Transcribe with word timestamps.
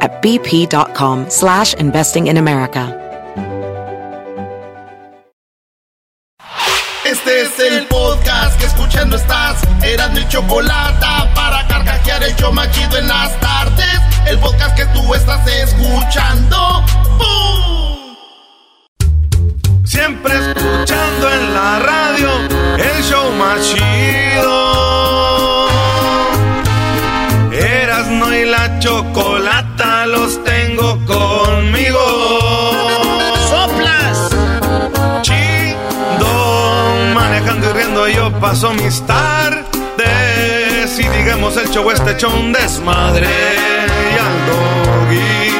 at 0.00 0.22
bp.com 0.22 1.28
slash 1.28 1.74
investing 1.74 2.28
in 2.28 2.36
America. 2.36 3.00
Este 7.04 7.42
es 7.42 7.58
el 7.58 7.86
podcast 7.86 8.58
que 8.58 8.66
escuchando 8.66 9.16
estás. 9.16 9.62
Eran 9.82 10.14
mi 10.14 10.26
chocolate 10.26 11.06
para 11.34 11.66
carcajear 11.68 12.22
el 12.22 12.34
yo 12.36 12.50
machido 12.50 12.96
en 12.96 13.06
las 13.08 13.38
tardes. 13.40 14.00
El 14.26 14.38
podcast 14.38 14.74
que 14.74 14.86
tú 14.86 15.14
estás 15.14 15.46
escuchando. 15.46 16.82
¡Bum! 17.18 18.16
Siempre 19.84 20.34
escuchando 20.34 21.30
en 21.30 21.54
la 21.54 21.78
radio 21.80 22.30
el 22.78 23.02
show 23.04 23.30
machido. 23.32 24.64
Erasno 27.52 28.34
y 28.34 28.44
la 28.46 28.78
chocolata 28.80 29.33
yo 38.08 38.30
paso 38.40 38.72
mis 38.74 39.00
tardes. 39.06 39.64
Y 40.98 41.08
digamos 41.08 41.56
el 41.56 41.68
show 41.70 41.90
este 41.90 42.10
hecho 42.12 42.28
un 42.28 42.52
desmadre. 42.52 43.26
Y 43.26 44.18
al 44.18 44.46
doggy 44.46 45.50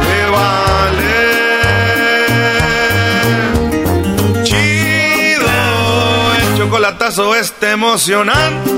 le 0.00 0.30
vale. 0.30 1.26
Chido, 4.44 5.46
el 6.38 6.56
chocolatazo 6.58 7.34
este 7.36 7.70
emocionante. 7.72 8.72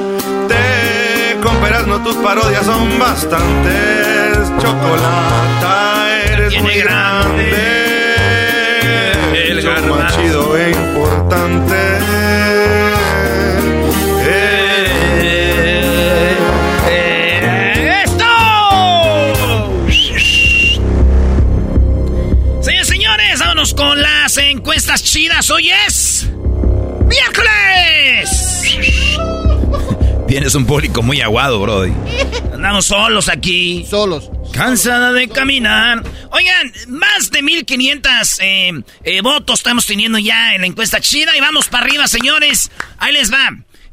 Con 1.43 1.57
peras 1.59 1.87
no 1.87 2.03
tus 2.03 2.17
parodias 2.17 2.65
son 2.65 2.99
bastantes. 2.99 4.49
Chocolata, 4.61 6.07
eres 6.27 6.49
Tiene 6.51 6.63
muy 6.63 6.75
grande. 6.81 7.45
grande. 7.45 7.59
El 9.51 9.63
más 9.89 10.17
chido 10.17 10.57
e 10.57 10.71
importante. 10.71 11.75
Chidas. 25.11 25.51
Hoy 25.51 25.71
es. 25.87 26.29
¡Miércoles! 27.07 28.63
Tienes 30.27 30.55
un 30.55 30.67
público 30.67 31.03
muy 31.03 31.23
aguado, 31.23 31.61
Brody. 31.61 31.93
Andamos 32.53 32.87
solos 32.87 33.31
aquí. 33.31 33.87
Solos. 33.89 34.31
Cansada 34.53 35.13
de 35.13 35.29
caminar. 35.29 36.03
Oigan, 36.31 36.73
más 36.89 37.31
de 37.31 37.41
1500 37.43 38.41
eh, 38.41 38.73
eh, 39.05 39.21
votos 39.23 39.61
estamos 39.61 39.87
teniendo 39.87 40.19
ya 40.19 40.55
en 40.55 40.61
la 40.61 40.67
encuesta 40.67 41.01
chida. 41.01 41.35
Y 41.37 41.41
vamos 41.41 41.69
para 41.69 41.87
arriba, 41.87 42.07
señores. 42.07 42.71
Ahí 42.99 43.15
les 43.15 43.33
va. 43.33 43.49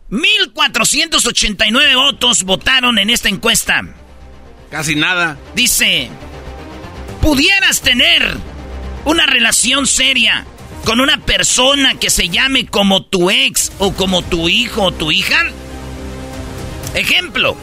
1489 0.09 1.95
votos 1.95 2.43
votaron 2.43 2.99
en 2.99 3.09
esta 3.09 3.29
encuesta. 3.29 3.83
Casi 4.69 4.95
nada. 4.95 5.37
Dice, 5.55 6.09
¿pudieras 7.21 7.81
tener 7.81 8.35
una 9.05 9.25
relación 9.25 9.87
seria 9.87 10.45
con 10.85 10.99
una 10.99 11.17
persona 11.17 11.95
que 11.95 12.09
se 12.09 12.29
llame 12.29 12.67
como 12.67 13.03
tu 13.03 13.31
ex 13.31 13.71
o 13.79 13.93
como 13.93 14.21
tu 14.21 14.47
hijo 14.47 14.83
o 14.83 14.91
tu 14.91 15.11
hija? 15.11 15.43
Ejemplo, 16.93 17.57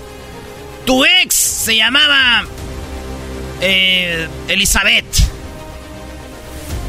tu 0.84 1.04
ex 1.04 1.34
se 1.34 1.76
llamaba 1.76 2.44
eh, 3.60 4.28
Elizabeth 4.48 5.06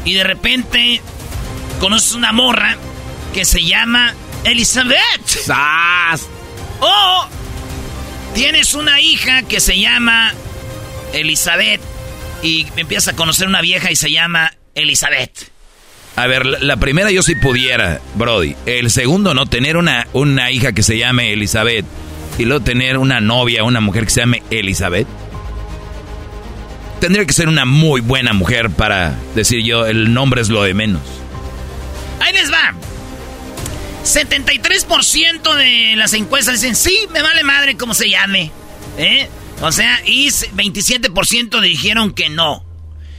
y 0.04 0.12
de 0.12 0.24
repente 0.24 1.00
conoces 1.78 2.12
una 2.12 2.32
morra 2.32 2.76
que 3.32 3.44
se 3.44 3.62
llama 3.62 4.12
Elizabeth. 4.42 5.26
¡Sas! 5.26 6.28
O 6.80 7.28
tienes 8.34 8.74
una 8.74 9.00
hija 9.00 9.44
que 9.44 9.60
se 9.60 9.78
llama 9.78 10.34
Elizabeth 11.12 11.80
y 12.42 12.66
empiezas 12.76 13.14
a 13.14 13.16
conocer 13.16 13.46
una 13.46 13.60
vieja 13.60 13.90
y 13.92 13.96
se 13.96 14.10
llama 14.10 14.52
Elizabeth. 14.74 15.53
A 16.16 16.26
ver, 16.28 16.46
la, 16.46 16.76
primera 16.76 17.10
yo 17.10 17.22
sí 17.22 17.34
pudiera, 17.34 18.00
Brody. 18.14 18.54
El 18.66 18.90
segundo, 18.90 19.34
no 19.34 19.46
tener 19.46 19.76
una, 19.76 20.06
una 20.12 20.50
hija 20.52 20.72
que 20.72 20.84
se 20.84 20.96
llame 20.96 21.32
Elizabeth 21.32 21.84
y 22.38 22.44
luego 22.44 22.62
tener 22.62 22.98
una 22.98 23.20
novia, 23.20 23.64
una 23.64 23.80
mujer 23.80 24.04
que 24.04 24.10
se 24.10 24.20
llame 24.20 24.42
Elizabeth. 24.50 25.08
Tendría 27.00 27.26
que 27.26 27.32
ser 27.32 27.48
una 27.48 27.64
muy 27.64 28.00
buena 28.00 28.32
mujer 28.32 28.70
para 28.70 29.14
decir 29.34 29.62
yo, 29.64 29.86
el 29.86 30.14
nombre 30.14 30.40
es 30.40 30.48
lo 30.48 30.62
de 30.62 30.72
menos. 30.72 31.02
Ahí 32.20 32.32
les 32.32 32.50
va. 32.50 32.74
73% 34.04 35.54
de 35.56 35.96
las 35.96 36.12
encuestas 36.14 36.60
dicen, 36.60 36.76
sí, 36.76 37.06
me 37.12 37.22
vale 37.22 37.42
madre 37.42 37.76
como 37.76 37.92
se 37.92 38.08
llame. 38.08 38.52
¿Eh? 38.98 39.28
O 39.62 39.72
sea, 39.72 40.00
y 40.04 40.28
27% 40.28 41.60
dijeron 41.60 42.12
que 42.12 42.28
no. 42.28 42.63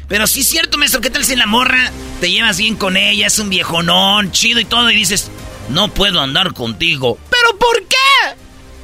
Pero 0.08 0.28
sí 0.28 0.42
es 0.42 0.48
cierto, 0.48 0.78
maestro, 0.78 1.02
¿qué 1.02 1.10
tal 1.10 1.26
si 1.26 1.36
la 1.36 1.48
morra 1.48 1.92
te 2.20 2.30
llevas 2.30 2.58
bien 2.58 2.76
con 2.76 2.96
ella, 2.96 3.28
es 3.28 3.40
un 3.40 3.50
viejonón, 3.50 4.32
chido 4.32 4.60
y 4.60 4.66
todo, 4.66 4.92
y 4.92 4.96
dices, 4.96 5.32
no 5.70 5.88
puedo 5.90 6.22
andar 6.22 6.54
contigo? 6.54 7.18
¿Pero 7.30 7.58
por 7.58 7.80
qué? 7.88 7.96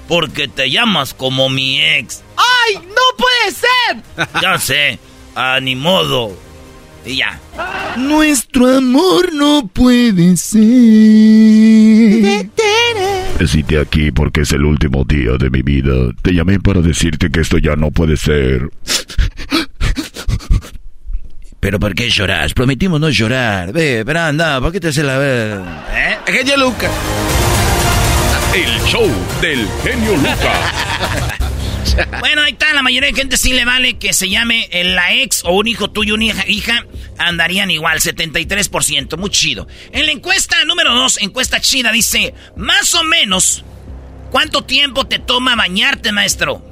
Porque 0.07 0.47
te 0.47 0.71
llamas 0.71 1.13
como 1.13 1.47
mi 1.49 1.79
ex. 1.79 2.23
¡Ay, 2.35 2.75
no 2.75 3.17
puede 3.17 3.51
ser! 3.51 4.27
ya 4.41 4.57
sé, 4.57 4.99
a 5.35 5.59
ni 5.59 5.75
modo. 5.75 6.35
Y 7.05 7.17
ya. 7.17 7.39
Nuestro 7.97 8.77
amor 8.77 9.33
no 9.33 9.67
puede 9.71 10.38
ser. 10.38 10.61
Decite 13.39 13.79
aquí 13.79 14.11
porque 14.11 14.41
es 14.41 14.51
el 14.51 14.65
último 14.65 15.03
día 15.03 15.31
de 15.39 15.49
mi 15.49 15.63
vida. 15.63 16.11
Te 16.21 16.31
llamé 16.31 16.59
para 16.59 16.81
decirte 16.81 17.31
que 17.31 17.41
esto 17.41 17.57
ya 17.57 17.75
no 17.75 17.89
puede 17.89 18.17
ser. 18.17 18.69
Pero 21.61 21.79
¿por 21.79 21.94
qué 21.94 22.09
lloras? 22.09 22.55
Prometimos 22.55 22.99
no 22.99 23.11
llorar. 23.11 23.72
Ve, 23.72 24.01
pero 24.03 24.19
anda, 24.19 24.59
¿por 24.59 24.71
qué 24.71 24.80
te 24.80 24.88
haces 24.88 25.06
la 25.06 25.19
ver? 25.19 25.62
¿Eh? 25.94 26.18
Genio 26.25 26.57
Luca. 26.57 26.89
El 28.56 28.81
show 28.88 29.07
del 29.41 29.68
genio 29.83 30.18
Lucas. 30.18 31.38
Bueno, 32.21 32.44
ahí 32.44 32.53
está, 32.53 32.74
la 32.74 32.83
mayoría 32.83 33.09
de 33.09 33.15
gente 33.15 33.36
sí 33.36 33.51
le 33.51 33.65
vale 33.65 33.97
que 33.97 34.13
se 34.13 34.30
llame 34.30 34.69
eh, 34.71 34.86
la 34.86 35.13
ex 35.13 35.44
o 35.44 35.51
un 35.51 35.68
hijo 35.68 35.89
tuyo, 35.91 36.13
una 36.13 36.24
hija, 36.24 36.47
hija 36.47 36.86
andarían 37.18 37.69
igual, 37.69 38.00
73%, 38.00 39.18
muy 39.18 39.30
chido. 39.30 39.68
En 39.91 40.06
la 40.06 40.13
encuesta 40.13 40.63
número 40.63 40.95
2, 40.95 41.18
encuesta 41.21 41.59
chida, 41.59 41.91
dice, 41.91 42.33
más 42.56 42.95
o 42.95 43.03
menos, 43.03 43.65
¿cuánto 44.31 44.63
tiempo 44.63 45.06
te 45.06 45.19
toma 45.19 45.56
bañarte, 45.57 46.13
maestro? 46.13 46.70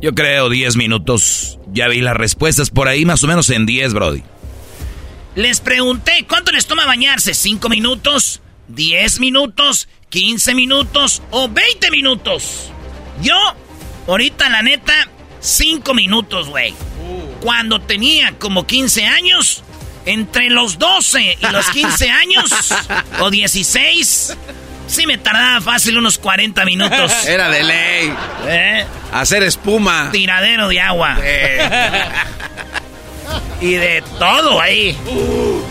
Yo 0.00 0.14
creo 0.14 0.48
10 0.48 0.76
minutos. 0.76 1.58
Ya 1.72 1.88
vi 1.88 2.00
las 2.00 2.16
respuestas 2.16 2.70
por 2.70 2.88
ahí, 2.88 3.04
más 3.04 3.22
o 3.22 3.26
menos 3.26 3.50
en 3.50 3.66
10, 3.66 3.92
Brody. 3.92 4.22
Les 5.34 5.60
pregunté, 5.60 6.24
¿cuánto 6.28 6.52
les 6.52 6.66
toma 6.66 6.86
bañarse? 6.86 7.32
¿5 7.32 7.68
minutos? 7.68 8.40
¿10 8.74 9.20
minutos? 9.20 9.88
¿15 10.10 10.54
minutos? 10.54 11.22
¿O 11.30 11.48
20 11.48 11.90
minutos? 11.90 12.70
Yo, 13.22 13.36
ahorita 14.08 14.48
la 14.48 14.62
neta, 14.62 15.08
5 15.40 15.94
minutos, 15.94 16.48
güey. 16.48 16.74
Cuando 17.42 17.80
tenía 17.80 18.32
como 18.38 18.66
15 18.66 19.04
años, 19.06 19.62
Entre 20.06 20.48
los 20.48 20.78
12 20.78 21.38
y 21.40 21.52
los 21.52 21.68
15 21.68 22.10
años, 22.22 22.50
o 23.20 23.30
16, 23.30 24.34
sí 24.90 25.06
me 25.06 25.18
tardaba 25.18 25.60
fácil 25.60 25.98
unos 25.98 26.18
40 26.18 26.64
minutos. 26.64 27.12
Era 27.26 27.48
de 27.48 27.62
ley. 27.62 28.12
¿Eh? 28.46 28.84
Hacer 29.12 29.42
espuma. 29.42 30.10
Tiradero 30.12 30.68
de 30.68 30.80
agua. 30.80 31.18
y 33.60 33.72
de 33.72 34.02
todo 34.18 34.60
ahí. 34.60 34.96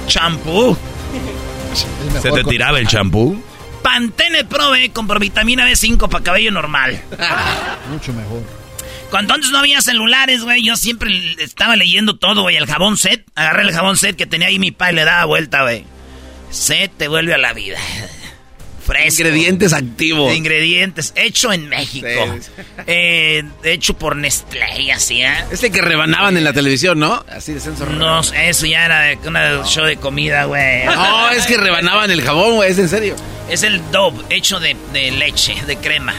Champú. 0.08 0.78
¿Se 2.22 2.32
te 2.32 2.44
tiraba 2.44 2.80
el 2.80 2.88
champú? 2.88 3.44
Pantene 3.84 4.46
Probe 4.46 4.92
con 4.92 5.08
vitamina 5.08 5.68
B5 5.68 6.10
para 6.10 6.24
cabello 6.24 6.52
normal. 6.52 7.02
Mucho 7.92 8.14
mejor. 8.14 8.44
Cuando 9.10 9.34
antes 9.34 9.50
no 9.50 9.58
había 9.58 9.82
celulares, 9.82 10.44
güey, 10.44 10.64
yo 10.64 10.78
siempre 10.78 11.36
estaba 11.40 11.76
leyendo 11.76 12.18
todo, 12.18 12.44
güey. 12.44 12.58
El 12.58 12.68
jabón 12.68 12.98
set. 12.98 13.26
Agarré 13.36 13.64
el 13.64 13.72
jabón 13.72 13.98
set 13.98 14.16
que 14.16 14.28
tenía 14.28 14.50
ahí 14.50 14.60
mi 14.60 14.72
padre 14.72 14.94
y 14.94 14.96
le 14.98 15.06
daba 15.06 15.26
vuelta, 15.26 15.64
güey. 15.64 15.86
Set 16.52 16.92
te 16.98 17.08
vuelve 17.08 17.34
a 17.34 17.38
la 17.38 17.54
vida. 17.54 17.80
Fresco. 18.90 19.22
Ingredientes 19.22 19.74
activos. 19.74 20.36
Ingredientes. 20.36 21.14
Hecho 21.16 21.54
en 21.54 21.70
México. 21.70 22.08
Eh, 22.88 23.44
hecho 23.64 23.94
por 23.94 24.16
Nestlé 24.16 24.82
y 24.82 24.92
así, 24.92 25.22
¿eh? 25.22 25.34
Este 25.52 25.70
que 25.70 25.82
rebanaban 25.82 26.38
en 26.38 26.44
la 26.44 26.54
televisión, 26.54 26.98
¿no? 26.98 27.24
Así 27.30 27.54
de 27.54 27.60
censo. 27.60 27.86
No, 27.86 28.22
eso 28.22 28.66
ya 28.66 28.86
era 28.86 29.02
de, 29.02 29.20
una 29.28 29.64
show 29.66 29.86
de 29.86 29.98
comida, 29.98 30.46
güey. 30.46 30.86
No, 30.86 31.30
es 31.30 31.46
que 31.46 31.58
rebanaban 31.58 32.10
el 32.10 32.22
jabón, 32.22 32.56
güey, 32.56 32.72
es 32.72 32.80
en 32.80 32.90
serio. 32.90 33.16
Es 33.50 33.64
el 33.64 33.82
Dove, 33.92 34.24
hecho 34.30 34.60
de, 34.60 34.76
de 34.92 35.12
leche, 35.12 35.56
de 35.68 35.78
crema. 35.78 36.16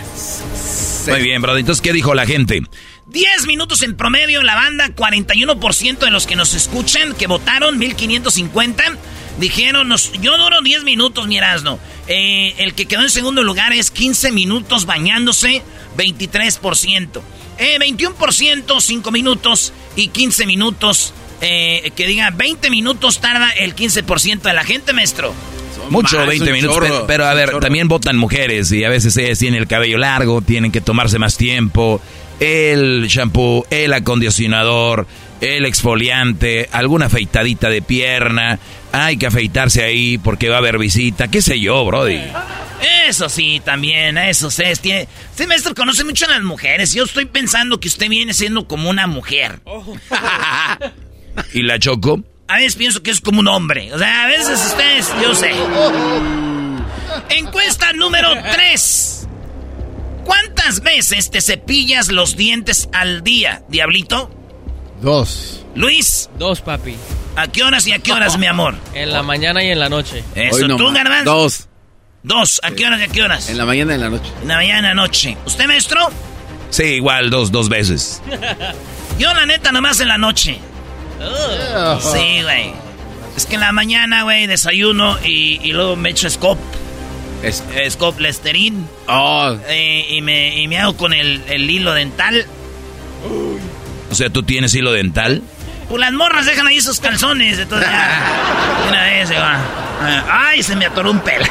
Muy 1.09 1.23
bien, 1.23 1.43
brother. 1.43 1.61
Entonces, 1.61 1.83
¿qué 1.83 1.93
dijo 1.93 2.15
la 2.15 2.27
gente? 2.27 2.63
10 3.07 3.47
minutos 3.47 3.83
en 3.83 3.97
promedio 3.97 4.43
la 4.43 4.55
banda, 4.55 4.89
41% 4.95 5.99
de 5.99 6.11
los 6.11 6.27
que 6.27 6.37
nos 6.37 6.55
escuchan, 6.55 7.15
que 7.15 7.27
votaron, 7.27 7.79
1550, 7.79 8.85
dijeron, 9.41 9.89
nos, 9.89 10.13
yo 10.21 10.37
duro 10.39 10.61
10 10.63 10.85
minutos, 10.85 11.27
mi 11.27 11.39
Eh, 12.07 12.55
el 12.59 12.75
que 12.75 12.87
quedó 12.87 13.03
en 13.03 13.11
segundo 13.11 13.43
lugar 13.43 13.73
es 13.73 13.91
15 13.91 14.31
minutos 14.33 14.87
bañándose, 14.87 15.63
23%. 15.97 17.21
Eh, 17.59 17.79
21%, 17.79 18.81
5 18.81 19.11
minutos 19.11 19.73
y 19.97 20.09
15 20.09 20.47
minutos. 20.47 21.15
Eh, 21.43 21.91
que 21.97 22.07
diga 22.07 22.31
20 22.31 22.69
minutos 22.69 23.21
tarda 23.21 23.51
el 23.51 23.75
15% 23.75 24.43
de 24.43 24.53
la 24.53 24.63
gente, 24.63 24.93
maestro. 24.93 25.35
Mucho, 25.89 26.25
20 26.27 26.53
minutos. 26.53 27.05
pero, 27.07 27.25
a 27.27 27.35
ver, 27.35 27.59
también 27.59 27.89
votan 27.89 28.17
mujeres 28.17 28.71
y 28.73 28.85
a 28.85 28.89
veces 28.89 29.17
ellas 29.17 29.39
tienen 29.39 29.61
el 29.61 29.67
cabello 29.67 29.99
largo, 29.99 30.43
tienen 30.43 30.71
que 30.71 30.81
tomarse 30.81 31.19
más 31.19 31.37
tiempo. 31.37 32.01
El 32.41 33.07
shampoo, 33.09 33.67
el 33.71 33.93
acondicionador, 33.93 35.07
el 35.41 35.67
exfoliante, 35.67 36.69
alguna 36.73 37.07
afeitadita 37.07 37.69
de 37.69 37.83
pierna. 37.83 38.59
Hay 38.93 39.17
que 39.17 39.27
afeitarse 39.27 39.85
ahí 39.85 40.19
porque 40.19 40.49
va 40.49 40.57
a 40.57 40.59
haber 40.59 40.79
visita, 40.79 41.29
qué 41.29 41.43
sé 41.43 41.61
yo, 41.61 41.85
Brody. 41.85 42.21
Eso 43.07 43.29
sí, 43.29 43.61
también, 43.65 44.17
eso 44.19 44.51
sí. 44.51 44.63
Tiene... 44.81 45.09
Este 45.31 45.47
maestro 45.47 45.75
conoce 45.75 46.05
mucho 46.05 46.27
a 46.27 46.29
las 46.29 46.43
mujeres. 46.43 46.95
Yo 46.95 47.05
estoy 47.05 47.27
pensando 47.27 47.79
que 47.79 47.89
usted 47.89 48.09
viene 48.09 48.33
siendo 48.35 48.67
como 48.67 48.89
una 48.89 49.07
mujer. 49.07 49.61
¿Y 51.53 51.63
la 51.63 51.79
Choco? 51.79 52.23
A 52.49 52.57
veces 52.57 52.77
pienso 52.77 53.03
que 53.03 53.11
es 53.11 53.21
como 53.21 53.41
un 53.41 53.49
hombre. 53.49 53.93
O 53.93 53.99
sea, 53.99 54.25
a 54.25 54.27
veces 54.27 54.61
ustedes, 54.65 55.09
yo 55.23 55.35
sé. 55.35 55.53
Encuesta 57.37 57.93
número 57.93 58.33
3. 58.53 59.10
¿Cuántas 60.25 60.81
veces 60.81 61.31
te 61.31 61.41
cepillas 61.41 62.11
los 62.11 62.37
dientes 62.37 62.89
al 62.93 63.23
día, 63.23 63.63
Diablito? 63.69 64.31
Dos. 65.01 65.65
Luis. 65.75 66.29
Dos, 66.39 66.61
papi. 66.61 66.97
¿A 67.37 67.49
qué 67.49 67.63
horas 67.63 67.87
y 67.87 67.93
a 67.93 67.99
qué 67.99 68.13
horas, 68.13 68.39
mi 68.39 68.47
amor? 68.47 68.75
En 68.95 69.13
la 69.13 69.23
mañana 69.23 69.63
y 69.63 69.71
en 69.71 69.79
la 69.79 69.89
noche. 69.89 70.25
Eso, 70.35 70.67
¿tú, 70.77 70.93
Garbanzo? 70.93 71.33
Dos. 71.33 71.69
Dos. 72.23 72.61
¿A 72.63 72.71
qué 72.73 72.87
horas 72.87 73.01
y 73.01 73.05
a 73.05 73.09
qué 73.09 73.23
horas? 73.23 73.49
En 73.49 73.57
la 73.57 73.65
mañana 73.65 73.93
y 73.93 73.95
en 73.97 74.01
la 74.01 74.11
noche. 74.11 74.31
En 74.43 74.49
la 74.49 74.57
mañana 74.57 74.75
y 74.75 74.79
en 74.79 74.85
la 74.85 74.95
noche. 74.95 75.37
¿Usted, 75.47 75.67
maestro? 75.67 76.01
Sí, 76.71 76.85
igual, 76.85 77.31
dos, 77.31 77.51
dos 77.51 77.69
veces. 77.69 78.23
Yo, 79.19 79.33
la 79.35 79.47
neta, 79.47 79.73
nomás 79.73 80.01
en 80.01 80.09
la 80.09 80.19
noche. 80.19 80.59
Sí, 82.01 82.43
güey. 82.43 82.73
Es 83.37 83.47
que 83.47 83.55
en 83.55 83.61
la 83.61 83.73
mañana, 83.73 84.23
güey, 84.23 84.47
desayuno 84.47 85.19
y, 85.25 85.73
luego 85.73 85.97
me 85.97 86.11
echo 86.11 86.29
Scop. 86.29 86.59
Es, 87.43 87.65
Scop 87.91 88.19
Lesterín. 88.21 88.87
Oh. 89.09 89.57
Eh, 89.69 90.07
y, 90.11 90.21
me, 90.21 90.61
y 90.61 90.69
me 90.69 90.79
hago 90.79 90.97
con 90.97 91.13
el, 91.13 91.71
hilo 91.71 91.93
dental. 91.93 92.47
O 94.11 94.15
sea, 94.15 94.31
¿tú 94.31 94.43
tienes 94.43 94.75
hilo 94.75 94.93
dental? 94.93 95.43
Pues 95.89 96.01
las 96.01 96.13
morras 96.13 96.47
dejan 96.47 96.67
ahí 96.67 96.81
sus 96.81 97.01
calzones. 97.01 97.59
Entonces 97.59 97.89
ya. 97.89 98.85
Una 98.89 99.03
vez 99.05 99.29
se 99.29 99.39
va. 99.39 99.59
Ay, 100.31 100.63
se 100.63 100.77
me 100.77 100.87
atoró 100.87 101.11
un 101.11 101.21
pelo. 101.21 101.45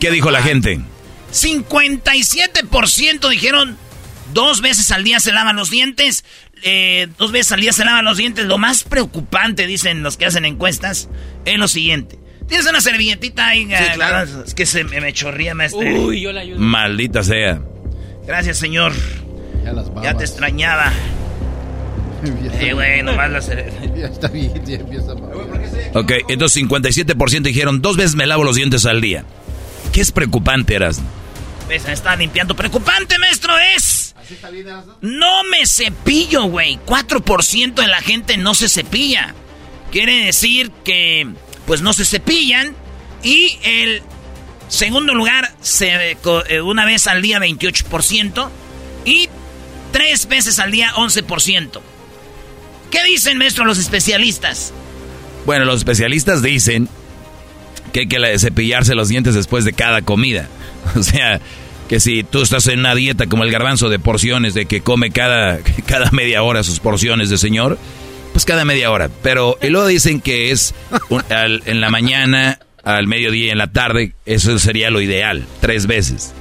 ¿Qué 0.00 0.10
dijo 0.10 0.30
la 0.30 0.42
gente? 0.42 0.80
57% 1.32 3.28
dijeron 3.28 3.76
Dos 4.32 4.60
veces 4.60 4.90
al 4.90 5.04
día 5.04 5.20
se 5.20 5.32
lavan 5.32 5.56
los 5.56 5.70
dientes. 5.70 6.24
Eh, 6.62 7.08
dos 7.18 7.32
veces 7.32 7.52
al 7.52 7.60
día 7.60 7.72
se 7.72 7.84
lavan 7.84 8.04
los 8.04 8.18
dientes. 8.18 8.44
Lo 8.44 8.58
más 8.58 8.84
preocupante, 8.84 9.66
dicen 9.66 10.02
los 10.02 10.16
que 10.16 10.26
hacen 10.26 10.44
encuestas, 10.44 11.08
es 11.44 11.58
lo 11.58 11.68
siguiente. 11.68 12.18
Tienes 12.48 12.66
una 12.66 12.80
servilletita 12.80 13.48
ahí. 13.48 13.66
Sí, 13.66 13.74
ah, 13.74 13.92
claro. 13.94 14.44
Es 14.44 14.54
que 14.54 14.66
se 14.66 14.84
me, 14.84 15.12
chorría, 15.12 15.54
maestro. 15.54 15.80
Uy, 15.80 16.20
yo 16.22 16.32
la 16.32 16.40
ayudo. 16.40 16.58
Maldita 16.58 17.22
sea. 17.22 17.60
Gracias, 18.26 18.58
señor. 18.58 18.92
Ya, 19.64 20.02
ya 20.02 20.14
te 20.14 20.24
extrañaba. 20.24 20.92
Eh, 22.60 22.72
güey, 22.72 23.00
nomás 23.04 23.30
la 23.30 23.38
Ya 23.96 24.06
está 24.08 24.26
bien, 24.26 24.52
ya 24.66 24.74
empieza 24.74 25.12
a... 25.12 25.98
Ok, 26.00 26.12
entonces 26.26 26.60
57% 26.64 27.42
dijeron 27.42 27.80
dos 27.80 27.96
veces 27.96 28.16
me 28.16 28.26
lavo 28.26 28.42
los 28.42 28.56
dientes 28.56 28.86
al 28.86 29.00
día. 29.00 29.24
¿Qué 29.92 30.00
es 30.00 30.10
preocupante, 30.10 30.74
Eras? 30.74 31.00
¿Ves? 31.68 31.86
Me 31.86 31.92
está 31.92 32.16
limpiando. 32.16 32.56
Preocupante, 32.56 33.20
maestro, 33.20 33.54
es 33.76 33.98
no 35.00 35.44
me 35.44 35.66
cepillo, 35.66 36.44
güey. 36.44 36.78
4% 36.86 37.74
de 37.74 37.86
la 37.86 38.00
gente 38.00 38.36
no 38.36 38.54
se 38.54 38.68
cepilla. 38.68 39.34
Quiere 39.90 40.24
decir 40.24 40.70
que, 40.84 41.26
pues 41.68 41.82
no 41.82 41.92
se 41.92 42.04
cepillan. 42.04 42.74
Y 43.22 43.58
el 43.62 44.02
segundo 44.68 45.14
lugar, 45.14 45.54
se, 45.60 46.12
eh, 46.12 46.60
una 46.62 46.84
vez 46.84 47.06
al 47.06 47.22
día 47.22 47.38
28%. 47.38 48.50
Y 49.04 49.28
tres 49.92 50.26
veces 50.26 50.58
al 50.58 50.72
día 50.72 50.92
11%. 50.94 51.80
¿Qué 52.90 53.04
dicen, 53.04 53.36
maestro, 53.38 53.64
los 53.66 53.78
especialistas? 53.78 54.72
Bueno, 55.44 55.66
los 55.66 55.76
especialistas 55.76 56.42
dicen 56.42 56.88
que 57.92 58.00
hay 58.00 58.08
que 58.08 58.38
cepillarse 58.38 58.94
los 58.94 59.08
dientes 59.08 59.34
después 59.34 59.64
de 59.64 59.72
cada 59.72 60.02
comida. 60.02 60.48
O 60.96 61.02
sea, 61.02 61.38
que 61.86 62.00
si 62.00 62.22
tú 62.22 62.40
estás 62.40 62.66
en 62.68 62.78
una 62.78 62.94
dieta 62.94 63.26
como 63.26 63.44
el 63.44 63.50
garbanzo 63.50 63.90
de 63.90 63.98
porciones, 63.98 64.54
de 64.54 64.64
que 64.64 64.80
come 64.80 65.10
cada, 65.10 65.58
cada 65.86 66.10
media 66.12 66.42
hora 66.42 66.62
sus 66.62 66.80
porciones 66.80 67.28
de 67.28 67.36
señor, 67.36 67.78
pues 68.38 68.44
cada 68.44 68.64
media 68.64 68.92
hora. 68.92 69.10
Pero 69.24 69.58
y 69.60 69.66
luego 69.66 69.88
dicen 69.88 70.20
que 70.20 70.52
es 70.52 70.72
en 71.28 71.80
la 71.80 71.90
mañana, 71.90 72.60
al 72.84 73.08
mediodía 73.08 73.46
y 73.46 73.50
en 73.50 73.58
la 73.58 73.72
tarde, 73.72 74.14
eso 74.26 74.56
sería 74.60 74.90
lo 74.90 75.00
ideal, 75.00 75.44
tres 75.60 75.88
veces. 75.88 76.34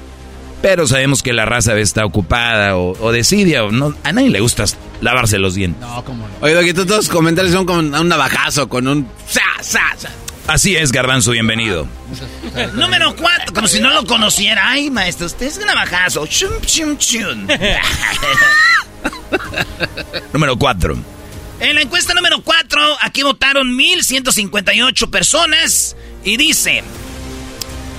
Pero 0.61 0.85
sabemos 0.85 1.23
que 1.23 1.33
la 1.33 1.45
raza 1.45 1.75
está 1.79 2.05
ocupada 2.05 2.77
o, 2.77 2.91
o 3.03 3.11
decide, 3.11 3.59
o 3.61 3.71
no, 3.71 3.95
a 4.03 4.11
nadie 4.11 4.29
le 4.29 4.41
gusta 4.41 4.65
lavarse 5.01 5.39
los 5.39 5.55
dientes. 5.55 5.81
No, 5.81 6.05
como 6.05 6.27
no. 6.27 6.33
Oye, 6.41 6.71
todos 6.75 6.87
los 6.87 7.09
comentarios 7.09 7.55
son 7.55 7.65
con 7.65 7.91
un 7.91 8.07
navajazo, 8.07 8.69
con 8.69 8.87
un... 8.87 9.07
Sa, 9.27 9.41
sa, 9.61 9.81
sa. 9.97 10.11
Así 10.45 10.75
es, 10.75 10.91
Garbanzo, 10.91 11.31
bienvenido. 11.31 11.87
Número 12.75 13.15
cuatro, 13.15 13.55
como 13.55 13.67
si 13.67 13.79
no 13.79 13.89
lo 13.89 14.05
conociera. 14.05 14.69
Ay, 14.69 14.91
maestro, 14.91 15.25
usted 15.25 15.47
es 15.47 15.57
navajazo. 15.57 16.27
Chum, 16.27 16.61
chum, 16.63 16.95
chum. 16.99 17.47
número 20.31 20.55
cuatro. 20.59 21.16
En 21.59 21.75
la 21.75 21.81
encuesta 21.81 22.13
número 22.13 22.41
cuatro, 22.41 22.81
aquí 23.01 23.23
votaron 23.23 23.77
1.158 23.77 25.09
personas. 25.09 25.95
Y 26.23 26.37
dice, 26.37 26.83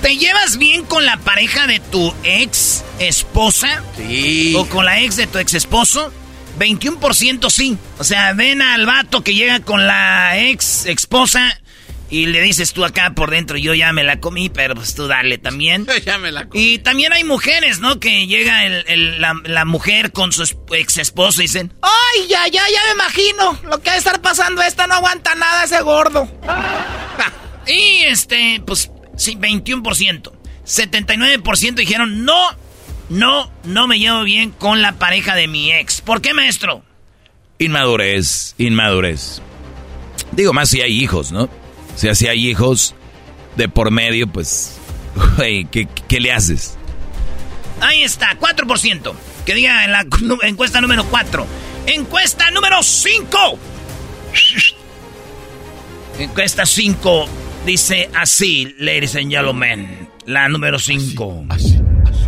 ¿te 0.01 0.17
llevas 0.17 0.57
bien 0.57 0.85
con 0.85 1.05
la 1.05 1.17
pareja 1.17 1.67
de 1.67 1.79
tu 1.79 2.13
ex 2.23 2.83
esposa? 2.99 3.83
Sí. 3.97 4.53
¿O 4.55 4.65
con 4.67 4.85
la 4.85 5.01
ex 5.01 5.17
de 5.17 5.27
tu 5.27 5.39
ex 5.39 5.53
esposo? 5.55 6.11
21% 6.57 7.49
sí. 7.49 7.77
O 7.97 8.03
sea, 8.03 8.33
ven 8.33 8.61
al 8.61 8.85
vato 8.85 9.23
que 9.23 9.33
llega 9.33 9.59
con 9.59 9.87
la 9.87 10.37
ex 10.39 10.85
esposa 10.85 11.59
y 12.09 12.25
le 12.25 12.41
dices 12.41 12.73
tú 12.73 12.83
acá 12.85 13.13
por 13.15 13.29
dentro, 13.29 13.57
yo 13.57 13.73
ya 13.73 13.93
me 13.93 14.03
la 14.03 14.19
comí, 14.19 14.49
pero 14.49 14.75
pues 14.75 14.95
tú 14.95 15.07
dale 15.07 15.37
también. 15.37 15.85
ya 16.05 16.17
me 16.17 16.31
la 16.31 16.47
comí. 16.47 16.63
Y 16.63 16.79
también 16.79 17.13
hay 17.13 17.23
mujeres, 17.23 17.79
¿no? 17.79 17.99
Que 17.99 18.25
llega 18.27 18.61
la, 18.67 19.65
mujer 19.65 20.11
con 20.11 20.31
su 20.31 20.43
ex 20.71 20.97
esposo 20.97 21.41
y 21.41 21.45
dicen, 21.45 21.73
¡ay, 21.81 22.27
ya, 22.27 22.47
ya, 22.47 22.63
ya 22.67 22.79
me 22.87 22.93
imagino! 22.93 23.59
Lo 23.69 23.81
que 23.81 23.89
va 23.89 23.95
a 23.95 23.97
estar 23.97 24.21
pasando 24.21 24.61
esta 24.61 24.87
no 24.87 24.95
aguanta 24.95 25.35
nada 25.35 25.63
ese 25.63 25.81
gordo. 25.81 26.27
y 27.67 28.03
este, 28.03 28.61
pues, 28.65 28.91
sí, 29.15 29.35
21%. 29.35 30.31
79% 30.65 31.73
dijeron, 31.75 32.25
no, 32.25 32.39
no, 33.09 33.51
no 33.63 33.87
me 33.87 33.99
llevo 33.99 34.23
bien 34.23 34.51
con 34.51 34.81
la 34.81 34.93
pareja 34.93 35.35
de 35.35 35.47
mi 35.47 35.71
ex. 35.71 36.01
¿Por 36.01 36.21
qué, 36.21 36.33
maestro? 36.33 36.83
Inmadurez, 37.59 38.55
inmadurez. 38.57 39.41
Digo 40.31 40.53
más 40.53 40.69
si 40.69 40.81
hay 40.81 40.91
hijos, 41.01 41.31
¿no? 41.31 41.49
O 41.95 41.97
sea, 41.97 42.15
si 42.15 42.27
hay 42.27 42.47
hijos 42.47 42.95
de 43.55 43.67
por 43.69 43.91
medio, 43.91 44.27
pues, 44.27 44.77
güey, 45.37 45.65
¿qué, 45.65 45.87
¿qué, 46.07 46.19
le 46.19 46.31
haces? 46.31 46.77
Ahí 47.81 48.03
está, 48.03 48.37
4%. 48.39 49.13
Que 49.45 49.53
diga 49.55 49.85
en 49.85 49.91
la 49.91 50.05
encuesta 50.43 50.81
número 50.81 51.05
4. 51.05 51.45
Encuesta 51.87 52.51
número 52.51 52.83
5. 52.83 53.59
Encuesta 56.19 56.65
5 56.65 57.29
dice 57.65 58.09
así, 58.15 58.75
ladies 58.77 59.15
and 59.15 59.31
gentlemen. 59.31 60.09
La 60.25 60.49
número 60.49 60.77
5. 60.77 61.45
Así, 61.49 61.79
así, 62.05 62.25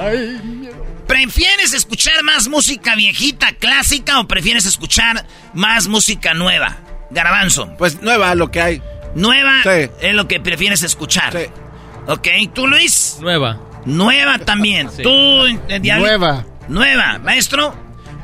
Ay. 0.00 0.70
¿Prefieres 1.06 1.74
escuchar 1.74 2.22
más 2.22 2.48
música 2.48 2.94
viejita, 2.94 3.29
clásica 3.60 4.18
o 4.18 4.26
prefieres 4.26 4.66
escuchar 4.66 5.24
más 5.54 5.86
música 5.86 6.34
nueva? 6.34 6.78
Garbanzo. 7.10 7.72
Pues 7.78 8.02
nueva, 8.02 8.34
lo 8.34 8.50
que 8.50 8.60
hay. 8.60 8.82
Nueva 9.14 9.60
es 10.00 10.14
lo 10.14 10.26
que 10.26 10.40
prefieres 10.40 10.82
escuchar. 10.82 11.32
Sí. 11.32 11.46
Ok, 12.06 12.28
¿tú 12.52 12.66
Luis? 12.66 13.18
Nueva. 13.20 13.60
Nueva 13.84 14.38
también. 14.38 14.88
¿Tú, 15.02 15.44
Nueva. 15.98 16.44
Nueva, 16.68 17.18
maestro. 17.18 17.74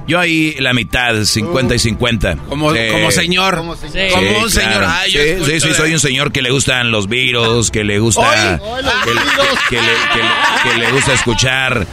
Yo 0.07 0.21
ahí 0.21 0.55
la 0.59 0.73
mitad, 0.73 1.25
50 1.25 1.75
y 1.75 1.79
50. 1.79 2.37
Como, 2.49 2.69
como 2.69 3.11
señor. 3.11 3.57
Como, 3.57 3.73
un 3.73 4.51
señor. 4.51 4.87
sí, 5.09 5.61
sí, 5.61 5.75
soy 5.75 5.93
un 5.93 6.01
señor 6.01 6.33
que 6.33 6.43
le 6.43 6.51
gustan 6.51 6.91
los 6.91 7.09
virus, 7.09 7.71
que 7.71 7.85
le 7.85 7.99
gusta. 7.99 8.61
Que, 9.69 9.77
le, 9.77 10.91
gusta 10.93 11.13
escuchar. 11.13 11.87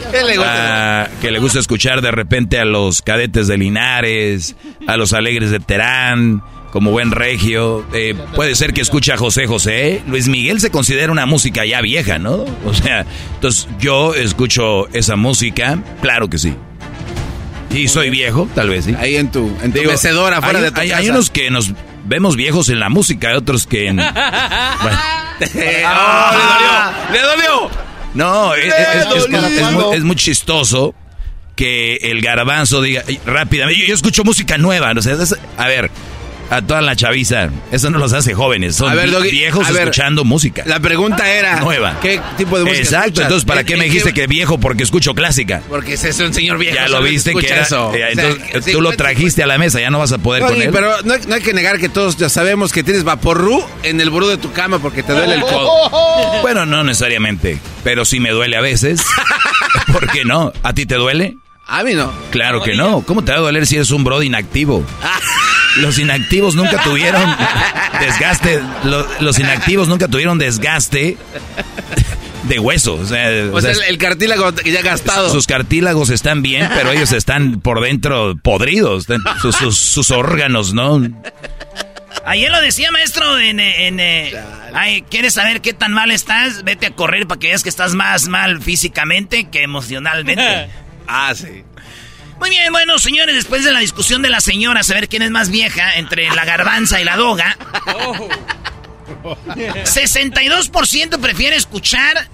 que 1.21 1.31
le 1.31 1.39
gusta 1.39 1.59
escuchar 1.59 2.01
de 2.01 2.11
repente 2.11 2.59
a 2.59 2.65
los 2.65 3.01
cadetes 3.01 3.47
de 3.47 3.57
Linares, 3.57 4.55
a 4.87 4.97
los 4.97 5.13
alegres 5.13 5.51
de 5.51 5.59
Terán 5.59 6.43
como 6.73 6.89
buen 6.89 7.11
regio. 7.11 7.85
Eh, 7.93 8.15
puede 8.35 8.55
ser 8.55 8.73
que 8.73 8.81
escuche 8.81 9.13
a 9.13 9.17
José 9.17 9.45
José. 9.45 10.01
Luis 10.07 10.27
Miguel 10.27 10.59
se 10.59 10.71
considera 10.71 11.11
una 11.11 11.27
música 11.27 11.65
ya 11.65 11.81
vieja, 11.81 12.17
¿no? 12.17 12.45
O 12.65 12.73
sea, 12.73 13.05
entonces 13.35 13.67
yo 13.79 14.15
escucho 14.15 14.87
esa 14.87 15.15
música, 15.15 15.77
claro 16.01 16.29
que 16.29 16.39
sí. 16.39 16.55
Y 17.73 17.87
soy 17.87 18.09
viejo, 18.09 18.47
tal 18.53 18.69
vez, 18.69 18.85
sí. 18.85 18.95
Ahí 18.97 19.15
en 19.15 19.31
tu, 19.31 19.51
en 19.61 19.73
tu 19.73 19.81
mecedora, 19.83 20.41
fuera 20.41 20.59
hay, 20.59 20.65
de 20.65 20.71
tu 20.71 20.79
hay, 20.79 20.89
casa. 20.89 21.01
hay 21.01 21.09
unos 21.09 21.29
que 21.29 21.49
nos 21.49 21.73
vemos 22.05 22.35
viejos 22.35 22.69
en 22.69 22.79
la 22.79 22.89
música, 22.89 23.29
hay 23.29 23.35
otros 23.35 23.65
que 23.65 23.87
en... 23.87 23.95
bueno. 23.97 24.11
oh, 25.39 25.41
le 25.41 25.49
dolió, 26.41 27.11
le 27.11 27.21
dolió. 27.21 27.69
No, 28.13 28.53
es, 28.53 28.65
es, 28.65 29.05
es, 29.15 29.29
muy, 29.71 29.95
es, 29.95 30.03
muy, 30.03 30.15
chistoso 30.15 30.93
que 31.55 31.95
el 31.95 32.21
garbanzo 32.21 32.81
diga 32.81 33.03
rápidamente, 33.25 33.81
yo, 33.81 33.87
yo 33.87 33.95
escucho 33.95 34.23
música 34.23 34.57
nueva, 34.59 34.91
o 34.95 35.01
sea, 35.01 35.17
a 35.57 35.67
ver, 35.67 35.89
a 36.49 36.61
toda 36.61 36.81
la 36.81 36.95
chaviza. 36.95 37.49
Eso 37.71 37.89
no 37.89 37.97
los 37.97 38.13
hace 38.13 38.33
jóvenes, 38.33 38.75
son 38.75 38.95
ver, 38.95 39.11
Doggy, 39.11 39.31
viejos 39.31 39.67
ver, 39.69 39.83
escuchando 39.83 40.23
música. 40.23 40.63
La 40.65 40.79
pregunta 40.79 41.31
era 41.31 41.59
nueva. 41.59 41.99
¿Qué 42.01 42.19
tipo 42.37 42.57
de 42.57 42.65
música 42.65 42.81
Exacto, 42.81 43.07
escuchas? 43.07 43.23
entonces 43.25 43.45
¿para 43.45 43.63
qué 43.63 43.77
me 43.77 43.85
dijiste 43.85 44.13
que 44.13 44.27
viejo 44.27 44.59
porque 44.59 44.83
escucho 44.83 45.13
clásica? 45.13 45.61
Porque 45.69 45.93
ese 45.93 46.09
es 46.09 46.19
un 46.19 46.33
señor 46.33 46.57
viejo. 46.57 46.75
Ya 46.75 46.87
lo 46.87 47.01
viste 47.01 47.33
que 47.33 47.47
era, 47.47 47.61
eso. 47.61 47.91
Ya, 47.97 48.09
entonces, 48.09 48.43
o 48.43 48.61
sea, 48.61 48.73
tú 48.73 48.79
sí, 48.79 48.81
lo 48.81 48.91
trajiste 48.93 49.43
a 49.43 49.47
la 49.47 49.57
mesa, 49.57 49.79
ya 49.79 49.89
no 49.89 49.99
vas 49.99 50.11
a 50.11 50.17
poder 50.17 50.43
Doggy, 50.43 50.53
con 50.53 50.61
él. 50.63 50.69
pero 50.71 51.01
no 51.03 51.13
hay, 51.13 51.21
no 51.27 51.35
hay, 51.35 51.41
que 51.41 51.53
negar 51.53 51.79
que 51.79 51.89
todos 51.89 52.17
ya 52.17 52.29
sabemos 52.29 52.71
que 52.71 52.83
tienes 52.83 53.03
vaporru 53.03 53.63
en 53.83 53.99
el 54.01 54.09
buró 54.09 54.27
de 54.27 54.37
tu 54.37 54.51
cama 54.51 54.79
porque 54.79 55.03
te 55.03 55.13
duele 55.13 55.35
el 55.35 55.41
codo. 55.41 55.71
Bueno, 56.41 56.65
no 56.65 56.83
necesariamente, 56.83 57.59
pero 57.83 58.05
sí 58.05 58.19
me 58.19 58.31
duele 58.31 58.57
a 58.57 58.61
veces. 58.61 59.01
¿Por 59.91 60.11
qué 60.11 60.25
no? 60.25 60.51
¿A 60.61 60.73
ti 60.73 60.85
te 60.85 60.95
duele? 60.95 61.37
A 61.67 61.83
mí 61.83 61.93
no. 61.93 62.11
Claro 62.31 62.61
que 62.61 62.75
no. 62.75 63.01
¿Cómo 63.01 63.23
te 63.23 63.31
va 63.31 63.37
a 63.37 63.41
doler 63.41 63.65
si 63.65 63.75
eres 63.75 63.91
un 63.91 64.03
bro 64.03 64.21
inactivo? 64.21 64.85
Los 65.77 65.97
inactivos 65.99 66.55
nunca 66.55 66.81
tuvieron 66.83 67.35
desgaste. 67.99 68.61
Los, 68.83 69.21
los, 69.21 69.39
inactivos 69.39 69.87
nunca 69.87 70.07
tuvieron 70.07 70.37
desgaste 70.37 71.17
de 72.43 72.59
hueso. 72.59 72.95
O 72.95 73.05
sea, 73.05 73.29
o 73.51 73.61
sea 73.61 73.71
el, 73.71 73.83
el, 73.83 73.97
cartílago 73.97 74.51
ya 74.65 74.81
gastado. 74.81 75.29
Sus 75.29 75.47
cartílagos 75.47 76.09
están 76.09 76.41
bien, 76.41 76.69
pero 76.75 76.91
ellos 76.91 77.11
están 77.11 77.59
por 77.59 77.81
dentro 77.81 78.35
podridos. 78.41 79.07
Sus, 79.41 79.55
sus, 79.55 79.77
sus 79.77 80.11
órganos, 80.11 80.73
¿no? 80.73 81.01
Ayer 82.25 82.51
lo 82.51 82.61
decía, 82.61 82.91
maestro, 82.91 83.39
en... 83.39 83.59
en 83.59 83.99
eh, 83.99 84.33
ay, 84.73 85.03
¿Quieres 85.09 85.33
saber 85.33 85.61
qué 85.61 85.73
tan 85.73 85.93
mal 85.93 86.11
estás? 86.11 86.63
Vete 86.63 86.85
a 86.87 86.91
correr 86.91 87.27
para 87.27 87.39
que 87.39 87.47
veas 87.47 87.63
que 87.63 87.69
estás 87.69 87.95
más 87.95 88.27
mal 88.27 88.61
físicamente 88.61 89.49
que 89.49 89.63
emocionalmente. 89.63 90.69
ah, 91.07 91.33
sí. 91.35 91.63
Muy 92.39 92.49
bien, 92.49 92.71
bueno, 92.71 92.97
señores, 92.99 93.35
después 93.35 93.63
de 93.63 93.71
la 93.71 93.79
discusión 93.79 94.21
de 94.21 94.29
la 94.29 94.41
señora, 94.41 94.83
saber 94.83 95.07
quién 95.07 95.21
es 95.21 95.31
más 95.31 95.49
vieja 95.49 95.95
entre 95.95 96.29
la 96.29 96.45
garbanza 96.45 96.99
y 96.99 97.03
la 97.03 97.15
doga. 97.15 97.57
Oh. 97.95 98.27
62% 99.23 101.19
prefiere 101.19 101.55
escuchar 101.55 102.27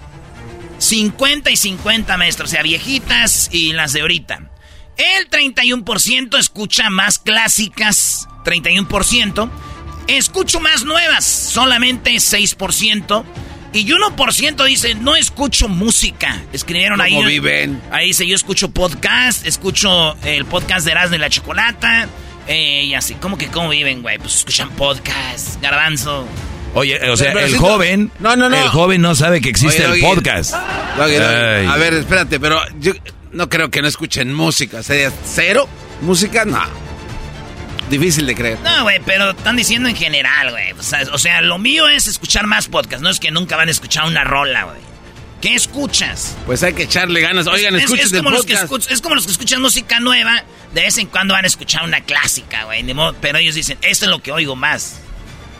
50 0.78 1.50
y 1.50 1.56
50, 1.56 2.16
maestro. 2.16 2.46
O 2.46 2.48
sea, 2.48 2.62
viejitas 2.62 3.48
y 3.52 3.72
las 3.72 3.92
de 3.92 4.00
ahorita. 4.00 4.50
El 4.96 5.30
31% 5.30 6.38
escucha 6.38 6.90
más 6.90 7.18
clásicas, 7.18 8.28
31%. 8.44 9.50
Escucho 10.08 10.60
más 10.60 10.84
nuevas, 10.84 11.24
solamente 11.24 12.12
6%. 12.12 13.24
Y 13.72 13.86
1% 13.86 14.64
dice, 14.64 14.94
no 14.96 15.14
escucho 15.14 15.68
música. 15.68 16.42
Escribieron 16.52 16.98
¿Cómo 16.98 17.04
ahí. 17.04 17.14
¿Cómo 17.14 17.28
viven? 17.28 17.80
Ahí 17.92 18.08
dice, 18.08 18.26
yo 18.26 18.34
escucho 18.34 18.70
podcast, 18.70 19.46
escucho 19.46 20.16
el 20.24 20.44
podcast 20.44 20.84
de 20.84 20.92
Erasmo 20.92 21.16
y 21.16 21.18
la 21.18 21.30
Chocolata. 21.30 22.08
Eh, 22.48 22.84
y 22.86 22.94
así, 22.94 23.14
¿cómo 23.14 23.38
que 23.38 23.46
cómo 23.46 23.68
viven, 23.68 24.02
güey? 24.02 24.18
Pues 24.18 24.34
escuchan 24.34 24.70
podcast, 24.70 25.62
garbanzo. 25.62 26.26
Oye, 26.74 26.96
o 27.10 27.16
sea, 27.16 27.28
pero, 27.28 27.34
pero 27.34 27.46
el 27.46 27.52
si 27.52 27.58
joven, 27.58 28.12
no, 28.18 28.36
no, 28.36 28.48
no. 28.48 28.56
el 28.56 28.68
joven 28.68 29.02
no 29.02 29.14
sabe 29.14 29.40
que 29.40 29.48
existe 29.48 29.86
Oye, 29.86 29.94
el 29.94 30.00
podcast. 30.00 30.54
A 30.54 31.76
ver, 31.76 31.94
espérate, 31.94 32.40
pero 32.40 32.60
yo 32.80 32.92
no 33.32 33.48
creo 33.48 33.70
que 33.70 33.82
no 33.82 33.88
escuchen 33.88 34.34
música. 34.34 34.82
¿Sería 34.82 35.12
cero 35.24 35.68
música? 36.00 36.44
No. 36.44 36.89
Difícil 37.90 38.24
de 38.24 38.36
creer. 38.36 38.58
No, 38.60 38.84
güey, 38.84 39.00
pero 39.04 39.30
están 39.30 39.56
diciendo 39.56 39.88
en 39.88 39.96
general, 39.96 40.50
güey. 40.50 40.72
O 40.72 40.82
sea, 40.82 41.02
o 41.12 41.18
sea, 41.18 41.40
lo 41.42 41.58
mío 41.58 41.88
es 41.88 42.06
escuchar 42.06 42.46
más 42.46 42.68
podcast. 42.68 43.02
No 43.02 43.10
es 43.10 43.18
que 43.18 43.32
nunca 43.32 43.56
van 43.56 43.66
a 43.66 43.70
escuchar 43.72 44.06
una 44.06 44.22
rola, 44.22 44.64
güey. 44.64 44.78
¿Qué 45.40 45.54
escuchas? 45.54 46.36
Pues 46.46 46.62
hay 46.62 46.74
que 46.74 46.84
echarle 46.84 47.20
ganas. 47.20 47.48
Oigan, 47.48 47.74
es, 47.74 47.84
escuchen 47.84 48.06
es, 48.06 48.12
es 48.12 48.18
como 48.18 48.30
los 48.30 48.44
que 48.44 48.52
escuch, 48.52 48.90
Es 48.90 49.00
como 49.00 49.14
los 49.16 49.24
que 49.24 49.32
escuchan 49.32 49.60
música 49.60 49.98
nueva. 49.98 50.44
De 50.72 50.82
vez 50.82 50.98
en 50.98 51.08
cuando 51.08 51.34
van 51.34 51.44
a 51.44 51.48
escuchar 51.48 51.82
una 51.82 52.02
clásica, 52.02 52.64
güey. 52.64 52.84
Pero 53.20 53.38
ellos 53.38 53.56
dicen, 53.56 53.76
esto 53.82 54.04
es 54.04 54.10
lo 54.10 54.22
que 54.22 54.30
oigo 54.30 54.54
más. 54.54 55.00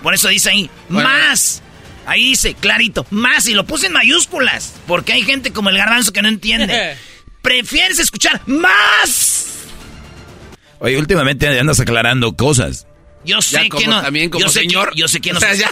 Por 0.02 0.14
eso 0.14 0.28
dice 0.28 0.50
ahí, 0.50 0.70
bueno. 0.88 1.08
más. 1.08 1.62
Ahí 2.06 2.30
dice, 2.30 2.54
clarito, 2.54 3.06
más. 3.10 3.48
Y 3.48 3.54
lo 3.54 3.64
puse 3.64 3.86
en 3.86 3.92
mayúsculas. 3.92 4.74
Porque 4.86 5.14
hay 5.14 5.22
gente 5.22 5.52
como 5.52 5.70
el 5.70 5.78
garbanzo 5.78 6.12
que 6.12 6.22
no 6.22 6.28
entiende. 6.28 6.96
Prefieres 7.42 7.98
escuchar 7.98 8.42
más. 8.46 9.49
Oye, 10.80 10.98
últimamente 10.98 11.46
andas 11.58 11.78
aclarando 11.80 12.34
cosas. 12.34 12.86
Yo 13.24 13.42
sé 13.42 13.68
como, 13.68 13.80
que 13.80 13.86
no. 13.86 14.00
También 14.00 14.30
como 14.30 14.44
yo 14.44 14.50
sé 14.50 14.60
señor. 14.60 14.92
Que, 14.92 15.00
yo 15.00 15.08
sé 15.08 15.20
que 15.20 15.30
o 15.32 15.34
nos. 15.34 15.42
sea, 15.42 15.54
ya, 15.54 15.70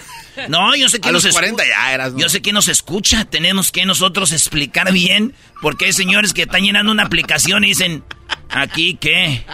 no, 0.48 0.76
yo 0.76 0.88
sé 0.88 1.00
que 1.00 1.08
a 1.08 1.12
nos 1.12 1.24
los 1.24 1.32
40 1.32 1.64
ya 1.66 1.92
eras. 1.92 2.12
¿no? 2.12 2.18
Yo 2.18 2.28
sé 2.28 2.42
que 2.42 2.52
nos 2.52 2.68
escucha. 2.68 3.24
Tenemos 3.24 3.72
que 3.72 3.86
nosotros 3.86 4.32
explicar 4.32 4.92
bien. 4.92 5.34
Porque 5.62 5.86
hay 5.86 5.92
señores 5.92 6.32
que 6.34 6.42
están 6.42 6.62
llenando 6.62 6.92
una 6.92 7.04
aplicación 7.04 7.64
y 7.64 7.68
dicen. 7.68 8.04
¿Aquí 8.50 8.98
qué? 9.00 9.44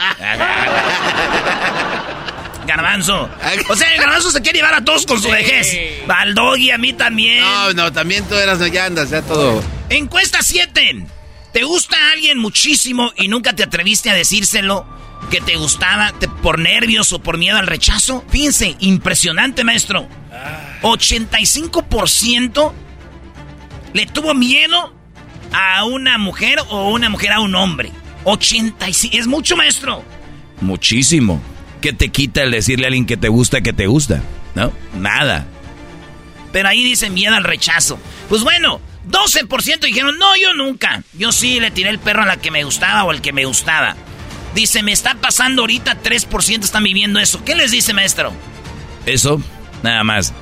Garbanzo. 2.67 3.29
O 3.69 3.77
sea, 3.77 3.93
el 3.93 4.01
garbanzo 4.01 4.31
se 4.31 4.41
quiere 4.41 4.59
llevar 4.59 4.75
a 4.75 4.85
todos 4.85 5.05
con 5.07 5.21
su 5.21 5.29
vejez. 5.29 5.79
Al 6.09 6.35
doggy, 6.35 6.71
a 6.71 6.79
mí 6.79 6.93
también. 6.95 7.41
No, 7.41 7.73
no, 7.75 7.93
también 7.93 8.25
tú 8.25 8.35
eras, 8.37 8.59
ya 8.73 8.87
andas, 8.87 9.11
ya 9.11 9.23
todo. 9.23 9.63
Encuesta 9.91 10.39
7. 10.43 11.07
¿Te 11.53 11.63
gusta 11.63 11.97
a 11.97 12.13
alguien 12.13 12.39
muchísimo 12.39 13.13
y 13.17 13.29
nunca 13.29 13.55
te 13.55 13.63
atreviste 13.63 14.11
a 14.11 14.15
decírselo 14.15 14.87
que 15.31 15.41
te 15.41 15.57
gustaba 15.57 16.13
te, 16.13 16.29
por 16.29 16.59
nervios 16.59 17.13
o 17.13 17.19
por 17.19 17.39
miedo 17.39 17.59
al 17.59 17.67
rechazo? 17.67 18.25
Fíjense, 18.29 18.77
impresionante, 18.81 19.65
maestro. 19.65 20.09
85% 20.83 22.73
le 23.93 24.07
tuvo 24.07 24.35
miedo 24.35 24.93
a 25.53 25.85
una 25.85 26.19
mujer 26.19 26.59
o 26.69 26.91
una 26.91 27.09
mujer 27.09 27.33
a 27.33 27.41
un 27.41 27.55
hombre. 27.55 27.91
85. 28.25 29.17
Es 29.17 29.27
mucho, 29.27 29.57
maestro. 29.57 30.05
Muchísimo. 30.61 31.41
¿Qué 31.81 31.93
te 31.93 32.09
quita 32.09 32.43
el 32.43 32.51
decirle 32.51 32.87
a 32.87 32.89
alguien 32.89 33.07
que 33.07 33.17
te 33.17 33.29
gusta 33.29 33.61
que 33.61 33.73
te 33.73 33.87
gusta? 33.87 34.23
¿No? 34.55 34.73
Nada. 34.95 35.47
Pero 36.53 36.69
ahí 36.69 36.83
dice 36.85 37.11
miedo 37.11 37.35
al 37.35 37.45
rechazo. 37.45 37.99
Pues 38.29 38.43
bueno, 38.43 38.81
12% 39.09 39.81
dijeron, 39.81 40.19
no, 40.19 40.37
yo 40.37 40.55
nunca. 40.55 41.03
Yo 41.13 41.33
sí 41.33 41.61
le 41.61 41.71
tiré 41.71 41.91
el 41.91 41.99
perro 41.99 42.23
a 42.23 42.27
la 42.27 42.37
que 42.37 42.51
me 42.51 42.65
gustaba 42.65 43.05
o 43.05 43.11
al 43.11 43.21
que 43.21 43.33
me 43.33 43.45
gustaba. 43.45 43.97
Dice, 44.55 44.83
me 44.83 44.93
está 44.93 45.15
pasando 45.17 45.63
ahorita, 45.63 46.03
3% 46.03 46.63
están 46.63 46.85
viviendo 46.85 47.19
eso. 47.19 47.45
¿Qué 47.45 47.55
les 47.55 47.73
dice, 47.73 47.93
maestro? 47.93 48.33
Eso, 49.07 49.41
nada 49.83 50.05
más. 50.05 50.33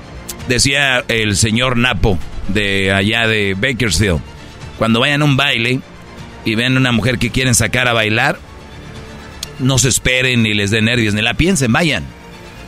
Decía 0.48 1.04
el 1.08 1.36
señor 1.36 1.76
Napo 1.76 2.18
de 2.48 2.92
allá 2.92 3.26
de 3.26 3.54
Bakersfield. 3.54 4.20
Cuando 4.78 5.00
vayan 5.00 5.22
a 5.22 5.24
un 5.24 5.36
baile, 5.36 5.80
y 6.44 6.54
ven 6.54 6.76
una 6.76 6.92
mujer 6.92 7.18
que 7.18 7.30
quieren 7.30 7.54
sacar 7.54 7.88
a 7.88 7.92
bailar, 7.92 8.38
no 9.58 9.78
se 9.78 9.88
esperen 9.88 10.42
ni 10.42 10.54
les 10.54 10.70
den 10.70 10.86
nervios, 10.86 11.14
ni 11.14 11.22
la 11.22 11.34
piensen, 11.34 11.72
vayan. 11.72 12.04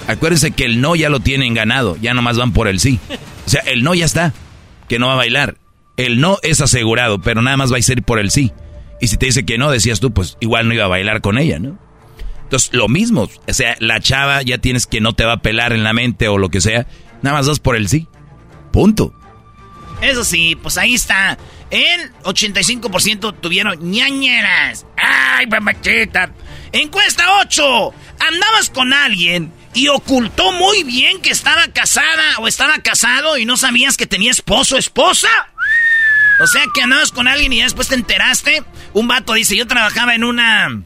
Acuérdense 0.06 0.50
que 0.52 0.64
el 0.64 0.80
no 0.80 0.94
ya 0.96 1.08
lo 1.08 1.20
tienen 1.20 1.54
ganado, 1.54 1.96
ya 2.00 2.14
nomás 2.14 2.36
van 2.36 2.52
por 2.52 2.68
el 2.68 2.78
sí. 2.78 3.00
O 3.46 3.50
sea, 3.50 3.60
el 3.62 3.82
no 3.82 3.94
ya 3.94 4.04
está, 4.04 4.32
que 4.88 4.98
no 4.98 5.08
va 5.08 5.14
a 5.14 5.16
bailar. 5.16 5.56
El 5.96 6.20
no 6.20 6.38
es 6.42 6.60
asegurado, 6.60 7.20
pero 7.20 7.42
nada 7.42 7.56
más 7.56 7.72
va 7.72 7.78
a 7.78 7.82
ser 7.82 8.02
por 8.02 8.18
el 8.18 8.30
sí. 8.30 8.52
Y 9.04 9.06
si 9.06 9.18
te 9.18 9.26
dice 9.26 9.44
que 9.44 9.58
no, 9.58 9.70
decías 9.70 10.00
tú, 10.00 10.14
pues 10.14 10.38
igual 10.40 10.66
no 10.66 10.72
iba 10.72 10.86
a 10.86 10.88
bailar 10.88 11.20
con 11.20 11.36
ella, 11.36 11.58
¿no? 11.58 11.78
Entonces, 12.44 12.72
lo 12.72 12.88
mismo, 12.88 13.28
o 13.46 13.52
sea, 13.52 13.76
la 13.78 14.00
chava 14.00 14.40
ya 14.40 14.56
tienes 14.56 14.86
que 14.86 15.02
no 15.02 15.12
te 15.12 15.26
va 15.26 15.34
a 15.34 15.42
pelar 15.42 15.74
en 15.74 15.84
la 15.84 15.92
mente 15.92 16.26
o 16.28 16.38
lo 16.38 16.48
que 16.48 16.62
sea, 16.62 16.86
nada 17.20 17.36
más 17.36 17.46
vas 17.46 17.60
por 17.60 17.76
el 17.76 17.86
sí. 17.86 18.08
Punto. 18.72 19.14
Eso 20.00 20.24
sí, 20.24 20.56
pues 20.56 20.78
ahí 20.78 20.94
está. 20.94 21.36
El 21.70 22.14
85% 22.22 23.34
tuvieron 23.42 23.78
ñañeras. 23.90 24.86
¡Ay, 24.96 25.48
mamachita! 25.48 26.30
Encuesta 26.72 27.24
8. 27.42 27.92
Andabas 28.26 28.70
con 28.70 28.94
alguien 28.94 29.52
y 29.74 29.88
ocultó 29.88 30.50
muy 30.52 30.82
bien 30.82 31.20
que 31.20 31.28
estaba 31.28 31.68
casada 31.68 32.38
o 32.38 32.48
estaba 32.48 32.78
casado 32.78 33.36
y 33.36 33.44
no 33.44 33.58
sabías 33.58 33.98
que 33.98 34.06
tenía 34.06 34.30
esposo 34.30 34.76
o 34.76 34.78
esposa. 34.78 35.28
O 36.40 36.46
sea 36.46 36.64
que 36.74 36.80
andabas 36.80 37.12
con 37.12 37.28
alguien 37.28 37.52
y 37.52 37.62
después 37.62 37.88
te 37.88 37.96
enteraste. 37.96 38.64
Un 38.94 39.08
vato 39.08 39.34
dice, 39.34 39.56
yo 39.56 39.66
trabajaba 39.66 40.14
en 40.14 40.24
una 40.24 40.82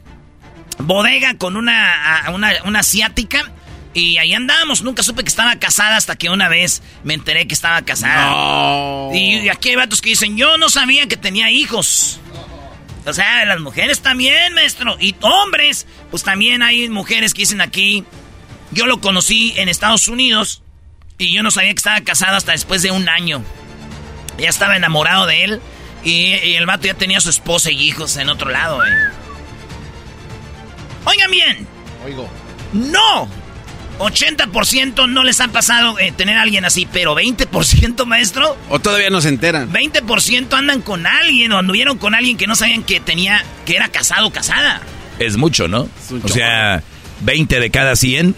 bodega 0.79 1.37
con 1.37 1.55
una, 1.55 2.25
una, 2.33 2.51
una 2.65 2.79
asiática 2.79 3.51
y 3.93 4.17
ahí 4.17 4.33
andábamos, 4.33 4.81
nunca 4.81 5.03
supe 5.03 5.23
que 5.23 5.29
estaba 5.29 5.55
casada 5.57 5.97
hasta 5.97 6.15
que 6.15 6.29
una 6.29 6.47
vez 6.47 6.81
me 7.03 7.13
enteré 7.13 7.47
que 7.47 7.53
estaba 7.53 7.81
casada. 7.83 9.13
Y 9.13 9.49
aquí 9.49 9.69
hay 9.69 9.75
vatos 9.75 10.01
que 10.01 10.09
dicen, 10.09 10.37
yo 10.37 10.57
no 10.57 10.69
sabía 10.69 11.07
que 11.07 11.17
tenía 11.17 11.49
hijos. 11.51 12.19
O 13.05 13.13
sea, 13.13 13.45
las 13.45 13.59
mujeres 13.59 14.01
también, 14.01 14.53
maestro. 14.53 14.97
Y 14.99 15.15
hombres, 15.21 15.87
pues 16.11 16.23
también 16.23 16.61
hay 16.61 16.89
mujeres 16.89 17.33
que 17.33 17.41
dicen 17.41 17.61
aquí, 17.61 18.03
yo 18.71 18.85
lo 18.85 19.01
conocí 19.01 19.53
en 19.57 19.69
Estados 19.69 20.07
Unidos 20.07 20.61
y 21.17 21.33
yo 21.33 21.41
no 21.41 21.49
sabía 21.51 21.71
que 21.71 21.77
estaba 21.77 22.01
casada 22.01 22.37
hasta 22.37 22.51
después 22.51 22.81
de 22.81 22.91
un 22.91 23.09
año. 23.09 23.43
Ya 24.37 24.49
estaba 24.49 24.77
enamorado 24.77 25.25
de 25.25 25.43
él 25.43 25.61
y, 26.03 26.33
el 26.55 26.65
vato 26.65 26.87
ya 26.87 26.93
tenía 26.93 27.19
su 27.19 27.29
esposa 27.29 27.71
y 27.71 27.81
hijos 27.81 28.17
en 28.17 28.29
otro 28.29 28.49
lado. 28.49 28.83
Eh. 28.85 28.89
Oigan 31.05 31.31
bien. 31.31 31.67
Oigo. 32.05 32.29
No, 32.73 33.27
80% 33.99 35.09
no 35.09 35.23
les 35.23 35.41
ha 35.41 35.49
pasado 35.49 35.99
eh, 35.99 36.13
tener 36.15 36.37
a 36.37 36.41
alguien 36.41 36.65
así, 36.65 36.87
pero 36.91 37.15
20% 37.15 38.05
maestro. 38.05 38.57
O 38.69 38.79
todavía 38.79 39.09
no 39.09 39.21
se 39.21 39.29
enteran. 39.29 39.71
20% 39.71 40.53
andan 40.53 40.81
con 40.81 41.05
alguien 41.05 41.51
o 41.51 41.57
anduvieron 41.57 41.97
con 41.97 42.15
alguien 42.15 42.37
que 42.37 42.47
no 42.47 42.55
sabían 42.55 42.83
que 42.83 42.99
tenía, 42.99 43.43
que 43.65 43.75
era 43.75 43.89
casado 43.89 44.27
o 44.27 44.31
casada. 44.31 44.81
Es 45.19 45.35
mucho, 45.35 45.67
¿no? 45.67 45.89
o 46.23 46.27
sea, 46.29 46.81
20 47.21 47.59
de 47.59 47.71
cada 47.71 47.95
100. 47.95 48.35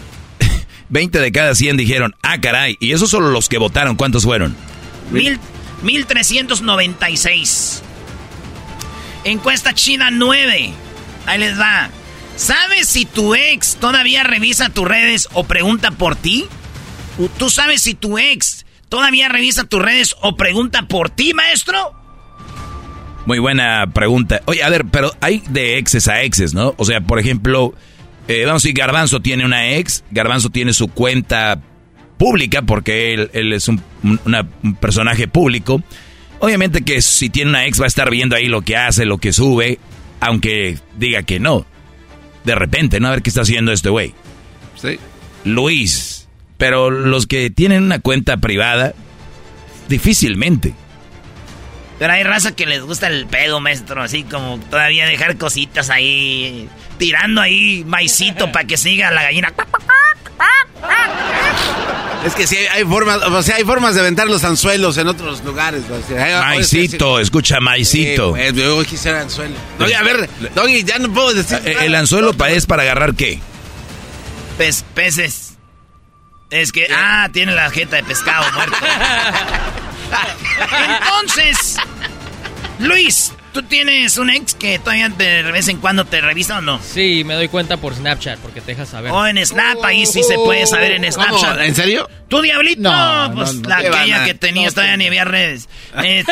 20 0.88 1.18
de 1.20 1.32
cada 1.32 1.54
100 1.54 1.76
dijeron, 1.76 2.16
ah, 2.22 2.40
caray. 2.40 2.76
Y 2.80 2.92
esos 2.92 3.10
solo 3.10 3.30
los 3.30 3.48
que 3.48 3.58
votaron. 3.58 3.94
¿Cuántos 3.94 4.24
fueron? 4.24 4.56
Mil, 5.12 5.38
1396. 5.82 7.82
Encuesta 9.24 9.74
China 9.74 10.10
9. 10.10 10.72
Ahí 11.26 11.38
les 11.38 11.58
va. 11.58 11.90
¿Sabes 12.36 12.88
si 12.88 13.04
tu 13.04 13.34
ex 13.34 13.76
todavía 13.76 14.24
revisa 14.24 14.70
tus 14.70 14.88
redes 14.88 15.28
o 15.32 15.44
pregunta 15.44 15.90
por 15.92 16.16
ti? 16.16 16.46
¿Tú 17.38 17.50
sabes 17.50 17.82
si 17.82 17.94
tu 17.94 18.18
ex 18.18 18.64
todavía 18.88 19.28
revisa 19.28 19.64
tus 19.64 19.82
redes 19.82 20.16
o 20.22 20.36
pregunta 20.36 20.88
por 20.88 21.10
ti, 21.10 21.34
maestro? 21.34 21.94
Muy 23.26 23.38
buena 23.38 23.86
pregunta. 23.92 24.40
Oye, 24.46 24.62
a 24.62 24.68
ver, 24.68 24.86
pero 24.86 25.12
hay 25.20 25.42
de 25.48 25.78
exes 25.78 26.08
a 26.08 26.22
exes, 26.22 26.54
¿no? 26.54 26.74
O 26.78 26.84
sea, 26.84 27.00
por 27.00 27.20
ejemplo, 27.20 27.74
eh, 28.28 28.44
vamos 28.44 28.62
a 28.62 28.66
decir, 28.66 28.74
Garbanzo 28.74 29.20
tiene 29.20 29.44
una 29.44 29.72
ex, 29.72 30.04
Garbanzo 30.10 30.50
tiene 30.50 30.72
su 30.72 30.88
cuenta 30.88 31.60
pública 32.22 32.62
porque 32.62 33.14
él, 33.14 33.52
es 33.52 33.66
un, 33.66 33.82
un 34.04 34.74
personaje 34.76 35.26
público. 35.26 35.82
Obviamente 36.38 36.82
que 36.82 37.02
si 37.02 37.30
tiene 37.30 37.50
una 37.50 37.66
ex 37.66 37.80
va 37.80 37.84
a 37.84 37.88
estar 37.88 38.10
viendo 38.10 38.36
ahí 38.36 38.46
lo 38.46 38.62
que 38.62 38.76
hace, 38.76 39.04
lo 39.04 39.18
que 39.18 39.32
sube, 39.32 39.80
aunque 40.20 40.78
diga 40.96 41.24
que 41.24 41.40
no 41.40 41.66
de 42.44 42.54
repente, 42.54 43.00
¿no? 43.00 43.08
A 43.08 43.12
ver 43.12 43.22
qué 43.22 43.30
está 43.30 43.42
haciendo 43.42 43.72
este 43.72 43.88
güey. 43.88 44.14
Sí. 44.80 44.98
Luis. 45.44 46.28
Pero 46.58 46.90
los 46.90 47.26
que 47.26 47.50
tienen 47.50 47.82
una 47.82 47.98
cuenta 47.98 48.36
privada, 48.36 48.94
difícilmente. 49.88 50.74
Pero 51.98 52.12
hay 52.12 52.22
raza 52.22 52.54
que 52.54 52.66
les 52.66 52.82
gusta 52.82 53.08
el 53.08 53.26
pedo, 53.26 53.60
maestro, 53.60 54.00
así 54.02 54.22
como 54.22 54.58
todavía 54.70 55.06
dejar 55.06 55.36
cositas 55.38 55.90
ahí, 55.90 56.68
tirando 56.98 57.40
ahí 57.40 57.84
maicito 57.84 58.52
para 58.52 58.66
que 58.66 58.76
siga 58.76 59.10
la 59.10 59.24
gallina. 59.24 59.52
Es 62.24 62.34
que 62.34 62.46
sí, 62.46 62.56
hay 62.56 62.84
formas, 62.84 63.18
o 63.22 63.42
sea, 63.42 63.56
hay 63.56 63.64
formas 63.64 63.94
de 63.94 64.00
aventar 64.00 64.28
los 64.28 64.44
anzuelos 64.44 64.96
en 64.96 65.08
otros 65.08 65.42
lugares. 65.44 65.82
maicito, 66.40 67.18
escucha, 67.18 67.58
maicito. 67.58 68.30
Pues, 68.30 68.54
yo 68.54 68.84
quisiera 68.84 69.22
anzuelo. 69.22 69.56
Doggy, 69.78 69.92
a 69.94 70.02
ver, 70.02 70.30
Doggy, 70.54 70.84
ya 70.84 70.98
no 70.98 71.12
puedo 71.12 71.34
decir. 71.34 71.60
Eh, 71.64 71.78
¿El 71.80 71.94
anzuelo 71.96 72.32
es 72.48 72.66
para 72.66 72.82
agarrar 72.82 73.14
qué? 73.14 73.40
Peces. 74.94 75.54
Es 76.50 76.70
que, 76.70 76.86
ah, 76.94 77.28
tiene 77.32 77.54
la 77.54 77.70
jeta 77.70 77.96
de 77.96 78.04
pescado 78.04 78.44
muerto. 78.52 78.76
Entonces, 81.00 81.76
Luis, 82.78 83.32
¿Tú 83.52 83.62
tienes 83.62 84.16
un 84.16 84.30
ex 84.30 84.54
que 84.54 84.78
todavía 84.78 85.10
de 85.10 85.42
vez 85.52 85.68
en 85.68 85.76
cuando 85.76 86.06
te 86.06 86.22
revisa 86.22 86.58
o 86.58 86.60
no? 86.62 86.80
Sí, 86.82 87.22
me 87.24 87.34
doy 87.34 87.48
cuenta 87.48 87.76
por 87.76 87.94
Snapchat 87.94 88.38
porque 88.38 88.62
te 88.62 88.72
deja 88.72 88.86
saber. 88.86 89.12
O 89.12 89.26
en 89.26 89.44
Snap, 89.44 89.84
ahí 89.84 90.06
sí 90.06 90.22
se 90.22 90.36
puede 90.36 90.66
saber 90.66 90.92
en 90.92 91.12
Snapchat. 91.12 91.60
¿En 91.60 91.74
serio? 91.74 92.08
¿Tú, 92.28 92.40
Diablito? 92.40 92.80
No, 92.80 93.32
pues 93.34 93.54
la 93.66 93.76
aquella 93.76 94.24
que 94.24 94.34
tenías 94.34 94.72
todavía 94.72 94.96
ni 94.96 95.06
había 95.06 95.24
redes. 95.24 95.68
Eh, 96.04 96.24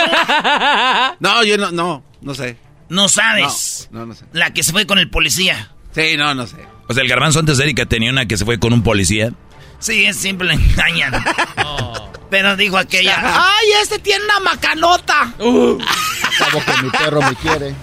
no, 1.21 1.45
yo 1.45 1.57
no, 1.59 1.71
no, 1.71 2.03
no 2.23 2.35
sé. 2.35 2.57
¿No 2.89 3.09
sabes? 3.09 3.89
No, 3.93 4.07
no, 4.07 4.15
sé. 4.15 4.25
La 4.33 4.53
que 4.53 4.63
se 4.63 4.73
fue 4.73 4.87
con 4.87 4.99
el 4.99 5.11
policía. 5.11 5.71
Sí, 5.95 6.17
no, 6.17 6.35
no 6.35 6.47
sé. 6.47 6.57
O 6.89 6.95
sea, 6.95 7.03
el 7.03 7.09
garbanzo 7.09 7.39
antes 7.39 7.59
de 7.59 7.65
Erika 7.65 7.87
tenía 7.87 8.11
una 8.11 8.27
que 8.27 8.37
se 8.37 8.45
fue 8.45 8.59
con 8.59 8.73
un 8.73 8.83
policía. 8.83 9.33
Sí, 9.79 10.07
es 10.07 10.17
simple, 10.17 10.55
engañan. 10.75 11.13
Pero 12.31 12.57
dijo 12.57 12.79
aquella, 12.79 13.19
¡ay, 13.23 13.67
este 13.83 13.99
tiene 13.99 14.25
una 14.25 14.41
macanota! 14.41 15.35
Uh. 15.39 15.79
Acabo 16.41 16.65
que 16.65 16.83
mi 16.83 16.91
perro 16.91 17.23
me 17.23 17.35
quiere. 17.37 17.75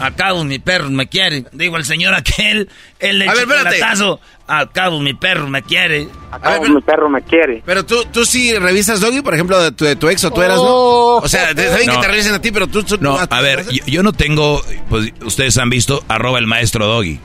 Al 0.00 0.14
cabo 0.14 0.44
mi 0.44 0.58
perro 0.58 0.90
me 0.90 1.06
quiere. 1.06 1.44
Digo 1.52 1.76
el 1.76 1.84
señor 1.84 2.14
aquel, 2.14 2.68
el 2.98 3.18
le 3.18 3.26
chocolatazo. 3.26 4.20
Al 4.46 4.70
cabo 4.72 5.00
mi 5.00 5.14
perro 5.14 5.48
me 5.48 5.62
quiere. 5.62 6.08
Al 6.30 6.40
cabo 6.40 6.64
mi 6.68 6.80
perro 6.82 7.08
me 7.08 7.22
quiere. 7.22 7.62
Pero 7.64 7.86
tú, 7.86 8.04
tú 8.12 8.24
sí 8.24 8.52
revisas 8.58 9.00
Doggy, 9.00 9.22
por 9.22 9.34
ejemplo, 9.34 9.60
de 9.62 9.72
tu, 9.72 9.84
de 9.84 9.96
tu 9.96 10.08
ex 10.08 10.24
o 10.24 10.30
tú 10.30 10.42
eras, 10.42 10.56
¿no? 10.56 10.64
Oh. 10.64 11.20
O 11.22 11.28
sea, 11.28 11.54
saben 11.54 11.88
que 11.88 11.96
te 11.96 12.08
revisen 12.08 12.34
a 12.34 12.40
ti, 12.40 12.50
pero 12.50 12.66
tú... 12.66 12.84
no, 13.00 13.16
a 13.18 13.40
ver, 13.40 13.64
yo, 13.86 14.02
no 14.02 14.12
tengo, 14.12 14.62
pues 14.90 15.12
ustedes 15.22 15.56
han 15.58 15.70
visto, 15.70 16.02
arroba 16.08 16.38
el 16.38 16.46
maestro 16.46 16.86
Doggy. 16.86 17.20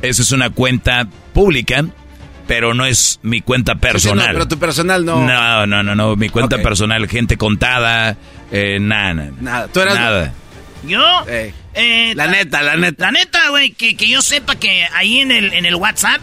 Esa 0.00 0.22
es 0.22 0.32
una 0.32 0.50
cuenta 0.50 1.06
pública 1.32 1.84
pero 2.46 2.74
no 2.74 2.86
es 2.86 3.20
mi 3.22 3.40
cuenta 3.40 3.76
personal. 3.76 4.32
pero 4.32 4.48
tu 4.48 4.58
personal 4.58 5.04
no. 5.04 5.26
No, 5.26 5.66
no, 5.66 5.82
no, 5.82 5.94
no. 5.94 6.16
Mi 6.16 6.28
cuenta 6.28 6.58
personal, 6.58 7.08
gente 7.08 7.36
contada, 7.36 8.16
eh, 8.50 8.78
nada, 8.80 9.30
nada. 9.40 9.68
¿Tú 9.68 9.80
eras 9.80 9.94
nada? 9.94 10.32
¿Yo? 10.84 11.24
Eh, 11.28 12.12
la 12.16 12.26
neta, 12.26 12.62
la 12.62 12.76
neta. 12.76 13.06
La 13.06 13.12
neta, 13.12 13.48
güey, 13.50 13.70
que, 13.70 13.96
que, 13.96 14.08
yo 14.08 14.20
sepa 14.20 14.56
que 14.56 14.86
ahí 14.94 15.20
en 15.20 15.30
el, 15.30 15.52
en 15.52 15.64
el 15.64 15.76
WhatsApp 15.76 16.20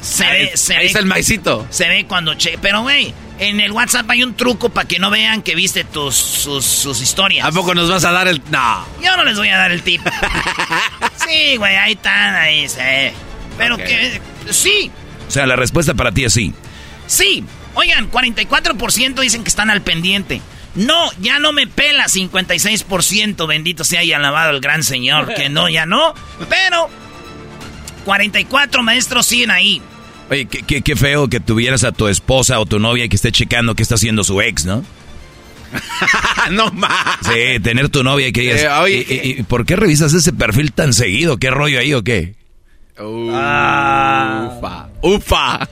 se 0.00 0.24
ve. 0.24 0.52
Se 0.54 0.74
ahí 0.74 0.80
ve, 0.80 0.86
está 0.86 0.98
el 0.98 1.06
maicito. 1.06 1.66
Se 1.70 1.88
ve 1.88 2.04
cuando 2.06 2.34
che. 2.34 2.58
Pero, 2.60 2.82
güey, 2.82 3.14
en 3.38 3.60
el 3.60 3.72
WhatsApp 3.72 4.08
hay 4.10 4.22
un 4.22 4.34
truco 4.34 4.68
para 4.68 4.86
que 4.86 4.98
no 4.98 5.10
vean 5.10 5.42
que 5.42 5.54
viste 5.54 5.84
tus 5.84 6.14
sus, 6.14 6.64
sus, 6.64 7.00
historias. 7.00 7.46
¿A 7.46 7.52
poco 7.52 7.74
nos 7.74 7.88
vas 7.88 8.04
a 8.04 8.12
dar 8.12 8.28
el.? 8.28 8.42
No. 8.50 8.86
Yo 9.02 9.16
no 9.16 9.24
les 9.24 9.36
voy 9.36 9.48
a 9.48 9.56
dar 9.56 9.72
el 9.72 9.82
tip. 9.82 10.02
sí, 11.26 11.56
güey, 11.56 11.76
ahí 11.76 11.92
están, 11.92 12.34
ahí 12.34 12.68
se 12.68 13.12
Pero 13.56 13.76
que. 13.76 14.20
Sí, 14.50 14.90
o 15.28 15.30
sea, 15.30 15.46
la 15.46 15.56
respuesta 15.56 15.94
para 15.94 16.12
ti 16.12 16.24
es 16.24 16.32
sí. 16.32 16.52
Sí. 17.06 17.44
Oigan, 17.74 18.10
44% 18.10 19.20
dicen 19.20 19.42
que 19.42 19.48
están 19.48 19.70
al 19.70 19.82
pendiente. 19.82 20.40
No, 20.74 21.10
ya 21.20 21.38
no 21.38 21.52
me 21.52 21.66
pela 21.66 22.04
56%, 22.04 23.46
bendito 23.46 23.84
sea 23.84 24.02
y 24.02 24.12
alabado 24.12 24.50
el 24.50 24.60
gran 24.60 24.82
señor, 24.82 25.32
que 25.34 25.48
no, 25.48 25.68
ya 25.68 25.86
no. 25.86 26.14
Pero 26.48 26.88
44 28.04 28.82
maestros 28.82 29.26
siguen 29.26 29.50
ahí. 29.50 29.80
Oye, 30.30 30.46
qué, 30.46 30.82
qué, 30.82 30.96
feo 30.96 31.28
que 31.28 31.38
tuvieras 31.38 31.84
a 31.84 31.92
tu 31.92 32.08
esposa 32.08 32.58
o 32.58 32.66
tu 32.66 32.78
novia 32.78 33.08
que 33.08 33.16
esté 33.16 33.30
checando 33.30 33.74
qué 33.74 33.82
está 33.82 33.96
haciendo 33.96 34.24
su 34.24 34.40
ex, 34.40 34.64
¿no? 34.64 34.84
no 36.50 36.70
más. 36.72 37.18
Sí, 37.22 37.60
tener 37.60 37.88
tu 37.88 38.02
novia 38.02 38.28
y 38.28 38.32
que 38.32 38.40
digas, 38.40 38.66
¿y, 38.88 39.42
por 39.44 39.66
qué 39.66 39.76
revisas 39.76 40.14
ese 40.14 40.32
perfil 40.32 40.72
tan 40.72 40.92
seguido? 40.92 41.36
¿Qué 41.38 41.50
rollo 41.50 41.78
ahí 41.78 41.92
o 41.94 42.02
qué? 42.02 42.34
Ah. 42.96 44.50
Ufa. 44.56 44.88
Ufa. 45.02 45.68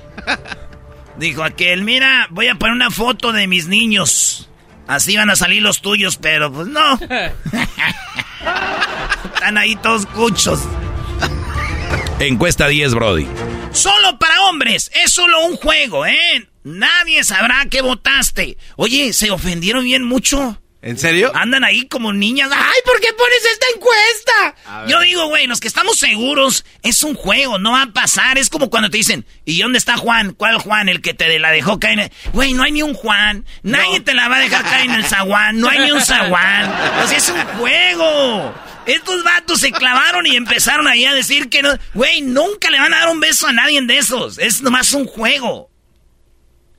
Dijo 1.17 1.45
aquel, 1.45 1.83
mira, 1.83 2.27
voy 2.31 2.49
a 2.49 2.57
poner 2.57 2.75
una 2.75 2.91
foto 2.91 3.33
de 3.33 3.47
mis 3.47 3.69
niños. 3.69 4.49
Así 4.87 5.17
van 5.17 5.31
a 5.31 5.37
salir 5.37 5.63
los 5.63 5.81
tuyos, 5.81 6.17
pero 6.17 6.53
pues 6.53 6.67
no. 6.67 6.95
Están 9.35 9.59
ahí 9.59 9.77
todos 9.77 10.07
cuchos. 10.07 10.61
Encuesta 12.19 12.69
10, 12.69 12.95
Brody. 12.95 13.27
Solo 13.73 14.19
para 14.19 14.43
hombres. 14.43 14.91
Es 14.95 15.13
solo 15.13 15.45
un 15.47 15.57
juego, 15.57 16.07
¿eh? 16.07 16.49
Nadie 16.65 17.25
sabrá 17.25 17.67
que 17.69 17.83
votaste. 17.83 18.57
Oye, 18.77 19.13
¿se 19.13 19.31
ofendieron 19.31 19.85
bien 19.85 20.05
mucho? 20.05 20.62
¿En 20.83 20.99
serio? 20.99 21.31
Andan 21.37 21.63
ahí 21.63 21.87
como 21.87 22.13
niñas. 22.13 22.51
¡Ay, 22.53 22.81
¿por 22.85 23.01
qué 23.01 23.13
pones 23.13 23.45
esta 23.53 23.67
encuesta? 23.77 24.89
Yo 24.89 24.99
digo, 25.01 25.29
güey, 25.29 25.47
los 25.47 25.61
que 25.61 25.69
estamos 25.69 25.97
seguros, 25.97 26.65
es 26.83 27.05
un 27.05 27.15
juego, 27.15 27.61
no 27.61 27.71
va 27.71 27.83
a 27.83 27.93
pasar. 27.93 28.37
Es 28.37 28.51
como 28.51 28.69
cuando 28.69 28.91
te 28.91 28.97
dicen, 28.97 29.25
¿y 29.45 29.63
dónde 29.63 29.79
está 29.79 29.97
Juan? 29.97 30.33
¿Cuál 30.35 30.59
Juan? 30.59 30.89
El 30.89 31.01
que 31.01 31.15
te 31.15 31.39
la 31.39 31.53
dejó 31.53 31.79
caer 31.79 31.93
en 31.93 32.01
el... 32.01 32.13
Güey, 32.33 32.53
no 32.55 32.65
hay 32.65 32.73
ni 32.73 32.83
un 32.83 32.95
Juan. 32.95 33.47
Nadie 33.63 34.01
te 34.01 34.13
la 34.13 34.29
va 34.29 34.39
a 34.39 34.41
dejar 34.41 34.65
caer 34.65 34.87
en 34.87 34.95
el 34.95 35.05
zaguán. 35.05 35.61
No 35.61 35.69
hay 35.69 35.79
ni 35.79 35.93
un 35.93 36.01
zaguán. 36.01 36.69
O 37.05 37.07
sea, 37.07 37.17
es 37.17 37.29
un 37.29 37.41
juego. 37.59 38.53
Estos 38.85 39.23
vatos 39.23 39.61
se 39.61 39.71
clavaron 39.71 40.27
y 40.27 40.35
empezaron 40.35 40.89
ahí 40.89 41.05
a 41.05 41.15
decir 41.15 41.49
que 41.49 41.63
no. 41.63 41.71
Güey, 41.95 42.23
nunca 42.23 42.71
le 42.71 42.81
van 42.81 42.93
a 42.93 42.99
dar 42.99 43.09
un 43.11 43.21
beso 43.21 43.47
a 43.47 43.53
nadie 43.53 43.81
de 43.83 43.99
esos. 43.99 44.39
Es 44.39 44.63
nomás 44.63 44.93
un 44.95 45.07
juego. 45.07 45.71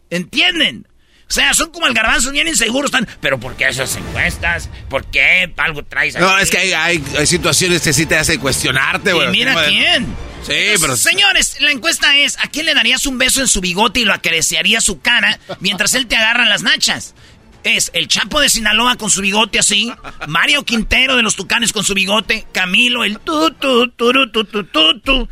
¿Entienden? 0.10 0.90
O 1.34 1.36
sea, 1.36 1.52
son 1.56 1.72
como 1.72 1.88
el 1.88 1.96
garbanzo 1.96 2.30
bien 2.30 2.48
inseguros. 2.48 2.90
Están, 2.92 3.08
pero 3.20 3.40
¿por 3.40 3.56
qué 3.56 3.68
esas 3.68 3.96
encuestas? 3.96 4.70
¿Por 4.88 5.04
qué 5.06 5.52
algo 5.58 5.84
traes 5.84 6.14
No, 6.14 6.38
es 6.38 6.52
que 6.52 6.76
hay, 6.76 7.04
situaciones 7.26 7.82
que 7.82 7.92
sí 7.92 8.06
te 8.06 8.16
hacen 8.16 8.40
cuestionarte, 8.40 9.14
güey. 9.14 9.30
Y 9.30 9.32
mira 9.32 9.66
quién. 9.66 10.06
Sí, 10.46 10.76
pero... 10.80 10.96
Señores, 10.96 11.58
la 11.60 11.72
encuesta 11.72 12.16
es, 12.18 12.38
¿a 12.38 12.50
quién 12.50 12.68
le 12.68 12.76
darías 12.76 13.08
un 13.08 13.18
beso 13.18 13.42
en 13.42 13.48
su 13.48 13.62
bigote 13.62 14.02
y 14.02 14.06
lo 14.06 14.14
acariciaría 14.14 14.80
su 14.80 15.02
cara 15.02 15.40
mientras 15.60 15.96
él 15.96 16.06
te 16.06 16.16
agarra 16.16 16.46
las 16.46 16.62
nachas? 16.62 17.16
Es 17.64 17.90
el 17.96 18.08
Chapo 18.08 18.40
de 18.40 18.50
Sinaloa 18.50 18.98
con 18.98 19.10
su 19.10 19.22
bigote 19.22 19.58
así, 19.58 19.92
Mario 20.28 20.64
Quintero 20.66 21.16
de 21.16 21.24
los 21.24 21.36
Tucanes 21.36 21.74
con 21.74 21.84
su 21.84 21.96
bigote, 21.96 22.46
Camilo 22.52 23.04
el 23.04 23.18
tu 23.18 23.50
tu 23.54 23.88
tu 23.88 24.12
tu 24.12 24.46
tu 24.46 24.64
tu 24.66 25.00
tu 25.00 25.28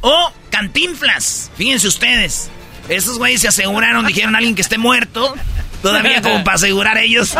o 0.00 0.32
Cantinflas. 0.48 1.50
Fíjense 1.58 1.86
ustedes. 1.86 2.48
Esos 2.88 3.18
güeyes 3.18 3.40
se 3.40 3.48
aseguraron, 3.48 4.06
dijeron 4.06 4.34
a 4.34 4.38
alguien 4.38 4.54
que 4.54 4.62
esté 4.62 4.78
muerto. 4.78 5.34
Todavía 5.82 6.22
como 6.22 6.44
para 6.44 6.56
asegurar 6.56 6.98
ellos. 6.98 7.34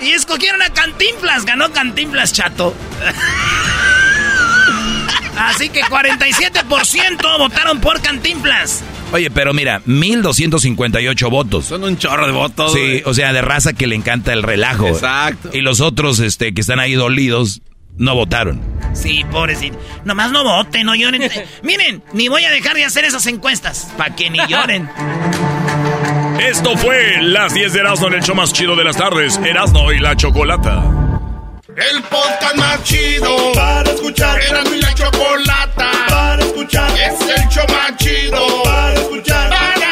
Y 0.00 0.10
escogieron 0.10 0.60
a 0.62 0.70
Cantinflas. 0.70 1.44
Ganó 1.44 1.72
Cantinflas, 1.72 2.32
chato. 2.32 2.74
Así 5.38 5.70
que 5.70 5.82
47% 5.82 7.38
votaron 7.38 7.80
por 7.80 8.00
Cantinflas. 8.00 8.82
Oye, 9.12 9.30
pero 9.30 9.52
mira, 9.52 9.82
1258 9.84 11.30
votos. 11.30 11.66
Son 11.66 11.84
un 11.84 11.98
chorro 11.98 12.26
de 12.26 12.32
votos. 12.32 12.72
Sí, 12.72 13.02
o 13.04 13.12
sea, 13.12 13.32
de 13.32 13.42
raza 13.42 13.74
que 13.74 13.86
le 13.86 13.94
encanta 13.94 14.32
el 14.32 14.42
relajo. 14.42 14.88
Exacto. 14.88 15.50
Y 15.52 15.60
los 15.60 15.80
otros 15.80 16.18
este, 16.18 16.54
que 16.54 16.62
están 16.62 16.80
ahí 16.80 16.94
dolidos 16.94 17.60
no 17.96 18.14
votaron. 18.14 18.60
Sí, 18.94 19.24
pobrecito. 19.30 19.78
Nomás 20.04 20.30
no 20.32 20.44
voten, 20.44 20.86
no 20.86 20.94
lloren. 20.94 21.22
Miren, 21.62 22.02
ni 22.12 22.28
voy 22.28 22.44
a 22.44 22.50
dejar 22.50 22.74
de 22.74 22.84
hacer 22.84 23.04
esas 23.04 23.26
encuestas. 23.26 23.92
Para 23.96 24.14
que 24.14 24.30
ni 24.30 24.38
lloren. 24.46 24.88
Esto 26.40 26.76
fue 26.76 27.20
Las 27.22 27.54
10 27.54 27.72
de 27.72 27.80
Erasmo 27.80 28.08
en 28.08 28.14
el 28.14 28.22
show 28.22 28.34
más 28.34 28.52
chido 28.52 28.74
de 28.76 28.84
las 28.84 28.96
tardes. 28.96 29.38
Erasmo 29.44 29.92
y 29.92 29.98
la 29.98 30.16
Chocolata. 30.16 30.82
El 31.68 32.02
podcast 32.02 32.56
más 32.56 32.82
chido 32.84 33.52
para 33.54 33.90
escuchar. 33.90 34.40
Erasmo 34.40 34.74
y 34.74 34.80
la 34.80 34.94
Chocolata 34.94 35.90
para 36.08 36.42
escuchar. 36.42 36.90
Es 36.90 37.20
el 37.20 37.48
show 37.48 37.64
más 37.68 37.96
chido 37.96 38.62
para 38.64 38.94
escuchar. 38.94 39.48
Para 39.50 39.91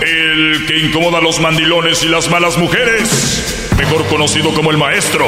El 0.00 0.66
que 0.66 0.78
incomoda 0.78 1.18
a 1.18 1.20
los 1.20 1.40
mandilones 1.40 2.02
y 2.02 2.08
las 2.08 2.30
malas 2.30 2.56
mujeres. 2.58 3.70
Mejor 3.76 4.06
conocido 4.06 4.54
como 4.54 4.70
el 4.70 4.78
maestro. 4.78 5.26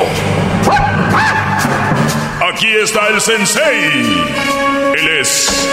Aquí 2.52 2.68
está 2.82 3.08
el 3.08 3.20
sensei. 3.20 3.90
Él 4.96 5.08
es 5.20 5.68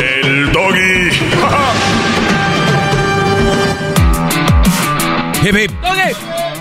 el 0.00 0.52
doggy. 0.52 1.10
Hip 5.42 5.56
hip. 5.56 5.72
Doggy. 5.82 6.14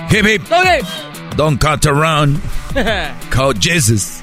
Hip 0.10 0.25
hip. 0.25 0.41
Doggy. 0.49 0.81
Don't 1.38 1.60
cut 1.60 1.86
around. 1.86 2.41
Call 3.29 3.53
Jesus. 3.53 4.20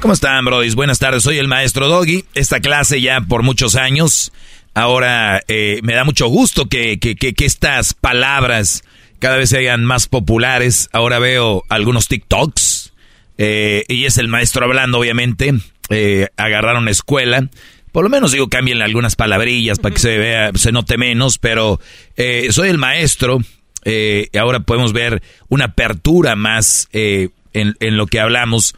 ¿Cómo 0.00 0.14
están, 0.14 0.46
brodis? 0.46 0.76
Buenas 0.76 0.98
tardes, 0.98 1.22
soy 1.22 1.36
el 1.36 1.46
maestro 1.46 1.86
Doggy. 1.86 2.24
Esta 2.32 2.60
clase 2.60 3.02
ya 3.02 3.20
por 3.20 3.42
muchos 3.42 3.76
años. 3.76 4.32
Ahora 4.72 5.42
eh, 5.46 5.80
me 5.82 5.92
da 5.92 6.04
mucho 6.04 6.26
gusto 6.28 6.70
que, 6.70 6.98
que, 6.98 7.16
que, 7.16 7.34
que, 7.34 7.44
estas 7.44 7.92
palabras 7.92 8.82
cada 9.18 9.36
vez 9.36 9.50
sean 9.50 9.84
más 9.84 10.06
populares. 10.06 10.88
Ahora 10.92 11.18
veo 11.18 11.64
algunos 11.68 12.08
TikToks. 12.08 12.94
Eh, 13.36 13.84
y 13.88 14.06
es 14.06 14.16
el 14.16 14.28
maestro 14.28 14.64
hablando, 14.64 14.98
obviamente. 14.98 15.52
Eh, 15.90 16.28
agarraron 16.38 16.88
escuela. 16.88 17.50
Por 17.92 18.02
lo 18.02 18.08
menos 18.08 18.32
digo, 18.32 18.48
cambien 18.48 18.80
algunas 18.80 19.16
palabrillas 19.16 19.80
para 19.80 19.94
que 19.94 20.00
se 20.00 20.16
vea, 20.16 20.50
se 20.54 20.72
note 20.72 20.96
menos, 20.96 21.36
pero 21.36 21.78
eh, 22.16 22.48
soy 22.52 22.70
el 22.70 22.78
maestro. 22.78 23.40
Eh, 23.84 24.28
ahora 24.38 24.60
podemos 24.60 24.94
ver 24.94 25.22
una 25.48 25.66
apertura 25.66 26.36
más 26.36 26.88
eh, 26.94 27.28
en, 27.52 27.76
en, 27.80 27.98
lo 27.98 28.06
que 28.06 28.18
hablamos 28.18 28.76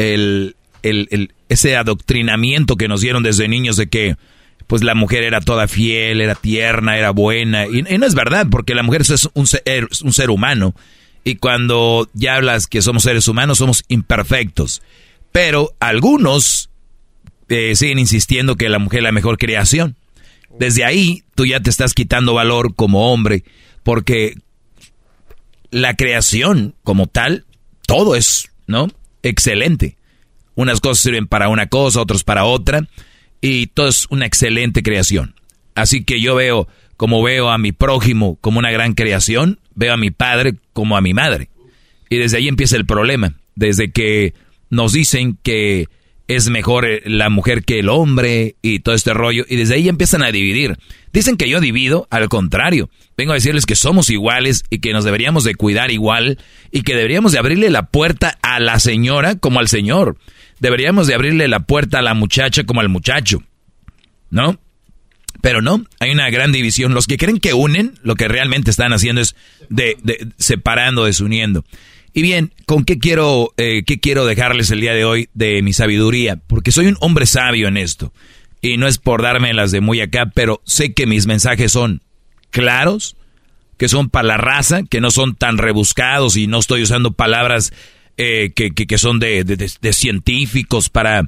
el, 0.00 0.56
el, 0.82 1.08
el, 1.10 1.32
ese 1.50 1.76
adoctrinamiento 1.76 2.76
que 2.76 2.88
nos 2.88 3.02
dieron 3.02 3.22
desde 3.22 3.48
niños 3.48 3.76
de 3.76 3.88
que 3.88 4.16
pues 4.66 4.82
la 4.82 4.94
mujer 4.94 5.24
era 5.24 5.40
toda 5.40 5.68
fiel, 5.68 6.20
era 6.20 6.36
tierna, 6.36 6.96
era 6.96 7.10
buena. 7.10 7.66
Y, 7.66 7.82
no 7.82 8.06
es 8.06 8.14
verdad, 8.14 8.46
porque 8.50 8.74
la 8.74 8.84
mujer 8.84 9.02
es 9.02 9.28
un 9.34 9.46
ser, 9.46 9.88
un 10.02 10.12
ser 10.12 10.30
humano. 10.30 10.74
Y 11.24 11.36
cuando 11.36 12.08
ya 12.14 12.36
hablas 12.36 12.66
que 12.66 12.80
somos 12.80 13.02
seres 13.02 13.26
humanos, 13.26 13.58
somos 13.58 13.84
imperfectos. 13.88 14.80
Pero 15.32 15.74
algunos 15.80 16.70
eh, 17.48 17.74
siguen 17.74 17.98
insistiendo 17.98 18.56
que 18.56 18.68
la 18.68 18.78
mujer 18.78 19.00
es 19.00 19.04
la 19.04 19.12
mejor 19.12 19.38
creación. 19.38 19.96
Desde 20.58 20.84
ahí 20.84 21.24
tú 21.34 21.46
ya 21.46 21.60
te 21.60 21.68
estás 21.68 21.92
quitando 21.92 22.32
valor 22.32 22.74
como 22.76 23.12
hombre, 23.12 23.42
porque 23.82 24.34
la 25.72 25.94
creación 25.94 26.74
como 26.84 27.06
tal, 27.08 27.44
todo 27.86 28.14
es, 28.14 28.50
¿no? 28.66 28.88
Excelente. 29.22 29.96
Unas 30.54 30.80
cosas 30.80 31.02
sirven 31.02 31.26
para 31.26 31.48
una 31.48 31.68
cosa, 31.68 32.00
otras 32.00 32.24
para 32.24 32.44
otra, 32.44 32.86
y 33.40 33.68
todo 33.68 33.88
es 33.88 34.06
una 34.10 34.26
excelente 34.26 34.82
creación. 34.82 35.34
Así 35.74 36.04
que 36.04 36.20
yo 36.20 36.34
veo, 36.34 36.68
como 36.96 37.22
veo 37.22 37.50
a 37.50 37.58
mi 37.58 37.72
prójimo 37.72 38.36
como 38.40 38.58
una 38.58 38.70
gran 38.70 38.94
creación, 38.94 39.60
veo 39.74 39.94
a 39.94 39.96
mi 39.96 40.10
padre 40.10 40.54
como 40.72 40.96
a 40.96 41.00
mi 41.00 41.14
madre. 41.14 41.48
Y 42.08 42.16
desde 42.16 42.38
ahí 42.38 42.48
empieza 42.48 42.76
el 42.76 42.86
problema, 42.86 43.34
desde 43.54 43.90
que 43.90 44.34
nos 44.68 44.92
dicen 44.92 45.38
que 45.42 45.88
es 46.30 46.48
mejor 46.48 46.86
eh, 46.86 47.02
la 47.06 47.28
mujer 47.28 47.64
que 47.64 47.80
el 47.80 47.88
hombre 47.88 48.54
y 48.62 48.78
todo 48.80 48.94
este 48.94 49.12
rollo. 49.12 49.44
Y 49.48 49.56
desde 49.56 49.74
ahí 49.74 49.88
empiezan 49.88 50.22
a 50.22 50.30
dividir. 50.30 50.78
Dicen 51.12 51.36
que 51.36 51.48
yo 51.48 51.60
divido, 51.60 52.06
al 52.10 52.28
contrario. 52.28 52.88
Vengo 53.16 53.32
a 53.32 53.34
decirles 53.34 53.66
que 53.66 53.74
somos 53.74 54.10
iguales 54.10 54.62
y 54.70 54.78
que 54.78 54.92
nos 54.92 55.04
deberíamos 55.04 55.42
de 55.42 55.56
cuidar 55.56 55.90
igual 55.90 56.38
y 56.70 56.82
que 56.82 56.94
deberíamos 56.94 57.32
de 57.32 57.38
abrirle 57.40 57.68
la 57.68 57.86
puerta 57.86 58.38
a 58.42 58.60
la 58.60 58.78
señora 58.78 59.34
como 59.34 59.58
al 59.58 59.66
señor. 59.66 60.18
Deberíamos 60.60 61.08
de 61.08 61.14
abrirle 61.14 61.48
la 61.48 61.60
puerta 61.60 61.98
a 61.98 62.02
la 62.02 62.14
muchacha 62.14 62.62
como 62.62 62.80
al 62.80 62.88
muchacho. 62.88 63.42
¿No? 64.30 64.60
Pero 65.40 65.62
no, 65.62 65.84
hay 65.98 66.12
una 66.12 66.30
gran 66.30 66.52
división. 66.52 66.94
Los 66.94 67.08
que 67.08 67.16
creen 67.16 67.40
que 67.40 67.54
unen, 67.54 67.94
lo 68.02 68.14
que 68.14 68.28
realmente 68.28 68.70
están 68.70 68.92
haciendo 68.92 69.20
es 69.20 69.34
de, 69.68 69.96
de 70.04 70.28
separando, 70.38 71.06
desuniendo. 71.06 71.64
Y 72.12 72.22
bien, 72.22 72.52
¿con 72.66 72.84
qué 72.84 72.98
quiero, 72.98 73.52
eh, 73.56 73.82
qué 73.86 74.00
quiero 74.00 74.26
dejarles 74.26 74.70
el 74.70 74.80
día 74.80 74.94
de 74.94 75.04
hoy 75.04 75.28
de 75.34 75.62
mi 75.62 75.72
sabiduría? 75.72 76.36
Porque 76.46 76.72
soy 76.72 76.86
un 76.86 76.96
hombre 77.00 77.26
sabio 77.26 77.68
en 77.68 77.76
esto. 77.76 78.12
Y 78.60 78.76
no 78.76 78.88
es 78.88 78.98
por 78.98 79.22
darme 79.22 79.54
las 79.54 79.70
de 79.70 79.80
muy 79.80 80.00
acá, 80.00 80.30
pero 80.34 80.60
sé 80.64 80.92
que 80.92 81.06
mis 81.06 81.26
mensajes 81.26 81.72
son 81.72 82.02
claros, 82.50 83.16
que 83.76 83.88
son 83.88 84.10
para 84.10 84.28
la 84.28 84.36
raza, 84.36 84.82
que 84.82 85.00
no 85.00 85.10
son 85.10 85.36
tan 85.36 85.56
rebuscados 85.56 86.36
y 86.36 86.46
no 86.46 86.58
estoy 86.58 86.82
usando 86.82 87.12
palabras 87.12 87.72
eh, 88.16 88.52
que, 88.54 88.72
que, 88.72 88.98
son 88.98 89.18
de, 89.18 89.44
de, 89.44 89.92
científicos 89.92 90.90
para 90.90 91.26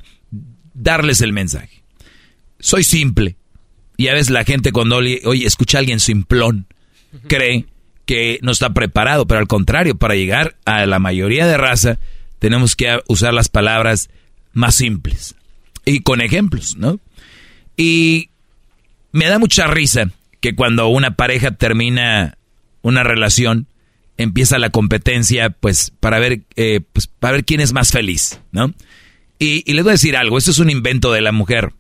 darles 0.75 1.23
el 1.23 1.33
mensaje. 1.33 1.83
Soy 2.59 2.85
simple. 2.85 3.37
Y 3.97 4.09
a 4.09 4.15
veces 4.15 4.31
la 4.31 4.45
gente 4.45 4.73
cuando 4.73 4.97
oye, 4.97 5.47
escucha 5.47 5.79
a 5.79 5.81
alguien 5.81 6.01
simplón, 6.01 6.67
cree 7.29 7.67
que 8.07 8.39
no 8.43 8.53
está 8.53 8.75
preparado, 8.75 9.27
pero 9.27 9.41
al 9.41 9.47
contrario, 9.47 9.97
para 9.97 10.15
llegar 10.15 10.57
a 10.65 10.87
la 10.87 10.99
mayoría 10.99 11.47
de 11.47 11.57
raza 11.57 11.99
tenemos 12.39 12.75
que 12.75 12.99
usar 13.07 13.33
las 13.33 13.49
palabras 13.49 14.11
más 14.53 14.75
simples 14.75 15.37
y 15.85 16.01
con 16.01 16.21
ejemplos, 16.21 16.77
¿no? 16.77 16.99
Y 17.77 18.31
me 19.13 19.27
da 19.27 19.39
mucha 19.39 19.67
risa 19.67 20.11
que 20.41 20.55
cuando 20.55 20.89
una 20.89 21.15
pareja 21.15 21.53
termina 21.53 22.37
una 22.83 23.05
relación, 23.05 23.67
empieza 24.19 24.59
la 24.59 24.71
competencia, 24.71 25.51
pues, 25.51 25.93
para 26.01 26.19
ver, 26.19 26.41
eh, 26.57 26.81
pues, 26.93 27.07
para 27.07 27.33
ver 27.33 27.45
quién 27.45 27.61
es 27.61 27.73
más 27.73 27.93
feliz, 27.93 28.41
¿no? 28.51 28.75
Y, 29.39 29.73
les 29.73 29.83
voy 29.83 29.91
a 29.91 29.95
decir 29.95 30.17
algo, 30.17 30.39
esto 30.39 30.51
es 30.51 30.59
un 30.59 30.71
invento 30.71 31.13
de 31.13 31.21
la 31.21 31.33
mujer. 31.33 31.73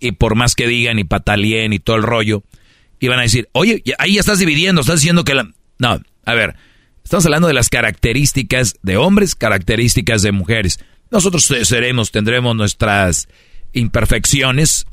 Y 0.00 0.12
por 0.12 0.34
más 0.34 0.54
que 0.54 0.66
digan 0.66 0.98
y 0.98 1.04
patalien 1.04 1.72
y 1.72 1.78
todo 1.78 1.96
el 1.96 2.02
rollo, 2.02 2.42
y 3.00 3.08
van 3.08 3.18
a 3.18 3.22
decir, 3.22 3.48
oye, 3.52 3.82
ahí 3.98 4.14
ya 4.14 4.20
estás 4.20 4.38
dividiendo, 4.38 4.80
estás 4.80 5.00
diciendo 5.00 5.24
que 5.24 5.34
la... 5.34 5.50
No, 5.78 6.00
a 6.24 6.34
ver, 6.34 6.56
estamos 7.02 7.24
hablando 7.26 7.48
de 7.48 7.54
las 7.54 7.68
características 7.68 8.74
de 8.82 8.96
hombres, 8.96 9.34
características 9.34 10.22
de 10.22 10.32
mujeres. 10.32 10.78
Nosotros 11.10 11.44
seremos, 11.44 12.10
tendremos 12.10 12.56
nuestras 12.56 13.28
imperfecciones, 13.72 14.86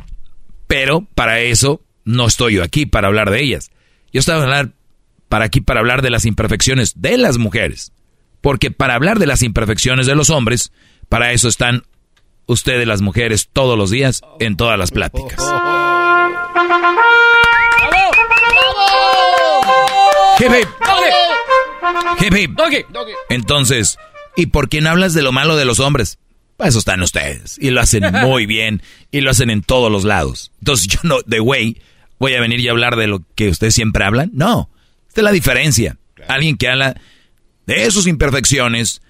pero 0.68 1.08
para 1.15 1.39
eso 1.39 1.82
no 2.06 2.28
estoy 2.28 2.56
yo 2.56 2.63
aquí 2.63 2.86
para 2.86 3.08
hablar 3.08 3.30
de 3.30 3.42
ellas. 3.42 3.72
Yo 4.12 4.20
estaba 4.20 4.70
para 5.30 5.46
aquí 5.46 5.62
para 5.62 5.80
hablar 5.80 6.02
de 6.02 6.10
las 6.10 6.26
imperfecciones 6.26 7.02
de 7.02 7.18
las 7.18 7.38
mujeres. 7.38 7.94
Porque 8.42 8.72
para 8.72 8.96
hablar 8.96 9.20
de 9.20 9.28
las 9.28 9.44
imperfecciones 9.44 10.08
de 10.08 10.15
los 10.15 10.30
hombres, 10.30 10.72
para 11.08 11.32
eso 11.34 11.48
están 11.48 11.84
ustedes 12.48 12.88
las 12.88 13.02
mujeres 13.02 13.50
todos 13.52 13.78
los 13.78 13.92
días 13.92 14.22
en 14.39 14.58
todas 14.58 14.80
las 14.80 14.92
pláticas. 14.92 15.39
Entonces, 23.30 23.97
¿y 24.36 24.47
por 24.47 24.69
qué 24.69 24.82
no 24.82 24.89
hablas 24.89 25.13
de 25.13 25.21
lo 25.21 25.32
malo 25.32 25.56
de 25.56 25.65
los 25.65 25.80
hombres? 25.80 26.17
Para 26.58 26.69
eso 26.69 26.80
están 26.80 27.02
ustedes. 27.02 27.58
Y 27.60 27.69
lo 27.69 27.82
hacen 27.82 28.04
muy 28.23 28.45
bien. 28.45 28.82
Y 29.12 29.21
lo 29.21 29.32
hacen 29.32 29.49
en 29.49 29.62
todos 29.62 29.91
los 29.91 30.04
lados. 30.04 30.52
Entonces 30.60 30.88
yo 30.88 30.99
no, 31.04 31.19
de 31.25 31.39
güey, 31.39 31.82
voy 32.19 32.34
a 32.34 32.41
venir 32.41 32.60
y 32.60 32.67
hablar 32.67 32.95
de 32.95 33.08
lo 33.08 33.23
que 33.36 33.49
ustedes 33.49 33.73
siempre 33.75 34.04
hablan. 34.04 34.32
No. 34.34 34.69
Esta 35.08 35.21
es 35.21 35.25
la 35.25 35.32
diferencia. 35.32 35.97
Alguien 36.28 36.58
que 36.58 36.67
habla 36.67 36.99
de 37.65 37.89
sus 37.91 38.08
imperfecciones 38.08 39.02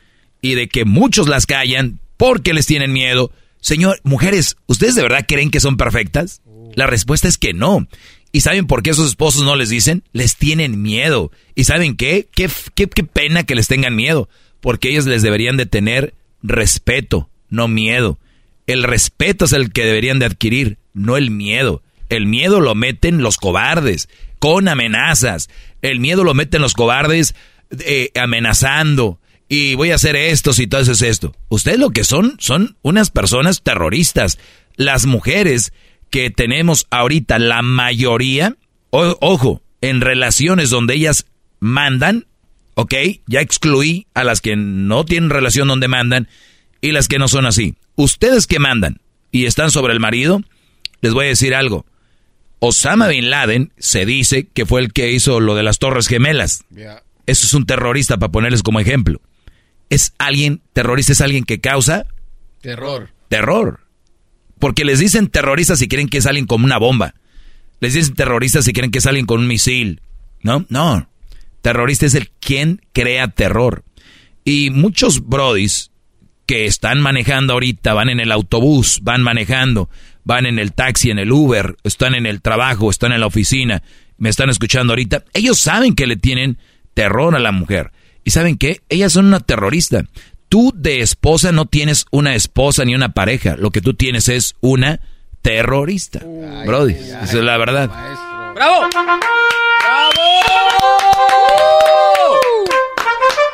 y 0.41 0.55
de 0.55 0.67
que 0.67 0.85
muchos 0.85 1.27
las 1.27 1.45
callan 1.45 1.99
porque 2.17 2.53
les 2.53 2.65
tienen 2.67 2.93
miedo. 2.93 3.31
Señor, 3.61 3.99
mujeres, 4.03 4.57
¿ustedes 4.67 4.95
de 4.95 5.01
verdad 5.01 5.25
creen 5.27 5.51
que 5.51 5.59
son 5.59 5.75
perfectas? 5.75 6.41
La 6.75 6.87
respuesta 6.87 7.27
es 7.27 7.37
que 7.37 7.53
no. 7.53 7.87
¿Y 8.31 8.41
saben 8.41 8.67
por 8.67 8.83
qué 8.83 8.91
esos 8.91 9.09
esposos 9.09 9.43
no 9.43 9.55
les 9.55 9.69
dicen? 9.69 10.03
Les 10.13 10.35
tienen 10.35 10.81
miedo. 10.81 11.31
¿Y 11.55 11.63
saben 11.63 11.95
qué? 11.95 12.27
Qué, 12.31 12.49
qué? 12.75 12.87
pena 12.87 13.43
que 13.43 13.55
les 13.55 13.67
tengan 13.67 13.95
miedo. 13.95 14.29
Porque 14.61 14.89
ellos 14.89 15.05
les 15.05 15.21
deberían 15.21 15.57
de 15.57 15.65
tener 15.65 16.13
respeto, 16.43 17.29
no 17.49 17.67
miedo. 17.67 18.19
El 18.67 18.83
respeto 18.83 19.45
es 19.45 19.53
el 19.53 19.71
que 19.71 19.85
deberían 19.85 20.19
de 20.19 20.25
adquirir, 20.25 20.77
no 20.93 21.17
el 21.17 21.31
miedo. 21.31 21.81
El 22.09 22.27
miedo 22.27 22.59
lo 22.59 22.75
meten 22.75 23.23
los 23.23 23.37
cobardes, 23.37 24.09
con 24.37 24.67
amenazas. 24.67 25.49
El 25.81 25.99
miedo 25.99 26.23
lo 26.23 26.33
meten 26.33 26.61
los 26.61 26.73
cobardes 26.73 27.33
eh, 27.79 28.11
amenazando. 28.15 29.19
Y 29.47 29.73
voy 29.73 29.89
a 29.89 29.95
hacer 29.95 30.15
esto 30.15 30.53
si 30.53 30.67
todo 30.67 30.81
eso 30.81 30.91
es 30.91 31.01
esto. 31.01 31.35
Ustedes 31.49 31.79
lo 31.79 31.89
que 31.89 32.03
son, 32.03 32.35
son 32.39 32.77
unas 32.83 33.09
personas 33.09 33.63
terroristas. 33.63 34.37
Las 34.75 35.07
mujeres 35.07 35.73
que 36.09 36.29
tenemos 36.29 36.87
ahorita, 36.89 37.39
la 37.39 37.61
mayoría, 37.61 38.55
ojo, 38.91 39.61
en 39.81 40.01
relaciones 40.01 40.69
donde 40.69 40.95
ellas 40.95 41.25
mandan, 41.59 42.25
¿ok? 42.75 42.93
Ya 43.27 43.41
excluí 43.41 44.07
a 44.13 44.23
las 44.23 44.41
que 44.41 44.55
no 44.55 45.05
tienen 45.05 45.29
relación 45.29 45.67
donde 45.67 45.87
mandan 45.87 46.27
y 46.81 46.91
las 46.91 47.07
que 47.07 47.19
no 47.19 47.27
son 47.27 47.45
así. 47.45 47.75
Ustedes 47.95 48.47
que 48.47 48.59
mandan 48.59 48.99
y 49.31 49.45
están 49.45 49.71
sobre 49.71 49.93
el 49.93 49.99
marido, 49.99 50.41
les 51.01 51.13
voy 51.13 51.25
a 51.25 51.29
decir 51.29 51.53
algo. 51.53 51.85
Osama 52.59 53.07
Bin 53.07 53.29
Laden 53.29 53.71
se 53.77 54.05
dice 54.05 54.47
que 54.47 54.65
fue 54.65 54.81
el 54.81 54.91
que 54.91 55.11
hizo 55.11 55.39
lo 55.39 55.55
de 55.55 55.63
las 55.63 55.79
Torres 55.79 56.07
Gemelas. 56.07 56.65
Eso 57.25 57.45
es 57.45 57.53
un 57.53 57.65
terrorista, 57.65 58.17
para 58.17 58.31
ponerles 58.31 58.63
como 58.63 58.79
ejemplo. 58.79 59.21
Es 59.89 60.13
alguien, 60.17 60.61
terrorista 60.73 61.13
es 61.13 61.21
alguien 61.21 61.45
que 61.45 61.59
causa... 61.61 62.05
Terror. 62.61 63.09
Terror. 63.29 63.79
Porque 64.59 64.85
les 64.85 64.99
dicen 64.99 65.27
terroristas 65.27 65.79
si 65.79 65.87
quieren 65.87 66.09
que 66.09 66.21
salen 66.21 66.45
con 66.45 66.63
una 66.63 66.77
bomba. 66.77 67.15
Les 67.79 67.93
dicen 67.93 68.13
terroristas 68.13 68.65
si 68.65 68.73
quieren 68.73 68.91
que 68.91 69.01
salen 69.01 69.25
con 69.25 69.39
un 69.39 69.47
misil. 69.47 70.01
¿No? 70.41 70.65
No. 70.69 71.09
Terrorista 71.61 72.05
es 72.05 72.15
el 72.15 72.29
quien 72.29 72.81
crea 72.93 73.29
terror. 73.29 73.83
Y 74.43 74.69
muchos 74.69 75.25
brodis 75.25 75.91
que 76.45 76.65
están 76.65 76.99
manejando 76.99 77.53
ahorita, 77.53 77.93
van 77.93 78.09
en 78.09 78.19
el 78.19 78.31
autobús, 78.31 79.01
van 79.03 79.21
manejando, 79.21 79.89
van 80.23 80.45
en 80.47 80.57
el 80.57 80.73
taxi, 80.73 81.11
en 81.11 81.19
el 81.19 81.31
Uber, 81.31 81.75
están 81.83 82.15
en 82.15 82.25
el 82.25 82.41
trabajo, 82.41 82.89
están 82.89 83.11
en 83.11 83.19
la 83.19 83.27
oficina, 83.27 83.83
me 84.17 84.29
están 84.29 84.49
escuchando 84.49 84.93
ahorita, 84.93 85.25
ellos 85.33 85.59
saben 85.59 85.93
que 85.93 86.07
le 86.07 86.15
tienen 86.15 86.57
terror 86.95 87.35
a 87.35 87.39
la 87.39 87.51
mujer. 87.51 87.91
¿Y 88.23 88.31
saben 88.31 88.57
qué? 88.57 88.81
Ellas 88.89 89.13
son 89.13 89.25
una 89.25 89.39
terrorista. 89.39 90.03
Tú 90.49 90.71
de 90.75 91.01
esposa 91.01 91.51
no 91.51 91.67
tienes 91.67 92.05
una 92.09 92.33
esposa 92.33 92.83
ni 92.83 92.95
una 92.95 93.13
pareja. 93.13 93.55
Lo 93.55 93.69
que 93.69 93.81
tú 93.81 93.93
tienes 93.93 94.27
es 94.29 94.55
una 94.61 94.99
terrorista. 95.43 96.21
Brody, 96.65 96.93
esa 96.93 97.23
es 97.23 97.33
la 97.35 97.57
verdad. 97.57 97.87
¡Bravo! 98.55 98.89
¡Bravo! 98.91 99.11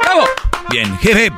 ¡Bravo! 0.01 0.23
Bien, 0.71 0.97
jefe. 0.99 1.31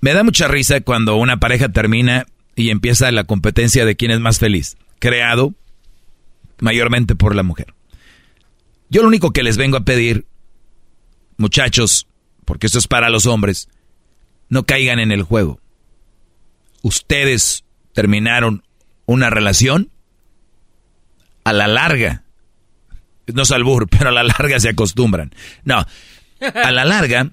Me 0.00 0.12
da 0.12 0.24
mucha 0.24 0.48
risa 0.48 0.80
cuando 0.80 1.16
una 1.16 1.38
pareja 1.38 1.68
termina 1.68 2.26
y 2.56 2.70
empieza 2.70 3.10
la 3.12 3.24
competencia 3.24 3.84
de 3.84 3.96
quién 3.96 4.10
es 4.10 4.18
más 4.18 4.40
feliz. 4.40 4.76
Creado 4.98 5.54
mayormente 6.58 7.14
por 7.14 7.36
la 7.36 7.44
mujer. 7.44 7.72
Yo 8.88 9.02
lo 9.02 9.08
único 9.08 9.32
que 9.32 9.42
les 9.42 9.56
vengo 9.56 9.76
a 9.76 9.84
pedir, 9.84 10.26
muchachos, 11.36 12.05
porque 12.46 12.66
esto 12.66 12.78
es 12.78 12.86
para 12.86 13.10
los 13.10 13.26
hombres, 13.26 13.68
no 14.48 14.64
caigan 14.64 14.98
en 14.98 15.12
el 15.12 15.22
juego. 15.22 15.60
Ustedes 16.80 17.64
terminaron 17.92 18.62
una 19.04 19.28
relación 19.28 19.90
a 21.44 21.52
la 21.52 21.66
larga. 21.66 22.22
No 23.26 23.42
es 23.42 23.50
albur, 23.50 23.88
pero 23.90 24.08
a 24.08 24.12
la 24.12 24.22
larga 24.22 24.58
se 24.58 24.70
acostumbran. 24.70 25.34
No, 25.64 25.84
a 26.40 26.70
la 26.70 26.84
larga, 26.84 27.32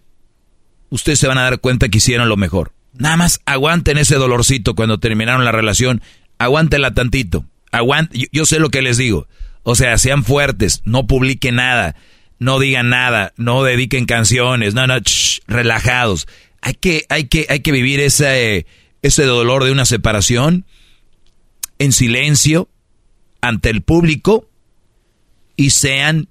ustedes 0.90 1.20
se 1.20 1.28
van 1.28 1.38
a 1.38 1.44
dar 1.44 1.60
cuenta 1.60 1.88
que 1.88 2.00
hicieron 2.00 2.28
lo 2.28 2.36
mejor. 2.36 2.74
Nada 2.94 3.16
más 3.16 3.42
aguanten 3.46 3.98
ese 3.98 4.16
dolorcito 4.16 4.76
cuando 4.76 5.00
terminaron 5.00 5.46
la 5.46 5.52
relación. 5.52 6.02
Aguántenla 6.40 6.94
tantito. 6.94 7.46
Aguanten, 7.72 8.24
yo 8.32 8.46
sé 8.46 8.60
lo 8.60 8.70
que 8.70 8.82
les 8.82 8.98
digo. 8.98 9.28
O 9.64 9.76
sea, 9.76 9.98
sean 9.98 10.24
fuertes, 10.24 10.82
no 10.84 11.08
publiquen 11.08 11.56
nada 11.56 11.96
no 12.44 12.60
digan 12.60 12.90
nada, 12.90 13.34
no 13.38 13.64
dediquen 13.64 14.06
canciones, 14.06 14.74
no, 14.74 14.86
no, 14.86 14.96
relajados. 15.48 16.28
hay 16.62 16.74
que, 16.74 17.06
hay 17.10 17.28
que, 17.28 17.46
hay 17.50 17.62
que 17.62 17.72
vivir 17.72 18.00
ese, 18.00 18.66
ese 19.02 19.24
dolor 19.24 19.64
de 19.64 19.72
una 19.72 19.86
separación 19.86 20.66
en 21.80 21.94
silencio 21.94 22.70
ante 23.42 23.70
el 23.70 23.82
público 23.82 24.50
y 25.56 25.70
sean, 25.70 26.28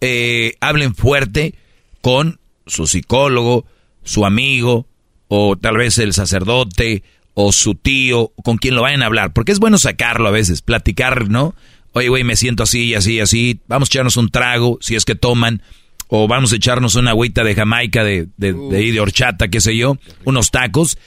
eh, 0.00 0.54
hablen 0.60 0.94
fuerte 0.94 1.54
con 2.00 2.38
su 2.66 2.86
psicólogo, 2.86 3.66
su 4.04 4.24
amigo, 4.24 4.86
o 5.28 5.56
tal 5.56 5.76
vez 5.76 5.98
el 5.98 6.12
sacerdote, 6.12 7.02
o 7.34 7.52
su 7.52 7.74
tío, 7.74 8.32
con 8.44 8.58
quien 8.58 8.74
lo 8.74 8.82
vayan 8.82 9.02
a 9.02 9.06
hablar, 9.06 9.32
porque 9.32 9.52
es 9.52 9.58
bueno 9.58 9.78
sacarlo 9.78 10.28
a 10.28 10.32
veces, 10.32 10.62
platicar, 10.62 11.28
¿no? 11.28 11.54
Oye, 11.92 12.08
güey, 12.08 12.24
me 12.24 12.36
siento 12.36 12.62
así, 12.62 12.94
así, 12.94 13.20
así, 13.20 13.60
vamos 13.66 13.88
a 13.88 13.90
echarnos 13.90 14.16
un 14.16 14.30
trago, 14.30 14.78
si 14.80 14.94
es 14.94 15.04
que 15.04 15.14
toman, 15.14 15.62
o 16.08 16.28
vamos 16.28 16.52
a 16.52 16.56
echarnos 16.56 16.94
una 16.94 17.10
agüita 17.10 17.42
de 17.44 17.54
Jamaica, 17.54 18.04
de, 18.04 18.28
de, 18.36 18.52
de, 18.52 18.92
de 18.92 19.00
horchata, 19.00 19.48
qué 19.48 19.60
sé 19.60 19.76
yo, 19.76 19.96
unos 20.24 20.50
tacos, 20.50 20.98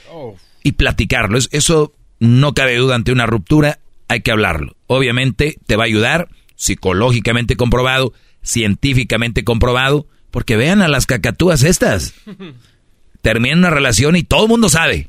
y 0.62 0.72
platicarlo. 0.72 1.38
Eso 1.50 1.94
no 2.18 2.54
cabe 2.54 2.76
duda 2.76 2.94
ante 2.96 3.12
una 3.12 3.26
ruptura, 3.26 3.78
hay 4.08 4.20
que 4.20 4.30
hablarlo. 4.30 4.76
Obviamente 4.86 5.58
te 5.66 5.76
va 5.76 5.84
a 5.84 5.86
ayudar, 5.86 6.28
psicológicamente 6.56 7.56
comprobado, 7.56 8.12
científicamente 8.42 9.44
comprobado, 9.44 10.06
porque 10.30 10.56
vean 10.56 10.82
a 10.82 10.88
las 10.88 11.06
cacatúas 11.06 11.62
estas. 11.62 12.14
Termina 13.22 13.56
una 13.56 13.70
relación 13.70 14.16
y 14.16 14.22
todo 14.22 14.42
el 14.42 14.48
mundo 14.48 14.68
sabe. 14.68 15.08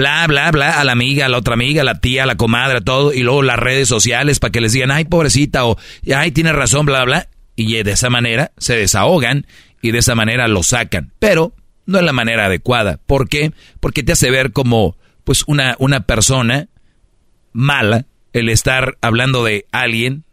Bla, 0.00 0.26
bla, 0.26 0.50
bla, 0.50 0.80
a 0.80 0.84
la 0.84 0.92
amiga, 0.92 1.26
a 1.26 1.28
la 1.28 1.36
otra 1.36 1.52
amiga, 1.52 1.82
a 1.82 1.84
la 1.84 2.00
tía, 2.00 2.22
a 2.22 2.26
la 2.26 2.38
comadre, 2.38 2.80
todo, 2.80 3.12
y 3.12 3.20
luego 3.20 3.42
las 3.42 3.58
redes 3.58 3.86
sociales 3.86 4.38
para 4.38 4.50
que 4.50 4.62
les 4.62 4.72
digan, 4.72 4.90
ay, 4.90 5.04
pobrecita, 5.04 5.66
o 5.66 5.76
ay, 6.16 6.30
tiene 6.32 6.54
razón, 6.54 6.86
bla, 6.86 7.04
bla, 7.04 7.28
y 7.54 7.82
de 7.82 7.90
esa 7.90 8.08
manera 8.08 8.50
se 8.56 8.76
desahogan 8.76 9.46
y 9.82 9.90
de 9.90 9.98
esa 9.98 10.14
manera 10.14 10.48
lo 10.48 10.62
sacan. 10.62 11.12
Pero 11.18 11.52
no 11.84 11.98
es 11.98 12.04
la 12.06 12.14
manera 12.14 12.46
adecuada. 12.46 12.98
¿Por 13.04 13.28
qué? 13.28 13.52
Porque 13.78 14.02
te 14.02 14.12
hace 14.12 14.30
ver 14.30 14.52
como 14.52 14.96
pues 15.22 15.44
una, 15.46 15.76
una 15.78 16.00
persona 16.06 16.70
mala 17.52 18.06
el 18.32 18.48
estar 18.48 18.96
hablando 19.02 19.44
de 19.44 19.66
alguien 19.70 20.24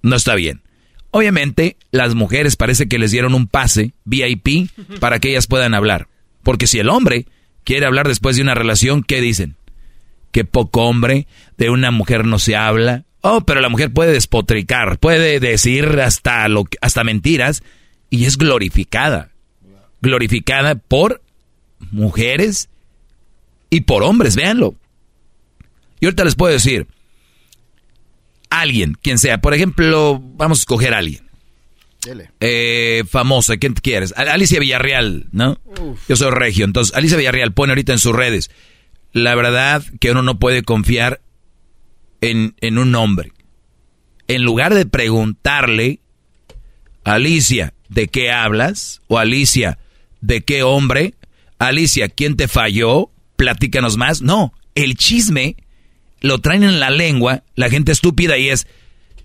no 0.00 0.16
está 0.16 0.34
bien. 0.36 0.62
Obviamente, 1.10 1.76
las 1.90 2.14
mujeres 2.14 2.56
parece 2.56 2.88
que 2.88 2.98
les 2.98 3.10
dieron 3.10 3.34
un 3.34 3.46
pase 3.46 3.92
VIP 4.06 4.70
para 5.00 5.18
que 5.18 5.28
ellas 5.28 5.46
puedan 5.46 5.74
hablar. 5.74 6.08
Porque 6.42 6.66
si 6.66 6.78
el 6.78 6.88
hombre 6.88 7.26
quiere 7.64 7.86
hablar 7.86 8.08
después 8.08 8.36
de 8.36 8.42
una 8.42 8.54
relación, 8.54 9.02
¿qué 9.02 9.20
dicen? 9.20 9.56
Que 10.32 10.44
poco 10.44 10.82
hombre, 10.82 11.26
de 11.56 11.70
una 11.70 11.90
mujer 11.90 12.24
no 12.24 12.38
se 12.38 12.56
habla, 12.56 13.04
Oh, 13.22 13.42
pero 13.42 13.60
la 13.60 13.68
mujer 13.68 13.92
puede 13.92 14.12
despotricar, 14.12 14.98
puede 14.98 15.40
decir 15.40 16.00
hasta, 16.00 16.48
lo, 16.48 16.64
hasta 16.80 17.04
mentiras 17.04 17.62
y 18.08 18.24
es 18.24 18.38
glorificada. 18.38 19.30
Glorificada 20.00 20.76
por 20.76 21.22
mujeres 21.90 22.70
y 23.68 23.82
por 23.82 24.02
hombres, 24.02 24.36
véanlo. 24.36 24.74
Y 26.00 26.06
ahorita 26.06 26.24
les 26.24 26.34
puedo 26.34 26.52
decir, 26.52 26.86
alguien, 28.48 28.96
quien 29.02 29.18
sea, 29.18 29.42
por 29.42 29.52
ejemplo, 29.52 30.18
vamos 30.36 30.60
a 30.60 30.62
escoger 30.62 30.94
a 30.94 30.98
alguien. 30.98 31.28
Eh, 32.40 33.04
famosa, 33.08 33.56
¿quién 33.58 33.74
quieres? 33.74 34.14
Alicia 34.16 34.60
Villarreal, 34.60 35.26
¿no? 35.32 35.60
Yo 36.08 36.16
soy 36.16 36.30
regio, 36.30 36.64
entonces 36.64 36.94
Alicia 36.94 37.18
Villarreal 37.18 37.52
pone 37.52 37.72
ahorita 37.72 37.92
en 37.92 37.98
sus 37.98 38.14
redes. 38.14 38.50
La 39.12 39.34
verdad 39.34 39.82
que 40.00 40.10
uno 40.12 40.22
no 40.22 40.38
puede 40.38 40.62
confiar 40.62 41.20
en, 42.20 42.78
un 42.78 42.94
hombre. 42.94 43.32
En 44.28 44.42
lugar 44.42 44.74
de 44.74 44.86
preguntarle, 44.86 46.00
Alicia, 47.04 47.74
¿de 47.88 48.08
qué 48.08 48.30
hablas? 48.30 49.00
O 49.08 49.18
Alicia, 49.18 49.78
¿de 50.20 50.42
qué 50.42 50.62
hombre? 50.62 51.14
Alicia, 51.58 52.08
¿quién 52.08 52.36
te 52.36 52.48
falló? 52.48 53.10
Platícanos 53.36 53.96
más. 53.96 54.22
No, 54.22 54.52
el 54.74 54.96
chisme 54.96 55.56
lo 56.20 56.38
traen 56.38 56.62
en 56.62 56.80
la 56.80 56.90
lengua, 56.90 57.42
la 57.56 57.70
gente 57.70 57.92
estúpida 57.92 58.38
y 58.38 58.50
es, 58.50 58.66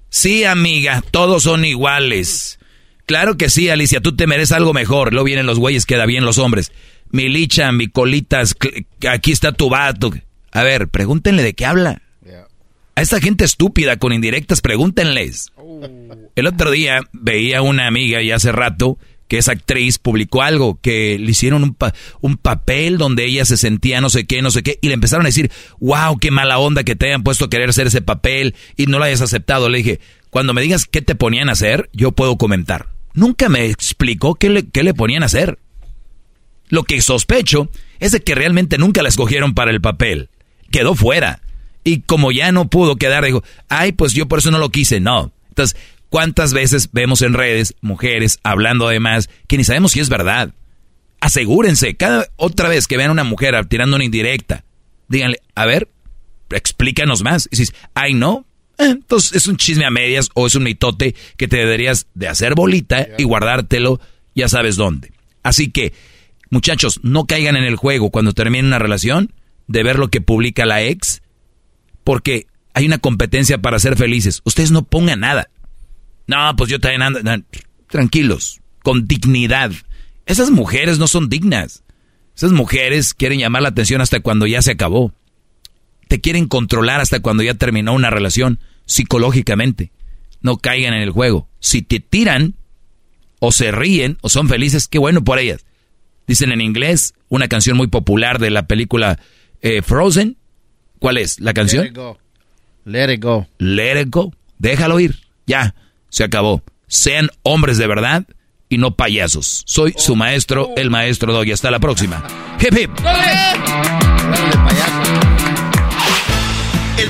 sí 0.10 0.46
amiga, 0.46 1.04
todos 1.12 1.44
son 1.44 1.66
iguales. 1.66 2.60
Claro 3.06 3.38
que 3.38 3.50
sí, 3.50 3.70
Alicia, 3.70 4.02
tú 4.02 4.16
te 4.16 4.28
mereces 4.28 4.54
algo 4.54 4.74
mejor. 4.74 5.14
Luego 5.14 5.26
vienen 5.26 5.46
los 5.46 5.60
güeyes, 5.60 5.86
queda 5.86 6.06
bien 6.06 6.26
los 6.26 6.38
hombres. 6.38 6.72
Mi 7.12 7.30
licha, 7.30 7.72
mi 7.72 7.88
colitas, 7.88 8.56
aquí 9.08 9.32
está 9.32 9.52
tu 9.52 9.70
vato. 9.70 10.12
A 10.52 10.64
ver, 10.64 10.88
pregúntenle 10.88 11.44
de 11.44 11.54
qué 11.54 11.66
habla. 11.66 12.02
A 12.98 13.02
esta 13.02 13.20
gente 13.20 13.44
estúpida 13.44 13.98
con 13.98 14.14
indirectas, 14.14 14.62
pregúntenles. 14.62 15.52
Oh. 15.58 15.82
El 16.34 16.48
otro 16.48 16.72
día 16.72 17.02
veía 17.12 17.62
una 17.62 17.88
amiga 17.88 18.22
y 18.22 18.32
hace 18.32 18.54
rato 18.54 18.98
que 19.28 19.38
es 19.38 19.50
actriz, 19.50 19.98
publicó 19.98 20.44
algo, 20.44 20.80
que 20.82 21.18
le 21.20 21.32
hicieron 21.32 21.64
un, 21.64 21.76
un, 22.22 22.38
papel 22.38 22.98
donde 22.98 23.26
ella 23.26 23.44
se 23.44 23.58
sentía 23.58 24.00
no 24.00 24.10
sé 24.10 24.26
qué, 24.26 24.42
no 24.42 24.52
sé 24.52 24.64
qué, 24.64 24.78
y 24.82 24.88
le 24.88 24.94
empezaron 24.94 25.26
a 25.26 25.30
decir, 25.30 25.52
wow, 25.80 26.18
qué 26.20 26.32
mala 26.32 26.60
onda 26.60 26.84
que 26.84 26.96
te 26.96 27.08
hayan 27.08 27.24
puesto 27.24 27.46
a 27.46 27.50
querer 27.50 27.70
hacer 27.70 27.88
ese 27.88 28.02
papel 28.02 28.56
y 28.78 28.86
no 28.86 29.00
lo 29.00 29.04
hayas 29.04 29.22
aceptado. 29.22 29.68
Le 29.68 29.80
dije, 29.80 30.00
cuando 30.30 30.54
me 30.54 30.62
digas 30.62 30.86
qué 30.86 31.02
te 31.02 31.16
ponían 31.16 31.50
a 31.50 31.54
hacer, 31.54 31.90
yo 31.92 32.12
puedo 32.12 32.38
comentar. 32.38 32.95
Nunca 33.16 33.50
me 33.50 33.66
explicó 33.66 34.36
qué 34.36 34.50
le, 34.50 34.68
qué 34.68 34.84
le 34.84 34.94
ponían 34.94 35.24
a 35.24 35.28
hacer. 35.28 35.58
Lo 36.70 36.84
que 36.84 37.02
sospecho 37.02 37.70
es 38.00 38.12
de 38.12 38.22
que 38.22 38.36
realmente 38.36 38.78
nunca 38.78 39.02
la 39.02 39.10
escogieron 39.10 39.54
para 39.54 39.72
el 39.72 39.82
papel. 39.82 40.30
Quedó 40.72 40.96
fuera. 40.96 41.42
Y 41.84 42.02
como 42.02 42.32
ya 42.32 42.52
no 42.52 42.68
pudo 42.70 42.98
quedar, 42.98 43.24
dijo, 43.24 43.44
ay, 43.70 43.92
pues 43.94 44.14
yo 44.14 44.28
por 44.28 44.40
eso 44.40 44.52
no 44.52 44.58
lo 44.58 44.70
quise. 44.70 45.00
No. 45.00 45.32
Entonces, 45.50 45.78
¿cuántas 46.10 46.54
veces 46.54 46.90
vemos 46.92 47.22
en 47.22 47.34
redes 47.34 47.76
mujeres 47.82 48.40
hablando 48.44 48.88
además 48.88 49.30
que 49.48 49.58
ni 49.58 49.64
sabemos 49.64 49.94
si 49.94 50.00
es 50.00 50.10
verdad? 50.10 50.54
Asegúrense, 51.22 51.96
cada 51.96 52.28
otra 52.36 52.70
vez 52.70 52.88
que 52.88 52.98
vean 52.98 53.10
a 53.10 53.14
una 53.14 53.24
mujer 53.24 53.66
tirando 53.68 53.96
una 53.96 54.06
indirecta, 54.06 54.66
díganle, 55.08 55.40
a 55.56 55.66
ver, 55.66 55.88
explícanos 56.50 57.24
más. 57.24 57.48
Y 57.52 57.58
dices, 57.58 57.76
ay, 57.94 58.14
no. 58.14 58.46
Entonces 58.78 59.36
es 59.36 59.48
un 59.48 59.58
chisme 59.58 59.86
a 59.86 59.92
medias 59.92 60.30
o 60.34 60.48
es 60.48 60.56
un 60.56 60.64
mitote 60.64 61.16
que 61.38 61.48
te 61.48 61.58
deberías 61.58 62.08
de 62.14 62.28
hacer 62.28 62.56
bolita 62.56 63.08
y 63.18 63.24
guardártelo 63.24 64.00
ya 64.36 64.50
sabes 64.50 64.76
dónde. 64.76 65.12
Así 65.44 65.72
que, 65.72 65.94
muchachos, 66.50 67.00
no 67.04 67.26
caigan 67.26 67.56
en 67.56 67.64
el 67.64 67.78
juego 67.78 68.12
cuando 68.12 68.34
terminen 68.34 68.66
una 68.66 68.80
relación 68.80 69.34
de 69.68 69.84
ver 69.84 69.98
lo 69.98 70.10
que 70.10 70.22
publica 70.22 70.66
la 70.66 70.84
ex 70.84 71.22
porque 72.04 72.48
hay 72.74 72.86
una 72.86 72.98
competencia 72.98 73.60
para 73.60 73.80
ser 73.80 73.96
felices. 73.96 74.42
Ustedes 74.44 74.72
no 74.72 74.84
pongan 74.84 75.22
nada. 75.22 75.50
No, 76.28 76.56
pues 76.56 76.70
yo 76.70 76.80
también 76.80 77.02
ando. 77.02 77.20
tranquilos, 77.88 78.60
con 78.84 79.08
dignidad. 79.08 79.72
Esas 80.26 80.52
mujeres 80.52 81.00
no 81.00 81.08
son 81.08 81.30
dignas. 81.30 81.84
Esas 82.36 82.52
mujeres 82.52 83.14
quieren 83.14 83.40
llamar 83.40 83.62
la 83.62 83.70
atención 83.70 84.02
hasta 84.02 84.20
cuando 84.20 84.46
ya 84.46 84.62
se 84.62 84.72
acabó. 84.72 85.14
Te 86.08 86.22
quieren 86.22 86.48
controlar 86.48 87.02
hasta 87.02 87.20
cuando 87.20 87.44
ya 87.44 87.54
terminó 87.54 87.94
una 87.94 88.10
relación 88.10 88.60
psicológicamente. 88.86 89.92
No 90.42 90.58
caigan 90.58 90.94
en 90.94 91.02
el 91.02 91.12
juego. 91.12 91.48
Si 91.60 91.82
te 91.82 92.00
tiran 92.00 92.56
o 93.40 93.52
se 93.52 93.72
ríen 93.72 94.18
o 94.22 94.30
son 94.30 94.48
felices, 94.48 94.88
qué 94.88 95.00
bueno 95.00 95.24
por 95.24 95.40
ellas. 95.40 95.66
Dicen 96.28 96.52
en 96.52 96.62
inglés 96.62 97.14
una 97.30 97.48
canción 97.48 97.78
muy 97.78 97.88
popular 97.88 98.40
de 98.40 98.50
la 98.50 98.68
película 98.68 99.20
eh, 99.62 99.82
Frozen. 99.82 100.38
¿Cuál 101.00 101.18
es 101.18 101.40
la 101.40 101.54
canción? 101.54 101.84
Let 101.84 101.90
it 101.90 101.96
go. 101.96 102.18
Let 102.86 103.14
it 103.14 103.24
go. 103.24 103.48
Let 103.58 104.02
it 104.02 104.10
go. 104.10 104.34
Déjalo 104.60 105.00
ir. 105.00 105.20
Ya, 105.46 105.76
se 106.10 106.24
acabó. 106.24 106.64
Sean 106.88 107.30
hombres 107.44 107.78
de 107.78 107.88
verdad 107.88 108.26
y 108.70 108.78
no 108.78 108.96
payasos. 108.96 109.64
Soy 109.66 109.94
su 109.98 110.16
maestro, 110.16 110.72
el 110.76 110.90
maestro 110.90 111.34
Doggy. 111.34 111.52
Hasta 111.52 111.72
la 111.72 111.80
próxima. 111.80 112.24
Hip 112.60 112.78
hip. 112.78 112.92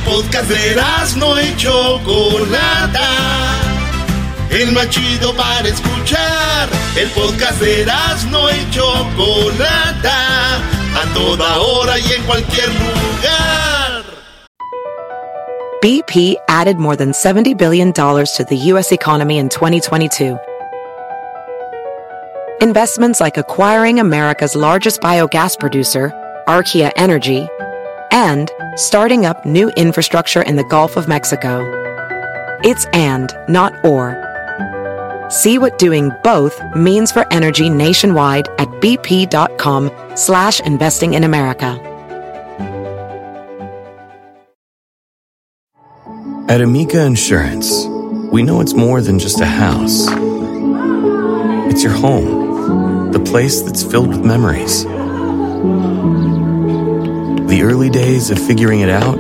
Podcast 0.06 0.50
de 0.50 0.76
no 1.18 1.36
hecho 1.38 2.00
Chocolata. 2.00 3.10
El 4.52 4.72
más 4.72 4.90
chido 4.90 5.34
para 5.36 5.68
escuchar. 5.68 6.70
El 6.96 7.10
podcast 7.10 7.60
de 7.60 7.86
no 8.30 8.48
hecho 8.50 8.86
Chocolata. 9.16 10.58
A 10.96 11.14
toda 11.14 11.60
hora 11.60 11.98
y 11.98 12.14
en 12.14 12.24
cualquier 12.24 12.70
lugar. 12.70 14.04
BP 15.82 16.36
added 16.48 16.78
more 16.78 16.96
than 16.96 17.12
$70 17.12 17.58
billion 17.58 17.92
to 17.92 18.46
the 18.48 18.58
U.S. 18.74 18.92
economy 18.92 19.38
in 19.40 19.50
2022. 19.50 20.38
Investments 22.62 23.20
like 23.20 23.38
acquiring 23.38 24.00
America's 24.00 24.56
largest 24.56 25.02
biogas 25.02 25.60
producer, 25.60 26.12
Archaea 26.48 26.92
Energy, 26.96 27.48
and 28.16 28.50
starting 28.78 29.26
up 29.26 29.46
new 29.46 29.70
infrastructure 29.72 30.42
in 30.42 30.56
the 30.56 30.64
Gulf 30.64 30.96
of 30.96 31.08
Mexico. 31.08 31.70
It's 32.64 32.86
and, 32.94 33.30
not 33.50 33.74
or. 33.86 34.22
See 35.30 35.58
what 35.58 35.78
doing 35.78 36.12
both 36.24 36.60
means 36.76 37.12
for 37.12 37.32
energy 37.32 37.70
nationwide 37.70 38.48
at 38.58 38.70
bp.com 38.82 39.92
slash 40.16 40.62
investing 40.62 41.14
in 41.14 41.26
America. 41.26 41.80
At 46.48 46.62
Amica 46.62 47.04
Insurance, 47.04 47.86
we 48.32 48.44
know 48.44 48.62
it's 48.62 48.74
more 48.74 49.02
than 49.02 49.20
just 49.20 49.42
a 49.42 49.46
house. 49.46 50.08
It's 51.70 51.84
your 51.84 51.94
home 51.94 53.12
the 53.12 53.20
place 53.20 53.62
that's 53.62 53.84
filled 53.84 54.10
with 54.10 54.26
memories. 54.26 54.86
The 57.56 57.64
early 57.64 57.90
days 57.90 58.32
of 58.32 58.38
figuring 58.38 58.82
it 58.82 58.90
out 58.90 59.16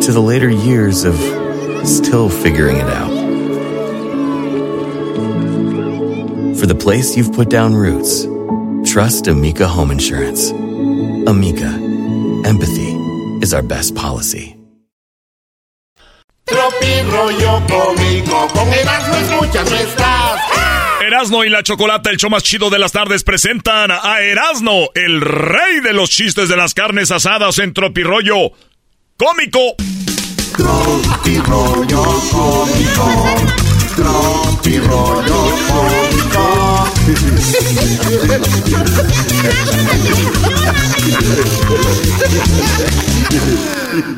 to 0.00 0.10
the 0.10 0.22
later 0.22 0.48
years 0.48 1.04
of 1.04 1.14
still 1.86 2.30
figuring 2.30 2.76
it 2.78 2.88
out. 2.88 3.12
For 6.58 6.64
the 6.64 6.74
place 6.74 7.14
you've 7.14 7.34
put 7.34 7.50
down 7.50 7.74
roots, 7.74 8.26
trust 8.90 9.26
Amica 9.26 9.68
Home 9.68 9.90
Insurance. 9.90 10.50
Amica, 11.28 11.68
empathy 12.48 12.94
is 13.42 13.52
our 13.52 13.62
best 13.62 13.94
policy. 13.94 14.56
Tropi 16.46 17.02
rollo 17.12 17.60
cómico, 17.68 18.48
con 18.54 18.68
escuchas 18.68 19.70
no 19.70 19.76
estás. 19.76 20.71
Erasno 21.02 21.44
y 21.44 21.48
la 21.48 21.62
Chocolata, 21.62 22.10
el 22.10 22.16
show 22.16 22.30
más 22.30 22.42
chido 22.42 22.70
de 22.70 22.78
las 22.78 22.92
tardes, 22.92 23.24
presentan 23.24 23.90
a 23.90 24.20
Erasno, 24.20 24.88
el 24.94 25.20
rey 25.20 25.80
de 25.80 25.92
los 25.92 26.10
chistes 26.10 26.48
de 26.48 26.56
las 26.56 26.74
carnes 26.74 27.10
asadas 27.10 27.58
en 27.58 27.74
Tropirollo 27.74 28.52
Cómico. 29.16 29.74
Tropirollo 30.56 32.02
cómico, 32.30 33.34
Tropirollo 33.96 35.56
cómico. 35.68 36.62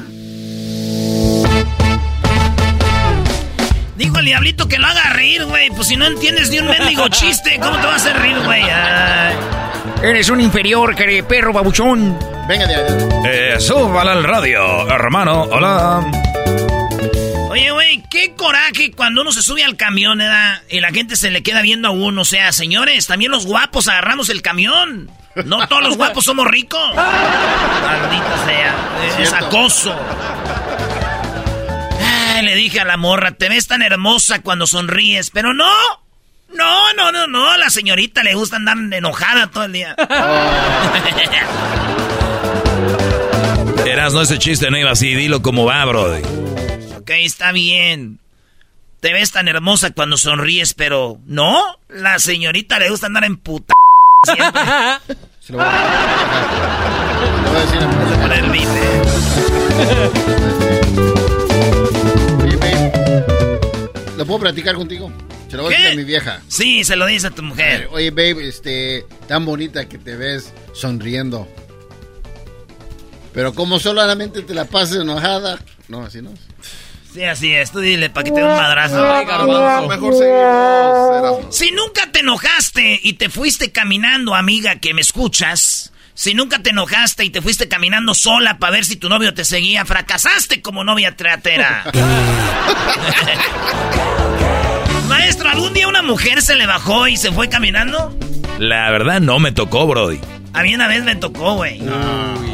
Dijo 3.96 4.18
el 4.18 4.24
diablito 4.24 4.66
que 4.66 4.78
lo 4.78 4.86
haga 4.86 5.10
reír, 5.10 5.44
güey. 5.44 5.70
Pues 5.70 5.88
si 5.88 5.96
no 5.96 6.06
entiendes 6.06 6.50
ni 6.50 6.58
un 6.58 6.66
mendigo 6.68 7.08
chiste, 7.08 7.58
¿cómo 7.62 7.76
te 7.78 7.86
vas 7.86 7.92
a 7.92 7.96
hacer 8.10 8.16
reír, 8.20 8.38
güey? 8.40 8.62
Ay. 8.62 9.34
Eres 10.02 10.28
un 10.30 10.40
inferior, 10.40 10.94
que 10.96 11.22
perro 11.22 11.52
babuchón. 11.52 12.18
Venga 12.48 12.66
de 12.66 12.74
ahí. 12.74 13.08
Eh, 13.26 13.56
súbala 13.60 14.12
al 14.12 14.24
radio, 14.24 14.88
hermano. 14.90 15.42
Hola. 15.42 16.04
Oye, 17.48 17.70
güey, 17.70 18.02
qué 18.10 18.34
coraje 18.34 18.90
cuando 18.90 19.22
uno 19.22 19.30
se 19.32 19.42
sube 19.42 19.62
al 19.62 19.76
camión, 19.76 20.18
¿verdad? 20.18 20.60
Y 20.68 20.80
la 20.80 20.90
gente 20.90 21.14
se 21.16 21.30
le 21.30 21.42
queda 21.42 21.62
viendo 21.62 21.88
a 21.88 21.92
uno. 21.92 22.22
O 22.22 22.24
sea, 22.24 22.52
señores, 22.52 23.06
también 23.06 23.30
los 23.30 23.46
guapos 23.46 23.86
agarramos 23.88 24.28
el 24.28 24.42
camión. 24.42 25.08
No 25.44 25.66
todos 25.68 25.82
los 25.82 25.96
guapos 25.96 26.24
somos 26.24 26.46
ricos. 26.46 26.80
Maldita 26.96 28.44
sea. 28.44 28.74
Es 29.08 29.28
Cierto. 29.28 29.46
acoso. 29.46 29.96
Le 32.44 32.54
dije 32.56 32.78
a 32.80 32.84
la 32.84 32.98
morra, 32.98 33.32
te 33.32 33.48
ves 33.48 33.66
tan 33.68 33.80
hermosa 33.80 34.42
cuando 34.42 34.66
sonríes, 34.66 35.30
pero 35.30 35.54
no. 35.54 35.72
No, 36.52 36.92
no, 36.92 37.10
no, 37.10 37.26
no. 37.26 37.50
A 37.50 37.56
la 37.56 37.70
señorita 37.70 38.22
le 38.22 38.34
gusta 38.34 38.56
andar 38.56 38.76
enojada 38.76 39.46
todo 39.46 39.64
el 39.64 39.72
día. 39.72 39.96
Erasno, 43.86 44.20
ese 44.20 44.38
chiste 44.38 44.70
no 44.70 44.76
iba 44.76 44.90
así. 44.90 45.14
Dilo 45.14 45.40
como 45.40 45.64
va, 45.64 45.82
brody. 45.86 46.22
Ok, 46.98 47.12
está 47.20 47.50
bien. 47.50 48.18
Te 49.00 49.14
ves 49.14 49.32
tan 49.32 49.48
hermosa 49.48 49.92
cuando 49.92 50.18
sonríes, 50.18 50.74
pero 50.74 51.18
no. 51.24 51.62
La 51.88 52.18
señorita 52.18 52.78
le 52.78 52.90
gusta 52.90 53.06
andar 53.06 53.24
en 53.24 53.38
puta. 53.38 53.72
Siempre. 54.26 54.60
Se 55.40 55.52
lo 55.52 55.58
voy 55.58 55.66
a, 55.66 55.70
le 57.44 57.50
voy 57.50 57.56
a 57.56 57.60
decir 60.10 60.63
¿Lo 64.24 64.28
puedo 64.28 64.40
platicar 64.40 64.74
contigo? 64.74 65.12
Se 65.50 65.56
lo 65.58 65.64
voy 65.64 65.74
a 65.74 65.76
decir 65.76 65.92
a 65.92 65.96
mi 65.96 66.04
vieja. 66.04 66.40
Sí, 66.48 66.82
se 66.82 66.96
lo 66.96 67.04
dice 67.04 67.26
a 67.26 67.30
tu 67.30 67.42
mujer. 67.42 67.90
Oye, 67.92 68.08
babe, 68.08 68.48
este, 68.48 69.04
tan 69.28 69.44
bonita 69.44 69.86
que 69.86 69.98
te 69.98 70.16
ves 70.16 70.50
sonriendo. 70.72 71.46
Pero 73.34 73.52
como 73.52 73.78
solamente 73.78 74.40
te 74.40 74.54
la 74.54 74.64
pasas 74.64 75.02
enojada. 75.02 75.58
No, 75.88 76.06
así 76.06 76.22
no. 76.22 76.30
Sí, 77.12 77.22
así 77.22 77.52
es. 77.52 77.70
Tú 77.70 77.80
dile 77.80 78.08
para 78.08 78.24
que 78.24 78.30
te 78.30 78.40
dé 78.40 78.46
un 78.46 78.56
madrazo. 78.56 78.96
Mejor 79.88 80.14
seguimos. 80.14 81.54
Si 81.54 81.70
nunca 81.72 82.10
te 82.10 82.20
enojaste 82.20 83.00
y 83.02 83.12
te 83.12 83.28
fuiste 83.28 83.72
caminando, 83.72 84.34
amiga, 84.34 84.76
que 84.76 84.94
me 84.94 85.02
escuchas. 85.02 85.92
Si 86.14 86.32
nunca 86.34 86.60
te 86.60 86.70
enojaste 86.70 87.24
y 87.24 87.30
te 87.30 87.42
fuiste 87.42 87.68
caminando 87.68 88.14
sola 88.14 88.58
para 88.58 88.72
ver 88.72 88.84
si 88.84 88.94
tu 88.96 89.08
novio 89.08 89.34
te 89.34 89.44
seguía, 89.44 89.84
fracasaste 89.84 90.62
como 90.62 90.84
novia 90.84 91.16
teatera. 91.16 91.84
Maestro, 95.08 95.48
¿algún 95.50 95.74
día 95.74 95.88
una 95.88 96.02
mujer 96.02 96.40
se 96.42 96.54
le 96.54 96.66
bajó 96.66 97.08
y 97.08 97.16
se 97.16 97.32
fue 97.32 97.48
caminando? 97.48 98.16
La 98.58 98.90
verdad 98.90 99.20
no 99.20 99.38
me 99.38 99.52
tocó, 99.52 99.86
brody. 99.86 100.20
A 100.52 100.62
mí 100.62 100.74
una 100.74 100.86
vez 100.86 101.02
me 101.02 101.16
tocó, 101.16 101.54
güey. 101.54 101.82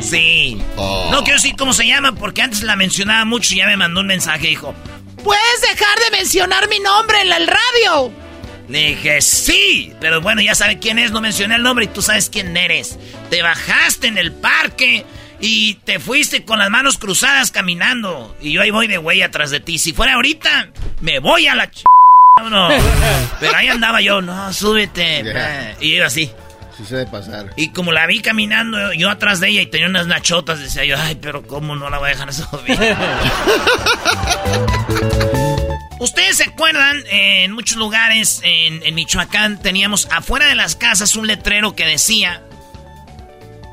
Sí. 0.00 0.60
Oh. 0.76 1.08
No 1.12 1.22
quiero 1.22 1.36
decir 1.36 1.54
cómo 1.56 1.74
se 1.74 1.86
llama 1.86 2.12
porque 2.12 2.40
antes 2.42 2.62
la 2.62 2.76
mencionaba 2.76 3.24
mucho 3.26 3.52
y 3.54 3.58
ya 3.58 3.66
me 3.66 3.76
mandó 3.76 4.00
un 4.00 4.06
mensaje. 4.06 4.48
Dijo, 4.48 4.74
¿puedes 5.22 5.60
dejar 5.60 5.98
de 6.10 6.16
mencionar 6.16 6.66
mi 6.70 6.78
nombre 6.80 7.20
en 7.20 7.28
la- 7.28 7.36
el 7.36 7.46
radio? 7.46 8.10
Le 8.70 8.90
dije, 8.90 9.20
sí. 9.20 9.92
Pero 10.00 10.20
bueno, 10.20 10.40
ya 10.40 10.54
sabe 10.54 10.78
quién 10.78 10.98
es. 10.98 11.10
No 11.10 11.20
mencioné 11.20 11.56
el 11.56 11.62
nombre 11.62 11.86
y 11.86 11.88
tú 11.88 12.02
sabes 12.02 12.30
quién 12.30 12.56
eres. 12.56 12.98
Te 13.28 13.42
bajaste 13.42 14.06
en 14.06 14.16
el 14.16 14.32
parque 14.32 15.04
y 15.40 15.74
te 15.84 15.98
fuiste 15.98 16.44
con 16.44 16.60
las 16.60 16.70
manos 16.70 16.96
cruzadas 16.96 17.50
caminando. 17.50 18.36
Y 18.40 18.52
yo 18.52 18.62
ahí 18.62 18.70
voy 18.70 18.86
de 18.86 18.98
güey 18.98 19.22
atrás 19.22 19.50
de 19.50 19.58
ti. 19.58 19.78
Si 19.78 19.92
fuera 19.92 20.14
ahorita, 20.14 20.68
me 21.00 21.18
voy 21.18 21.48
a 21.48 21.56
la 21.56 21.70
ch... 21.70 21.82
No. 22.48 22.68
Pero 23.40 23.56
ahí 23.56 23.68
andaba 23.68 24.00
yo, 24.00 24.22
no, 24.22 24.52
súbete. 24.52 25.24
Yeah. 25.24 25.76
Y 25.80 25.96
iba 25.96 26.06
así. 26.06 26.30
Sí 26.76 26.84
se 26.86 26.96
debe 26.96 27.10
pasar. 27.10 27.52
Y 27.56 27.70
como 27.70 27.90
la 27.92 28.06
vi 28.06 28.20
caminando 28.20 28.92
yo 28.94 29.10
atrás 29.10 29.40
de 29.40 29.48
ella 29.48 29.62
y 29.62 29.66
tenía 29.66 29.88
unas 29.88 30.06
nachotas, 30.06 30.60
decía 30.60 30.84
yo, 30.84 30.96
ay, 30.98 31.18
pero 31.20 31.46
¿cómo 31.46 31.74
no 31.74 31.90
la 31.90 31.98
voy 31.98 32.10
a 32.10 32.12
dejar 32.12 32.32
subir? 32.32 32.78
Ustedes 36.00 36.38
se 36.38 36.44
acuerdan, 36.44 36.98
eh, 37.10 37.44
en 37.44 37.52
muchos 37.52 37.76
lugares 37.76 38.40
en, 38.42 38.82
en 38.82 38.94
Michoacán 38.94 39.60
teníamos 39.62 40.06
afuera 40.10 40.46
de 40.46 40.54
las 40.56 40.74
casas 40.74 41.14
un 41.14 41.26
letrero 41.26 41.76
que 41.76 41.84
decía, 41.86 42.42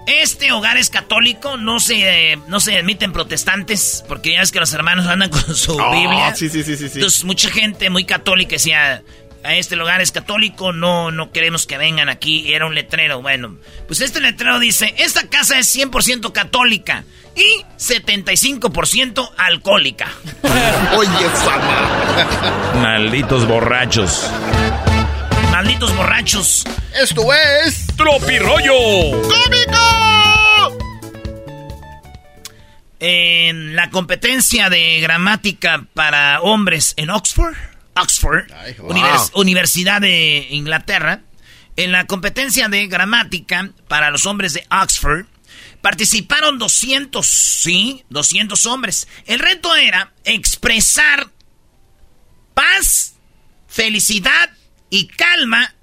este 0.08 0.52
hogar 0.52 0.78
es 0.78 0.90
católico, 0.90 1.58
no 1.58 1.80
se, 1.80 2.34
eh, 2.34 2.38
no 2.48 2.60
se 2.60 2.78
admiten 2.78 3.12
protestantes, 3.14 4.04
porque 4.08 4.34
ya 4.34 4.40
ves 4.42 4.52
que 4.52 4.60
los 4.60 4.74
hermanos 4.74 5.08
andan 5.08 5.30
con 5.30 5.56
su 5.56 5.74
Oh, 5.78 5.92
Biblia. 5.92 6.36
sí, 6.36 6.50
sí, 6.50 6.64
sí, 6.64 6.76
sí, 6.78 6.90
sí. 6.90 6.96
Entonces 6.96 7.24
mucha 7.24 7.50
gente 7.50 7.90
muy 7.90 8.06
católica 8.06 8.52
decía, 8.52 9.04
a 9.44 9.56
este 9.56 9.76
lugar 9.78 10.02
es 10.02 10.12
católico, 10.12 10.74
no, 10.74 11.12
no 11.12 11.32
queremos 11.32 11.66
que 11.66 11.78
vengan 11.78 12.10
aquí. 12.10 12.42
Y 12.42 12.54
era 12.54 12.66
un 12.66 12.76
letrero, 12.76 13.22
bueno. 13.22 13.58
Pues 13.88 14.02
este 14.02 14.20
letrero 14.20 14.60
dice, 14.60 14.94
esta 14.98 15.28
casa 15.30 15.60
es 15.60 15.74
100% 15.74 16.32
católica 16.34 17.06
y 17.38 17.64
75% 17.78 19.30
alcohólica. 19.38 20.08
Oye, 20.98 21.30
Sama. 21.36 22.82
Malditos 22.82 23.48
borrachos. 23.48 24.30
Malditos 25.52 25.96
borrachos. 25.96 26.64
Esto 27.00 27.22
es... 27.34 27.88
Tropirollo. 27.96 28.74
¡Cómico! 29.22 30.78
En 33.00 33.76
la 33.76 33.90
competencia 33.92 34.70
de 34.70 35.00
gramática 35.02 35.86
para 35.94 36.42
hombres 36.42 36.94
en 36.98 37.12
Oxford, 37.12 37.54
Oxford, 37.96 38.52
Ay, 38.64 38.74
wow. 38.80 38.90
univers- 38.90 39.32
Universidad 39.36 40.02
de 40.02 40.48
Inglaterra, 40.50 41.22
en 41.76 41.92
la 41.92 42.06
competencia 42.08 42.70
de 42.70 42.88
gramática 42.88 43.70
para 43.88 44.10
los 44.10 44.26
hombres 44.26 44.54
de 44.54 44.66
Oxford, 44.72 45.26
participaron 45.82 46.58
200, 46.58 47.26
sí, 47.26 48.04
200 48.10 48.66
hombres. 48.66 49.08
El 49.26 49.40
reto 49.40 49.76
era 49.76 50.14
expresar 50.24 51.30
paz, 52.54 53.16
felicidad 53.68 54.52
y 54.90 55.08
calma 55.08 55.76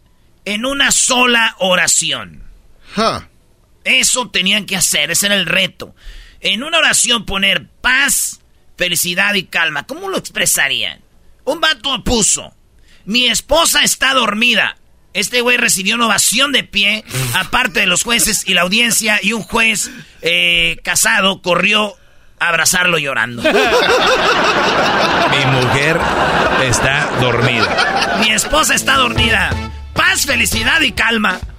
en 0.45 0.67
una 0.67 0.91
sola 0.91 1.57
oración. 1.59 2.43
Eso 3.85 4.31
tenían 4.31 4.67
que 4.67 4.77
hacer, 4.77 5.11
ese 5.11 5.27
era 5.27 5.37
el 5.37 5.47
reto. 5.47 5.95
En 6.41 6.63
una 6.63 6.79
oración 6.79 7.25
poner 7.25 7.69
paz, 7.81 8.41
felicidad 8.77 9.35
y 9.35 9.45
calma. 9.45 9.87
¿Cómo 9.87 10.09
lo 10.09 10.19
expresarían? 10.19 11.03
Un 11.45 11.61
vato 11.61 12.03
puso, 12.05 12.55
mi 13.05 13.27
esposa 13.27 13.83
está 13.83 14.15
dormida. 14.15 14.77
Este 15.15 15.41
güey 15.43 15.57
recibió 15.57 15.95
una 15.95 16.07
ovación 16.07 16.51
de 16.51 16.65
pie, 16.65 17.05
aparte 17.35 17.79
de 17.81 17.87
los 17.87 18.03
jueces 18.03 18.43
y 18.47 18.55
la 18.55 18.63
audiencia, 18.63 19.21
y 19.23 19.33
un 19.33 19.45
juez 19.45 19.93
eh, 20.23 20.79
casado 20.83 21.41
corrió 21.41 21.95
a 22.41 22.49
abrazarlo 22.49 22.99
llorando. 22.99 23.41
Mi 23.43 23.51
mujer 25.53 26.01
está 26.65 27.09
dormida. 27.21 28.19
Mi 28.21 28.31
esposa 28.31 28.75
está 28.75 28.97
dormida. 28.97 29.51
Paz, 29.95 30.27
felicidad 30.27 30.81
y 30.81 30.91
calma. 30.91 31.39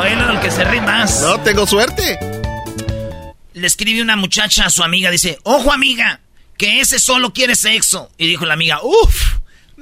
Oílo, 0.00 0.30
el 0.32 0.40
que 0.40 0.50
se 0.50 0.64
ríe 0.64 0.80
más. 0.80 1.20
No, 1.22 1.38
tengo 1.40 1.64
suerte. 1.64 2.18
Le 3.52 3.66
escribe 3.68 4.02
una 4.02 4.16
muchacha 4.16 4.66
a 4.66 4.70
su 4.70 4.82
amiga, 4.82 5.10
dice, 5.10 5.38
ojo 5.44 5.72
amiga, 5.72 6.18
que 6.58 6.80
ese 6.80 6.98
solo 6.98 7.32
quiere 7.32 7.54
sexo. 7.54 8.10
Y 8.18 8.26
dijo 8.26 8.44
la 8.46 8.54
amiga, 8.54 8.80
uff, 8.82 9.34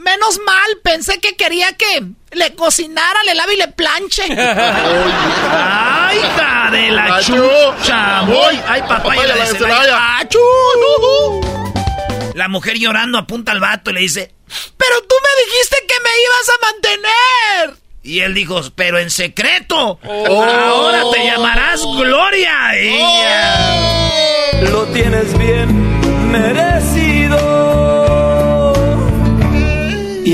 Menos 0.03 0.40
mal, 0.44 0.78
pensé 0.82 1.20
que 1.20 1.36
quería 1.36 1.72
que 1.74 2.03
le 2.32 2.55
cocinara, 2.55 3.22
le 3.24 3.34
lave 3.34 3.55
y 3.55 3.57
le 3.59 3.68
planche. 3.68 4.24
¡Ay, 4.36 6.18
hija 6.18 6.70
de 6.72 6.90
la 6.90 7.20
chucha! 7.20 8.22
Voy. 8.22 8.59
¡Ay, 8.66 8.82
papaya 8.82 9.26
la 9.26 9.36
de 9.36 9.46
Celaya! 9.46 10.18
¡Achú! 10.18 10.40
La 12.34 12.48
mujer 12.48 12.78
llorando 12.78 13.18
apunta 13.18 13.53
al 13.53 13.61
vato 13.61 13.90
y 13.90 13.94
le 13.94 14.00
dice, 14.00 14.34
pero 14.76 15.00
tú 15.03 15.14
me 15.22 15.44
dijiste 15.44 15.76
que 15.86 15.94
me 16.03 16.11
ibas 16.24 16.48
a 16.48 16.59
mantener. 16.72 17.82
Y 18.03 18.20
él 18.20 18.34
dijo, 18.34 18.61
pero 18.74 18.98
en 18.98 19.11
secreto. 19.11 20.00
Ahora 20.03 21.03
te 21.12 21.24
llamarás 21.24 21.80
Gloria. 21.82 22.72
Oh. 22.98 24.62
Lo 24.62 24.84
tienes 24.86 25.38
bien 25.38 26.30
merecido. 26.32 26.72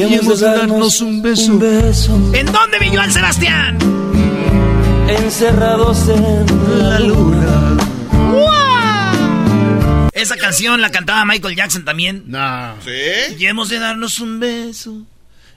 Y 0.09 0.15
hemos 0.15 0.41
de 0.41 0.47
darnos 0.47 1.01
un 1.01 1.21
beso. 1.21 1.53
¿En 2.33 2.47
dónde 2.47 2.79
vivió 2.81 3.03
el 3.03 3.13
Sebastián? 3.13 3.79
Encerrados 5.09 6.09
en 6.09 6.89
la 6.89 6.99
luna. 7.01 7.77
Esa 10.13 10.37
canción 10.37 10.81
la 10.81 10.91
cantaba 10.91 11.25
Michael 11.25 11.55
Jackson 11.57 11.85
también. 11.85 12.25
No. 12.27 12.75
¿Sí? 12.85 13.37
Y 13.39 13.47
hemos 13.47 13.69
de 13.69 13.79
darnos 13.79 14.19
un 14.21 14.41
beso. 14.41 15.03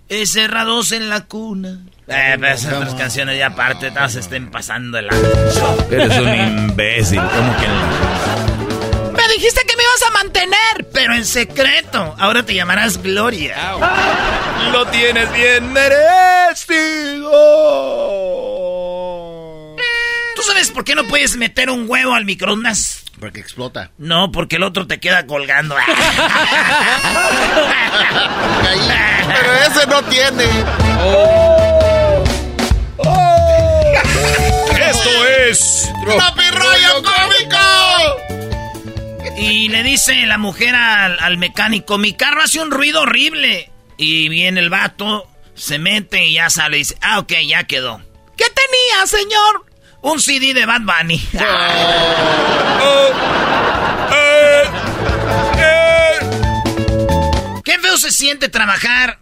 Encerrados 0.09 0.91
en 0.91 1.09
la 1.09 1.21
cuna. 1.21 1.79
Eh, 2.07 2.35
pero 2.39 2.53
esas 2.53 2.73
otras 2.73 2.95
canciones 2.95 3.37
ya 3.37 3.47
aparte, 3.47 3.89
todas 3.91 4.11
se 4.11 4.19
estén 4.19 4.51
pasando 4.51 4.97
el 4.97 5.07
Eres 5.89 6.19
un 6.19 6.35
imbécil, 6.69 7.21
¿cómo 7.21 7.57
que 7.57 7.67
dijiste 9.35 9.61
que 9.65 9.75
me 9.75 9.83
ibas 9.83 10.03
a 10.07 10.11
mantener, 10.11 10.89
pero 10.93 11.13
en 11.13 11.25
secreto. 11.25 12.15
Ahora 12.19 12.43
te 12.43 12.53
llamarás 12.53 13.01
Gloria. 13.01 13.75
Lo 14.71 14.85
tienes 14.87 15.31
bien 15.33 15.71
merecido. 15.73 17.31
¿Tú 20.35 20.41
sabes 20.43 20.71
por 20.71 20.83
qué 20.83 20.95
no 20.95 21.05
puedes 21.05 21.37
meter 21.37 21.69
un 21.69 21.85
huevo 21.87 22.13
al 22.13 22.25
microondas? 22.25 23.03
Porque 23.19 23.39
explota. 23.39 23.91
No, 23.99 24.31
porque 24.31 24.55
el 24.55 24.63
otro 24.63 24.87
te 24.87 24.99
queda 24.99 25.27
colgando. 25.27 25.75
Pero 29.27 29.53
ese 29.67 29.85
no 29.87 30.01
tiene. 30.03 30.45
Oh. 31.03 32.23
Oh. 32.97 33.93
Esto 34.75 35.25
es. 35.47 35.91
¡Papi 36.17 36.49
Rollo 36.49 37.03
Cómico! 37.03 37.50
Y 39.37 39.69
le 39.69 39.83
dice 39.83 40.25
la 40.25 40.37
mujer 40.37 40.75
al, 40.75 41.19
al 41.19 41.37
mecánico: 41.37 41.97
Mi 41.97 42.13
carro 42.13 42.41
hace 42.41 42.59
un 42.59 42.71
ruido 42.71 43.01
horrible. 43.01 43.71
Y 43.97 44.29
viene 44.29 44.59
el 44.59 44.69
vato, 44.69 45.27
se 45.53 45.77
mete 45.79 46.25
y 46.25 46.33
ya 46.33 46.49
sale 46.49 46.77
y 46.77 46.79
dice: 46.79 46.97
Ah, 47.01 47.19
ok, 47.19 47.33
ya 47.45 47.63
quedó. 47.65 48.01
¿Qué 48.37 48.45
tenía, 48.45 49.05
señor? 49.07 49.65
Un 50.01 50.19
CD 50.19 50.53
de 50.53 50.65
Bad 50.65 50.81
Bunny. 50.81 51.19
Qué 57.63 57.79
feo 57.79 57.97
se 57.97 58.11
siente 58.11 58.49
trabajar 58.49 59.19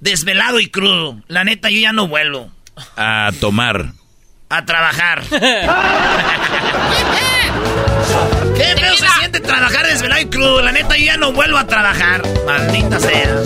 desvelado 0.00 0.60
y 0.60 0.68
crudo. 0.68 1.22
La 1.28 1.44
neta, 1.44 1.70
yo 1.70 1.78
ya 1.80 1.92
no 1.92 2.08
vuelo. 2.08 2.50
A 2.96 3.30
tomar. 3.40 3.92
A 4.48 4.64
trabajar. 4.64 5.22
Qué 8.56 8.76
feo 8.76 8.96
se 8.96 9.08
siente 9.18 9.40
trabajar 9.40 9.86
desvelado 9.86 10.20
y 10.20 10.26
crudo. 10.26 10.62
La 10.62 10.72
neta, 10.72 10.96
yo 10.96 11.04
ya 11.04 11.16
no 11.16 11.32
vuelvo 11.32 11.58
a 11.58 11.66
trabajar. 11.66 12.22
Maldita 12.46 12.98
sea. 13.00 13.42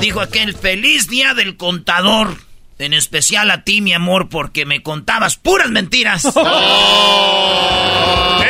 Dijo 0.00 0.20
aquel 0.20 0.54
feliz 0.54 1.08
día 1.08 1.34
del 1.34 1.56
contador. 1.56 2.36
En 2.78 2.94
especial 2.94 3.50
a 3.52 3.62
ti, 3.62 3.80
mi 3.80 3.92
amor, 3.92 4.28
porque 4.28 4.66
me 4.66 4.82
contabas 4.82 5.36
puras 5.36 5.70
mentiras. 5.70 6.24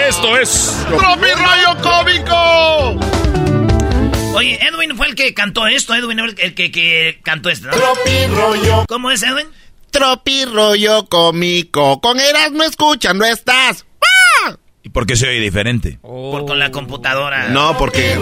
Esto 0.09 0.39
es. 0.39 0.85
¡Tropi 0.89 1.27
Rayo 1.37 1.77
Cómico! 1.83 3.01
Oye, 4.35 4.59
Edwin 4.63 4.97
fue 4.97 5.09
el 5.09 5.15
que 5.15 5.35
cantó 5.35 5.67
esto. 5.67 5.95
Edwin 5.95 6.19
fue 6.19 6.35
el 6.39 6.55
que, 6.55 6.71
que 6.71 7.21
cantó 7.23 7.51
esto. 7.51 7.67
¿no? 7.67 7.75
Tropi 7.75 8.27
Rollo. 8.35 8.85
¿Cómo 8.89 9.11
es, 9.11 9.23
Edwin? 9.23 9.47
Tropi 9.91 10.47
Rollo 10.47 11.07
Cómico. 11.07 12.01
Con 12.01 12.19
Erasmo 12.19 12.63
escuchan, 12.63 13.19
no 13.19 13.27
estás. 13.27 13.85
¿Y 14.85 14.89
por 14.89 15.07
qué 15.07 15.17
se 15.17 15.29
oye 15.29 15.41
diferente? 15.41 15.99
Por 16.03 16.45
con 16.45 16.59
la 16.59 16.71
computadora. 16.71 17.49
No, 17.49 17.77
porque 17.79 18.19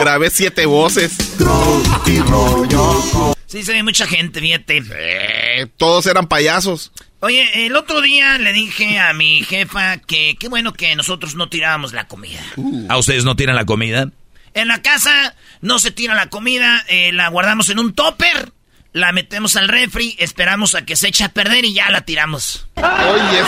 grabé 0.00 0.30
siete 0.30 0.64
voces. 0.66 1.16
Sí, 3.46 3.62
se 3.62 3.72
ve 3.72 3.82
mucha 3.82 4.06
gente, 4.06 4.40
fíjate. 4.40 4.82
Eh, 4.94 5.66
todos 5.76 6.06
eran 6.06 6.26
payasos. 6.26 6.92
Oye, 7.20 7.66
el 7.66 7.76
otro 7.76 8.00
día 8.00 8.38
le 8.38 8.52
dije 8.52 8.98
a 8.98 9.12
mi 9.12 9.42
jefa 9.42 9.98
que 9.98 10.36
qué 10.38 10.48
bueno 10.48 10.72
que 10.72 10.94
nosotros 10.96 11.34
no 11.34 11.48
tirábamos 11.48 11.92
la 11.92 12.06
comida. 12.06 12.40
¿A 12.88 12.96
ustedes 12.96 13.24
no 13.24 13.36
tiran 13.36 13.56
la 13.56 13.64
comida? 13.64 14.10
En 14.54 14.68
la 14.68 14.82
casa 14.82 15.34
no 15.60 15.78
se 15.78 15.90
tira 15.90 16.14
la 16.14 16.28
comida, 16.28 16.84
eh, 16.88 17.12
la 17.12 17.28
guardamos 17.28 17.68
en 17.70 17.78
un 17.80 17.92
topper, 17.92 18.52
la 18.92 19.12
metemos 19.12 19.56
al 19.56 19.68
refri, 19.68 20.16
esperamos 20.18 20.74
a 20.74 20.82
que 20.84 20.96
se 20.96 21.08
eche 21.08 21.24
a 21.24 21.28
perder 21.28 21.64
y 21.64 21.74
ya 21.74 21.90
la 21.90 22.02
tiramos. 22.02 22.66
Oye, 22.76 23.42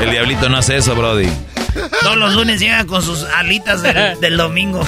El 0.00 0.10
diablito 0.12 0.48
no 0.48 0.58
hace 0.58 0.76
eso, 0.76 0.94
Brody. 0.94 1.28
Todos 2.02 2.16
los 2.16 2.34
lunes 2.34 2.60
llega 2.60 2.86
con 2.86 3.02
sus 3.02 3.24
alitas 3.24 3.82
del, 3.82 4.20
del 4.20 4.36
domingo. 4.36 4.86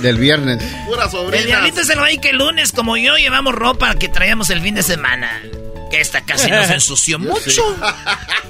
Del 0.00 0.16
viernes. 0.18 0.62
Pura 0.86 1.10
sobrina. 1.10 1.38
El 1.38 1.46
diablito 1.46 1.84
se 1.84 1.94
lo 1.96 2.02
va 2.02 2.08
que 2.08 2.30
el 2.30 2.38
lunes, 2.38 2.72
como 2.72 2.96
yo, 2.96 3.16
llevamos 3.16 3.54
ropa 3.54 3.94
que 3.96 4.08
traíamos 4.08 4.50
el 4.50 4.60
fin 4.60 4.74
de 4.76 4.82
semana. 4.82 5.42
Que 5.90 6.00
esta 6.00 6.20
casi 6.20 6.50
nos 6.50 6.70
ensució 6.70 7.18
mucho. 7.18 7.76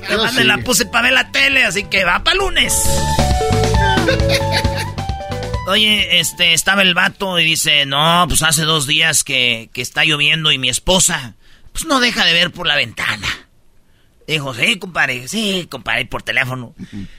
Además 0.07 0.34
me 0.34 0.45
la 0.45 0.59
puse 0.59 0.86
para 0.86 1.05
ver 1.05 1.12
la 1.12 1.30
tele, 1.30 1.64
así 1.64 1.84
que 1.84 2.05
va 2.05 2.22
para 2.22 2.36
lunes. 2.36 2.74
Oye, 5.69 6.19
este, 6.19 6.55
estaba 6.55 6.81
el 6.81 6.95
vato 6.95 7.39
y 7.39 7.45
dice, 7.45 7.85
no, 7.85 8.25
pues 8.27 8.43
hace 8.43 8.62
dos 8.62 8.87
días 8.87 9.23
que, 9.23 9.69
que 9.75 9.83
está 9.83 10.03
lloviendo 10.03 10.51
y 10.51 10.57
mi 10.57 10.71
esposa, 10.71 11.35
pues 11.73 11.85
no 11.85 12.01
deja 12.01 12.25
de 12.25 12.33
ver 12.33 12.51
por 12.53 12.66
la 12.66 12.75
ventana. 12.75 13.29
Dijo, 14.27 14.55
sí, 14.55 14.79
compadre, 14.79 15.29
sí, 15.29 15.69
compadre, 15.71 16.07
por 16.07 16.23
teléfono. 16.23 16.75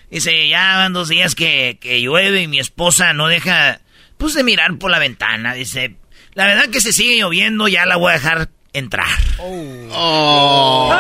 Dice, 0.10 0.50
ya 0.50 0.78
van 0.78 0.94
dos 0.94 1.10
días 1.10 1.36
que, 1.36 1.78
que 1.80 2.02
llueve 2.02 2.42
y 2.42 2.48
mi 2.48 2.58
esposa 2.60 3.14
no 3.14 3.28
deja, 3.28 3.82
pues, 4.18 4.34
de 4.34 4.44
mirar 4.44 4.76
por 4.80 4.90
la 4.90 4.98
ventana. 4.98 5.54
Dice, 5.54 5.96
la 6.34 6.48
verdad 6.48 6.70
que 6.70 6.82
se 6.82 6.92
sigue 6.92 7.18
lloviendo, 7.18 7.68
ya 7.68 7.86
la 7.86 7.98
voy 7.98 8.12
a 8.12 8.16
dejar 8.16 8.50
entrar. 8.74 9.08
Oh. 9.38 10.92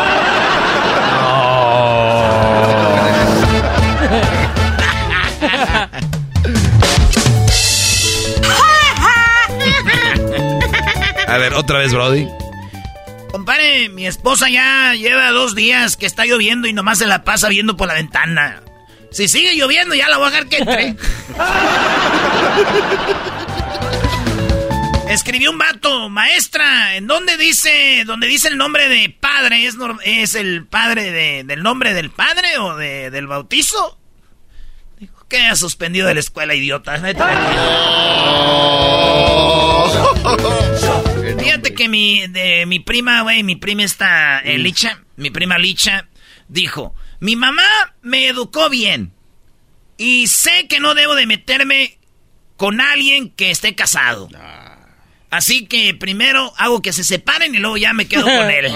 A 11.29 11.37
ver, 11.37 11.53
otra 11.53 11.79
vez, 11.79 11.93
Brody. 11.93 12.27
Compadre, 13.31 13.89
mi 13.89 14.07
esposa 14.07 14.49
ya 14.49 14.93
lleva 14.95 15.29
dos 15.31 15.53
días 15.55 15.95
que 15.97 16.05
está 16.07 16.25
lloviendo 16.25 16.67
y 16.67 16.73
nomás 16.73 16.97
se 16.97 17.05
la 17.05 17.23
pasa 17.23 17.47
viendo 17.49 17.77
por 17.77 17.87
la 17.87 17.93
ventana. 17.93 18.63
Si 19.11 19.27
sigue 19.27 19.55
lloviendo, 19.55 19.93
ya 19.95 20.09
la 20.09 20.17
voy 20.17 20.27
a 20.27 20.31
dejar 20.31 20.47
que 20.47 20.57
entre. 20.57 20.95
Escribió 25.13 25.49
un 25.51 25.57
vato, 25.57 26.09
maestra, 26.09 26.95
¿en 26.95 27.07
dónde 27.07 27.35
dice, 27.37 28.03
donde 28.05 28.27
dice 28.27 28.47
el 28.47 28.57
nombre 28.57 28.87
de 28.87 29.09
padre? 29.19 29.65
¿Es, 29.65 29.75
es 30.03 30.35
el 30.35 30.67
padre 30.67 31.11
de- 31.11 31.43
del 31.45 31.63
nombre 31.63 31.95
del 31.95 32.11
padre 32.11 32.59
o 32.59 32.75
de- 32.75 33.09
del 33.09 33.25
bautizo? 33.25 33.97
Dijo, 34.99 35.25
que 35.27 35.47
ha 35.47 35.55
suspendido 35.55 36.07
de 36.07 36.13
la 36.13 36.19
escuela, 36.19 36.53
idiota. 36.53 36.93
Fíjate 36.95 37.23
que 41.79 41.87
mi, 41.87 42.27
de, 42.27 42.65
mi 42.65 42.79
prima, 42.81 43.21
güey, 43.21 43.41
mi 43.41 43.55
prima 43.55 43.83
esta, 43.83 44.39
eh, 44.41 44.57
Licha, 44.57 45.01
mi 45.15 45.29
prima 45.29 45.57
Licha, 45.57 46.09
dijo, 46.49 46.93
mi 47.21 47.37
mamá 47.37 47.63
me 48.01 48.27
educó 48.27 48.69
bien 48.69 49.13
y 49.97 50.27
sé 50.27 50.67
que 50.67 50.81
no 50.81 50.93
debo 50.93 51.15
de 51.15 51.25
meterme 51.25 51.97
con 52.57 52.81
alguien 52.81 53.29
que 53.29 53.49
esté 53.49 53.75
casado. 53.75 54.27
Así 55.31 55.67
que 55.67 55.93
primero 55.93 56.53
hago 56.57 56.81
que 56.81 56.91
se 56.91 57.03
separen 57.03 57.53
y 57.53 57.59
luego 57.59 57.77
ya 57.77 57.93
me 57.93 58.07
quedo 58.07 58.23
con 58.23 58.49
él. 58.49 58.65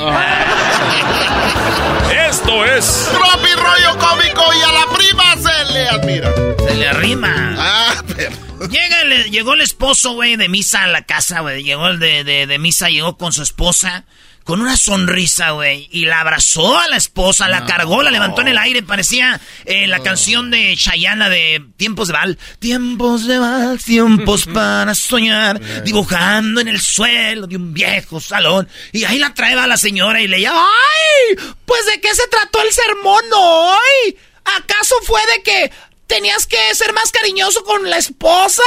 Esto 2.30 2.66
es. 2.66 3.10
Tropi 3.12 3.54
Rollo 3.56 3.98
Cómico 4.00 4.44
y 4.54 4.62
a 4.62 4.72
la 4.72 4.86
prima 4.96 5.36
se 5.38 5.74
le 5.74 5.88
admira. 5.90 6.34
Se 6.68 6.76
le 6.76 6.88
arrima. 6.88 7.56
Ah, 7.58 8.04
pero. 8.16 8.36
Llega 8.70 9.02
el- 9.02 9.32
llegó 9.32 9.54
el 9.56 9.62
esposo, 9.62 10.14
güey, 10.14 10.36
de 10.36 10.48
misa 10.48 10.84
a 10.84 10.88
la 10.88 11.02
casa, 11.04 11.40
güey. 11.42 11.64
Llegó 11.64 11.88
el 11.88 12.00
de, 12.00 12.24
de, 12.24 12.48
de 12.48 12.60
misa, 12.60 12.90
llegó 12.90 13.18
con 13.18 13.34
su 13.34 13.42
esposa, 13.44 14.06
con 14.44 14.62
una 14.62 14.78
sonrisa, 14.78 15.52
güey. 15.52 15.88
Y 15.92 16.06
la 16.06 16.20
abrazó 16.20 16.78
a 16.78 16.88
la 16.88 16.98
esposa, 16.98 17.48
la 17.48 17.66
cargó, 17.66 18.04
la 18.04 18.12
levantó 18.12 18.42
en 18.42 18.50
el 18.50 18.58
aire. 18.58 18.84
Parecía 18.84 19.40
eh, 19.66 19.88
la 19.88 20.00
canción 20.00 20.52
de 20.52 20.76
Chayana 20.78 21.30
de 21.30 21.64
Tiempos 21.78 22.08
de 22.08 22.14
Val. 22.14 22.38
Tiempos 22.60 23.26
de 23.26 23.40
Val, 23.40 23.80
tiempos 23.80 24.46
para 24.54 24.94
soñar. 24.96 25.84
Dibujando 25.84 26.62
en 26.62 26.68
el 26.68 26.82
suelo 26.82 27.48
de 27.48 27.56
un 27.56 27.74
viejo 27.74 28.20
salón. 28.20 28.68
Y 28.92 29.06
ahí 29.06 29.18
la 29.18 29.34
traeba 29.34 29.68
la 29.68 29.78
señora 29.78 30.22
y 30.22 30.28
le 30.28 30.42
llama, 30.42 30.66
¡ay! 30.66 31.36
Pues 31.66 31.86
de 31.86 32.02
qué 32.02 32.14
se 32.14 32.28
trató 32.28 32.62
el 32.62 32.72
sermón 32.72 33.24
hoy. 33.36 34.18
¿Acaso 34.44 34.96
fue 35.04 35.22
de 35.28 35.44
que 35.44 35.72
tenías 36.08 36.48
que 36.48 36.58
ser 36.76 36.94
más 36.94 37.12
cariñoso 37.12 37.64
con 37.64 37.90
la 37.90 37.98
esposa? 37.98 38.64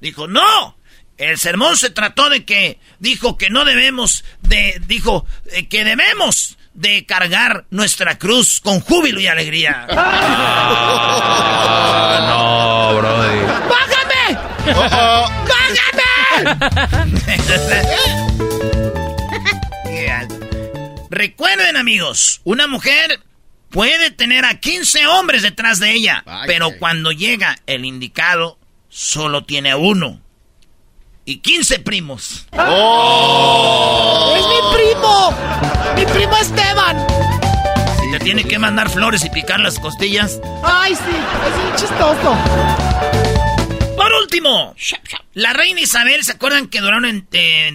Dijo, 0.00 0.26
no. 0.26 0.76
El 1.16 1.38
sermón 1.38 1.76
se 1.76 1.90
trató 1.90 2.28
de 2.28 2.44
que 2.44 2.80
dijo 2.98 3.36
que 3.36 3.50
no 3.50 3.64
debemos 3.64 4.24
de, 4.42 4.80
dijo 4.86 5.26
eh, 5.52 5.68
que 5.68 5.84
debemos 5.84 6.56
de 6.74 7.06
cargar 7.06 7.64
nuestra 7.70 8.18
cruz 8.18 8.60
con 8.60 8.80
júbilo 8.80 9.20
y 9.20 9.26
alegría. 9.26 9.86
Ah, 12.06 12.26
no, 12.28 12.98
brody. 12.98 13.40
¡Bájame! 13.68 14.38
¡Bájame! 14.74 15.84
Recuerden, 21.10 21.76
amigos, 21.76 22.40
una 22.42 22.66
mujer 22.66 23.20
puede 23.70 24.10
tener 24.10 24.44
a 24.44 24.58
15 24.58 25.06
hombres 25.06 25.42
detrás 25.42 25.78
de 25.78 25.92
ella, 25.92 26.24
pero 26.46 26.70
cuando 26.78 27.12
llega 27.12 27.56
el 27.66 27.84
indicado, 27.84 28.58
solo 28.88 29.44
tiene 29.44 29.76
uno 29.76 30.23
y 31.24 31.38
15 31.38 31.78
primos. 31.80 32.46
¡Oh! 32.52 34.34
¡Es 34.36 34.46
mi 34.46 34.76
primo! 34.76 35.34
¡Mi 35.96 36.06
primo 36.06 36.36
Esteban! 36.36 37.06
Si 38.00 38.10
te 38.10 38.18
tiene 38.18 38.44
que 38.44 38.58
mandar 38.58 38.90
flores 38.90 39.24
y 39.24 39.30
picar 39.30 39.60
las 39.60 39.78
costillas. 39.78 40.40
¡Ay, 40.62 40.94
sí! 40.94 41.02
Es 41.10 41.64
un 41.64 41.76
chistoso. 41.76 42.36
Por 43.96 44.12
último, 44.12 44.74
la 45.32 45.52
reina 45.52 45.80
Isabel, 45.80 46.24
¿se 46.24 46.32
acuerdan 46.32 46.66
que 46.66 46.80
duraron 46.80 47.06
en, 47.06 47.26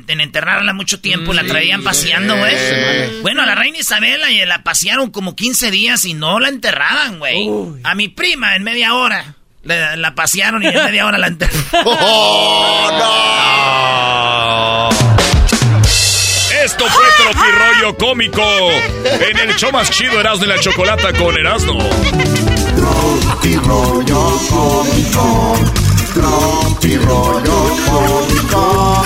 enterrarla 0.08 0.74
mucho 0.74 1.00
tiempo? 1.00 1.34
la 1.34 1.44
traían 1.44 1.84
paseando, 1.84 2.38
güey. 2.38 3.22
Bueno, 3.22 3.42
a 3.42 3.46
la 3.46 3.56
reina 3.56 3.80
Isabel 3.80 4.22
la, 4.22 4.46
la, 4.46 4.64
pasearon 4.64 5.10
como 5.12 5.36
15 5.36 5.72
días 5.72 6.06
y 6.06 6.14
no 6.14 6.40
la 6.40 6.50
enterraban, 6.50 7.20
güey. 7.20 7.50
A 7.84 7.96
mi 7.96 8.10
prima 8.10 8.56
en 8.56 8.64
media 8.64 8.94
hora. 8.94 9.39
La, 9.64 10.16
pasearon 10.16 10.64
y 10.64 10.68
en 10.68 10.74
media 10.74 11.06
hora 11.06 11.18
la 11.18 11.28
enterraron. 11.28 11.64
¡Oh, 11.86 12.90
no! 12.92 14.90
Esto 16.64 16.86
fue 16.86 17.04
Tropirollo 17.18 17.98
Cómico 17.98 18.44
en 19.04 19.38
el 19.38 19.56
show 19.56 19.72
más 19.72 19.90
chido 19.92 20.20
Erasmo 20.20 20.46
de 20.46 20.48
la 20.48 20.60
Chocolata 20.60 21.14
con 21.14 21.38
Erasmo. 21.38 21.80
Tropirollo 22.76 24.40
Cómico. 24.50 25.58
Tropirollo 26.14 27.78
Cómico. 27.86 29.06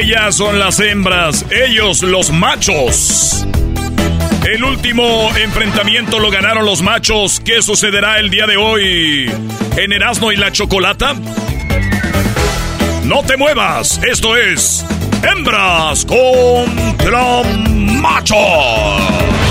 Ellas 0.00 0.34
son 0.36 0.58
las 0.58 0.80
hembras, 0.80 1.44
ellos 1.50 2.02
los 2.02 2.30
machos. 2.30 3.46
El 4.44 4.62
último 4.62 5.30
enfrentamiento 5.36 6.18
lo 6.18 6.30
ganaron 6.30 6.66
los 6.66 6.82
machos. 6.82 7.40
¿Qué 7.40 7.62
sucederá 7.62 8.18
el 8.18 8.28
día 8.28 8.46
de 8.46 8.58
hoy 8.58 9.32
en 9.76 9.92
Erasmo 9.92 10.32
y 10.32 10.36
la 10.36 10.52
Chocolata? 10.52 11.14
No 13.04 13.22
te 13.22 13.36
muevas, 13.36 14.00
esto 14.06 14.36
es 14.36 14.84
Hembras 15.22 16.04
contra 16.04 17.42
Machos. 18.00 19.43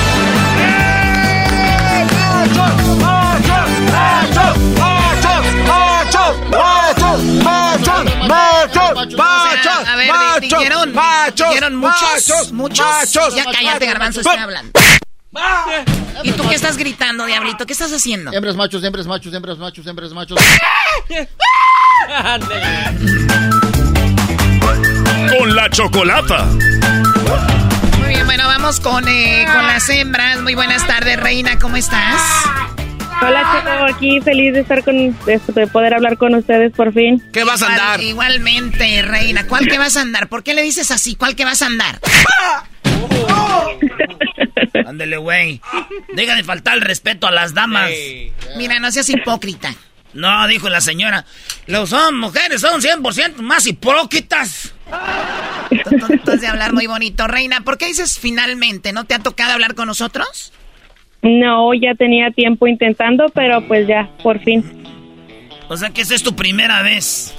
A 9.88 9.95
ver, 9.95 10.11
dijeron, 10.41 10.93
dijeron 11.49 11.76
muchos, 11.76 12.51
muchos. 12.51 12.86
Ya 13.36 13.43
cállate, 13.45 13.86
garbanzo, 13.86 14.21
estoy 14.21 14.38
hablando. 14.38 14.71
¿Y 16.24 16.32
tú 16.34 16.47
qué 16.47 16.55
estás 16.55 16.78
gritando, 16.78 17.26
diablito? 17.26 17.65
¿Qué 17.65 17.74
estás 17.74 17.91
haciendo? 17.91 18.32
Hembras 18.32 18.55
machos, 18.55 18.84
hembras 18.84 19.07
machos, 19.07 19.34
hembras 19.34 19.57
machos, 19.57 19.86
hembras 19.88 20.11
machos. 20.13 20.39
Con 25.38 25.55
la 25.55 25.69
chocolata. 25.69 26.45
Muy 27.99 28.09
bien, 28.09 28.26
bueno, 28.26 28.45
vamos 28.45 28.80
con, 28.80 29.07
eh, 29.07 29.45
con 29.51 29.65
las 29.65 29.89
hembras. 29.89 30.41
Muy 30.41 30.53
buenas 30.55 30.86
tardes, 30.86 31.19
reina, 31.19 31.57
¿cómo 31.59 31.78
estás? 31.78 32.21
Hola, 33.26 33.53
chico, 33.55 33.95
aquí 33.95 34.21
feliz 34.21 34.53
de 34.53 34.59
estar 34.59 34.84
con, 34.84 35.15
de 35.26 35.67
poder 35.71 35.93
hablar 35.93 36.17
con 36.17 36.36
ustedes 36.36 36.74
por 36.74 36.93
fin. 36.93 37.24
¿Qué 37.32 37.45
vas 37.45 37.61
a 37.61 37.67
andar? 37.67 38.01
Igualmente, 38.01 39.01
reina. 39.01 39.47
¿Cuál 39.47 39.67
que 39.67 39.78
vas 39.78 39.95
a 39.95 40.01
andar? 40.01 40.28
¿Por 40.28 40.43
qué 40.43 40.53
le 40.53 40.61
dices 40.61 40.91
así? 40.91 41.15
¿Cuál 41.15 41.34
que 41.34 41.45
vas 41.45 41.61
a 41.61 41.67
andar? 41.67 42.01
Ándele, 44.86 45.15
güey. 45.17 45.61
Deja 46.13 46.36
de 46.36 46.43
faltar 46.43 46.76
el 46.76 46.82
respeto 46.82 47.26
a 47.26 47.32
las 47.32 47.53
damas. 47.53 47.91
Mira, 48.57 48.80
no 48.80 48.91
seas 48.91 49.09
hipócrita. 49.09 49.74
No, 50.13 50.45
dijo 50.47 50.67
la 50.69 50.82
señora. 50.82 51.26
Los 51.65 51.91
son 51.91 52.19
mujeres 52.19 52.59
son 52.59 52.82
100% 52.82 53.38
más 53.38 53.65
hipócritas. 53.65 54.74
Entonces 55.69 56.41
de 56.41 56.47
hablar 56.47 56.74
muy 56.74 56.88
bonito. 56.88 57.26
Reina, 57.28 57.61
¿por 57.61 57.78
qué 57.78 57.88
dices 57.88 58.19
finalmente? 58.19 58.91
¿No 58.91 59.05
te 59.05 59.15
ha 59.15 59.19
tocado 59.19 59.53
hablar 59.53 59.76
con 59.76 59.88
nosotros? 59.88 60.51
No, 61.24 61.74
ya 61.74 61.95
tenía 61.95 62.32
tiempo 62.32 62.67
intentando, 62.67 63.26
pero 63.34 63.65
pues 63.67 63.88
ya, 63.88 64.09
por 64.21 64.39
fin. 64.39 64.63
O 65.69 65.78
sea 65.78 65.89
que 65.89 66.01
esa 66.01 66.15
es 66.15 66.21
tu 66.21 66.36
primera 66.36 66.82
vez. 66.84 67.34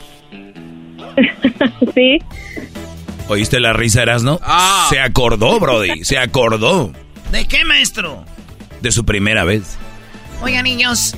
sí. 1.95 2.18
¿Oíste 3.28 3.61
la 3.61 3.72
risa, 3.72 4.03
Erasno? 4.03 4.41
Ah. 4.43 4.87
Se 4.91 5.01
acordó, 5.01 5.61
Brody, 5.61 6.05
se 6.05 6.18
acordó. 6.18 6.93
¿De 7.30 7.47
qué, 7.47 7.64
maestro? 7.64 8.24
De 8.80 8.91
su 8.91 9.05
primera 9.05 9.45
vez. 9.45 9.78
Oigan, 10.43 10.64
niños, 10.64 11.14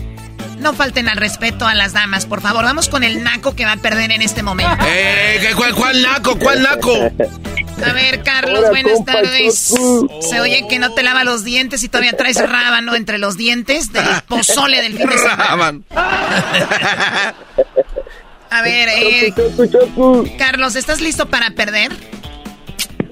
no 0.59 0.73
falten 0.75 1.09
al 1.09 1.17
respeto 1.17 1.67
a 1.67 1.75
las 1.75 1.93
damas, 1.93 2.27
por 2.27 2.41
favor. 2.41 2.65
Vamos 2.65 2.89
con 2.89 3.05
el 3.05 3.23
naco 3.23 3.55
que 3.55 3.65
va 3.65 3.73
a 3.73 3.77
perder 3.77 4.11
en 4.11 4.23
este 4.23 4.43
momento. 4.43 4.85
Eh, 4.87 5.53
¿cuál, 5.57 5.75
¿Cuál 5.75 6.03
naco? 6.03 6.39
¿Cuál 6.39 6.63
naco? 6.63 6.93
A 7.85 7.93
ver, 7.93 8.23
Carlos, 8.23 8.65
buenas 8.71 9.05
tardes. 9.05 9.75
Se 10.21 10.41
oye 10.41 10.67
que 10.69 10.79
no 10.79 10.93
te 10.95 11.03
lava 11.03 11.25
los 11.25 11.45
dientes 11.45 11.83
y 11.83 11.89
todavía 11.89 12.17
traes 12.17 12.39
rábano 12.39 12.95
entre 12.95 13.19
los 13.19 13.37
dientes 13.37 13.93
del 13.93 14.05
pozole 14.29 14.81
del 14.81 14.97
fin 14.97 15.09
de 15.09 15.19
semana. 15.19 15.81
A 18.51 18.63
ver, 18.63 18.89
eh, 18.89 19.35
Carlos, 20.39 20.77
¿estás 20.77 21.01
listo 21.01 21.27
para 21.27 21.51
perder? 21.51 21.93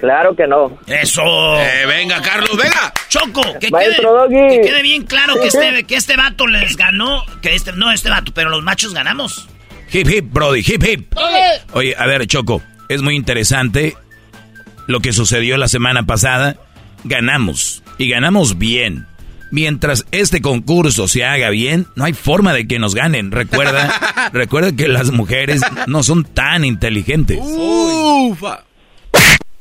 Claro 0.05 0.37
que 0.37 0.47
no. 0.47 0.79
Eso. 0.87 1.23
Eh, 1.59 1.87
venga, 1.87 2.21
Carlos, 2.21 2.55
venga. 2.59 2.93
Choco, 3.09 3.41
que 3.59 3.71
Maestro 3.71 4.29
quede, 4.29 4.39
Doggy. 4.43 4.55
que 4.57 4.61
quede 4.69 4.83
bien 4.83 5.05
claro 5.05 5.41
que 5.41 5.47
este, 5.47 5.85
que 5.85 5.97
este 5.97 6.15
vato 6.15 6.47
les 6.47 6.77
ganó. 6.77 7.25
Que 7.41 7.55
este, 7.55 7.73
no 7.73 7.91
este 7.91 8.11
vato, 8.11 8.31
pero 8.35 8.51
los 8.51 8.63
machos 8.63 8.93
ganamos. 8.93 9.49
Hip 9.91 10.07
hip, 10.11 10.31
Brody, 10.31 10.61
hip 10.61 10.85
hip. 10.87 11.15
Oye, 11.73 11.95
a 11.97 12.05
ver, 12.05 12.27
Choco, 12.27 12.61
es 12.91 13.01
muy 13.01 13.17
interesante 13.17 13.97
lo 14.87 15.01
que 15.01 15.15
sucedió 15.15 15.57
la 15.57 15.69
semana 15.69 16.03
pasada. 16.05 16.57
Ganamos 17.05 17.83
y 17.97 18.11
ganamos 18.11 18.59
bien. 18.59 19.07
Mientras 19.51 20.05
este 20.11 20.43
concurso 20.43 21.09
se 21.09 21.25
haga 21.25 21.49
bien, 21.49 21.87
no 21.97 22.05
hay 22.05 22.13
forma 22.13 22.53
de 22.53 22.67
que 22.67 22.79
nos 22.79 22.95
ganen. 22.95 23.31
Recuerda, 23.31 24.31
recuerda 24.35 24.73
que 24.73 24.87
las 24.87 25.13
mujeres 25.13 25.63
no 25.87 26.03
son 26.03 26.25
tan 26.25 26.63
inteligentes. 26.67 27.39
Ufa. 27.41 28.65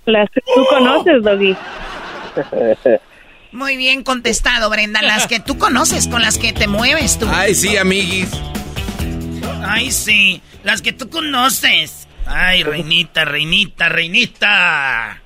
Las 0.05 0.29
que 0.31 0.41
tú 0.41 0.65
conoces, 0.69 1.23
Doggy. 1.23 1.55
Muy 3.51 3.77
bien 3.77 4.03
contestado, 4.03 4.69
Brenda. 4.69 5.01
Las 5.01 5.27
que 5.27 5.39
tú 5.39 5.57
conoces, 5.57 6.07
con 6.07 6.21
las 6.21 6.37
que 6.37 6.53
te 6.53 6.67
mueves 6.67 7.19
tú. 7.19 7.27
Ay, 7.31 7.53
sí, 7.53 7.77
amiguis. 7.77 8.29
Ay, 9.65 9.91
sí, 9.91 10.41
las 10.63 10.81
que 10.81 10.91
tú 10.91 11.09
conoces. 11.09 12.07
Ay, 12.25 12.63
reinita, 12.63 13.25
reinita, 13.25 13.89
reinita. 13.89 15.21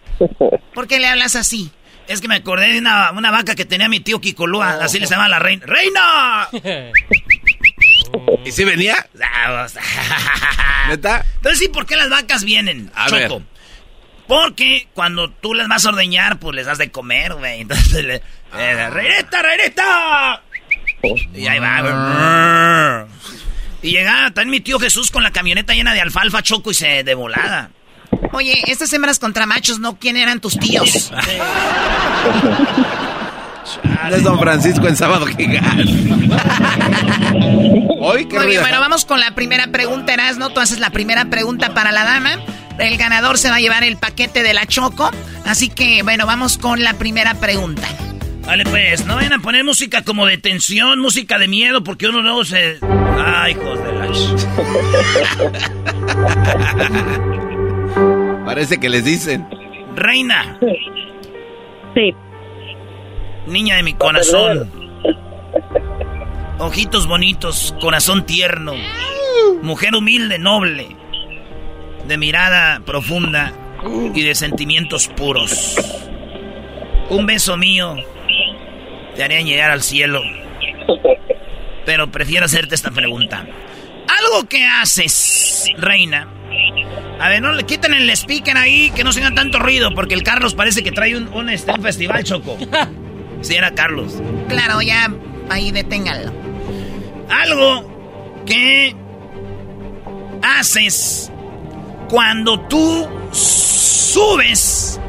¿Por 0.74 0.88
qué 0.88 1.00
le 1.00 1.08
hablas 1.08 1.36
así? 1.36 1.72
Es 2.08 2.22
que 2.22 2.28
me 2.28 2.36
acordé 2.36 2.72
de 2.74 2.80
una, 2.80 3.12
una 3.12 3.32
vaca 3.32 3.56
que 3.56 3.66
tenía 3.66 3.90
mi 3.90 4.00
tío 4.00 4.20
Kikolúa, 4.22 4.84
así 4.84 5.00
le 5.00 5.08
se 5.08 5.14
llama 5.16 5.28
la 5.28 5.40
reina. 5.40 5.66
¡Reina! 5.66 6.48
¿Y 8.46 8.52
si 8.52 8.64
venía? 8.64 9.08
¿Neta? 10.90 11.26
Entonces, 11.38 11.60
sí, 11.60 11.68
¿por 11.68 11.86
qué 11.86 11.96
las 11.96 12.10
vacas 12.10 12.44
vienen, 12.44 12.92
A 12.96 13.08
Choco? 13.08 13.40
ver. 13.40 13.57
Porque 14.28 14.88
cuando 14.94 15.30
tú 15.30 15.54
les 15.54 15.68
vas 15.68 15.86
a 15.86 15.90
ordeñar, 15.90 16.38
pues 16.40 16.56
les 16.56 16.66
das 16.66 16.78
de 16.78 16.92
comer, 16.92 17.34
güey. 17.34 17.62
Entonces, 17.62 18.04
le, 18.04 18.16
eh, 18.58 18.90
¡Reinita, 18.90 19.42
reinita! 19.42 20.42
Y 21.34 21.48
ahí 21.48 21.60
va. 21.60 23.08
Y 23.82 23.92
llega 23.92 24.32
también 24.32 24.50
mi 24.50 24.60
tío 24.60 24.80
Jesús 24.80 25.12
con 25.12 25.24
la 25.24 25.32
camioneta 25.32 25.74
llena 25.74 25.94
de 25.94 26.02
alfalfa, 26.02 26.42
Choco, 26.42 26.72
y 26.72 26.74
se 26.74 27.04
de 27.04 27.16
volada. 27.16 27.70
Oye, 28.34 28.64
estas 28.68 28.92
hembras 28.94 29.20
contra 29.20 29.46
machos, 29.46 29.80
¿no? 29.80 29.98
¿Quién 29.98 30.18
eran 30.18 30.40
tus 30.40 30.58
tíos? 30.58 31.12
No 34.10 34.16
es 34.16 34.24
Don 34.24 34.40
Francisco 34.40 34.88
en 34.88 34.96
sábado 34.96 35.26
gigante. 35.28 35.84
Muy 38.00 38.26
bien, 38.26 38.62
bueno, 38.62 38.80
vamos 38.80 39.06
con 39.06 39.20
la 39.20 39.36
primera 39.36 39.68
pregunta, 39.68 40.14
Erasno. 40.14 40.50
Tú 40.50 40.60
haces 40.60 40.80
la 40.80 40.90
primera 40.92 41.26
pregunta 41.26 41.74
para 41.74 41.92
la 41.92 42.04
dama. 42.04 42.40
El 42.80 42.98
ganador 42.98 43.38
se 43.38 43.50
va 43.50 43.56
a 43.56 43.60
llevar 43.60 43.84
el 43.84 43.98
paquete 43.98 44.44
de 44.44 44.54
la 44.54 44.66
Choco. 44.66 45.12
Así 45.46 45.70
que, 45.70 46.04
bueno, 46.04 46.26
vamos 46.26 46.58
con 46.58 46.84
la 46.84 46.94
primera 46.94 47.34
pregunta. 47.36 47.88
Vale, 48.46 48.64
pues, 48.66 49.06
no 49.06 49.16
vayan 49.16 49.34
a 49.34 49.40
poner 49.40 49.64
música 49.64 50.04
como 50.04 50.26
de 50.26 50.38
tensión, 50.38 51.00
música 51.00 51.38
de 51.38 51.48
miedo, 51.48 51.84
porque 51.84 52.08
uno 52.08 52.22
luego 52.22 52.46
se... 52.46 52.80
Ay, 53.20 53.54
hijos 53.54 53.80
de 53.84 53.94
la... 53.94 54.08
Parece 58.46 58.80
que 58.80 58.90
les 58.90 59.04
dicen. 59.04 59.48
Reina. 59.96 60.58
Sí. 61.94 62.14
Niña 63.48 63.76
de 63.78 63.84
mi 63.84 63.94
corazón. 63.94 64.72
Ojitos 66.60 67.08
bonitos, 67.08 67.76
corazón 67.80 68.26
tierno. 68.26 68.74
Mujer 69.62 69.96
humilde, 69.96 70.40
noble. 70.40 70.97
De 72.08 72.18
mirada 72.18 72.80
profunda 72.86 73.54
y 74.14 74.22
de 74.24 74.36
sentimientos 74.36 75.08
puros. 75.08 75.76
Un 77.10 77.26
beso 77.26 77.58
mío 77.58 77.96
te 79.16 79.24
haría 79.24 79.42
llegar 79.42 79.72
al 79.72 79.82
cielo. 79.82 80.22
Pero 81.86 82.12
prefiero 82.12 82.46
hacerte 82.46 82.76
esta 82.76 82.92
pregunta. 82.92 83.46
Algo 84.08 84.48
que 84.48 84.66
haces, 84.66 85.70
reina. 85.78 86.28
A 87.20 87.30
ver, 87.30 87.42
no 87.42 87.52
le 87.54 87.64
quiten 87.64 87.94
el 87.94 88.10
speaker 88.12 88.58
ahí, 88.58 88.92
que 88.92 89.04
no 89.04 89.12
se 89.12 89.24
haga 89.24 89.34
tanto 89.34 89.60
ruido, 89.60 89.94
porque 89.96 90.14
el 90.14 90.24
Carlos 90.24 90.54
parece 90.54 90.84
que 90.84 90.92
trae 90.92 91.16
un, 91.16 91.28
un, 91.30 91.50
este, 91.50 91.72
un 91.72 91.82
festival, 91.82 92.24
Choco. 92.24 92.58
Sí, 93.42 93.54
era 93.54 93.70
Carlos. 93.76 94.16
Claro, 94.50 94.82
ya 94.82 95.14
ahí 95.50 95.70
deténganlo. 95.70 96.32
Algo 97.30 98.44
que 98.48 98.96
haces 100.42 101.32
cuando 102.10 102.60
tú 102.62 103.08
subes 103.32 105.00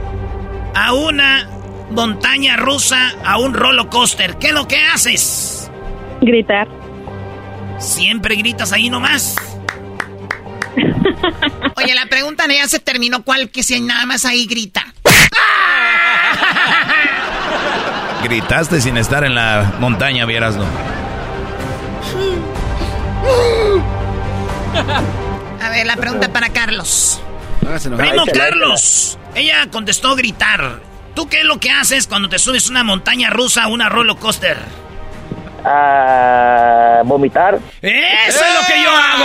a 0.74 0.92
una 0.92 1.48
montaña 1.90 2.56
rusa, 2.56 3.12
a 3.24 3.38
un 3.38 3.54
roller 3.54 3.88
coaster. 3.88 4.36
¿Qué 4.38 4.48
es 4.48 4.52
lo 4.52 4.66
que 4.66 4.82
haces? 4.82 5.70
Gritar. 6.20 6.66
Siempre 7.78 8.34
gritas 8.36 8.72
ahí 8.72 8.90
nomás. 8.90 9.36
Oye, 11.76 11.94
la 11.94 12.06
pregunta 12.06 12.44
ya 12.48 12.66
se 12.66 12.80
terminó. 12.80 13.22
¿Cuál 13.22 13.50
que 13.50 13.62
si 13.62 13.80
nada 13.80 14.04
más 14.06 14.24
ahí 14.24 14.46
grita? 14.46 14.84
Gritaste 18.22 18.80
sin 18.80 18.96
estar 18.96 19.24
en 19.24 19.34
la 19.34 19.74
montaña, 19.78 20.24
vieras, 20.26 20.56
¿no? 20.56 20.64
A 25.60 25.70
ver, 25.70 25.86
la 25.86 25.96
pregunta 25.96 26.28
para 26.32 26.48
Carlos. 26.50 27.20
Primo 27.96 28.24
Carlos. 28.32 29.18
Ella 29.34 29.68
contestó 29.70 30.14
gritar. 30.16 30.80
¿Tú 31.14 31.28
qué 31.28 31.40
es 31.40 31.44
lo 31.44 31.58
que 31.58 31.70
haces 31.70 32.06
cuando 32.06 32.28
te 32.28 32.38
subes 32.38 32.70
una 32.70 32.84
montaña 32.84 33.30
rusa 33.30 33.64
a 33.64 33.68
una 33.68 33.88
roller 33.88 34.16
coaster? 34.16 34.56
Ah, 35.64 37.02
vomitar. 37.04 37.58
¡Eso 37.82 38.44
es 38.44 38.54
lo 38.54 38.66
que 38.66 38.82
yo 38.82 38.90
hago! 38.90 39.24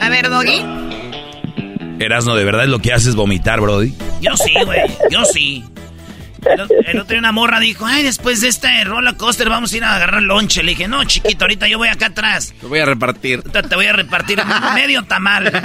A 0.00 0.08
ver, 0.08 0.30
Doggy. 0.30 0.64
Erasno, 1.98 2.34
¿de 2.36 2.44
verdad 2.44 2.64
es 2.64 2.70
lo 2.70 2.78
que 2.78 2.92
haces 2.92 3.14
vomitar, 3.14 3.60
Brody? 3.60 3.94
Yo 4.20 4.36
sí, 4.36 4.54
güey. 4.64 4.80
Yo 5.10 5.24
sí. 5.24 5.64
El, 6.46 6.68
el 6.86 6.98
otro 6.98 7.12
día 7.12 7.18
una 7.18 7.32
morra 7.32 7.60
dijo, 7.60 7.86
ay, 7.86 8.02
después 8.02 8.40
de 8.40 8.48
este 8.48 8.84
roller 8.84 9.16
coaster 9.16 9.48
vamos 9.48 9.72
a 9.72 9.76
ir 9.76 9.84
a 9.84 9.96
agarrar 9.96 10.22
lonche. 10.22 10.62
Le 10.62 10.72
dije, 10.72 10.88
no, 10.88 11.04
chiquito, 11.04 11.44
ahorita 11.44 11.68
yo 11.68 11.78
voy 11.78 11.88
acá 11.88 12.06
atrás. 12.06 12.54
Te 12.60 12.66
voy 12.66 12.78
a 12.78 12.86
repartir. 12.86 13.42
Te 13.42 13.74
voy 13.74 13.86
a 13.86 13.92
repartir 13.92 14.40
medio 14.74 15.02
tamal. 15.04 15.50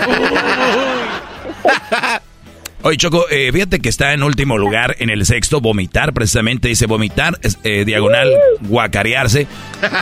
Oye, 2.81 2.95
Choco, 2.95 3.25
eh, 3.29 3.51
fíjate 3.51 3.81
que 3.81 3.89
está 3.89 4.13
en 4.13 4.23
último 4.23 4.57
lugar 4.57 4.95
en 4.99 5.09
el 5.09 5.25
sexto, 5.25 5.59
vomitar, 5.59 6.13
precisamente 6.13 6.69
dice 6.69 6.85
vomitar, 6.85 7.37
es, 7.41 7.59
eh, 7.65 7.83
diagonal, 7.83 8.31
guacarearse. 8.61 9.47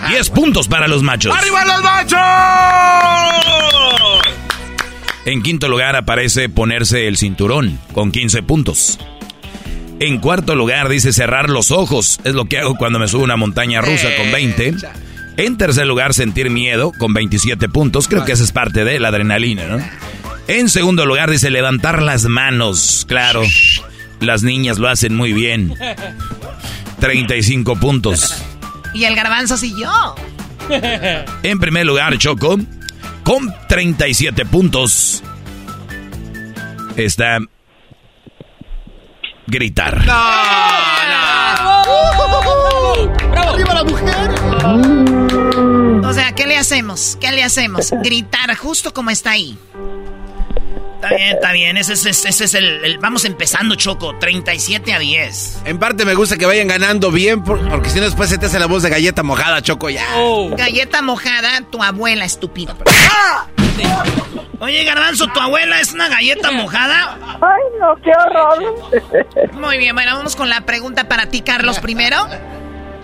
10 0.09 0.29
puntos 0.29 0.67
para 0.67 0.87
los 0.87 1.01
machos. 1.01 1.35
¡Arriba 1.35 1.65
los 1.65 1.83
machos! 1.83 2.19
En 5.25 5.41
quinto 5.41 5.69
lugar 5.69 5.95
aparece 5.95 6.49
ponerse 6.49 7.07
el 7.07 7.17
cinturón, 7.17 7.79
con 7.93 8.11
15 8.11 8.43
puntos. 8.43 8.99
En 9.99 10.19
cuarto 10.19 10.55
lugar 10.55 10.89
dice 10.89 11.11
cerrar 11.11 11.49
los 11.49 11.71
ojos, 11.71 12.19
es 12.23 12.35
lo 12.35 12.45
que 12.45 12.59
hago 12.59 12.75
cuando 12.75 12.99
me 12.99 13.07
subo 13.07 13.21
a 13.21 13.25
una 13.25 13.35
montaña 13.35 13.81
rusa 13.81 14.09
con 14.15 14.31
20. 14.31 14.75
En 15.37 15.57
tercer 15.57 15.87
lugar, 15.87 16.13
sentir 16.13 16.49
miedo, 16.49 16.91
con 16.97 17.13
27 17.13 17.67
puntos, 17.69 18.07
creo 18.07 18.25
que 18.25 18.31
esa 18.31 18.43
es 18.43 18.51
parte 18.51 18.83
de 18.83 18.99
la 18.99 19.07
adrenalina, 19.09 19.67
¿no? 19.67 19.79
En 20.47 20.69
segundo 20.69 21.05
lugar 21.05 21.29
dice 21.29 21.49
levantar 21.49 22.01
las 22.01 22.25
manos, 22.25 23.05
claro. 23.07 23.41
Las 24.19 24.43
niñas 24.43 24.77
lo 24.77 24.87
hacen 24.87 25.15
muy 25.15 25.33
bien. 25.33 25.73
35 26.99 27.75
puntos. 27.75 28.43
Y 28.93 29.03
el 29.03 29.15
garbanzo 29.15 29.57
siguió. 29.57 29.91
En 31.43 31.59
primer 31.59 31.85
lugar, 31.85 32.17
Choco, 32.17 32.57
con 33.23 33.53
37 33.67 34.45
puntos, 34.45 35.23
está 36.95 37.39
gritar. 39.47 39.97
¡Arriba 43.35 43.73
la 43.73 43.83
mujer! 43.83 44.29
O 46.05 46.13
sea, 46.13 46.31
¿qué 46.33 46.45
le 46.45 46.57
hacemos? 46.57 47.17
¿Qué 47.19 47.31
le 47.31 47.43
hacemos? 47.43 47.91
Gritar 48.03 48.55
justo 48.55 48.93
como 48.93 49.09
está 49.09 49.31
ahí. 49.31 49.57
Está 50.95 51.09
bien, 51.15 51.29
está 51.35 51.51
bien. 51.51 51.77
Ese, 51.77 51.93
es- 51.93 52.05
ese- 52.05 52.29
ese 52.29 52.45
es 52.45 52.53
el, 52.55 52.65
el- 52.83 52.97
Vamos 52.97 53.23
empezando, 53.25 53.75
Choco. 53.75 54.15
37 54.19 54.93
a 54.93 54.99
10. 54.99 55.59
En 55.65 55.77
parte 55.77 56.05
me 56.05 56.15
gusta 56.15 56.37
que 56.37 56.45
vayan 56.45 56.67
ganando 56.67 57.11
bien, 57.11 57.43
por- 57.43 57.67
porque 57.69 57.89
si 57.89 57.99
no 57.99 58.05
después 58.05 58.29
se 58.29 58.37
te 58.37 58.47
hace 58.47 58.57
la 58.59 58.65
voz 58.65 58.83
de 58.83 58.89
galleta 58.89 59.21
mojada, 59.23 59.61
Choco, 59.61 59.89
ya. 59.89 60.05
Galleta 60.57 61.01
mojada, 61.01 61.61
tu 61.69 61.81
abuela 61.83 62.25
Oye, 64.59 64.83
Garbanzo, 64.83 65.27
¿tu 65.27 65.39
abuela 65.39 65.79
es 65.79 65.93
una 65.93 66.09
galleta 66.09 66.51
mojada? 66.51 67.17
Ay, 67.41 67.61
no, 67.79 67.95
qué 68.01 68.11
horror. 68.11 69.53
Muy 69.53 69.77
bien, 69.77 69.93
bueno, 69.95 70.15
vamos 70.15 70.35
con 70.35 70.49
la 70.49 70.61
pregunta 70.61 71.07
para 71.07 71.27
ti, 71.27 71.41
Carlos, 71.41 71.79
primero. 71.79 72.17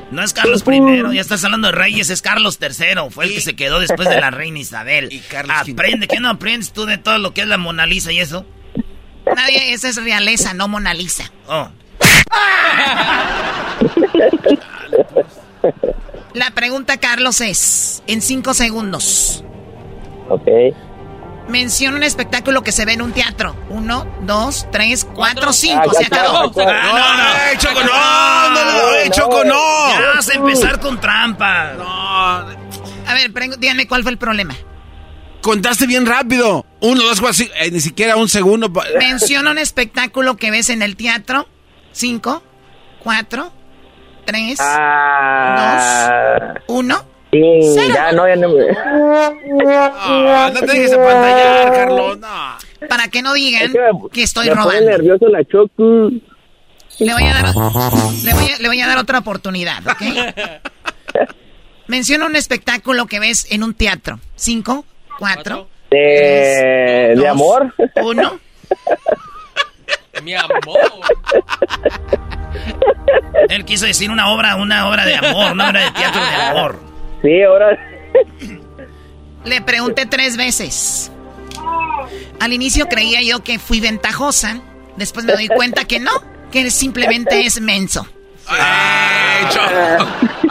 No 0.10 0.24
es 0.24 0.34
Carlos 0.34 0.64
I, 0.68 1.16
ya 1.16 1.22
estás 1.22 1.44
hablando 1.44 1.68
de 1.70 1.74
reyes, 1.74 2.10
es 2.10 2.22
Carlos 2.22 2.60
III, 2.62 3.10
fue 3.10 3.26
el 3.26 3.34
que 3.34 3.42
se 3.42 3.56
quedó 3.56 3.80
después 3.80 4.08
de 4.10 4.20
la 4.20 4.30
reina 4.30 4.60
Isabel. 4.60 5.10
Y 5.12 5.20
Carlos 5.20 5.56
Aprende, 5.58 6.08
¿qué 6.08 6.20
no 6.20 6.30
aprendes 6.30 6.72
tú 6.72 6.86
de 6.86 6.98
todo 7.00 7.18
lo 7.18 7.34
que 7.34 7.42
es 7.42 7.48
la 7.48 7.58
Mona 7.58 7.88
Lisa 7.88 8.12
y 8.12 8.20
eso? 8.20 8.46
Nadie, 9.36 9.74
esa 9.74 9.90
es 9.90 9.96
realeza, 9.96 10.54
no 10.54 10.68
Mona 10.68 10.94
Lisa. 10.94 11.32
Oh. 11.48 11.70
La 16.34 16.52
pregunta, 16.52 16.98
Carlos, 16.98 17.42
es, 17.42 18.04
en 18.08 18.22
cinco 18.22 18.54
segundos. 18.54 19.44
Ok. 20.30 20.48
Menciona 21.48 21.98
un 21.98 22.04
espectáculo 22.04 22.64
que 22.64 22.72
se 22.72 22.86
ve 22.86 22.94
en 22.94 23.02
un 23.02 23.12
teatro. 23.12 23.56
Uno, 23.70 24.08
dos, 24.22 24.68
tres, 24.72 25.06
cuatro, 25.14 25.52
cinco. 25.52 25.92
Ah, 25.92 25.94
se 25.98 26.06
acabó. 26.06 26.52
No, 26.56 26.64
no, 26.64 27.18
no. 27.18 27.60
Choco, 27.60 27.84
no, 27.84 28.50
no, 28.50 28.66
no, 28.66 29.12
Choco, 29.12 29.44
no. 29.44 30.00
Ya 30.00 30.12
vas 30.16 30.30
a 30.30 30.34
empezar 30.34 30.80
con 30.80 31.00
trampa. 31.02 31.74
No. 31.74 31.84
A 31.86 33.14
ver, 33.14 33.32
díganme 33.60 33.88
cuál 33.88 34.04
fue 34.04 34.12
el 34.14 34.18
problema. 34.18 34.56
Contaste 35.42 35.86
bien 35.86 36.06
rápido. 36.06 36.66
Uno, 36.80 37.04
dos, 37.04 37.20
cuatro, 37.20 37.46
eh, 37.58 37.70
ni 37.70 37.82
siquiera 37.82 38.16
un 38.16 38.30
segundo. 38.30 38.72
Menciona 38.98 39.52
un 39.52 39.58
espectáculo 39.58 40.38
que 40.38 40.50
ves 40.50 40.70
en 40.70 40.82
el 40.82 40.96
teatro. 40.96 41.50
Cinco, 41.92 42.42
cuatro, 43.00 43.52
tres, 44.26 44.60
ah. 44.62 46.54
dos, 46.56 46.64
uno. 46.68 47.13
Sí, 47.34 47.94
ya 47.94 48.12
no, 48.12 48.28
ya 48.28 48.36
no. 48.36 48.50
Ah, 49.66 50.52
no 50.54 50.60
te 50.60 50.66
dejes 50.68 50.94
apantallar, 50.94 51.74
Carlos. 51.74 52.20
No. 52.20 52.88
Para 52.88 53.08
que 53.08 53.22
no 53.22 53.34
digan 53.34 53.74
que, 54.12 54.24
estoy 54.24 54.50
me 54.50 54.56
robando. 54.56 54.90
nervioso 54.90 55.28
la 55.28 55.44
choco. 55.46 56.10
Le 57.00 57.12
voy 57.12 57.24
a 57.24 57.34
dar, 57.34 57.46
le 57.46 58.34
voy 58.34 58.52
a, 58.52 58.60
le 58.60 58.68
voy 58.68 58.82
a 58.82 58.88
dar 58.88 59.00
otra 59.00 59.20
oportunidad, 59.20 59.80
¿ok? 59.88 60.02
Menciona 61.88 62.28
un 62.28 62.36
espectáculo 62.36 63.08
que 63.08 63.20
ves 63.20 63.48
en 63.52 63.64
un 63.64 63.74
teatro. 63.74 64.20
Cinco, 64.36 64.86
cuatro, 65.18 65.68
de, 65.90 67.14
¿De 67.18 67.28
amor. 67.28 67.74
Uno. 68.04 68.40
Mi 70.24 70.36
amor. 70.36 70.80
Él 73.50 73.66
quiso 73.66 73.86
decir 73.86 74.12
una 74.12 74.30
obra, 74.30 74.56
una 74.56 74.88
obra 74.88 75.06
de 75.06 75.16
amor, 75.16 75.52
una 75.52 75.70
obra 75.70 75.84
de 75.86 75.92
teatro 75.92 76.22
de 76.22 76.36
amor. 76.36 76.93
Sí, 77.24 77.42
ahora. 77.42 77.80
Le 79.46 79.62
pregunté 79.62 80.06
tres 80.06 80.38
veces. 80.38 81.12
Al 82.40 82.54
inicio 82.54 82.88
creía 82.88 83.22
yo 83.22 83.44
que 83.44 83.58
fui 83.58 83.80
ventajosa. 83.80 84.62
Después 84.98 85.26
me 85.26 85.34
doy 85.34 85.48
cuenta 85.48 85.86
que 85.86 86.00
no, 86.00 86.12
que 86.52 86.70
simplemente 86.70 87.46
es 87.46 87.60
menso. 87.62 88.06
a 88.48 89.48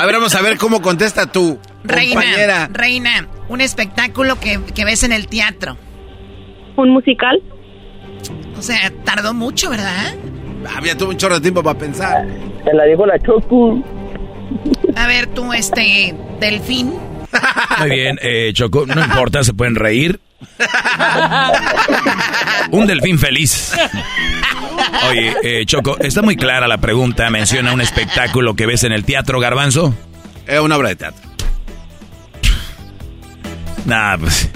ver, 0.07 0.15
vamos 0.15 0.35
a 0.35 0.43
ver 0.43 0.57
cómo 0.57 0.81
contesta 0.81 1.31
tú. 1.31 1.59
Reina, 1.85 2.69
reina, 2.73 3.29
un 3.49 3.61
espectáculo 3.61 4.39
que, 4.41 4.85
ves 4.85 5.05
en 5.05 5.13
el 5.13 5.29
teatro. 5.29 5.77
¿Un 6.77 6.91
musical? 6.91 7.43
O 8.57 8.63
sea, 8.63 8.91
tardó 9.05 9.35
mucho, 9.35 9.69
¿verdad? 9.69 10.15
Había 10.75 10.97
tuvo 10.97 11.11
un 11.11 11.17
chorro 11.17 11.35
de 11.35 11.41
tiempo 11.43 11.63
para 11.63 11.79
pensar. 11.79 12.27
Se 12.65 12.73
la 12.73 12.85
dijo 12.85 13.05
la 13.05 13.19
Choco. 13.19 13.83
A 14.97 15.07
ver, 15.07 15.27
tú, 15.29 15.53
este, 15.53 16.15
delfín. 16.43 16.93
Muy 17.79 17.91
bien, 17.91 18.19
eh, 18.21 18.51
Choco, 18.53 18.85
no 18.85 19.03
importa, 19.03 19.43
se 19.43 19.55
pueden 19.55 19.75
reír. 19.75 20.21
un 22.71 22.87
delfín 22.87 23.19
feliz. 23.19 23.73
Oye, 25.09 25.35
eh, 25.43 25.65
Choco, 25.65 25.97
está 26.01 26.21
muy 26.21 26.37
clara 26.37 26.69
la 26.69 26.79
pregunta. 26.79 27.31
Menciona 27.31 27.73
un 27.73 27.81
espectáculo 27.81 28.55
que 28.55 28.67
ves 28.67 28.85
en 28.85 28.93
el 28.93 29.05
teatro, 29.05 29.41
Garbanzo. 29.41 29.95
Es 30.47 30.61
una 30.61 30.77
obra 30.77 30.91
de 30.91 30.97
teatro. 30.97 31.31
Nah, 33.85 34.19
pues 34.19 34.51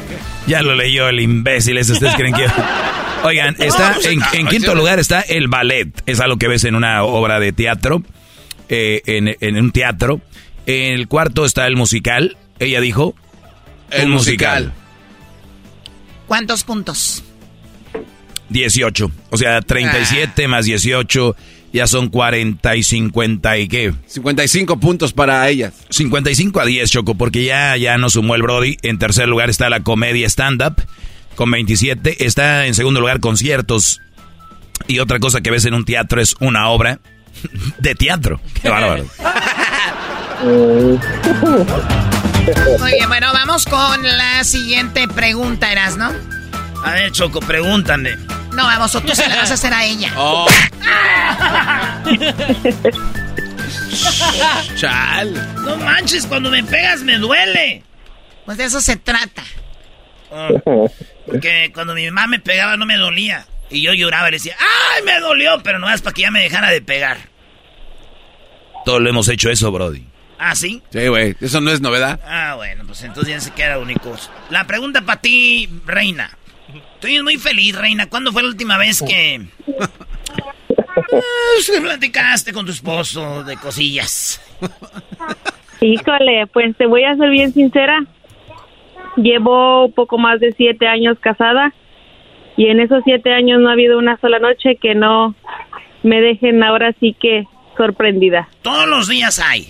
ya 0.46 0.62
lo 0.62 0.74
leyó 0.74 1.08
el 1.08 1.20
imbécil. 1.20 1.78
Ese 1.78 1.92
ustedes 1.92 2.14
creen 2.14 2.34
que. 2.34 2.46
Oigan, 3.24 3.56
está 3.58 3.94
pues, 3.94 4.06
en, 4.06 4.20
en 4.32 4.46
quinto 4.46 4.74
lugar 4.74 4.98
está 4.98 5.20
el 5.20 5.48
ballet. 5.48 5.88
Es 6.06 6.20
algo 6.20 6.36
que 6.36 6.48
ves 6.48 6.64
en 6.64 6.74
una 6.74 7.02
obra 7.04 7.40
de 7.40 7.52
teatro. 7.52 8.02
Eh, 8.68 9.02
en, 9.40 9.56
un 9.56 9.70
teatro. 9.70 10.20
En 10.66 10.94
el 10.94 11.08
cuarto 11.08 11.44
está 11.44 11.66
el 11.66 11.76
musical. 11.76 12.36
Ella 12.58 12.80
dijo. 12.80 13.14
El 13.90 14.08
musical. 14.08 14.72
¿Cuántos 16.26 16.64
puntos? 16.64 17.22
18. 18.48 19.10
O 19.30 19.36
sea, 19.36 19.60
37 19.60 20.44
ah. 20.44 20.48
más 20.48 20.64
18 20.64 21.36
ya 21.72 21.86
son 21.86 22.08
40 22.08 22.76
y 22.76 22.82
50 22.82 23.58
y 23.58 23.68
qué. 23.68 23.94
55 24.06 24.80
puntos 24.80 25.12
para 25.12 25.48
ellas. 25.48 25.74
55 25.90 26.60
a 26.60 26.64
10, 26.64 26.90
Choco, 26.90 27.14
porque 27.16 27.44
ya, 27.44 27.76
ya 27.76 27.98
no 27.98 28.08
sumó 28.08 28.34
el 28.34 28.42
Brody. 28.42 28.78
En 28.82 28.98
tercer 28.98 29.28
lugar 29.28 29.50
está 29.50 29.68
la 29.68 29.80
comedia 29.80 30.26
stand-up 30.26 30.82
con 31.34 31.50
27. 31.50 32.24
Está 32.24 32.66
en 32.66 32.74
segundo 32.74 33.00
lugar 33.00 33.20
conciertos. 33.20 34.00
Y 34.88 35.00
otra 35.00 35.18
cosa 35.18 35.40
que 35.40 35.50
ves 35.50 35.64
en 35.66 35.74
un 35.74 35.84
teatro 35.84 36.20
es 36.20 36.34
una 36.40 36.68
obra 36.70 36.98
de 37.78 37.94
teatro. 37.94 38.40
Qué 38.62 38.68
bárbaro. 38.68 39.04
Muy 40.42 40.98
bien, 42.92 43.08
bueno, 43.08 43.32
vamos 43.32 43.64
con 43.64 44.02
la 44.02 44.44
siguiente 44.44 45.08
pregunta, 45.08 45.72
Eras, 45.72 45.96
¿no? 45.96 46.12
A 46.84 46.92
ver, 46.92 47.10
Choco, 47.12 47.40
pregúntame. 47.40 48.16
No, 48.52 48.64
vamos, 48.64 48.92
tú 48.92 49.14
se 49.14 49.26
la 49.28 49.36
vas 49.36 49.50
a 49.50 49.54
hacer 49.54 49.72
a 49.72 49.84
ella. 49.84 50.12
Oh. 50.16 50.46
Chal. 54.76 55.32
No 55.64 55.76
manches, 55.76 56.26
cuando 56.26 56.50
me 56.50 56.62
pegas 56.62 57.02
me 57.02 57.18
duele. 57.18 57.82
Pues 58.44 58.58
de 58.58 58.64
eso 58.64 58.80
se 58.80 58.96
trata. 58.96 59.42
Ah, 60.32 60.48
porque 61.26 61.70
cuando 61.74 61.94
mi 61.94 62.04
mamá 62.06 62.26
me 62.28 62.38
pegaba 62.38 62.76
no 62.76 62.86
me 62.86 62.96
dolía. 62.96 63.46
Y 63.70 63.82
yo 63.82 63.92
lloraba 63.92 64.28
y 64.28 64.32
decía, 64.32 64.54
¡ay, 64.58 65.02
me 65.02 65.18
dolió! 65.18 65.60
Pero 65.64 65.80
no 65.80 65.90
es 65.90 66.00
para 66.02 66.14
que 66.14 66.22
ya 66.22 66.30
me 66.30 66.42
dejara 66.42 66.70
de 66.70 66.80
pegar. 66.80 67.18
Todos 68.84 69.00
lo 69.00 69.10
hemos 69.10 69.28
hecho 69.28 69.50
eso, 69.50 69.72
Brody. 69.72 70.06
¿Ah, 70.38 70.54
sí? 70.54 70.82
Sí, 70.90 71.08
güey. 71.08 71.34
Eso 71.40 71.60
no 71.60 71.70
es 71.70 71.80
novedad. 71.80 72.20
Ah, 72.26 72.54
bueno, 72.56 72.84
pues 72.86 73.02
entonces 73.04 73.34
ya 73.34 73.40
se 73.40 73.52
queda 73.52 73.78
único. 73.78 74.14
La 74.50 74.66
pregunta 74.66 75.02
para 75.02 75.20
ti, 75.20 75.68
Reina. 75.86 76.30
Estoy 76.94 77.22
muy 77.22 77.36
feliz, 77.36 77.76
Reina. 77.76 78.08
¿Cuándo 78.08 78.32
fue 78.32 78.42
la 78.42 78.48
última 78.48 78.78
vez 78.78 79.02
que... 79.02 79.46
Ah, 80.88 81.80
platicaste 81.80 82.52
con 82.52 82.66
tu 82.66 82.72
esposo 82.72 83.44
de 83.44 83.56
cosillas? 83.56 84.40
Híjole, 85.80 86.46
pues 86.52 86.76
te 86.76 86.86
voy 86.86 87.04
a 87.04 87.16
ser 87.16 87.30
bien 87.30 87.52
sincera. 87.52 88.04
Llevo 89.16 89.90
poco 89.94 90.18
más 90.18 90.40
de 90.40 90.52
siete 90.52 90.86
años 90.86 91.18
casada 91.20 91.72
y 92.56 92.66
en 92.66 92.80
esos 92.80 93.02
siete 93.04 93.32
años 93.32 93.60
no 93.60 93.68
ha 93.68 93.72
habido 93.72 93.98
una 93.98 94.18
sola 94.18 94.38
noche 94.38 94.76
que 94.80 94.94
no 94.94 95.34
me 96.02 96.20
dejen 96.20 96.62
ahora 96.62 96.94
sí 97.00 97.16
que 97.18 97.44
sorprendida. 97.76 98.48
Todos 98.62 98.88
los 98.88 99.08
días 99.08 99.38
hay. 99.38 99.68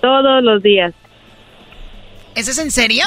Todos 0.00 0.42
los 0.42 0.62
días. 0.62 0.92
¿Eso 2.34 2.50
es 2.50 2.58
en 2.58 2.70
serio? 2.70 3.04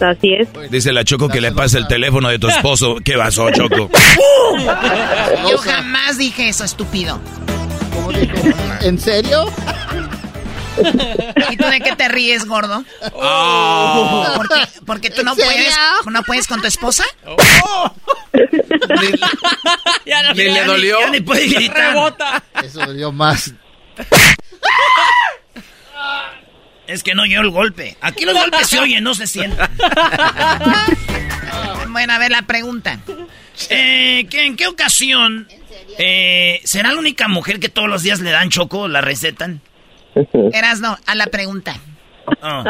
Así 0.00 0.34
es. 0.34 0.48
Dice 0.70 0.92
la 0.92 1.04
Choco 1.04 1.28
que 1.28 1.40
le 1.40 1.52
pase 1.52 1.78
el 1.78 1.86
teléfono 1.86 2.28
de 2.28 2.38
tu 2.38 2.48
esposo. 2.48 2.96
¿Qué 3.04 3.16
pasó, 3.16 3.50
Choco? 3.50 3.90
Yo 5.50 5.58
jamás 5.58 6.18
dije 6.18 6.48
eso, 6.48 6.64
estúpido. 6.64 7.20
¿En 8.80 8.98
serio? 8.98 9.46
¿Y 11.50 11.56
tú 11.56 11.66
de 11.66 11.80
qué 11.80 11.94
te 11.94 12.08
ríes, 12.08 12.46
gordo? 12.46 12.84
Oh. 13.12 14.34
¿Por 14.86 15.00
qué, 15.00 15.10
tú 15.10 15.22
no 15.22 15.36
puedes, 15.36 15.76
no 16.10 16.22
puedes 16.22 16.46
con 16.46 16.60
tu 16.60 16.66
esposa? 16.66 17.04
Oh. 17.64 17.92
Ni, 20.34 20.42
le 20.44 20.64
dolió. 20.64 21.00
Ya, 21.00 21.10
ni 21.10 21.20
puede 21.20 21.46
gritar. 21.46 22.14
Eso 22.62 22.80
dolió 22.80 23.12
más. 23.12 23.52
Es 26.86 27.02
que 27.02 27.14
no 27.14 27.22
oyó 27.22 27.40
el 27.40 27.50
golpe. 27.50 27.96
Aquí 28.00 28.24
los 28.24 28.34
golpes 28.34 28.68
se 28.68 28.78
oyen, 28.78 29.04
no 29.04 29.14
se 29.14 29.26
sienten. 29.26 29.58
bueno, 31.88 32.12
a 32.12 32.18
ver 32.18 32.30
la 32.30 32.42
pregunta. 32.42 32.98
Eh, 33.70 34.26
¿En 34.30 34.56
qué 34.56 34.66
ocasión 34.66 35.48
eh, 35.98 36.60
será 36.64 36.92
la 36.92 36.98
única 36.98 37.28
mujer 37.28 37.60
que 37.60 37.68
todos 37.68 37.88
los 37.88 38.02
días 38.02 38.20
le 38.20 38.30
dan 38.30 38.50
choco, 38.50 38.88
la 38.88 39.00
recetan? 39.00 39.60
Eras 40.52 40.80
no, 40.80 40.98
a 41.06 41.14
la 41.14 41.26
pregunta. 41.26 41.78
Oh. 42.42 42.64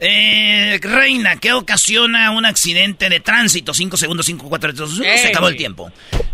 Eh, 0.00 0.78
Reina, 0.82 1.36
¿qué 1.36 1.52
ocasiona 1.52 2.30
un 2.30 2.44
accidente 2.44 3.08
de 3.08 3.20
tránsito? 3.20 3.74
5 3.74 3.96
segundos, 3.96 4.26
5, 4.26 4.48
4, 4.48 4.70
3, 4.70 4.78
2, 4.78 4.98
1. 4.98 5.18
Se 5.18 5.28
acabó 5.28 5.48
el 5.48 5.56
tiempo. 5.56 5.92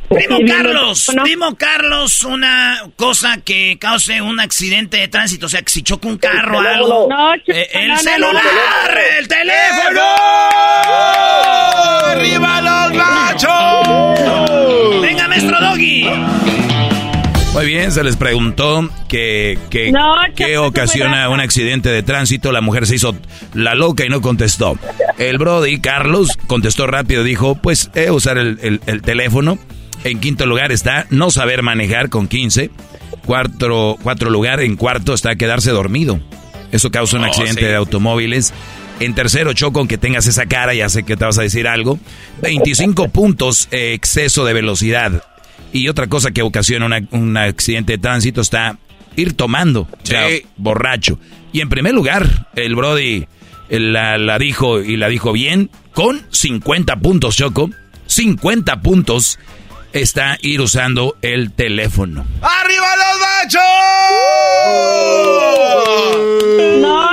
Primo 0.09 0.39
Carlos, 0.47 1.11
primo 1.23 1.55
Carlos, 1.57 2.25
una 2.25 2.81
cosa 2.97 3.39
que 3.45 3.77
cause 3.79 4.23
un 4.23 4.41
accidente 4.41 4.97
de 4.97 5.09
tránsito, 5.09 5.47
o 5.47 5.49
sea, 5.51 5.61
que 5.61 5.71
si 5.71 5.83
choca 5.83 6.09
un 6.09 6.17
carro 6.17 6.59
o 6.59 6.61
algo. 6.61 7.07
No, 7.11 7.35
eh, 7.35 7.69
el 7.75 7.89
no, 7.89 7.95
no, 7.95 8.01
celular, 8.01 8.43
no. 8.43 9.19
el 9.19 9.29
teléfono. 9.29 10.01
¡Arriba 12.07 12.61
los 12.63 12.95
machos! 12.95 15.03
Venga, 15.03 15.29
maestro 15.29 15.61
Doggy. 15.61 16.07
Muy 17.53 17.67
bien, 17.67 17.93
se 17.93 18.03
les 18.05 18.17
preguntó 18.17 18.89
que, 19.09 19.59
que- 19.69 19.91
No, 19.93 20.15
qué 20.35 20.57
ocasiona 20.59 21.29
un 21.29 21.41
accidente 21.41 21.91
de 21.91 22.03
tránsito. 22.03 22.51
La 22.53 22.61
mujer 22.61 22.87
se 22.87 22.95
hizo 22.95 23.15
la 23.53 23.75
loca 23.75 24.07
y 24.07 24.09
no 24.09 24.21
contestó. 24.23 24.79
El 25.19 25.39
Brody, 25.39 25.81
Carlos, 25.81 26.31
contestó 26.47 26.87
rápido. 26.87 27.25
Dijo, 27.25 27.57
pues, 27.57 27.91
eh, 27.95 28.11
usar 28.11 28.39
el, 28.39 28.59
el- 28.63 28.81
el 28.87 29.03
teléfono. 29.03 29.59
En 30.05 30.21
quinto 30.21 30.47
lugar 30.47 30.73
está 30.73 31.07
no 31.11 31.31
saber 31.31 31.63
manejar 31.63 32.09
con 32.09 32.29
15. 32.29 32.71
Cuatro, 33.27 33.97
cuatro 34.03 34.31
lugar, 34.31 34.61
en 34.61 34.77
cuarto 34.77 35.13
está 35.15 35.37
quedarse 35.37 35.71
dormido. 35.71 36.21
Eso 36.73 36.91
causa 36.91 37.17
un 37.17 37.25
Oh, 37.25 37.27
accidente 37.27 37.61
sí. 37.63 37.67
de 37.67 37.75
automóviles. 37.75 38.53
En 39.01 39.15
tercero, 39.15 39.53
Choco, 39.53 39.79
aunque 39.81 39.99
tengas 39.99 40.27
esa 40.27 40.47
cara, 40.47 40.75
ya 40.75 40.89
sé 40.89 41.03
que 41.05 41.17
te 41.17 41.25
vas 41.25 41.39
a 41.39 41.43
decir 41.43 41.69
algo. 41.69 41.99
25 42.43 43.09
puntos, 43.11 43.69
eh, 43.71 43.93
exceso 43.95 44.45
de 44.45 44.53
velocidad. 44.55 45.23
Y 45.73 45.89
otra 45.89 46.07
cosa 46.07 46.31
que 46.31 46.43
ocasiona 46.43 46.87
una- 46.87 47.03
un 47.11 47.37
accidente 47.37 47.93
de 47.93 47.99
tránsito 47.99 48.41
está 48.41 48.79
ir 49.17 49.35
tomando, 49.35 49.83
o 49.83 50.07
sea, 50.07 50.29
Sí. 50.29 50.43
borracho. 50.57 51.19
Y 51.53 51.61
en 51.61 51.69
primer 51.69 51.93
lugar, 51.95 52.49
el 52.57 52.75
Brody 52.75 53.27
la, 53.69 54.17
la 54.17 54.39
dijo 54.39 54.81
y 54.83 54.97
la 54.97 55.09
dijo 55.09 55.33
bien, 55.33 55.71
con 55.93 56.23
50 56.31 56.97
puntos, 56.97 57.37
Choco. 57.37 57.71
50 58.07 58.81
puntos 58.81 59.39
está 59.93 60.37
ir 60.41 60.61
usando 60.61 61.17
el 61.23 61.53
teléfono. 61.53 62.27
¡Arriba 62.41 62.87
los 62.97 63.21
machos! 63.21 63.63
No, 66.81 67.11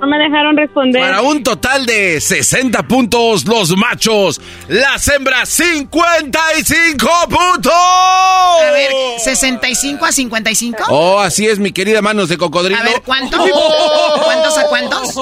no 0.00 0.06
me 0.06 0.18
dejaron 0.18 0.56
responder. 0.56 1.02
Para 1.02 1.22
un 1.22 1.42
total 1.42 1.86
de 1.86 2.20
60 2.20 2.86
puntos, 2.86 3.46
los 3.46 3.76
machos. 3.76 4.40
Las 4.68 5.08
hembras, 5.08 5.48
55 5.48 7.08
puntos. 7.28 7.72
A 7.72 8.70
ver, 8.72 8.92
65 9.18 10.04
a 10.04 10.12
55. 10.12 10.84
Oh, 10.88 11.18
así 11.20 11.46
es, 11.46 11.58
mi 11.58 11.72
querida 11.72 12.02
manos 12.02 12.28
de 12.28 12.38
cocodrilo. 12.38 12.80
A 12.80 12.84
ver, 12.84 13.02
¿cuánto? 13.04 13.38
¿Cuántos 14.24 14.58
a 14.58 14.64
cuántos? 14.64 15.14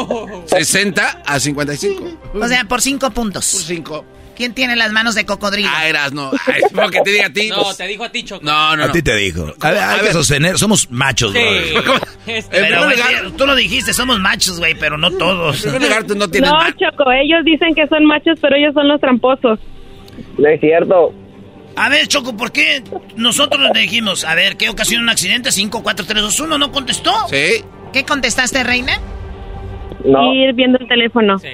60 0.47 1.23
a 1.25 1.41
55. 1.41 2.05
O 2.35 2.49
sea, 2.49 2.65
por 2.65 2.83
5 2.83 3.11
puntos. 3.11 3.53
Por 3.53 3.63
5. 3.63 4.05
¿Quién 4.37 4.53
tiene 4.55 4.77
las 4.77 4.93
manos 4.93 5.15
de 5.15 5.25
cocodrilo? 5.27 5.69
Ah, 5.73 5.87
eras, 5.89 6.13
no. 6.13 6.31
Ay, 6.47 6.61
espero 6.65 6.91
que 6.91 7.01
te 7.01 7.11
diga 7.11 7.27
a 7.27 7.33
ti. 7.33 7.49
No, 7.57 7.63
pues. 7.63 7.77
te 7.79 7.87
dijo 7.87 8.05
a 8.05 8.11
ti, 8.11 8.23
Choco. 8.23 8.45
No, 8.45 8.77
no, 8.77 8.85
A 8.85 8.87
no. 8.89 8.93
ti 8.93 9.03
te 9.03 9.17
dijo. 9.17 9.53
A 9.61 9.71
ver, 9.71 9.79
hay 9.83 9.95
A 9.95 9.97
que 9.99 10.03
ver. 10.05 10.13
sostener, 10.13 10.59
somos 10.59 10.91
machos, 10.91 11.33
Sí. 11.33 11.39
Este- 12.27 12.61
Pero, 12.61 12.85
güey, 12.85 12.97
tú 13.37 13.47
lo 13.47 13.55
dijiste, 13.55 13.93
somos 13.95 14.19
machos, 14.21 14.59
güey, 14.59 14.75
pero 14.75 14.99
no 14.99 15.11
todos. 15.13 15.65
En 15.65 15.71
primer 15.73 15.89
lugar, 15.89 16.05
tú 16.05 16.15
no 16.17 16.29
tienes 16.29 16.51
No, 16.51 16.57
ma- 16.57 16.75
Choco, 16.77 17.11
ellos 17.13 17.45
dicen 17.45 17.75
que 17.75 17.87
son 17.87 18.05
machos, 18.05 18.39
pero 18.41 18.57
ellos 18.57 18.75
son 18.75 18.89
los 18.89 19.01
tramposos. 19.01 19.59
No 20.37 20.49
es 20.49 20.61
cierto. 20.61 21.15
A 21.77 21.89
ver, 21.89 22.09
Choco, 22.09 22.37
¿por 22.37 22.51
qué 22.53 22.83
nosotros 23.17 23.61
le 23.73 23.81
dijimos, 23.81 24.25
a 24.25 24.35
ver, 24.35 24.57
¿qué 24.57 24.69
ocasiona 24.69 25.03
un 25.05 25.11
accidente? 25.11 25.53
5, 25.53 25.83
4, 25.83 26.05
3, 26.07 26.23
2, 26.23 26.41
1, 26.41 26.59
¿no 26.59 26.73
contestó? 26.73 27.13
Sí. 27.31 27.63
¿Qué 27.93 28.05
contestaste, 28.05 28.65
reina? 28.65 28.99
No. 30.05 30.33
Ir 30.35 30.53
viendo 30.55 30.79
el 30.79 30.89
teléfono. 30.89 31.39
Sí. 31.39 31.49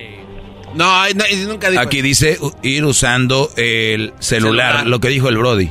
No, 0.74 1.08
no, 1.10 1.24
nunca 1.48 1.70
dijo. 1.70 1.82
Aquí 1.82 2.00
dice 2.02 2.38
ir 2.62 2.84
usando 2.84 3.50
el 3.56 4.12
celular, 4.20 4.72
Celular. 4.72 4.86
lo 4.86 5.00
que 5.00 5.08
dijo 5.08 5.28
el 5.28 5.38
Brody. 5.38 5.70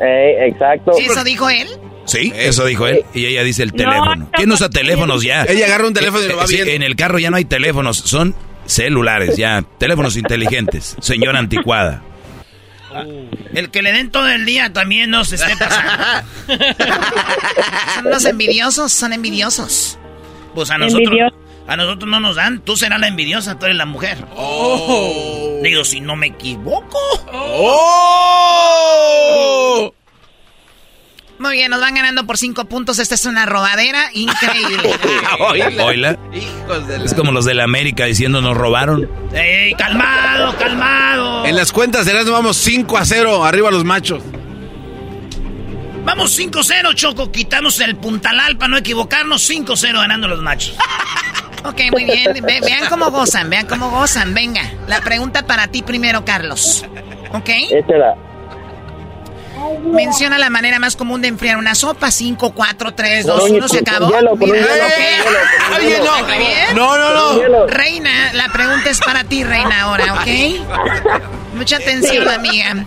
Eh, 0.00 0.46
exacto. 0.48 0.92
¿Eso 0.98 1.24
dijo 1.24 1.48
él? 1.50 1.68
Sí, 2.06 2.32
eso 2.34 2.64
dijo 2.64 2.86
él. 2.86 3.04
Y 3.14 3.26
ella 3.26 3.42
dice 3.42 3.62
el 3.64 3.70
No, 3.70 3.76
teléfono. 3.76 4.16
no, 4.16 4.30
¿Quién 4.32 4.50
usa 4.52 4.68
no. 4.68 4.70
teléfonos 4.70 5.22
ya? 5.22 5.44
Ella 5.44 5.66
agarra 5.66 5.86
un 5.88 5.94
teléfono 5.94 6.24
y 6.24 6.28
lo 6.28 6.36
va 6.36 6.46
Sí. 6.46 6.58
En 6.60 6.82
el 6.82 6.96
carro 6.96 7.18
ya 7.18 7.30
no 7.30 7.36
hay 7.36 7.44
teléfonos, 7.44 7.98
son 7.98 8.34
celulares 8.64 9.36
ya. 9.36 9.64
Teléfonos 9.78 10.16
inteligentes. 10.16 10.96
Señora 11.00 11.38
anticuada. 11.38 12.02
El 13.54 13.70
que 13.70 13.82
le 13.82 13.92
den 13.92 14.10
todo 14.10 14.28
el 14.28 14.46
día 14.46 14.72
también 14.72 15.10
nos 15.10 15.32
esté 15.32 15.54
pasando. 15.58 16.26
Son 17.94 18.04
los 18.10 18.24
envidiosos, 18.24 18.92
son 18.92 19.12
envidiosos. 19.12 19.98
Pues 20.54 20.70
a 20.70 20.78
nosotros, 20.78 21.06
Envidioso. 21.06 21.36
A 21.68 21.76
nosotros 21.76 22.10
no 22.10 22.18
nos 22.18 22.34
dan. 22.36 22.60
Tú 22.60 22.76
serás 22.76 22.98
la 22.98 23.06
envidiosa, 23.08 23.58
tú 23.58 23.66
eres 23.66 23.76
la 23.76 23.86
mujer. 23.86 24.24
Oh. 24.34 25.60
Digo, 25.62 25.84
si 25.84 26.00
no 26.00 26.16
me 26.16 26.26
equivoco. 26.28 26.98
¡Oh! 28.60 29.94
Muy 31.38 31.52
bien, 31.54 31.70
nos 31.70 31.80
van 31.80 31.94
ganando 31.94 32.26
por 32.26 32.36
5 32.36 32.64
puntos. 32.64 32.98
Esta 32.98 33.14
es 33.14 33.24
una 33.24 33.46
robadera 33.46 34.10
increíble. 34.12 34.90
Oíla. 35.40 35.84
Oila. 35.84 36.18
Hijos 36.34 36.88
de 36.88 36.98
la- 36.98 37.04
Es 37.04 37.14
como 37.14 37.30
los 37.30 37.44
de 37.44 37.54
la 37.54 37.62
América 37.64 38.06
diciendo 38.06 38.40
nos 38.40 38.56
robaron. 38.56 39.08
¡Ey, 39.32 39.72
calmado, 39.74 40.56
calmado! 40.56 41.46
En 41.46 41.54
las 41.54 41.70
cuentas 41.70 42.06
de 42.06 42.10
Erasmo 42.12 42.32
vamos 42.32 42.56
5 42.56 42.98
a 42.98 43.04
0. 43.04 43.44
Arriba 43.44 43.70
los 43.70 43.84
machos. 43.84 44.22
Vamos 46.04 46.36
5-0, 46.38 46.94
Choco. 46.94 47.30
Quitamos 47.30 47.78
el 47.80 47.94
puntalal 47.96 48.56
para 48.56 48.68
no 48.70 48.76
equivocarnos. 48.78 49.48
5-0 49.48 49.92
ganando 50.00 50.26
los 50.26 50.40
machos. 50.42 50.74
ok, 51.64 51.80
muy 51.92 52.04
bien. 52.04 52.32
Ve- 52.42 52.60
vean 52.60 52.88
cómo 52.88 53.10
gozan, 53.10 53.50
vean 53.50 53.66
cómo 53.66 53.90
gozan. 53.90 54.34
Venga, 54.34 54.62
la 54.86 55.00
pregunta 55.00 55.42
para 55.46 55.66
ti 55.68 55.82
primero, 55.82 56.24
Carlos. 56.24 56.84
¿Ok? 57.32 57.48
Échala. 57.70 58.14
Menciona 59.84 60.38
la 60.38 60.50
manera 60.50 60.78
más 60.78 60.94
común 60.96 61.20
de 61.20 61.28
enfriar 61.28 61.56
una 61.56 61.74
sopa. 61.74 62.10
5, 62.10 62.52
4, 62.52 62.94
3, 62.94 63.26
2, 63.26 63.40
Con 63.40 63.50
un- 63.50 63.56
1. 63.58 63.68
Se 63.68 63.78
acabó. 63.80 64.06
Mira, 64.08 64.32
ok. 64.32 64.40
Oye, 65.78 65.98
no. 65.98 66.74
No, 66.74 66.96
no, 66.98 67.48
no. 67.48 67.66
Reina, 67.66 68.32
la 68.34 68.48
pregunta 68.48 68.88
es 68.90 69.00
para 69.00 69.24
ti, 69.24 69.42
Reina, 69.44 69.82
ahora, 69.82 70.14
¿ok? 70.14 71.54
Mucha 71.54 71.76
atención, 71.76 72.28
amiga. 72.28 72.84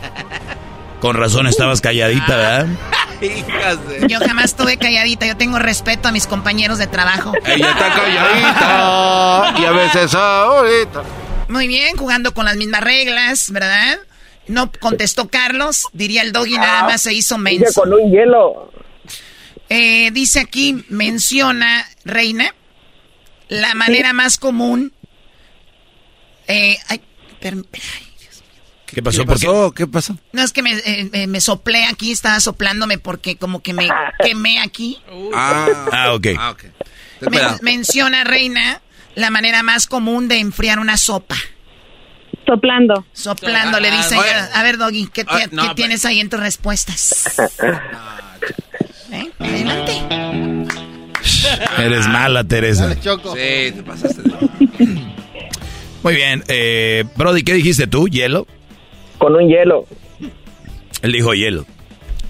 Con 1.02 1.16
razón 1.18 1.48
estabas 1.48 1.82
calladita, 1.82 2.36
¿verdad? 2.38 2.68
Hijas 3.22 3.88
de... 3.90 4.08
Yo 4.08 4.20
jamás 4.20 4.46
estuve 4.46 4.78
calladita, 4.78 5.26
yo 5.28 5.36
tengo 5.36 5.60
respeto 5.60 6.08
a 6.08 6.12
mis 6.12 6.26
compañeros 6.28 6.78
de 6.78 6.88
trabajo. 6.88 7.34
Ella 7.46 7.72
está 7.72 7.94
calladita. 7.94 9.54
Y 9.62 9.66
a 9.66 9.72
veces 9.72 10.14
ahorita. 10.16 11.04
Muy 11.50 11.68
bien, 11.68 11.98
jugando 11.98 12.34
con 12.34 12.46
las 12.46 12.56
mismas 12.56 12.82
reglas, 12.82 13.52
¿verdad? 13.52 14.00
No 14.48 14.72
contestó 14.72 15.28
Carlos, 15.30 15.88
diría 15.94 16.22
el 16.22 16.32
doggy, 16.32 16.56
nada 16.58 16.84
más 16.84 17.02
se 17.02 17.14
hizo 17.14 17.38
menso. 17.38 17.82
con 17.82 17.94
un 17.94 18.12
hielo. 18.12 18.72
Eh, 19.70 20.12
dice 20.12 20.40
aquí, 20.40 20.84
menciona, 20.90 21.86
Reina, 22.06 22.54
la 23.50 23.74
manera 23.76 24.14
más 24.14 24.38
común. 24.38 24.94
Eh, 26.48 26.78
ay, 26.90 27.02
per- 27.40 27.54
ay, 27.74 28.08
¿Qué 28.94 29.02
pasó? 29.02 29.22
¿Qué 29.22 29.28
pasó? 29.28 29.72
¿Qué 29.72 29.88
pasó? 29.88 30.18
no 30.34 30.42
es 30.44 30.52
que 30.52 30.62
me, 30.62 30.74
eh, 30.74 31.10
eh, 31.14 31.28
me 31.28 31.40
soplé 31.42 31.86
aquí, 31.86 32.12
estaba 32.12 32.40
soplándome 32.40 32.98
porque 32.98 33.38
como 33.38 33.62
que 33.62 33.74
me 33.74 33.88
quemé 34.24 34.60
aquí. 34.60 35.02
Ah, 35.34 35.68
Ah, 35.92 36.14
ok. 36.14 36.28
ah, 36.38 36.50
ok. 36.52 36.60
Ten 36.62 36.72
Men- 37.22 37.30
cuidado. 37.32 37.58
menciona, 37.62 38.24
Reina, 38.24 38.82
la 39.16 39.30
manera 39.30 39.64
más 39.64 39.88
común 39.88 40.28
de 40.28 40.40
enfriar 40.40 40.80
una 40.80 40.98
sopa. 40.98 41.36
Soplando. 42.46 43.06
Soplando, 43.14 43.80
le 43.80 43.92
dice. 43.92 44.18
Oye. 44.18 44.30
ella. 44.30 44.50
A 44.54 44.64
ver, 44.64 44.78
Doggy, 44.78 45.08
¿qué, 45.14 45.24
Ah, 45.28 45.40
no, 45.52 45.62
qué 45.62 45.68
pero- 45.68 45.76
tienes 45.76 46.04
ahí 46.06 46.20
en 46.20 46.30
tus 46.30 46.40
respuestas? 46.40 47.26
¿Eh? 49.12 49.30
Adelante. 49.40 50.02
Eres 51.78 52.08
mala, 52.08 52.44
Teresa. 52.44 52.88
Dale, 52.88 53.00
Choco. 53.02 53.34
Sí, 53.36 53.72
te 53.72 53.84
pasaste. 53.86 54.22
de- 54.22 55.12
Muy 56.04 56.16
bien. 56.16 56.44
Eh, 56.48 57.06
Brody, 57.16 57.44
¿qué 57.44 57.54
dijiste 57.54 57.88
tú? 57.88 58.08
¿Hielo? 58.08 58.48
Con 59.22 59.36
un 59.36 59.48
hielo. 59.48 59.86
Él 61.04 61.12
dijo 61.12 61.36
hielo. 61.36 61.64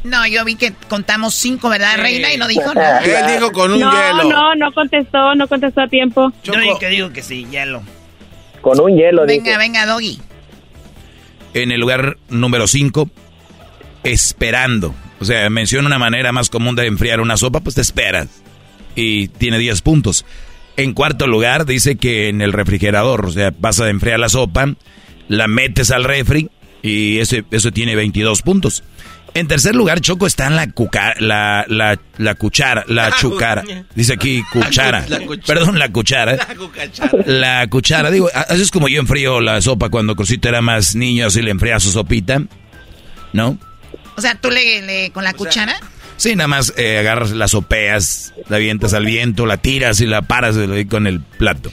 No, 0.04 0.28
yo 0.28 0.44
vi 0.44 0.56
que 0.56 0.74
contamos 0.90 1.34
cinco, 1.36 1.70
¿verdad, 1.70 1.96
Reina? 2.00 2.34
Y 2.34 2.38
no 2.38 2.50
dijo 2.50 2.74
nada. 2.76 3.00
Él 3.00 3.34
dijo 3.34 3.50
con 3.54 3.72
un 3.72 3.80
no, 3.80 3.90
hielo. 3.90 4.24
no, 4.30 4.56
no 4.56 4.74
contestó, 4.74 5.34
no 5.36 5.48
contestó 5.48 5.80
a 5.84 5.88
tiempo. 5.88 6.34
Yo 6.44 6.52
Choco. 6.52 6.60
digo 6.60 6.80
que 6.80 6.90
digo 6.90 7.14
que 7.14 7.22
sí, 7.24 7.48
hielo. 7.50 7.82
Con 8.60 8.78
un 8.82 8.98
hielo, 8.98 9.26
Venga, 9.26 9.44
dice. 9.46 9.58
venga, 9.58 9.86
Doggy. 9.86 10.20
En 11.54 11.72
el 11.72 11.80
lugar 11.80 12.18
número 12.28 12.68
5, 12.68 13.10
esperando. 14.04 14.94
O 15.22 15.24
sea, 15.26 15.50
menciona 15.50 15.88
una 15.88 15.98
manera 16.00 16.34
más 16.34 16.50
común 16.50 16.76
de 16.76 16.88
enfriar 16.88 17.22
una 17.22 17.38
sopa, 17.38 17.62
pues 17.62 17.76
te 17.76 17.82
esperas. 17.82 18.28
Y 18.96 19.30
tiene 19.30 19.60
10 19.60 19.82
puntos. 19.82 20.26
En 20.76 20.94
cuarto 20.94 21.26
lugar, 21.26 21.66
dice 21.66 21.96
que 21.96 22.28
en 22.28 22.42
el 22.42 22.52
refrigerador, 22.52 23.28
o 23.28 23.32
sea, 23.32 23.54
vas 23.60 23.80
a 23.80 23.90
enfriar 23.90 24.20
la 24.20 24.28
sopa, 24.28 24.74
la 25.30 25.48
metes 25.48 25.90
al 25.92 26.04
refri 26.04 26.50
y 26.82 27.20
ese, 27.20 27.44
eso 27.52 27.72
tiene 27.72 27.96
22 27.96 28.42
puntos. 28.42 28.84
En 29.34 29.48
tercer 29.48 29.74
lugar, 29.76 30.02
Choco 30.02 30.28
está 30.28 30.48
en 30.48 30.58
la, 30.58 30.68
cuca- 30.68 31.16
la, 31.20 31.64
la, 31.70 31.98
la 32.18 32.36
cuchara, 32.36 32.84
la 32.90 33.12
chucara. 33.16 33.64
Dice 33.96 34.14
aquí 34.14 34.44
cuchara. 34.52 35.06
La 35.08 35.20
cuchara. 35.22 35.46
Perdón, 35.48 35.80
la 35.80 35.90
cuchara. 35.90 36.48
La 37.26 37.66
cuchara, 37.70 38.12
digo, 38.12 38.30
así 38.34 38.62
es 38.62 38.72
como 38.72 38.90
yo 38.90 39.00
enfrío 39.00 39.40
la 39.40 39.62
sopa 39.62 39.88
cuando 39.90 40.18
Cosito 40.18 40.50
era 40.50 40.62
más 40.62 40.96
niño, 40.96 41.28
así 41.28 41.42
le 41.42 41.52
enfría 41.52 41.80
su 41.80 41.92
sopita. 41.92 42.42
¿no? 43.34 43.58
O 44.18 44.22
sea, 44.22 44.36
tú 44.36 44.52
le, 44.52 44.82
le 44.82 45.12
con 45.12 45.24
la 45.24 45.34
cuchara. 45.34 45.80
Sí, 46.22 46.36
nada 46.36 46.48
más 46.48 46.72
eh, 46.78 47.00
agarras 47.00 47.32
las 47.32 47.56
opeas, 47.56 48.32
la 48.48 48.58
avientas 48.58 48.94
al 48.94 49.06
viento, 49.06 49.48
la 49.48 49.58
tiras 49.58 50.02
y 50.02 50.06
la 50.06 50.22
paras 50.22 50.56
con 50.88 51.08
el 51.08 51.20
plato. 51.20 51.72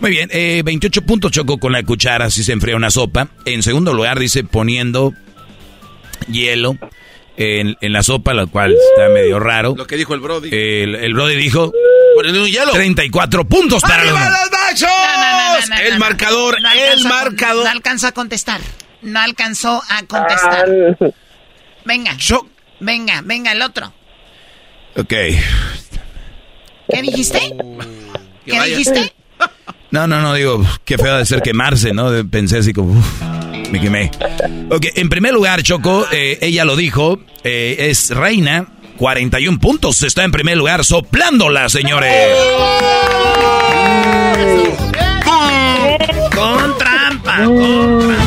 Muy 0.00 0.10
bien, 0.10 0.28
eh, 0.32 0.62
28 0.64 1.02
puntos 1.02 1.30
chocó 1.30 1.58
con 1.58 1.70
la 1.72 1.84
cuchara 1.84 2.28
si 2.30 2.42
se 2.42 2.50
enfría 2.52 2.74
una 2.74 2.90
sopa. 2.90 3.28
En 3.44 3.62
segundo 3.62 3.94
lugar 3.94 4.18
dice 4.18 4.42
poniendo 4.42 5.12
hielo 6.28 6.76
en, 7.36 7.76
en 7.80 7.92
la 7.92 8.02
sopa, 8.02 8.34
lo 8.34 8.48
cual 8.48 8.72
está 8.72 9.08
medio 9.08 9.38
raro. 9.38 9.74
Lo 9.76 9.86
que 9.86 9.96
dijo 9.96 10.14
el 10.14 10.20
Brody. 10.20 10.48
El, 10.52 10.94
el 10.96 11.14
Brody 11.14 11.36
dijo... 11.36 11.72
Poniendo 12.16 12.42
un 12.42 12.48
hielo. 12.48 12.72
34 12.72 13.44
puntos 13.44 13.82
para 13.82 14.04
los... 14.04 14.14
¡Arriba 14.16 14.30
los 14.30 14.50
machos! 14.50 15.80
el 15.84 15.98
marcador, 15.98 16.60
No 16.60 16.72
el 16.72 16.78
alcanzó 16.80 17.06
a 17.08 17.10
con- 17.10 17.24
marcador. 17.28 17.64
no 17.64 17.70
alcanzó 17.70 18.06
a 18.08 18.12
contestar. 18.12 18.60
No 19.02 19.20
alcanzó 19.20 19.82
a 19.88 20.02
contestar. 20.04 20.66
Venga. 21.84 22.16
Venga, 22.80 23.22
venga, 23.24 23.52
el 23.52 23.62
otro. 23.62 23.92
Ok. 24.96 25.08
¿Qué 25.08 27.02
dijiste? 27.02 27.54
¿Qué 28.44 28.62
dijiste? 28.62 29.12
No, 29.90 30.06
no, 30.06 30.20
no, 30.20 30.34
digo, 30.34 30.64
qué 30.84 30.98
feo 30.98 31.16
de 31.16 31.26
ser 31.26 31.42
quemarse, 31.42 31.92
¿no? 31.92 32.10
Pensé 32.28 32.58
así 32.58 32.72
como, 32.72 32.98
uf, 32.98 33.22
me 33.70 33.80
quemé. 33.80 34.10
Ok, 34.70 34.86
en 34.94 35.08
primer 35.08 35.32
lugar, 35.32 35.62
Choco, 35.62 36.06
eh, 36.12 36.38
ella 36.42 36.64
lo 36.64 36.76
dijo, 36.76 37.20
eh, 37.44 37.76
es 37.90 38.10
reina, 38.10 38.66
41 38.96 39.58
puntos, 39.58 40.02
está 40.02 40.24
en 40.24 40.32
primer 40.32 40.56
lugar, 40.56 40.84
soplándola, 40.84 41.68
señores. 41.68 42.12
Con 46.34 46.78
trampa, 46.78 47.44
con 47.44 48.16
trampa. 48.16 48.25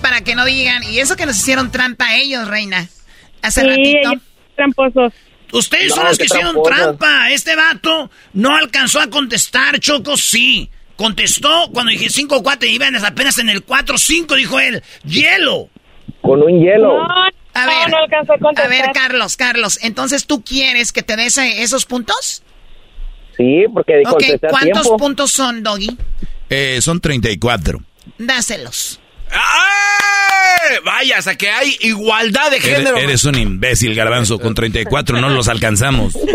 Para 0.00 0.20
que 0.22 0.34
no 0.34 0.44
digan. 0.44 0.82
Y 0.84 0.98
eso 0.98 1.16
que 1.16 1.26
nos 1.26 1.36
hicieron 1.36 1.70
trampa 1.70 2.16
ellos, 2.16 2.46
reina. 2.48 2.88
Hace 3.42 3.60
Sí, 3.62 3.66
ratito. 3.68 3.98
ellos 4.10 4.22
tramposos. 4.56 5.12
Ustedes 5.52 5.92
son 5.94 6.04
No, 6.04 6.08
los 6.10 6.18
que 6.18 6.24
hicieron 6.24 6.52
tramposos. 6.62 6.98
trampa. 6.98 7.30
Este 7.30 7.56
vato 7.56 8.10
no 8.34 8.54
alcanzó 8.56 9.00
a 9.00 9.08
contestar, 9.08 9.78
Choco, 9.80 10.16
sí. 10.16 10.70
Contestó 10.96 11.70
cuando 11.72 11.90
dije 11.92 12.08
5-4 12.10 12.66
y 12.68 12.74
iban 12.74 12.94
apenas 13.04 13.38
en 13.38 13.48
el 13.48 13.64
4-5, 13.64 14.36
dijo 14.36 14.60
él. 14.60 14.82
¡Hielo! 15.04 15.70
Con 16.20 16.42
un 16.42 16.60
hielo. 16.62 17.00
A 17.54 17.66
ver, 17.66 17.90
no 17.90 17.96
alcanzó 17.96 18.34
a 18.34 18.38
contestar. 18.38 18.66
a 18.66 18.68
ver, 18.68 18.90
Carlos, 18.92 19.36
Carlos, 19.36 19.78
entonces 19.82 20.26
tú 20.26 20.44
quieres 20.44 20.92
que 20.92 21.02
te 21.02 21.16
des 21.16 21.38
esos 21.38 21.86
puntos? 21.86 22.42
Sí, 23.36 23.64
porque 23.72 24.02
Ok, 24.04 24.10
contesté 24.10 24.46
a 24.46 24.50
¿cuántos 24.50 24.82
tiempo. 24.82 24.96
puntos 24.98 25.32
son, 25.32 25.62
Doggy? 25.62 25.96
Eh, 26.50 26.78
son 26.82 27.00
34. 27.00 27.80
Dáselos. 28.18 29.00
¡Ay! 29.32 30.78
Vaya, 30.84 31.18
o 31.18 31.22
sea 31.22 31.34
que 31.36 31.50
hay 31.50 31.76
igualdad 31.80 32.50
de 32.50 32.56
Eres, 32.58 32.68
género. 32.76 32.96
eres 32.96 33.24
un 33.24 33.34
imbécil, 33.36 33.94
garbanzo, 33.94 34.38
con 34.38 34.54
34 34.54 35.20
no 35.20 35.28
los 35.30 35.48
alcanzamos. 35.48 36.14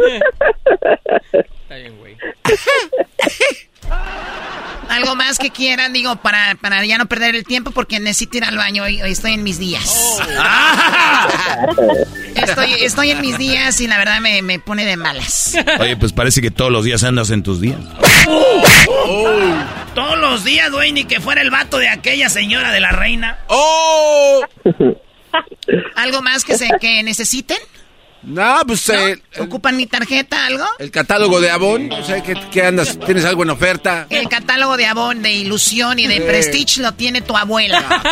Algo 4.89 5.15
más 5.15 5.37
que 5.39 5.49
quieran, 5.49 5.93
digo, 5.93 6.15
para, 6.17 6.55
para 6.55 6.85
ya 6.85 6.97
no 6.97 7.05
perder 7.07 7.35
el 7.35 7.43
tiempo, 7.43 7.71
porque 7.71 7.99
necesito 7.99 8.37
ir 8.37 8.43
al 8.43 8.57
baño. 8.57 8.83
Hoy, 8.83 9.01
hoy 9.01 9.11
estoy 9.11 9.33
en 9.33 9.43
mis 9.43 9.59
días. 9.59 10.19
Estoy, 12.35 12.73
estoy 12.81 13.11
en 13.11 13.21
mis 13.21 13.37
días 13.37 13.79
y 13.81 13.87
la 13.87 13.97
verdad 13.97 14.19
me, 14.19 14.41
me 14.41 14.59
pone 14.59 14.85
de 14.85 14.97
malas. 14.97 15.55
Oye, 15.79 15.97
pues 15.97 16.13
parece 16.13 16.41
que 16.41 16.51
todos 16.51 16.71
los 16.71 16.83
días 16.83 17.03
andas 17.03 17.29
en 17.31 17.43
tus 17.43 17.61
días. 17.61 17.79
Todos 19.93 20.19
los 20.19 20.43
días, 20.43 20.71
güey, 20.71 20.91
ni 20.91 21.05
que 21.05 21.19
fuera 21.19 21.41
el 21.41 21.49
vato 21.49 21.77
de 21.77 21.89
aquella 21.89 22.29
señora 22.29 22.71
de 22.71 22.79
la 22.79 22.91
reina. 22.91 23.39
¡Oh! 23.47 24.43
¿Algo 25.95 26.21
más 26.21 26.43
que, 26.43 26.57
se, 26.57 26.69
que 26.79 27.01
necesiten? 27.03 27.57
No, 28.25 28.61
pues 28.65 28.89
eh, 28.89 29.21
¿Ocupan 29.39 29.77
mi 29.77 29.85
tarjeta, 29.85 30.47
algo? 30.47 30.65
el 30.79 30.89
catálogo 30.89 31.39
de 31.39 31.51
Avon, 31.51 31.89
no 31.89 32.03
sé, 32.03 32.23
¿qué, 32.23 32.33
qué 32.51 32.63
andas? 32.63 32.97
¿Tienes 33.05 33.23
algo 33.25 33.43
en 33.43 33.51
oferta? 33.51 34.07
El 34.09 34.27
catálogo 34.29 34.77
de 34.77 34.87
Avon, 34.87 35.21
de 35.21 35.31
ilusión 35.31 35.99
y 35.99 36.07
de 36.07 36.15
Sí. 36.15 36.21
prestige 36.21 36.81
lo 36.81 36.93
tiene 36.93 37.21
tu 37.21 37.35
abuela. 37.37 37.83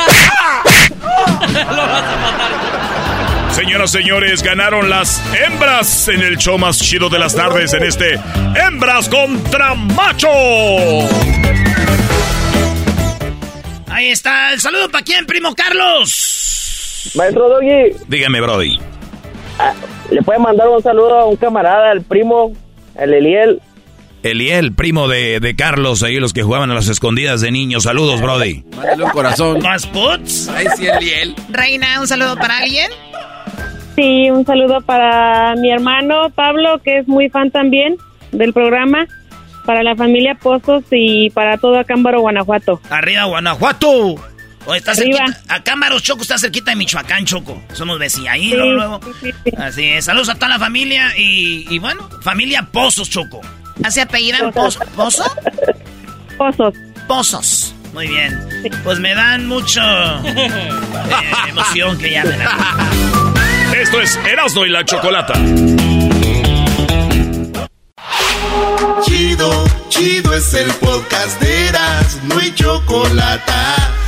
Señoras, 3.55 3.91
señores, 3.91 4.41
ganaron 4.41 4.89
las 4.89 5.21
hembras 5.35 6.07
en 6.07 6.21
el 6.21 6.37
show 6.37 6.57
más 6.57 6.79
chido 6.79 7.09
de 7.09 7.19
las 7.19 7.35
tardes 7.35 7.73
en 7.73 7.83
este 7.83 8.19
Hembras 8.55 9.07
contra 9.09 9.75
Macho. 9.75 10.29
Ahí 13.89 14.07
está. 14.09 14.53
El 14.53 14.59
saludo 14.61 14.89
para 14.89 15.03
quién, 15.03 15.25
primo 15.27 15.53
Carlos. 15.55 17.11
Maestro 17.15 17.47
Doggy, 17.49 17.95
Dígame, 18.07 18.41
Brody. 18.41 18.79
¿Le 20.13 20.21
puede 20.21 20.39
mandar 20.39 20.69
un 20.69 20.81
saludo 20.81 21.19
a 21.19 21.25
un 21.25 21.35
camarada, 21.35 21.91
al 21.91 22.01
primo, 22.01 22.53
el 22.99 23.13
Eliel? 23.13 23.61
Eliel, 24.21 24.73
primo 24.73 25.09
de, 25.09 25.39
de 25.41 25.55
Carlos, 25.55 26.01
ahí 26.01 26.15
los 26.15 26.31
que 26.31 26.43
jugaban 26.43 26.71
a 26.71 26.75
las 26.75 26.87
escondidas 26.87 27.41
de 27.41 27.51
niños. 27.51 27.83
Saludos, 27.83 28.21
Brody. 28.21 28.63
Mándale 28.77 29.03
un 29.03 29.09
corazón. 29.09 29.59
¿Más 29.61 29.85
puts? 29.85 30.47
Ay, 30.47 30.67
sí, 30.77 30.87
Eliel. 30.87 31.35
Reina, 31.49 31.99
un 31.99 32.07
saludo 32.07 32.35
para 32.37 32.59
alguien. 32.59 32.89
Sí, 33.95 34.31
un 34.31 34.45
saludo 34.45 34.81
para 34.81 35.55
mi 35.55 35.71
hermano 35.71 36.29
Pablo, 36.33 36.79
que 36.83 36.99
es 36.99 37.07
muy 37.07 37.29
fan 37.29 37.51
también 37.51 37.97
del 38.31 38.53
programa, 38.53 39.05
para 39.65 39.83
la 39.83 39.95
familia 39.95 40.35
Pozos 40.35 40.83
y 40.89 41.29
para 41.31 41.57
todo 41.57 41.77
Acámbaro, 41.77 42.21
Guanajuato. 42.21 42.79
Arriba, 42.89 43.25
Guanajuato. 43.25 44.15
O 44.65 44.73
está 44.75 44.91
Arriba. 44.91 45.17
cerquita. 45.27 45.53
A 45.55 45.63
Cámaros, 45.63 46.01
Choco, 46.03 46.21
está 46.21 46.37
cerquita 46.37 46.71
de 46.71 46.77
Michoacán, 46.77 47.25
Choco. 47.25 47.61
Somos 47.73 47.99
vecinos 47.99 48.29
ahí, 48.29 48.49
Sí, 48.51 48.55
luego, 48.55 48.71
luego. 48.71 48.99
sí, 49.21 49.31
sí. 49.43 49.51
Así 49.57 49.83
es. 49.85 50.05
Saludos 50.05 50.29
a 50.29 50.35
toda 50.35 50.47
la 50.49 50.59
familia 50.59 51.13
y, 51.17 51.65
y 51.69 51.79
bueno, 51.79 52.09
familia 52.21 52.67
Pozos, 52.71 53.09
Choco. 53.09 53.41
¿Hace 53.83 54.01
apellidan 54.01 54.51
Pozo? 54.53 54.79
¿Pozo? 54.95 55.23
Pozos. 56.37 56.73
Pozos. 57.07 57.75
Muy 57.93 58.07
bien. 58.07 58.39
Pues 58.83 58.99
me 58.99 59.13
dan 59.13 59.47
mucho 59.47 59.81
eh, 60.25 60.71
emoción 61.49 61.97
que 61.97 62.11
llamen 62.11 62.41
a 62.41 62.89
Esto 63.75 63.99
es 64.01 64.15
Erasmo 64.25 64.65
y 64.65 64.69
la 64.69 64.83
Chocolata. 64.85 65.33
Chido, 69.05 69.65
chido 69.89 70.33
es 70.33 70.53
el 70.53 70.71
podcast 70.75 71.39
de 71.41 71.67
Eras, 71.67 72.19
no 72.23 72.39
hay 72.39 72.53
chocolate. 72.55 73.51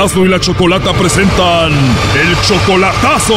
Erasmo 0.00 0.24
y 0.24 0.30
la 0.30 0.40
Chocolata 0.40 0.94
presentan 0.94 1.72
el 1.72 2.40
chocolatazo. 2.40 3.34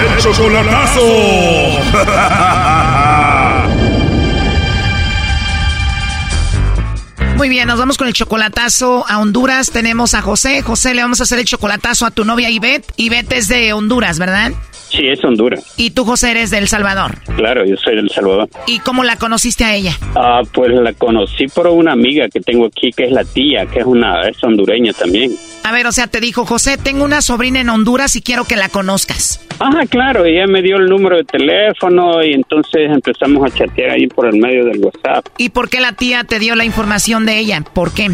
El 0.00 0.16
chocolatazo. 0.16 1.02
Muy 7.36 7.50
bien, 7.50 7.68
nos 7.68 7.78
vamos 7.78 7.98
con 7.98 8.06
el 8.06 8.14
chocolatazo 8.14 9.04
a 9.06 9.18
Honduras. 9.18 9.70
Tenemos 9.70 10.14
a 10.14 10.22
José. 10.22 10.62
José, 10.62 10.94
le 10.94 11.02
vamos 11.02 11.20
a 11.20 11.24
hacer 11.24 11.38
el 11.38 11.44
chocolatazo 11.44 12.06
a 12.06 12.10
tu 12.10 12.24
novia 12.24 12.48
Ivette. 12.48 12.90
Ivette 12.96 13.34
es 13.34 13.48
de 13.48 13.74
Honduras, 13.74 14.18
¿verdad? 14.18 14.52
Sí, 14.88 15.06
es 15.06 15.22
Honduras. 15.24 15.74
Y 15.76 15.90
tú, 15.90 16.04
José, 16.04 16.30
eres 16.30 16.50
de 16.50 16.58
El 16.58 16.68
Salvador. 16.68 17.18
Claro, 17.36 17.64
yo 17.64 17.76
soy 17.76 17.94
de 17.94 18.00
El 18.00 18.10
Salvador. 18.10 18.48
¿Y 18.66 18.78
cómo 18.80 19.04
la 19.04 19.16
conociste 19.16 19.64
a 19.64 19.74
ella? 19.74 19.92
Ah, 20.16 20.42
pues 20.52 20.72
la 20.72 20.92
conocí 20.94 21.46
por 21.48 21.66
una 21.68 21.92
amiga 21.92 22.28
que 22.28 22.40
tengo 22.40 22.66
aquí, 22.66 22.90
que 22.92 23.04
es 23.04 23.12
la 23.12 23.24
tía, 23.24 23.66
que 23.66 23.80
es 23.80 23.86
una 23.86 24.22
es 24.28 24.42
hondureña 24.42 24.92
también. 24.92 25.32
A 25.64 25.72
ver, 25.72 25.86
o 25.86 25.92
sea, 25.92 26.06
te 26.06 26.20
dijo, 26.20 26.46
José, 26.46 26.78
tengo 26.78 27.04
una 27.04 27.20
sobrina 27.20 27.60
en 27.60 27.68
Honduras 27.68 28.16
y 28.16 28.22
quiero 28.22 28.44
que 28.44 28.56
la 28.56 28.68
conozcas. 28.68 29.44
Ajá, 29.58 29.86
claro, 29.86 30.24
ella 30.24 30.46
me 30.46 30.62
dio 30.62 30.76
el 30.76 30.86
número 30.86 31.16
de 31.16 31.24
teléfono 31.24 32.22
y 32.22 32.32
entonces 32.32 32.90
empezamos 32.90 33.44
a 33.44 33.54
chatear 33.54 33.90
ahí 33.90 34.06
por 34.06 34.26
el 34.26 34.40
medio 34.40 34.64
del 34.64 34.78
WhatsApp. 34.78 35.26
¿Y 35.36 35.50
por 35.50 35.68
qué 35.68 35.80
la 35.80 35.92
tía 35.92 36.24
te 36.24 36.38
dio 36.38 36.54
la 36.54 36.64
información 36.64 37.26
de 37.26 37.38
ella? 37.38 37.62
¿Por 37.74 37.92
qué? 37.92 38.08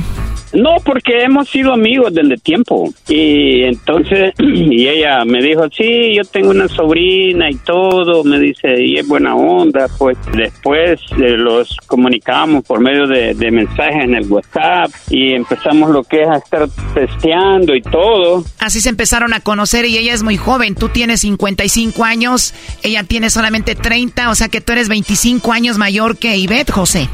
No, 0.54 0.76
porque 0.84 1.24
hemos 1.24 1.48
sido 1.48 1.72
amigos 1.72 2.14
desde 2.14 2.36
tiempo. 2.38 2.88
Y 3.08 3.64
entonces, 3.64 4.32
y 4.38 4.88
ella 4.88 5.24
me 5.24 5.42
dijo, 5.42 5.68
sí, 5.68 6.14
yo 6.14 6.24
tengo 6.24 6.50
una 6.50 6.68
sobrina 6.68 7.50
y 7.50 7.56
todo, 7.56 8.24
me 8.24 8.38
dice, 8.38 8.80
y 8.80 8.96
es 8.96 9.06
buena 9.06 9.36
onda. 9.36 9.86
Pues 9.98 10.16
después 10.32 11.00
eh, 11.18 11.36
los 11.36 11.76
comunicamos 11.86 12.64
por 12.64 12.80
medio 12.80 13.06
de, 13.06 13.34
de 13.34 13.50
mensajes 13.50 14.04
en 14.04 14.14
el 14.14 14.26
WhatsApp 14.30 14.90
y 15.10 15.34
empezamos 15.34 15.90
lo 15.90 16.04
que 16.04 16.22
es 16.22 16.28
a 16.28 16.36
estar 16.36 16.68
testeando 16.94 17.33
y 17.74 17.82
todo. 17.82 18.44
Así 18.58 18.80
se 18.80 18.88
empezaron 18.88 19.32
a 19.32 19.40
conocer 19.40 19.84
y 19.84 19.96
ella 19.96 20.12
es 20.14 20.22
muy 20.22 20.36
joven. 20.36 20.74
Tú 20.74 20.88
tienes 20.88 21.20
55 21.20 22.04
años, 22.04 22.54
ella 22.82 23.04
tiene 23.04 23.30
solamente 23.30 23.74
30, 23.74 24.30
o 24.30 24.34
sea 24.34 24.48
que 24.48 24.60
tú 24.60 24.72
eres 24.72 24.88
25 24.88 25.52
años 25.52 25.78
mayor 25.78 26.18
que 26.18 26.36
Ivette, 26.36 26.70
José. 26.70 27.08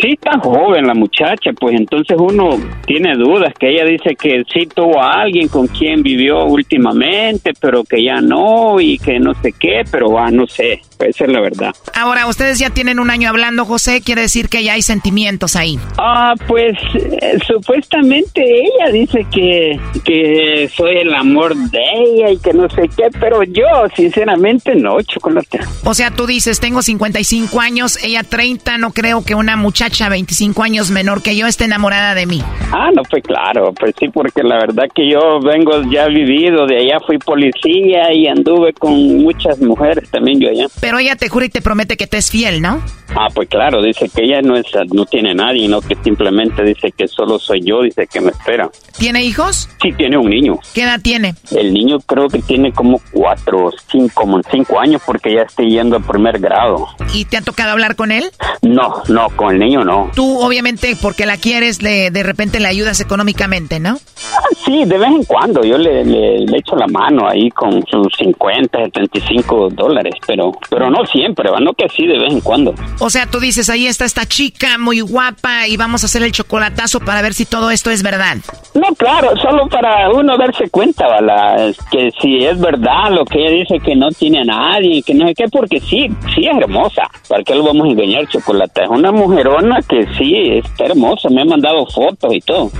Sí, 0.00 0.12
está 0.12 0.38
joven 0.38 0.86
la 0.86 0.94
muchacha, 0.94 1.52
pues 1.58 1.74
entonces 1.78 2.16
uno 2.18 2.56
tiene 2.86 3.14
dudas, 3.14 3.52
que 3.58 3.68
ella 3.68 3.84
dice 3.84 4.16
que 4.16 4.42
sí 4.52 4.66
tuvo 4.66 5.00
a 5.00 5.20
alguien 5.20 5.48
con 5.48 5.66
quien 5.66 6.02
vivió 6.02 6.44
últimamente, 6.46 7.52
pero 7.60 7.84
que 7.84 8.02
ya 8.02 8.20
no 8.20 8.80
y 8.80 8.98
que 8.98 9.18
no 9.20 9.34
sé 9.34 9.52
qué, 9.52 9.82
pero 9.90 10.18
ah, 10.18 10.30
no 10.30 10.46
sé, 10.46 10.80
esa 11.04 11.24
es 11.24 11.30
la 11.30 11.40
verdad. 11.40 11.74
Ahora, 11.94 12.26
ustedes 12.26 12.58
ya 12.58 12.70
tienen 12.70 12.98
un 12.98 13.10
año 13.10 13.28
hablando, 13.28 13.64
José, 13.64 14.00
quiere 14.00 14.22
decir 14.22 14.48
que 14.48 14.62
ya 14.64 14.74
hay 14.74 14.82
sentimientos 14.82 15.56
ahí. 15.56 15.78
Ah, 15.98 16.34
pues 16.46 16.76
eh, 16.94 17.38
supuestamente 17.46 18.42
ella 18.42 18.92
dice 18.92 19.26
que, 19.32 19.78
que 20.04 20.70
soy 20.74 20.98
el 20.98 21.14
amor 21.14 21.54
de 21.56 21.80
ella 21.96 22.30
y 22.30 22.38
que 22.38 22.52
no 22.52 22.68
sé 22.70 22.88
qué, 22.96 23.08
pero 23.20 23.42
yo 23.42 23.64
sinceramente 23.94 24.74
no, 24.74 25.00
chocolate. 25.02 25.60
O 25.84 25.94
sea, 25.94 26.10
tú 26.10 26.26
dices, 26.26 26.60
tengo 26.60 26.82
55 26.82 27.60
años, 27.60 28.02
ella 28.02 28.22
30, 28.22 28.78
no 28.78 28.92
creo 28.92 29.24
que 29.24 29.34
una 29.34 29.56
muchacha 29.56 30.08
25 30.08 30.62
años 30.62 30.90
menor 30.90 31.22
que 31.22 31.36
yo 31.36 31.46
esté 31.46 31.64
enamorada 31.64 32.14
de 32.14 32.26
mí. 32.26 32.42
Ah, 32.72 32.90
no, 32.94 33.02
pues 33.02 33.22
claro, 33.22 33.72
pues 33.78 33.94
sí, 33.98 34.08
porque 34.08 34.42
la 34.42 34.56
verdad 34.56 34.84
que 34.94 35.08
yo 35.10 35.40
vengo 35.40 35.82
ya 35.90 36.06
vivido, 36.06 36.66
de 36.66 36.78
allá 36.78 37.00
fui 37.06 37.18
policía 37.18 38.12
y 38.12 38.26
anduve 38.26 38.72
con 38.72 38.92
muchas 39.18 39.60
mujeres 39.60 40.10
también 40.10 40.40
yo 40.40 40.48
allá. 40.48 40.66
Pero 40.80 40.91
ella 40.98 41.16
te 41.16 41.28
jura 41.28 41.46
y 41.46 41.48
te 41.48 41.62
promete 41.62 41.96
que 41.96 42.06
te 42.06 42.18
es 42.18 42.30
fiel, 42.30 42.60
¿no? 42.60 42.82
Ah, 43.14 43.28
pues 43.34 43.48
claro, 43.48 43.82
dice 43.82 44.08
que 44.08 44.24
ella 44.24 44.40
no 44.40 44.56
es, 44.56 44.66
no 44.92 45.04
tiene 45.04 45.34
nadie, 45.34 45.68
no 45.68 45.80
que 45.80 45.96
simplemente 46.02 46.62
dice 46.62 46.92
que 46.96 47.06
solo 47.06 47.38
soy 47.38 47.60
yo, 47.62 47.82
dice 47.82 48.06
que 48.06 48.20
me 48.20 48.30
espera. 48.30 48.70
¿Tiene 48.98 49.22
hijos? 49.22 49.68
Sí, 49.82 49.92
tiene 49.92 50.16
un 50.16 50.30
niño. 50.30 50.58
¿Qué 50.74 50.82
edad 50.82 51.00
tiene? 51.02 51.34
El 51.50 51.74
niño 51.74 51.98
creo 52.00 52.28
que 52.28 52.40
tiene 52.40 52.72
como 52.72 53.00
cuatro, 53.12 53.70
cinco, 53.90 54.12
como 54.14 54.40
cinco 54.50 54.80
años 54.80 55.02
porque 55.04 55.34
ya 55.34 55.42
está 55.42 55.62
yendo 55.62 55.96
al 55.96 56.04
primer 56.04 56.38
grado. 56.38 56.88
¿Y 57.12 57.26
te 57.26 57.36
ha 57.36 57.42
tocado 57.42 57.72
hablar 57.72 57.96
con 57.96 58.12
él? 58.12 58.30
No, 58.62 59.02
no, 59.08 59.28
con 59.36 59.54
el 59.54 59.58
niño 59.58 59.84
no. 59.84 60.10
Tú, 60.14 60.38
obviamente, 60.38 60.96
porque 61.00 61.26
la 61.26 61.36
quieres, 61.36 61.82
le, 61.82 62.10
de 62.10 62.22
repente 62.22 62.60
le 62.60 62.68
ayudas 62.68 63.00
económicamente, 63.00 63.80
¿no? 63.80 63.98
Ah, 64.34 64.48
sí, 64.64 64.84
de 64.84 64.98
vez 64.98 65.10
en 65.10 65.24
cuando. 65.24 65.62
Yo 65.64 65.76
le, 65.76 66.04
le, 66.04 66.38
le, 66.46 66.58
echo 66.58 66.76
la 66.76 66.86
mano 66.86 67.28
ahí 67.28 67.50
con 67.50 67.84
sus 67.86 68.08
50, 68.16 68.78
75 68.84 69.70
dólares, 69.70 70.14
pero, 70.26 70.52
pero 70.70 70.81
no 70.90 71.04
siempre, 71.06 71.50
no 71.60 71.72
que 71.74 71.84
así 71.84 72.06
de 72.06 72.18
vez 72.18 72.32
en 72.32 72.40
cuando. 72.40 72.74
O 72.98 73.10
sea, 73.10 73.26
tú 73.26 73.40
dices, 73.40 73.68
ahí 73.70 73.86
está 73.86 74.04
esta 74.04 74.26
chica 74.26 74.78
muy 74.78 75.00
guapa 75.00 75.66
y 75.68 75.76
vamos 75.76 76.02
a 76.02 76.06
hacer 76.06 76.22
el 76.22 76.32
chocolatazo 76.32 77.00
para 77.00 77.22
ver 77.22 77.34
si 77.34 77.44
todo 77.44 77.70
esto 77.70 77.90
es 77.90 78.02
verdad. 78.02 78.36
No, 78.74 78.94
claro, 78.94 79.36
solo 79.36 79.68
para 79.68 80.10
uno 80.10 80.36
darse 80.36 80.68
cuenta, 80.70 81.06
¿vale? 81.06 81.74
que 81.90 82.10
si 82.20 82.44
es 82.44 82.58
verdad 82.58 83.10
lo 83.10 83.24
que 83.24 83.38
ella 83.38 83.50
dice 83.50 83.78
que 83.80 83.94
no 83.94 84.10
tiene 84.10 84.40
a 84.40 84.44
nadie, 84.44 85.02
que 85.02 85.14
no 85.14 85.26
sé 85.26 85.34
qué, 85.34 85.44
porque 85.48 85.80
sí, 85.80 86.08
sí 86.34 86.46
es 86.46 86.56
hermosa. 86.56 87.02
¿Para 87.28 87.42
qué 87.42 87.54
lo 87.54 87.64
vamos 87.64 87.86
a 87.86 87.90
engañar, 87.90 88.26
chocolate? 88.28 88.84
Es 88.84 88.90
una 88.90 89.12
mujerona 89.12 89.80
que 89.88 90.06
sí, 90.18 90.34
está 90.58 90.86
hermosa, 90.86 91.28
me 91.28 91.42
ha 91.42 91.44
mandado 91.44 91.86
fotos 91.86 92.32
y 92.34 92.40
todo. 92.40 92.70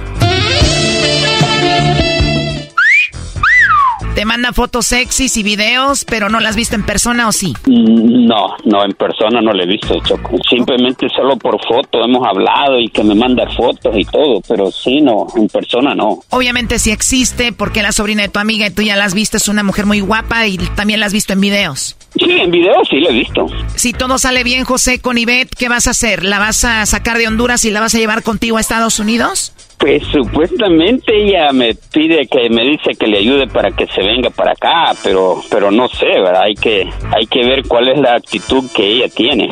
Te 4.15 4.27
manda 4.27 4.53
fotos 4.53 4.87
sexys 4.87 5.39
y 5.39 5.43
videos, 5.43 6.05
pero 6.05 6.29
no 6.29 6.39
las 6.39 6.51
has 6.51 6.57
visto 6.57 6.75
en 6.75 6.85
persona 6.85 7.29
o 7.29 7.33
sí? 7.33 7.55
No, 7.67 8.57
no, 8.65 8.85
en 8.85 8.93
persona 8.93 9.41
no 9.41 9.55
le 9.55 9.65
he 9.65 9.67
visto, 9.67 9.99
Choco. 10.05 10.37
Simplemente 10.51 11.09
solo 11.09 11.39
por 11.39 11.59
foto 11.67 12.05
hemos 12.05 12.27
hablado 12.29 12.79
y 12.79 12.89
que 12.91 13.03
me 13.03 13.15
manda 13.15 13.49
fotos 13.57 13.97
y 13.97 14.05
todo, 14.05 14.43
pero 14.47 14.71
sí, 14.71 15.01
no, 15.01 15.27
en 15.35 15.49
persona 15.49 15.95
no. 15.95 16.19
Obviamente 16.29 16.79
sí 16.79 16.91
existe, 16.91 17.53
porque 17.53 17.83
la 17.83 17.93
sobrina 17.93 18.23
de 18.23 18.29
tu 18.29 18.39
amiga 18.39 18.67
y 18.67 18.71
tú 18.71 18.83
ya 18.83 18.97
la 18.97 19.05
has 19.07 19.15
visto, 19.15 19.39
es 19.39 19.49
una 19.49 19.63
mujer 19.63 19.87
muy 19.87 20.01
guapa 20.01 20.47
y 20.47 20.59
también 20.59 21.01
la 21.01 21.07
has 21.07 21.15
visto 21.15 21.33
en 21.33 21.41
videos. 21.41 21.97
Sí, 22.15 22.31
en 22.31 22.51
videos 22.51 22.87
sí 22.91 23.01
la 23.01 23.09
he 23.09 23.15
visto. 23.15 23.47
Si 23.77 23.95
todo 23.95 24.19
sale 24.19 24.45
bien, 24.45 24.65
José, 24.65 25.01
con 25.01 25.17
Ivette, 25.17 25.55
¿qué 25.57 25.71
vas 25.71 25.87
a 25.87 25.93
hacer? 25.93 26.23
¿La 26.23 26.39
vas 26.39 26.67
a 26.67 26.85
sacar 26.85 27.17
de 27.17 27.29
Honduras 27.29 27.65
y 27.65 27.71
la 27.71 27.81
vas 27.81 27.95
a 27.95 27.99
llevar 27.99 28.23
contigo 28.23 28.59
a 28.59 28.61
Estados 28.61 28.99
Unidos? 28.99 29.55
Pues 29.83 30.01
supuestamente 30.13 31.13
ella 31.13 31.51
me 31.53 31.75
pide 31.75 32.29
que 32.29 32.49
me 32.49 32.63
dice 32.63 32.93
que 32.97 33.09
le 33.09 33.19
ayude 33.19 33.49
para 33.49 33.73
que 33.73 33.89
se 33.89 34.01
venga 34.01 34.31
para 34.31 34.53
acá, 34.53 34.93
pero 35.03 35.43
pero 35.51 35.73
no 35.73 35.89
sé, 35.89 36.07
¿verdad? 36.07 36.43
Hay 36.43 36.55
que 36.55 36.89
hay 37.11 37.27
que 37.27 37.45
ver 37.45 37.67
cuál 37.67 37.89
es 37.89 37.99
la 37.99 38.15
actitud 38.15 38.63
que 38.73 38.87
ella 38.87 39.09
tiene. 39.09 39.51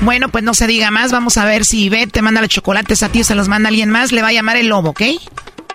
Bueno, 0.00 0.30
pues 0.30 0.42
no 0.42 0.52
se 0.52 0.66
diga 0.66 0.90
más, 0.90 1.12
vamos 1.12 1.38
a 1.38 1.44
ver 1.44 1.64
si 1.64 1.84
Ivette 1.84 2.10
te 2.10 2.22
manda 2.22 2.40
los 2.40 2.50
chocolates 2.50 3.04
a 3.04 3.12
ti 3.12 3.20
o 3.20 3.24
se 3.24 3.36
los 3.36 3.46
manda 3.46 3.68
alguien 3.68 3.88
más, 3.88 4.10
le 4.10 4.20
va 4.20 4.28
a 4.28 4.32
llamar 4.32 4.56
el 4.56 4.66
lobo, 4.66 4.90
¿ok? 4.90 5.02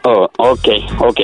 Oh, 0.03 0.27
ok, 0.37 0.67
ok. 0.99 1.19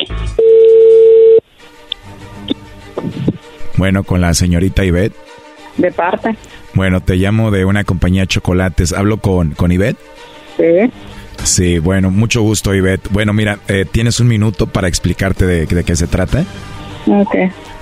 Bueno, 3.76 4.06
con 4.06 4.22
la 4.22 4.34
señorita 4.34 4.86
Ivette. 4.86 5.18
De 5.76 5.92
parte. 5.92 6.38
Bueno, 6.76 7.02
te 7.02 7.18
llamo 7.18 7.52
de 7.52 7.66
una 7.66 7.84
compañía 7.84 8.22
de 8.22 8.28
chocolates. 8.28 8.94
¿Hablo 8.94 9.18
con, 9.18 9.52
con 9.52 9.74
Ivette? 9.74 9.98
Sí. 10.56 10.90
Sí, 11.44 11.80
bueno, 11.80 12.12
mucho 12.12 12.42
gusto, 12.42 12.74
Ivette. 12.74 13.10
Bueno, 13.12 13.34
mira, 13.34 13.60
eh, 13.68 13.86
¿tienes 13.90 14.20
un 14.20 14.28
minuto 14.28 14.68
para 14.68 14.88
explicarte 14.88 15.46
de, 15.46 15.66
de, 15.66 15.84
qué 15.84 15.96
se 15.96 16.08
trata? 16.08 16.46
Ok. 17.08 17.36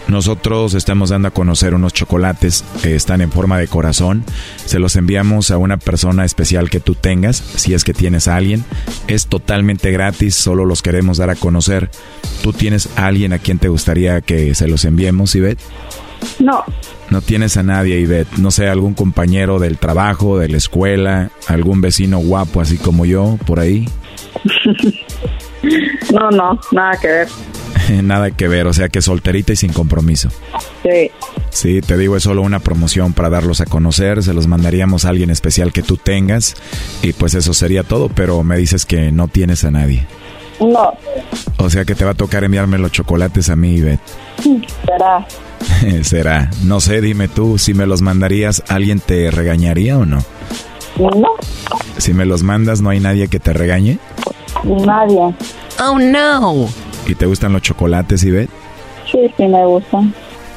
Nosotros 0.08 0.74
estamos 0.74 1.10
dando 1.10 1.28
a 1.30 1.32
conocer 1.32 1.74
unos 1.74 1.94
chocolates 1.94 2.66
que 2.82 2.96
están 2.96 3.22
en 3.22 3.32
forma 3.32 3.58
de 3.58 3.68
corazón. 3.68 4.26
Se 4.66 4.80
los 4.80 4.96
enviamos 4.96 5.52
a 5.52 5.58
una 5.58 5.78
persona 5.78 6.26
especial 6.26 6.70
que 6.70 6.80
tú 6.80 6.96
tengas, 6.96 7.38
si 7.38 7.74
es 7.74 7.84
que 7.84 7.94
tienes 7.94 8.28
a 8.28 8.36
alguien. 8.36 8.66
Es 9.08 9.28
totalmente 9.28 9.92
gratis, 9.92 10.36
solo 10.36 10.66
los 10.66 10.82
queremos 10.82 11.18
dar 11.18 11.30
a 11.30 11.36
conocer. 11.36 11.90
¿Tú 12.42 12.52
tienes 12.52 12.90
a 12.98 13.06
alguien 13.06 13.32
a 13.32 13.40
quien 13.40 13.60
te 13.60 13.70
gustaría 13.70 14.22
que 14.22 14.56
se 14.56 14.68
los 14.68 14.86
enviemos, 14.86 15.36
Ivette? 15.36 15.62
No. 16.40 16.64
No 17.10 17.22
tienes 17.22 17.58
a 17.58 17.64
nadie, 17.64 18.00
Ivette. 18.00 18.38
No 18.38 18.52
sé, 18.52 18.68
algún 18.68 18.94
compañero 18.94 19.60
del 19.60 19.78
trabajo, 19.78 20.40
de 20.40 20.50
la 20.50 20.58
escuela, 20.58 21.30
algún 21.48 21.82
vecino 21.82 22.20
guapo 22.20 22.62
así 22.62 22.78
como 22.78 23.06
yo, 23.06 23.38
por 23.46 23.60
ahí. 23.60 23.88
no, 26.14 26.30
no, 26.32 26.60
nada 26.72 26.98
que 27.00 27.08
ver. 27.08 27.28
nada 28.04 28.32
que 28.32 28.48
ver, 28.48 28.68
o 28.68 28.74
sea 28.74 28.90
que 28.90 29.02
solterita 29.02 29.54
y 29.54 29.56
sin 29.56 29.74
compromiso. 29.74 30.30
Sí. 30.84 31.12
Sí, 31.50 31.82
te 31.82 31.98
digo, 31.98 32.16
es 32.16 32.24
solo 32.24 32.42
una 32.42 32.60
promoción 32.60 33.14
para 33.14 33.30
darlos 33.30 33.60
a 33.62 33.66
conocer, 33.66 34.24
se 34.24 34.34
los 34.34 34.48
mandaríamos 34.48 35.04
a 35.04 35.10
alguien 35.10 35.30
especial 35.30 35.74
que 35.74 35.84
tú 35.84 35.98
tengas 35.98 36.56
y 37.02 37.12
pues 37.14 37.34
eso 37.34 37.54
sería 37.54 37.84
todo, 37.84 38.10
pero 38.10 38.42
me 38.44 38.58
dices 38.58 38.86
que 38.86 39.12
no 39.12 39.28
tienes 39.28 39.64
a 39.66 39.72
nadie. 39.72 40.08
No. 40.62 40.94
O 41.58 41.70
sea 41.70 41.86
que 41.86 41.96
te 41.96 42.06
va 42.06 42.12
a 42.12 42.16
tocar 42.16 42.44
enviarme 42.44 42.78
los 42.78 42.92
chocolates 42.92 43.50
a 43.50 43.56
mí, 43.56 43.76
Ivette. 43.76 44.02
Será. 44.86 45.26
Será. 46.04 46.50
No 46.64 46.80
sé, 46.80 47.02
dime 47.02 47.28
tú, 47.28 47.58
si 47.58 47.74
me 47.74 47.86
los 47.86 48.02
mandarías, 48.02 48.64
¿alguien 48.68 49.00
te 49.00 49.32
regañaría 49.32 49.98
o 49.98 50.06
no? 50.06 50.24
No. 50.98 51.34
Si 51.98 52.14
me 52.14 52.26
los 52.26 52.44
mandas, 52.44 52.82
¿no 52.82 52.90
hay 52.90 53.00
nadie 53.00 53.28
que 53.28 53.40
te 53.40 53.54
regañe? 53.54 53.98
Nadie. 54.64 55.34
Oh, 55.80 55.98
no. 55.98 56.68
¿Y 57.08 57.16
te 57.16 57.26
gustan 57.26 57.54
los 57.54 57.62
chocolates, 57.62 58.24
Ivette? 58.24 58.50
Sí, 59.12 59.20
sí 59.36 59.48
me 59.48 59.66
gustan. 59.66 60.14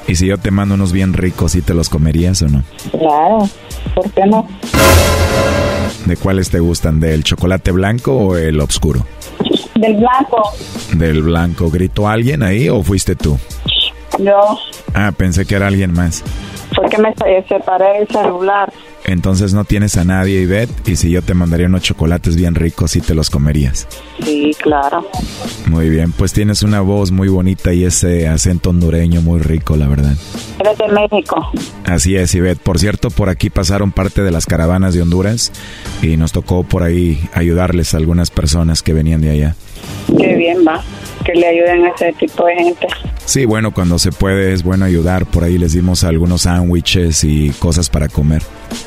¿Y 0.07 0.17
si 0.17 0.27
yo 0.27 0.37
te 0.37 0.51
mando 0.51 0.75
unos 0.75 0.93
bien 0.93 1.15
ricos, 1.15 1.53
¿sí 1.53 1.63
te 1.63 1.73
los 1.73 1.89
comerías 1.89 2.43
o 2.43 2.49
no? 2.49 2.63
Claro, 2.91 3.49
¿por 3.95 4.11
qué 4.13 4.27
no? 4.27 4.47
¿De 6.05 6.17
cuáles 6.19 6.51
te 6.51 6.61
gustan? 6.61 7.01
¿Del 7.01 7.25
chocolate 7.25 7.71
blanco 7.73 8.15
o 8.15 8.37
el 8.37 8.61
oscuro? 8.61 9.07
Del 9.75 9.97
blanco. 9.97 10.53
Del 10.95 11.23
blanco. 11.23 11.71
¿Gritó 11.71 12.09
alguien 12.09 12.43
ahí 12.43 12.69
o 12.69 12.83
fuiste 12.83 13.17
tú? 13.17 13.39
Yo. 14.19 14.59
Ah, 14.95 15.13
pensé 15.17 15.45
que 15.45 15.57
era 15.57 15.67
alguien 15.67 15.93
más. 15.93 16.23
Fue 16.75 16.89
que 16.89 16.99
me 16.99 17.15
separé 17.49 17.99
el 18.01 18.09
celular. 18.09 18.73
Entonces 19.07 19.53
no 19.53 19.65
tienes 19.65 19.97
a 19.99 20.05
nadie, 20.05 20.41
Ivette, 20.41 20.89
y 20.89 20.97
si 20.97 21.11
yo 21.11 21.21
te 21.21 21.35
mandaría 21.35 21.67
unos 21.67 21.83
chocolates 21.83 22.37
bien 22.37 22.55
ricos, 22.55 22.93
¿sí 22.93 23.03
te 23.03 23.15
los 23.15 23.29
comerías? 23.29 23.87
Sí, 24.23 24.57
claro. 24.59 25.07
Muy 25.67 25.91
bien, 25.91 26.13
pues 26.13 26.33
tienes 26.33 26.63
una 26.63 26.81
voz 26.81 27.11
muy 27.11 27.29
bonita 27.29 27.75
y 27.75 27.85
ese 27.85 28.29
acento 28.29 28.71
hondureño 28.71 29.21
muy 29.21 29.41
rico, 29.41 29.77
la 29.77 29.89
verdad. 29.89 30.15
Eres 30.59 30.79
de 30.79 30.89
México. 30.89 31.51
Así 31.85 32.17
es, 32.17 32.35
Ivette. 32.35 32.63
Por 32.63 32.79
cierto, 32.79 33.11
por 33.11 33.29
aquí 33.29 33.51
pasaron 33.51 33.93
parte 33.93 34.23
de 34.23 34.31
las 34.31 34.47
caravanas 34.47 34.95
de 34.95 35.03
Honduras 35.03 35.53
y 36.01 36.17
nos 36.17 36.33
tocó 36.33 36.65
por 36.65 36.83
ahí 36.83 37.21
ayudarles 37.35 37.93
a 37.93 37.99
algunas 37.99 38.31
personas 38.31 38.83
que 38.83 38.95
venían 38.95 39.21
de 39.21 39.31
allá. 39.31 39.57
Qué 40.19 40.35
bien, 40.35 40.65
va. 40.67 40.83
Que 41.25 41.33
le 41.33 41.47
ayuden 41.47 41.87
a 41.87 41.89
ese 41.89 42.13
tipo 42.13 42.47
de 42.47 42.55
gente. 42.55 42.87
Sí, 43.25 43.47
bueno, 43.47 43.73
cuando 43.73 43.99
se 43.99 44.13
puede 44.13 44.53
es 44.53 44.63
bueno 44.63 44.85
ayudar. 44.85 45.27
Por 45.27 45.45
ahí 45.45 45.59
les 45.59 45.73
dimos 45.73 46.05
algunos 46.05 46.43
sándwiches 46.43 47.25
y 47.25 47.51
cosas 47.59 47.89
para 47.89 48.09
comer. 48.09 48.43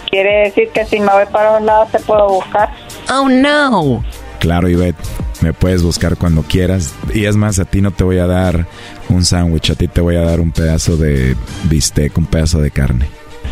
Quiere 0.10 0.46
decir 0.46 0.70
que 0.70 0.86
si 0.86 1.00
me 1.00 1.12
voy 1.12 1.26
para 1.32 1.58
un 1.58 1.66
lado 1.66 1.88
te 1.92 2.00
puedo 2.00 2.28
buscar. 2.30 2.70
Oh, 3.12 3.28
no. 3.28 4.04
Claro, 4.40 4.70
Ivette, 4.70 4.98
me 5.42 5.54
puedes 5.54 5.82
buscar 5.82 6.18
cuando 6.18 6.44
quieras. 6.44 6.94
Y 7.14 7.26
es 7.26 7.36
más, 7.36 7.60
a 7.60 7.66
ti 7.66 7.82
no 7.82 7.92
te 7.92 8.04
voy 8.04 8.20
a 8.20 8.28
dar 8.28 8.68
un 9.10 9.26
sándwich, 9.26 9.72
a 9.72 9.76
ti 9.76 9.88
te 9.88 10.02
voy 10.02 10.16
a 10.16 10.22
dar 10.22 10.40
un 10.40 10.52
pedazo 10.52 10.98
de 10.98 11.36
bistec, 11.64 12.18
un 12.18 12.28
pedazo 12.28 12.62
de 12.62 12.72
carne. 12.72 13.08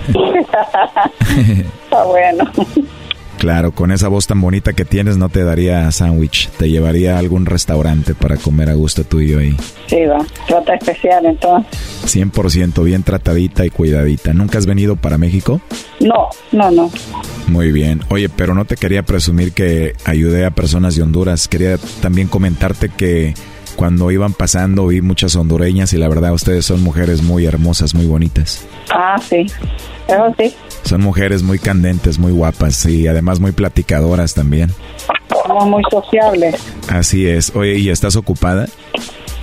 Está 1.85 2.03
bueno. 2.03 2.43
Claro, 3.45 3.73
con 3.73 3.91
esa 3.91 4.07
voz 4.07 4.26
tan 4.26 4.41
bonita 4.41 4.73
que 4.73 4.85
tienes 4.85 5.17
no 5.17 5.30
te 5.30 5.43
daría 5.43 5.91
sándwich, 5.91 6.49
te 6.57 6.67
llevaría 6.67 7.15
a 7.15 7.19
algún 7.19 7.45
restaurante 7.45 8.15
para 8.15 8.38
comer 8.38 8.72
a 8.72 8.73
gusto 8.73 9.03
tuyo 9.03 9.38
ahí. 9.38 9.55
Sí, 9.85 10.03
va, 10.07 10.26
trata 10.47 10.73
especial 10.73 11.27
entonces. 11.27 11.72
100% 12.07 12.84
bien 12.84 13.03
tratadita 13.03 13.63
y 13.63 13.69
cuidadita. 13.69 14.34
¿Nunca 14.34 14.57
has 14.57 14.65
venido 14.65 14.95
para 14.95 15.19
México? 15.19 15.61
No, 15.99 16.30
no, 16.51 16.72
no. 16.72 16.89
Muy 17.45 17.72
bien. 17.72 18.01
Oye, 18.09 18.30
pero 18.30 18.55
no 18.55 18.65
te 18.65 18.77
quería 18.77 19.03
presumir 19.03 19.53
que 19.53 19.93
ayudé 20.05 20.47
a 20.47 20.49
personas 20.49 20.95
de 20.95 21.03
Honduras. 21.03 21.47
Quería 21.47 21.77
también 22.01 22.27
comentarte 22.27 22.89
que 22.89 23.35
cuando 23.76 24.09
iban 24.09 24.34
pasando 24.34 24.88
vi 24.88 25.01
muchas 25.01 25.35
hondureñas 25.35 25.93
y 25.93 25.99
la 25.99 26.07
verdad 26.07 26.34
ustedes 26.34 26.65
son 26.65 26.81
mujeres 26.81 27.22
muy 27.22 27.45
hermosas, 27.45 27.93
muy 27.93 28.07
bonitas. 28.07 28.65
Ah, 28.89 29.17
sí. 29.22 29.45
Eso 30.07 30.34
sí. 30.35 30.55
Son 30.85 31.01
mujeres 31.01 31.41
muy 31.41 31.57
candentes, 31.57 32.19
muy 32.19 32.31
guapas 32.31 32.85
y 32.85 33.07
además 33.07 33.39
muy 33.39 33.51
platicadoras 33.51 34.35
también. 34.35 34.69
Somos 35.45 35.67
muy 35.67 35.83
sociables. 35.89 36.55
Así 36.89 37.27
es. 37.27 37.55
Oye, 37.55 37.77
¿y 37.79 37.89
estás 37.89 38.15
ocupada? 38.15 38.67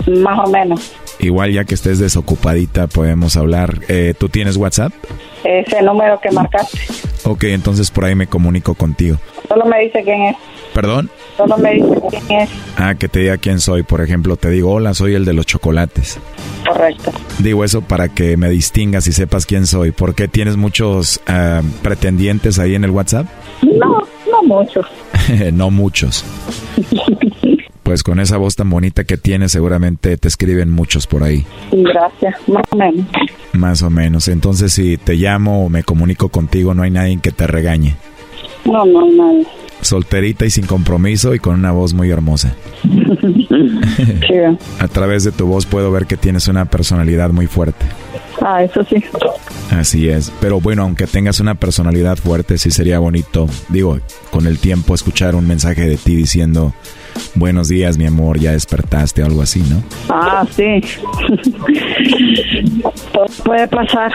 Más 0.07 0.39
o 0.47 0.51
menos. 0.51 0.93
Igual 1.19 1.53
ya 1.53 1.65
que 1.65 1.75
estés 1.75 1.99
desocupadita 1.99 2.87
podemos 2.87 3.37
hablar. 3.37 3.81
Eh, 3.89 4.15
¿Tú 4.19 4.29
tienes 4.29 4.57
WhatsApp? 4.57 4.93
Ese 5.45 5.83
número 5.83 6.21
que 6.21 6.31
marcaste. 6.31 6.79
Ok, 7.25 7.45
entonces 7.45 7.91
por 7.91 8.05
ahí 8.05 8.15
me 8.15 8.27
comunico 8.27 8.75
contigo. 8.75 9.19
Solo 9.49 9.65
me 9.67 9.81
dice 9.81 10.03
quién 10.05 10.23
es. 10.23 10.37
¿Perdón? 10.75 11.11
Solo 11.37 11.57
me 11.59 11.75
dice 11.75 12.01
quién 12.11 12.41
es. 12.41 12.51
Ah, 12.77 12.95
que 12.95 13.09
te 13.09 13.21
diga 13.21 13.37
quién 13.39 13.61
soy. 13.61 13.83
Por 13.83 14.01
ejemplo, 14.01 14.37
te 14.37 14.51
digo, 14.51 14.73
hola, 14.73 14.95
soy 14.95 15.15
el 15.15 15.25
de 15.25 15.33
los 15.33 15.47
chocolates. 15.47 16.19
Correcto. 16.67 17.13
Digo 17.39 17.65
eso 17.65 17.83
para 17.83 18.09
que 18.09 18.37
me 18.37 18.49
distingas 18.49 19.07
y 19.07 19.13
sepas 19.13 19.47
quién 19.47 19.67
soy. 19.67 19.91
¿Por 19.91 20.15
qué 20.15 20.29
tienes 20.29 20.57
muchos 20.57 21.21
ah, 21.27 21.63
pretendientes 21.83 22.59
ahí 22.59 22.75
en 22.75 22.85
el 22.85 22.91
WhatsApp? 22.91 23.27
No, 23.63 24.03
no 24.31 24.43
muchos. 24.45 24.87
no 25.53 25.71
muchos. 25.71 26.25
Pues 27.83 28.05
con 28.05 28.21
esa 28.21 28.37
voz 28.37 28.55
tan 28.55 28.71
bonita 28.71 29.03
que 29.05 29.17
tienes, 29.17 29.53
seguramente 29.53 30.17
te 30.17 30.29
escriben 30.29 30.71
muchos 30.71 31.09
por 31.09 31.25
ahí. 31.25 31.45
Gracias, 31.73 32.37
más 32.49 32.65
o 32.71 32.77
menos. 32.77 33.07
Más 33.53 33.83
o 33.83 33.91
menos. 33.91 34.29
Entonces, 34.29 34.73
si 34.73 34.97
te 34.97 35.15
llamo 35.15 35.67
o 35.67 35.69
me 35.69 35.83
comunico 35.83 36.29
contigo, 36.29 36.75
no 36.75 36.85
hay 36.85 36.91
nadie 36.91 37.19
que 37.21 37.33
te 37.33 37.47
regañe. 37.47 37.97
No, 38.65 38.87
no 38.87 39.01
hay 39.05 39.11
nadie. 39.11 39.47
Solterita 39.83 40.47
y 40.47 40.51
sin 40.51 40.67
compromiso 40.67 41.35
y 41.35 41.39
con 41.39 41.55
una 41.55 41.73
voz 41.73 41.93
muy 41.93 42.11
hermosa. 42.11 42.55
A 44.79 44.89
través 44.89 45.25
de 45.25 45.33
tu 45.33 45.47
voz 45.47 45.67
puedo 45.67 45.93
ver 45.93 46.07
que 46.07 46.17
tienes 46.17 46.49
una 46.49 46.65
personalidad 46.65 47.31
muy 47.31 47.47
fuerte. 47.47 47.85
Ah, 48.41 48.65
eso 48.65 48.83
sí. 48.85 48.97
Así 49.71 50.09
es. 50.09 50.33
Pero 50.41 50.61
bueno, 50.61 50.83
aunque 50.83 51.07
tengas 51.07 51.41
una 51.41 51.55
personalidad 51.55 52.17
fuerte, 52.17 52.59
sí 52.59 52.71
sería 52.71 52.99
bonito, 52.99 53.47
digo, 53.69 53.99
con 54.31 54.47
el 54.47 54.59
tiempo 54.59 54.95
escuchar 54.95 55.35
un 55.35 55.47
mensaje 55.47 55.89
de 55.89 55.97
ti 55.97 56.15
diciendo, 56.17 56.73
buenos 57.35 57.69
días, 57.69 57.99
mi 57.99 58.07
amor, 58.07 58.39
ya 58.39 58.53
despertaste 58.53 59.23
o 59.23 59.27
algo 59.27 59.43
así, 59.43 59.63
¿no? 59.69 59.83
Ah, 60.09 60.47
sí. 60.51 60.81
Todo 63.13 63.27
puede 63.45 63.69
pasar. 63.69 64.13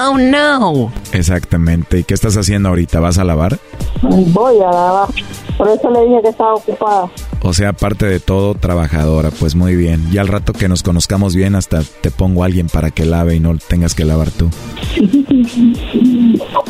Oh, 0.00 0.16
no. 0.18 0.92
Exactamente. 1.12 1.98
¿Y 1.98 2.04
qué 2.04 2.14
estás 2.14 2.36
haciendo 2.36 2.68
ahorita? 2.68 3.00
¿Vas 3.00 3.18
a 3.18 3.24
lavar? 3.24 3.58
Voy 4.02 4.58
a 4.60 4.70
lavar. 4.70 5.08
Por 5.56 5.68
eso 5.68 5.90
le 5.90 6.04
dije 6.04 6.22
que 6.22 6.28
estaba 6.28 6.54
ocupada. 6.54 7.10
O 7.42 7.52
sea, 7.52 7.70
aparte 7.70 8.06
de 8.06 8.20
todo, 8.20 8.54
trabajadora. 8.54 9.30
Pues 9.30 9.54
muy 9.54 9.76
bien. 9.76 10.08
Y 10.12 10.18
al 10.18 10.28
rato 10.28 10.52
que 10.52 10.68
nos 10.68 10.82
conozcamos 10.82 11.34
bien, 11.34 11.54
hasta 11.54 11.82
te 11.82 12.10
pongo 12.10 12.42
a 12.42 12.46
alguien 12.46 12.68
para 12.68 12.90
que 12.90 13.04
lave 13.04 13.36
y 13.36 13.40
no 13.40 13.56
tengas 13.58 13.94
que 13.94 14.04
lavar 14.04 14.30
tú. 14.30 14.50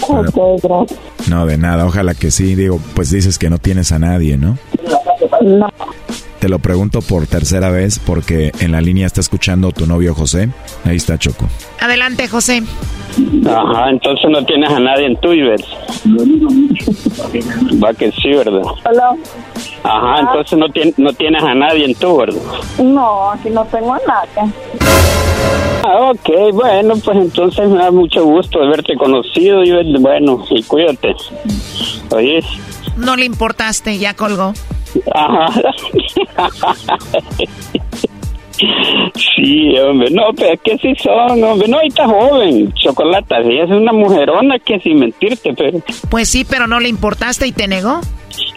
Ok, 0.08 0.62
gracias. 0.62 1.00
No, 1.28 1.46
de 1.46 1.58
nada. 1.58 1.86
Ojalá 1.86 2.14
que 2.14 2.30
sí. 2.30 2.54
Digo, 2.54 2.80
pues 2.94 3.10
dices 3.10 3.38
que 3.38 3.50
no 3.50 3.58
tienes 3.58 3.92
a 3.92 3.98
nadie, 3.98 4.36
¿no? 4.36 4.58
No. 5.42 5.68
Te 6.44 6.50
lo 6.50 6.58
pregunto 6.58 7.00
por 7.00 7.26
tercera 7.26 7.70
vez 7.70 7.98
porque 7.98 8.52
en 8.60 8.72
la 8.72 8.82
línea 8.82 9.06
está 9.06 9.22
escuchando 9.22 9.72
tu 9.72 9.86
novio 9.86 10.14
José. 10.14 10.50
Ahí 10.84 10.96
está 10.96 11.16
Choco. 11.16 11.48
Adelante, 11.80 12.28
José. 12.28 12.62
Ajá, 13.46 13.88
entonces 13.88 14.28
no 14.28 14.44
tienes 14.44 14.68
a 14.68 14.78
nadie 14.78 15.06
en 15.06 15.16
Twitter. 15.22 15.58
Va 17.82 17.94
que 17.94 18.12
sí, 18.12 18.28
¿verdad? 18.34 18.60
Hola. 18.84 19.16
Ajá, 19.84 20.20
entonces 20.20 20.58
no, 20.58 20.66
tien- 20.68 20.92
no 20.98 21.14
tienes 21.14 21.42
a 21.42 21.54
nadie 21.54 21.86
en 21.86 21.94
tu, 21.94 22.14
¿verdad? 22.14 22.42
No, 22.78 23.30
aquí 23.30 23.48
no 23.48 23.64
tengo 23.64 23.94
a 23.94 24.00
nadie. 24.06 24.52
Ah, 25.82 26.10
ok, 26.10 26.52
bueno, 26.52 26.94
pues 27.02 27.16
entonces 27.16 27.70
me 27.70 27.78
da 27.78 27.90
mucho 27.90 28.22
gusto 28.22 28.60
de 28.60 28.66
verte 28.68 28.96
conocido 28.98 29.64
y 29.64 29.72
bueno, 29.98 30.44
y 30.50 30.62
cuídate. 30.64 31.14
Oye, 32.10 32.40
No 32.98 33.16
le 33.16 33.24
importaste, 33.24 33.96
ya 33.96 34.12
colgó. 34.12 34.52
Ajá. 35.12 35.60
Sí, 39.36 39.76
hombre, 39.78 40.10
no, 40.10 40.22
pero 40.36 40.56
que 40.62 40.78
sí 40.78 40.94
son, 41.02 41.42
hombre, 41.42 41.68
no, 41.68 41.80
está 41.80 42.06
joven, 42.06 42.72
Chocolata, 42.74 43.42
sí, 43.42 43.58
es 43.58 43.68
una 43.68 43.92
mujerona 43.92 44.58
que 44.58 44.78
sin 44.78 45.00
mentirte, 45.00 45.52
pero... 45.54 45.80
Pues 46.08 46.28
sí, 46.28 46.46
pero 46.48 46.66
no 46.66 46.78
le 46.78 46.88
importaste 46.88 47.46
y 47.46 47.52
te 47.52 47.66
negó. 47.66 48.00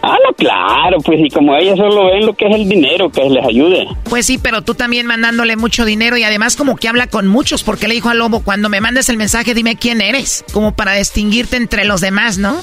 Ah, 0.02 0.16
no, 0.24 0.32
claro, 0.34 0.98
pues 1.04 1.18
y 1.20 1.28
como 1.28 1.56
ellas 1.56 1.76
solo 1.76 2.06
ven 2.06 2.24
lo 2.24 2.34
que 2.34 2.46
es 2.46 2.54
el 2.54 2.68
dinero, 2.68 3.10
que 3.10 3.28
les 3.28 3.44
ayude. 3.44 3.88
Pues 4.04 4.26
sí, 4.26 4.38
pero 4.38 4.62
tú 4.62 4.74
también 4.74 5.06
mandándole 5.06 5.56
mucho 5.56 5.84
dinero 5.84 6.16
y 6.16 6.22
además 6.22 6.56
como 6.56 6.76
que 6.76 6.88
habla 6.88 7.08
con 7.08 7.26
muchos 7.26 7.64
porque 7.64 7.88
le 7.88 7.94
dijo 7.94 8.08
al 8.08 8.18
lobo, 8.18 8.42
cuando 8.44 8.68
me 8.68 8.80
mandes 8.80 9.08
el 9.08 9.16
mensaje 9.16 9.54
dime 9.54 9.76
quién 9.76 10.00
eres, 10.00 10.44
como 10.52 10.72
para 10.72 10.94
distinguirte 10.94 11.56
entre 11.56 11.84
los 11.84 12.00
demás, 12.00 12.38
¿no? 12.38 12.56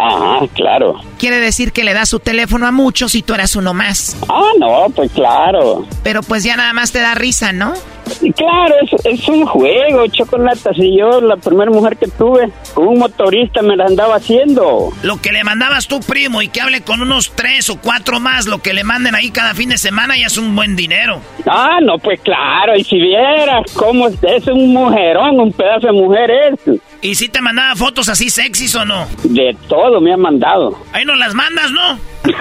Ajá, 0.00 0.46
claro. 0.54 1.00
Quiere 1.18 1.40
decir 1.40 1.72
que 1.72 1.84
le 1.84 1.94
da 1.94 2.06
su 2.06 2.20
teléfono 2.20 2.66
a 2.66 2.72
muchos 2.72 3.14
y 3.14 3.22
tú 3.22 3.34
eras 3.34 3.56
uno 3.56 3.74
más. 3.74 4.16
Ah, 4.28 4.50
no, 4.58 4.86
pues 4.94 5.10
claro. 5.12 5.86
Pero 6.02 6.22
pues 6.22 6.44
ya 6.44 6.56
nada 6.56 6.72
más 6.72 6.92
te 6.92 7.00
da 7.00 7.14
risa, 7.14 7.52
¿no? 7.52 7.74
Y 8.20 8.32
claro, 8.32 8.74
es, 8.82 9.06
es 9.06 9.28
un 9.28 9.46
juego, 9.46 10.06
Chocolata. 10.08 10.72
Si 10.74 10.98
yo, 10.98 11.20
la 11.20 11.36
primera 11.36 11.70
mujer 11.70 11.96
que 11.96 12.06
tuve, 12.06 12.50
con 12.74 12.88
un 12.88 12.98
motorista 12.98 13.62
me 13.62 13.76
la 13.76 13.86
andaba 13.86 14.16
haciendo. 14.16 14.90
Lo 15.02 15.20
que 15.20 15.32
le 15.32 15.42
mandabas 15.42 15.88
tú, 15.88 16.00
primo, 16.00 16.42
y 16.42 16.48
que 16.48 16.60
hable 16.60 16.82
con 16.82 17.00
unos 17.00 17.32
tres 17.34 17.70
o 17.70 17.80
cuatro 17.80 18.20
más, 18.20 18.46
lo 18.46 18.58
que 18.58 18.74
le 18.74 18.84
manden 18.84 19.14
ahí 19.14 19.30
cada 19.30 19.54
fin 19.54 19.70
de 19.70 19.78
semana 19.78 20.16
ya 20.18 20.26
es 20.26 20.36
un 20.36 20.54
buen 20.54 20.76
dinero. 20.76 21.20
Ah, 21.46 21.78
no, 21.82 21.98
pues 21.98 22.20
claro, 22.20 22.76
y 22.76 22.84
si 22.84 22.96
vieras 22.96 23.72
cómo 23.74 24.08
es, 24.08 24.16
es 24.22 24.46
un 24.48 24.72
mujerón, 24.72 25.40
un 25.40 25.52
pedazo 25.52 25.86
de 25.86 25.92
mujer 25.92 26.30
es. 26.30 26.80
¿Y 27.04 27.14
si 27.16 27.28
te 27.28 27.42
mandaba 27.42 27.76
fotos 27.76 28.08
así 28.08 28.30
sexys 28.30 28.74
o 28.76 28.86
no? 28.86 29.06
De 29.24 29.54
todo 29.68 30.00
me 30.00 30.14
ha 30.14 30.16
mandado. 30.16 30.74
Ahí 30.90 31.04
no 31.04 31.14
las 31.16 31.34
mandas, 31.34 31.70
¿no? 31.70 31.98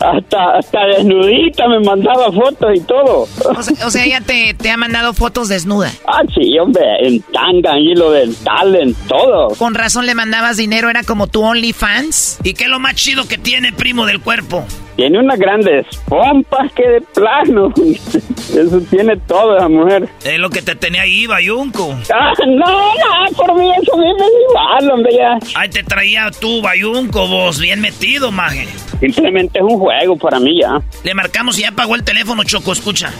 hasta, 0.00 0.56
hasta 0.56 0.86
desnudita 0.86 1.66
me 1.66 1.80
mandaba 1.80 2.30
fotos 2.30 2.70
y 2.76 2.80
todo. 2.82 3.26
O 3.56 3.60
sea, 3.60 3.86
o 3.88 3.90
sea, 3.90 4.04
ella 4.04 4.20
te, 4.20 4.54
te 4.54 4.70
ha 4.70 4.76
mandado 4.76 5.14
fotos 5.14 5.48
desnuda. 5.48 5.90
Ah, 6.06 6.22
sí, 6.32 6.56
hombre, 6.60 6.84
en 7.00 7.20
tanga, 7.22 7.72
en 7.76 7.82
hilo 7.82 8.12
dental, 8.12 8.76
en 8.76 8.94
todo. 9.08 9.48
Con 9.56 9.74
razón 9.74 10.06
le 10.06 10.14
mandabas 10.14 10.56
dinero, 10.56 10.88
era 10.90 11.02
como 11.02 11.26
tu 11.26 11.42
OnlyFans. 11.42 12.38
¿Y 12.44 12.54
qué 12.54 12.64
es 12.64 12.70
lo 12.70 12.78
más 12.78 12.94
chido 12.94 13.26
que 13.26 13.36
tiene, 13.36 13.72
primo, 13.72 14.06
del 14.06 14.20
cuerpo? 14.20 14.64
Tiene 14.96 15.18
unas 15.18 15.38
grandes 15.38 15.86
pompas 16.08 16.72
que 16.72 16.88
de 16.88 17.00
plano. 17.00 17.72
Eso 18.48 18.80
tiene 18.90 19.16
todo 19.26 19.56
esa 19.56 19.68
mujer. 19.68 20.08
Es 20.24 20.38
lo 20.38 20.48
que 20.50 20.62
te 20.62 20.76
tenía 20.76 21.02
ahí, 21.02 21.26
Bayunco. 21.26 21.96
Ah, 22.14 22.32
no, 22.46 22.54
no, 22.64 23.36
por 23.36 23.54
mí 23.58 23.68
eso 23.82 23.96
me 23.96 24.10
es 24.10 24.16
igual, 24.48 24.90
hombre, 24.92 25.12
ya. 25.16 25.38
Ahí 25.56 25.68
te 25.68 25.82
traía 25.82 26.30
tú, 26.40 26.62
Bayunco, 26.62 27.26
vos, 27.26 27.58
bien 27.58 27.80
metido, 27.80 28.30
maje. 28.30 28.68
Simplemente 29.00 29.58
es 29.58 29.64
un 29.64 29.78
juego 29.78 30.16
para 30.16 30.38
mí 30.38 30.60
ya. 30.60 30.80
Le 31.02 31.14
marcamos 31.14 31.58
y 31.58 31.62
ya 31.62 31.70
apagó 31.70 31.96
el 31.96 32.04
teléfono, 32.04 32.44
Choco, 32.44 32.72
escucha. 32.72 33.12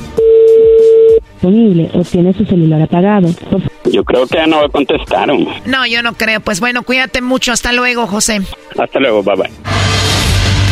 disponible 1.35 1.91
o 1.95 2.03
tiene 2.03 2.33
su 2.33 2.45
celular 2.45 2.83
apagado. 2.83 3.29
Yo 3.91 4.05
creo 4.05 4.27
que 4.27 4.37
ya 4.37 4.47
no 4.47 4.69
contestaron. 4.71 5.47
No, 5.67 5.87
yo 5.87 6.03
no 6.03 6.15
creo. 6.15 6.41
Pues 6.41 6.61
bueno, 6.61 6.83
cuídate 6.85 7.21
mucho. 7.21 7.53
Hasta 7.53 7.73
luego, 7.73 8.07
José. 8.07 8.41
Hasta 8.79 9.01
luego, 9.01 9.23
bye 9.23 9.35
bye. 9.37 9.51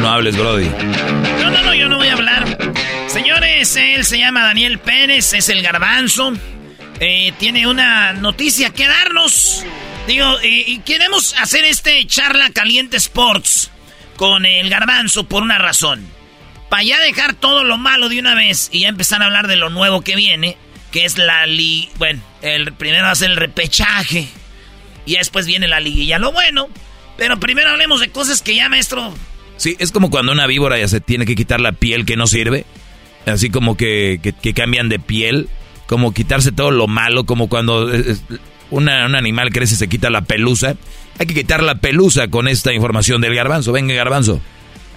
No 0.00 0.08
hables, 0.08 0.36
Brody. 0.36 0.68
No, 1.40 1.50
no, 1.50 1.62
no, 1.62 1.74
yo 1.74 1.88
no 1.88 1.96
voy 1.98 2.08
a 2.08 2.14
hablar. 2.14 2.58
Señores, 3.08 3.74
él 3.76 4.04
se 4.04 4.18
llama 4.18 4.42
Daniel 4.42 4.78
Pérez, 4.78 5.32
es 5.34 5.48
el 5.48 5.62
garbanzo. 5.62 6.32
Eh, 7.00 7.32
tiene 7.38 7.66
una 7.66 8.12
noticia 8.12 8.70
que 8.70 8.86
darnos. 8.86 9.64
Digo, 10.06 10.38
eh, 10.40 10.64
y 10.66 10.78
queremos 10.80 11.34
hacer 11.38 11.64
este 11.64 12.06
charla 12.06 12.50
caliente 12.50 12.96
sports 12.98 13.70
con 14.16 14.44
el 14.44 14.68
garbanzo 14.70 15.24
por 15.24 15.42
una 15.42 15.58
razón. 15.58 16.06
Para 16.68 16.82
ya 16.82 17.00
dejar 17.00 17.34
todo 17.34 17.64
lo 17.64 17.78
malo 17.78 18.08
de 18.08 18.20
una 18.20 18.34
vez 18.34 18.68
y 18.70 18.80
ya 18.80 18.88
empezar 18.88 19.22
a 19.22 19.26
hablar 19.26 19.48
de 19.48 19.56
lo 19.56 19.70
nuevo 19.70 20.02
que 20.02 20.14
viene, 20.14 20.56
que 20.92 21.04
es 21.04 21.18
la 21.18 21.46
li... 21.46 21.90
Bueno, 21.96 22.22
el 22.42 22.72
primero 22.74 23.04
va 23.04 23.10
a 23.10 23.16
ser 23.16 23.30
el 23.30 23.36
repechaje. 23.36 24.28
Y 25.06 25.16
después 25.16 25.46
viene 25.46 25.66
la 25.68 25.80
liguilla. 25.80 26.18
Lo 26.18 26.32
bueno. 26.32 26.68
Pero 27.16 27.40
primero 27.40 27.70
hablemos 27.70 28.00
de 28.00 28.10
cosas 28.10 28.40
que 28.40 28.54
ya, 28.54 28.68
maestro, 28.68 29.14
Sí, 29.60 29.76
es 29.78 29.92
como 29.92 30.08
cuando 30.08 30.32
una 30.32 30.46
víbora 30.46 30.78
ya 30.78 30.88
se 30.88 31.02
tiene 31.02 31.26
que 31.26 31.34
quitar 31.34 31.60
la 31.60 31.72
piel 31.72 32.06
que 32.06 32.16
no 32.16 32.26
sirve. 32.26 32.64
Así 33.26 33.50
como 33.50 33.76
que, 33.76 34.18
que, 34.40 34.54
cambian 34.54 34.88
de 34.88 34.98
piel. 34.98 35.50
Como 35.86 36.14
quitarse 36.14 36.50
todo 36.50 36.70
lo 36.70 36.86
malo. 36.86 37.24
Como 37.26 37.50
cuando 37.50 37.92
eh, 37.94 38.16
un 38.70 38.88
animal 38.88 39.50
crece 39.50 39.74
y 39.74 39.76
se 39.76 39.86
quita 39.86 40.08
la 40.08 40.22
pelusa. 40.22 40.76
Hay 41.18 41.26
que 41.26 41.34
quitar 41.34 41.62
la 41.62 41.74
pelusa 41.74 42.28
con 42.28 42.48
esta 42.48 42.72
información 42.72 43.20
del 43.20 43.34
garbanzo. 43.34 43.70
Venga, 43.72 43.92
garbanzo. 43.92 44.40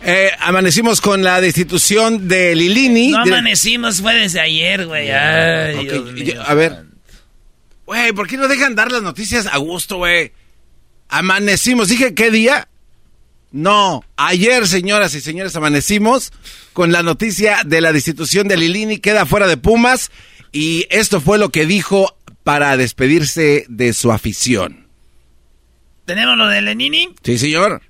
Eh, 0.02 0.32
amanecimos 0.40 1.02
con 1.02 1.24
la 1.24 1.42
destitución 1.42 2.30
de 2.30 2.56
Lilini. 2.56 3.12
No 3.12 3.20
amanecimos, 3.20 4.00
fue 4.00 4.16
desde 4.16 4.40
ayer, 4.40 4.86
güey. 4.86 5.12
Ay, 5.12 6.38
a 6.46 6.54
ver. 6.54 6.86
Güey, 7.86 8.14
¿por 8.14 8.30
qué 8.30 8.38
no 8.38 8.48
dejan 8.48 8.76
dar 8.76 8.94
las 8.94 9.02
noticias 9.02 9.46
a 9.46 9.58
gusto, 9.58 9.98
güey? 9.98 10.32
Amanecimos. 11.10 11.90
Dije, 11.90 12.14
¿qué 12.14 12.32
día? 12.32 12.70
No, 13.54 14.04
ayer, 14.18 14.68
señoras 14.68 15.14
y 15.14 15.22
señores, 15.22 15.56
amanecimos 15.56 16.34
con 16.74 16.92
la 16.92 17.04
noticia 17.04 17.60
de 17.64 17.82
la 17.82 17.94
destitución 17.94 18.48
de 18.48 18.58
Lilini, 18.58 18.98
queda 18.98 19.28
fuera 19.28 19.46
de 19.46 19.58
Pumas 19.58 20.10
y 20.52 20.88
esto 20.90 21.22
fue 21.22 21.38
lo 21.38 21.50
que 21.50 21.68
dijo 21.68 22.18
para 22.44 22.76
despedirse 22.78 23.66
de 23.70 23.94
su 23.94 24.12
afición. 24.12 24.88
¿Tenemos 26.06 26.36
lo 26.36 26.48
de 26.48 26.64
Lenini? 26.64 27.14
Sí, 27.24 27.38
señor. 27.38 27.84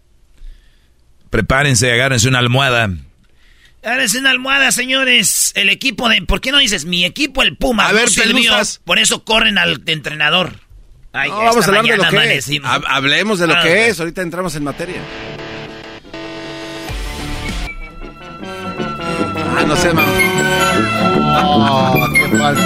Prepárense, 1.29 1.93
agárrense 1.93 2.27
una 2.27 2.39
almohada. 2.39 2.89
Agárrense 3.83 4.19
una 4.19 4.31
almohada, 4.31 4.69
señores. 4.73 5.53
El 5.55 5.69
equipo 5.69 6.09
de... 6.09 6.21
¿Por 6.23 6.41
qué 6.41 6.51
no 6.51 6.57
dices 6.57 6.83
mi 6.83 7.05
equipo, 7.05 7.41
el 7.41 7.55
Pumas? 7.55 7.89
A 7.89 7.93
ver, 7.93 8.09
no 8.09 8.61
Por 8.83 8.99
eso 8.99 9.23
corren 9.23 9.57
al 9.57 9.81
entrenador. 9.85 10.59
Ay, 11.13 11.29
vamos 11.29 11.63
a 11.63 11.67
hablar 11.67 11.85
de 11.85 11.97
lo 11.97 12.09
que 12.09 12.35
es. 12.35 12.49
Hablemos 12.63 13.39
de 13.39 13.47
lo 13.47 13.55
ah, 13.55 13.63
que 13.63 13.87
es. 13.87 13.99
Ahorita 14.01 14.21
entramos 14.21 14.55
en 14.55 14.63
materia. 14.65 15.01
Ah, 19.63 19.65
no 19.65 19.75
sé, 19.77 19.91
Oh, 21.45 22.07
qué 22.13 22.37
falta. 22.37 22.61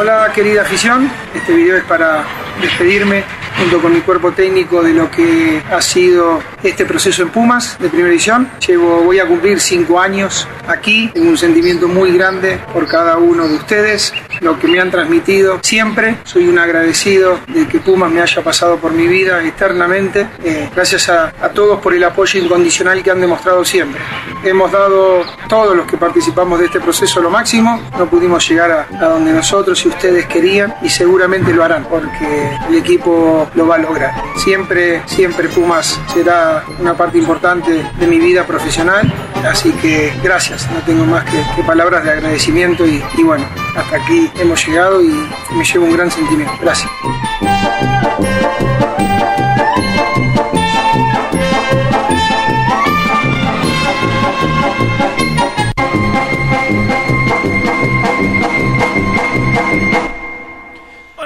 Hola, 0.00 0.32
querida 0.34 0.62
afición. 0.62 1.10
Este 1.34 1.52
video 1.52 1.76
es 1.76 1.84
para 1.84 2.24
despedirme 2.62 3.24
junto 3.58 3.80
con 3.80 3.92
mi 3.92 4.00
cuerpo 4.00 4.32
técnico 4.32 4.82
de 4.82 4.94
lo 4.94 5.10
que 5.10 5.62
ha 5.70 5.80
sido 5.80 6.40
este 6.62 6.84
proceso 6.84 7.22
en 7.22 7.30
Pumas 7.30 7.78
de 7.78 7.88
primera 7.88 8.10
edición. 8.10 8.50
Llevo, 8.66 9.02
voy 9.02 9.18
a 9.20 9.26
cumplir 9.26 9.60
cinco 9.60 10.00
años 10.00 10.46
aquí, 10.66 11.10
tengo 11.12 11.30
un 11.30 11.38
sentimiento 11.38 11.88
muy 11.88 12.12
grande 12.12 12.60
por 12.72 12.86
cada 12.86 13.16
uno 13.18 13.48
de 13.48 13.54
ustedes, 13.54 14.12
lo 14.40 14.58
que 14.58 14.68
me 14.68 14.80
han 14.80 14.90
transmitido 14.90 15.60
siempre. 15.62 16.16
Soy 16.24 16.48
un 16.48 16.58
agradecido 16.58 17.38
de 17.48 17.66
que 17.66 17.80
Pumas 17.80 18.10
me 18.10 18.20
haya 18.20 18.42
pasado 18.42 18.76
por 18.78 18.92
mi 18.92 19.06
vida 19.06 19.42
eternamente. 19.44 20.28
Eh, 20.44 20.70
gracias 20.74 21.08
a, 21.08 21.32
a 21.40 21.48
todos 21.50 21.80
por 21.80 21.94
el 21.94 22.02
apoyo 22.04 22.40
incondicional 22.40 23.02
que 23.02 23.10
han 23.10 23.20
demostrado 23.20 23.64
siempre. 23.64 24.00
Hemos 24.44 24.72
dado 24.72 25.24
todos 25.48 25.76
los 25.76 25.86
que 25.86 25.96
participamos 25.96 26.58
de 26.58 26.66
este 26.66 26.80
proceso 26.80 27.20
lo 27.20 27.30
máximo, 27.30 27.80
no 27.98 28.06
pudimos 28.06 28.48
llegar 28.48 28.70
a, 28.70 29.04
a 29.04 29.08
donde 29.08 29.32
nosotros 29.32 29.84
y 29.84 29.88
ustedes 29.88 30.26
querían 30.26 30.74
y 30.82 30.88
seguramente 30.88 31.52
lo 31.52 31.62
harán 31.64 31.84
porque 31.84 32.50
el 32.68 32.76
equipo 32.76 33.41
lo 33.54 33.66
va 33.66 33.76
a 33.76 33.78
lograr. 33.78 34.14
Siempre, 34.36 35.02
siempre 35.06 35.48
Pumas 35.48 36.00
será 36.12 36.64
una 36.78 36.94
parte 36.94 37.18
importante 37.18 37.84
de 37.98 38.06
mi 38.06 38.18
vida 38.18 38.44
profesional, 38.46 39.12
así 39.48 39.72
que 39.72 40.12
gracias, 40.22 40.70
no 40.70 40.80
tengo 40.80 41.04
más 41.04 41.24
que, 41.24 41.62
palabras 41.62 42.04
de 42.04 42.10
agradecimiento 42.10 42.86
y, 42.86 43.02
y 43.16 43.22
bueno, 43.22 43.46
hasta 43.76 43.96
aquí 43.96 44.30
hemos 44.40 44.66
llegado 44.66 45.02
y 45.02 45.12
me 45.52 45.64
llevo 45.64 45.86
un 45.86 45.92
gran 45.92 46.10
sentimiento. 46.10 46.52
Gracias. 46.60 46.90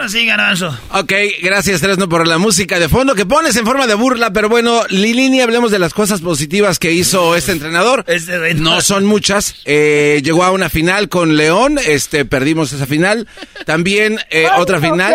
Sí. 0.09 0.27
Ok, 0.93 1.13
gracias, 1.43 1.81
Tresno, 1.81 2.09
por 2.09 2.27
la 2.27 2.39
música 2.39 2.79
de 2.79 2.89
fondo 2.89 3.15
que 3.15 3.27
pones 3.27 3.57
en 3.57 3.67
forma 3.67 3.87
de 3.87 3.95
burla, 3.95 4.33
pero 4.33 4.49
bueno, 4.49 4.83
Lilini, 4.89 5.41
hablemos 5.41 5.71
de 5.71 5.79
las 5.79 5.95
cosas 5.95 6.21
positivas 6.21 6.79
que 6.79 6.93
hizo 6.93 7.37
este 7.37 7.53
entrenador. 7.53 8.05
Este 8.07 8.55
no 8.55 8.81
son 8.81 9.05
muchas. 9.05 9.57
Eh, 9.65 10.21
llegó 10.25 10.45
a 10.45 10.51
una 10.51 10.69
final 10.69 11.09
con 11.09 11.37
León, 11.37 11.79
este, 11.85 12.25
perdimos 12.25 12.73
esa 12.73 12.87
final. 12.87 13.29
También 13.65 14.19
eh, 14.31 14.47
otra 14.57 14.81
final, 14.81 15.15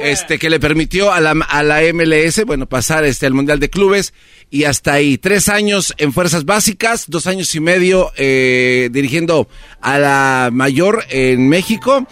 este, 0.00 0.38
que 0.38 0.50
le 0.50 0.60
permitió 0.60 1.12
a 1.12 1.20
la, 1.20 1.32
a 1.48 1.62
la 1.62 1.80
MLS, 1.92 2.44
bueno, 2.44 2.66
pasar 2.66 3.04
este 3.04 3.26
al 3.26 3.34
Mundial 3.34 3.60
de 3.60 3.70
Clubes 3.70 4.14
y 4.50 4.64
hasta 4.64 4.92
ahí. 4.92 5.18
Tres 5.18 5.48
años 5.48 5.94
en 5.98 6.12
fuerzas 6.12 6.44
básicas, 6.44 7.06
dos 7.08 7.26
años 7.26 7.54
y 7.54 7.60
medio 7.60 8.12
eh, 8.16 8.88
dirigiendo 8.92 9.48
a 9.80 9.98
la 9.98 10.50
mayor 10.52 11.04
en 11.10 11.48
México. 11.48 12.06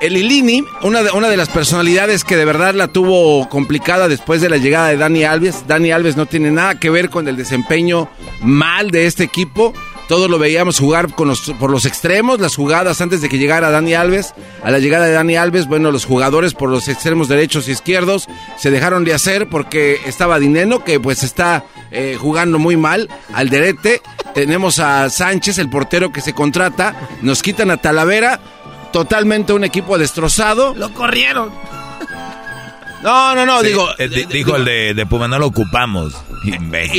El 0.00 0.16
Ilini, 0.16 0.64
una 0.82 1.02
de, 1.02 1.10
una 1.10 1.28
de 1.28 1.36
las 1.36 1.50
personalidades 1.50 2.24
que 2.24 2.38
de 2.38 2.46
verdad 2.46 2.74
la 2.74 2.88
tuvo 2.88 3.46
complicada 3.50 4.08
después 4.08 4.40
de 4.40 4.48
la 4.48 4.56
llegada 4.56 4.88
de 4.88 4.96
Dani 4.96 5.24
Alves. 5.24 5.66
Dani 5.66 5.92
Alves 5.92 6.16
no 6.16 6.24
tiene 6.24 6.50
nada 6.50 6.80
que 6.80 6.88
ver 6.88 7.10
con 7.10 7.28
el 7.28 7.36
desempeño 7.36 8.08
mal 8.40 8.90
de 8.90 9.04
este 9.04 9.24
equipo. 9.24 9.74
Todos 10.08 10.30
lo 10.30 10.38
veíamos 10.38 10.78
jugar 10.78 11.14
por 11.14 11.70
los 11.70 11.86
extremos, 11.86 12.40
las 12.40 12.56
jugadas 12.56 13.00
antes 13.02 13.20
de 13.20 13.28
que 13.28 13.38
llegara 13.38 13.70
Dani 13.70 13.92
Alves. 13.92 14.34
A 14.64 14.70
la 14.70 14.78
llegada 14.78 15.04
de 15.04 15.12
Dani 15.12 15.36
Alves, 15.36 15.66
bueno, 15.66 15.92
los 15.92 16.06
jugadores 16.06 16.54
por 16.54 16.70
los 16.70 16.88
extremos 16.88 17.28
derechos 17.28 17.68
y 17.68 17.72
izquierdos 17.72 18.26
se 18.56 18.70
dejaron 18.70 19.04
de 19.04 19.12
hacer 19.12 19.48
porque 19.50 20.00
estaba 20.06 20.40
Dineno, 20.40 20.82
que 20.82 20.98
pues 20.98 21.22
está 21.22 21.64
eh, 21.90 22.16
jugando 22.18 22.58
muy 22.58 22.76
mal, 22.76 23.08
al 23.34 23.50
derete. 23.50 24.00
Tenemos 24.34 24.78
a 24.78 25.10
Sánchez, 25.10 25.58
el 25.58 25.68
portero 25.68 26.10
que 26.10 26.22
se 26.22 26.32
contrata. 26.32 26.96
Nos 27.20 27.42
quitan 27.42 27.70
a 27.70 27.76
Talavera 27.76 28.40
totalmente 28.92 29.52
un 29.52 29.64
equipo 29.64 29.98
destrozado. 29.98 30.74
Lo 30.74 30.92
corrieron. 30.92 31.50
No, 33.02 33.34
no, 33.34 33.46
no, 33.46 33.62
digo. 33.62 33.88
Eh, 33.98 34.08
dijo 34.08 34.56
el 34.56 34.64
de, 34.64 34.94
de, 34.94 35.06
Puma, 35.06 35.26
no 35.26 35.38
lo 35.38 35.46
ocupamos. 35.46 36.14
Y, 36.44 36.52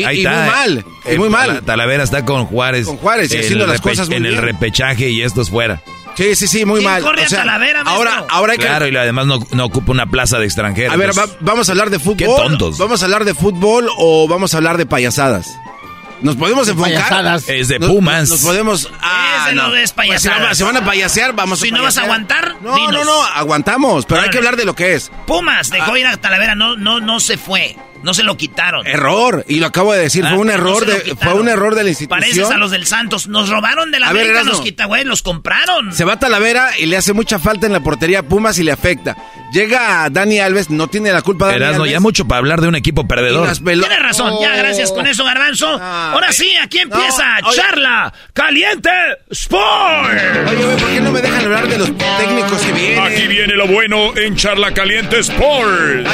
Ahí 0.03 0.19
está. 0.19 0.31
muy 0.31 0.49
mal, 0.49 0.85
es 1.05 1.17
muy 1.17 1.29
mal. 1.29 1.61
Talavera 1.63 2.03
está 2.03 2.25
con 2.25 2.45
Juárez. 2.45 2.85
Con 2.85 2.97
Juárez, 2.97 3.33
y 3.33 3.37
haciendo 3.37 3.67
las 3.67 3.81
cosas 3.81 4.07
muy 4.07 4.17
En 4.17 4.25
el 4.25 4.37
repechaje 4.37 5.09
y 5.09 5.21
estos 5.21 5.49
fuera. 5.49 5.81
Sí, 6.15 6.35
sí, 6.35 6.47
sí, 6.47 6.65
muy 6.65 6.81
mal. 6.81 7.01
Corre 7.01 7.23
a 7.23 7.27
Talavera, 7.27 7.81
ahora, 7.85 8.25
ahora 8.29 8.53
hay 8.53 8.57
que... 8.57 8.65
Claro, 8.65 8.87
y 8.87 8.95
además 8.95 9.25
no, 9.27 9.39
no, 9.51 9.65
ocupa 9.65 9.91
una 9.91 10.07
plaza 10.07 10.39
de 10.39 10.45
extranjeros. 10.45 10.93
A 10.93 10.97
ver, 10.97 11.11
vamos 11.39 11.69
a 11.69 11.71
hablar 11.71 11.89
de 11.89 11.99
fútbol. 11.99 12.17
Qué 12.17 12.25
tontos. 12.25 12.77
¿Vamos 12.77 13.01
a 13.01 13.05
hablar 13.05 13.25
de 13.25 13.33
fútbol 13.33 13.87
o 13.97 14.27
vamos 14.27 14.53
a 14.53 14.57
hablar 14.57 14.77
de 14.77 14.85
payasadas? 14.85 15.47
Nos 16.21 16.35
podemos 16.35 16.67
enfocar. 16.67 17.39
Es 17.47 17.67
de 17.67 17.79
Pumas. 17.79 18.29
Nos, 18.29 18.41
podemos. 18.41 18.89
Ah, 19.01 19.45
Ese 19.47 19.55
no, 19.55 19.69
no. 19.69 19.75
es 19.75 19.91
Pues 19.91 20.07
si, 20.21 20.27
payasadas. 20.27 20.41
van- 20.41 20.55
si 20.55 20.63
van 20.63 20.77
a 20.77 20.85
payasear, 20.85 21.33
vamos 21.33 21.59
Si 21.59 21.69
a 21.69 21.71
no 21.71 21.83
vas 21.83 21.97
a 21.97 22.03
aguantar, 22.03 22.55
No, 22.61 22.75
dinos. 22.75 22.93
no, 22.93 23.03
no, 23.03 23.23
aguantamos, 23.23 24.05
pero 24.05 24.21
hay 24.21 24.29
que 24.29 24.37
hablar 24.37 24.55
de 24.55 24.65
lo 24.65 24.75
que 24.75 24.93
es. 24.93 25.11
Pumas 25.25 25.69
dejó 25.69 25.93
Ah. 25.93 25.99
ir 25.99 26.07
a 26.07 26.17
Talavera, 26.17 26.55
no, 26.55 26.75
no, 26.77 26.99
no 26.99 27.19
se 27.19 27.37
fue. 27.37 27.75
No 28.03 28.13
se 28.13 28.23
lo 28.23 28.35
quitaron. 28.37 28.85
Error, 28.87 29.45
y 29.47 29.59
lo 29.59 29.67
acabo 29.67 29.93
de 29.93 29.99
decir, 29.99 30.25
Ah, 30.25 30.29
fue 30.29 30.39
un 30.39 30.47
no 30.47 30.53
error 30.53 30.85
de, 30.85 31.15
fue 31.15 31.33
un 31.33 31.47
error 31.47 31.75
de 31.75 31.83
la 31.83 31.89
institución. 31.89 32.19
Pareces 32.21 32.49
a 32.51 32.57
los 32.57 32.71
del 32.71 32.85
Santos. 32.87 33.27
Nos 33.27 33.49
robaron 33.49 33.91
de 33.91 33.99
la 33.99 34.07
A 34.09 34.13
ver, 34.13 34.21
América, 34.23 34.39
Erasmo. 34.41 34.51
los 34.53 34.61
quita, 34.61 34.85
güey, 34.85 35.03
los 35.03 35.21
compraron. 35.21 35.93
Se 35.93 36.03
va 36.05 36.13
a 36.13 36.19
Talavera 36.19 36.77
y 36.79 36.87
le 36.87 36.97
hace 36.97 37.13
mucha 37.13 37.37
falta 37.39 37.67
en 37.67 37.73
la 37.73 37.79
portería 37.81 38.19
a 38.19 38.23
Pumas 38.23 38.57
y 38.59 38.63
le 38.63 38.71
afecta. 38.71 39.15
Llega 39.53 40.07
Dani 40.09 40.39
Alves, 40.39 40.69
no 40.69 40.87
tiene 40.87 41.11
la 41.11 41.21
culpa 41.21 41.47
Dani 41.47 41.57
Erasmo, 41.57 41.83
Alves. 41.83 41.91
ya 41.93 41.99
mucho 41.99 42.25
para 42.27 42.39
hablar 42.39 42.61
de 42.61 42.67
un 42.69 42.75
equipo 42.75 43.07
perdedor. 43.07 43.51
Tienes 43.57 43.99
razón, 44.01 44.33
ya, 44.41 44.53
Oh. 44.53 44.57
gracias 44.57 44.91
con 44.91 45.05
eso, 45.07 45.23
Garbanzo. 45.25 45.67
Ahora 45.67 46.31
sí, 46.31 46.49
aquí 46.63 46.79
empieza 46.79 47.23
oye. 47.43 47.57
Charla 47.57 48.13
Caliente 48.33 48.89
Sport. 49.29 50.09
Oye, 50.49 50.65
güey, 50.65 50.77
¿por 50.77 50.89
qué 50.89 51.01
no 51.01 51.11
me 51.11 51.21
dejan 51.21 51.43
hablar 51.45 51.67
de 51.67 51.77
los 51.77 51.91
técnicos 51.97 52.61
que 52.61 52.71
vienen? 52.71 52.99
Aquí 52.99 53.27
viene 53.27 53.55
lo 53.55 53.67
bueno 53.67 54.15
en 54.15 54.35
Charla 54.35 54.73
Caliente 54.73 55.19
Sport. 55.19 56.07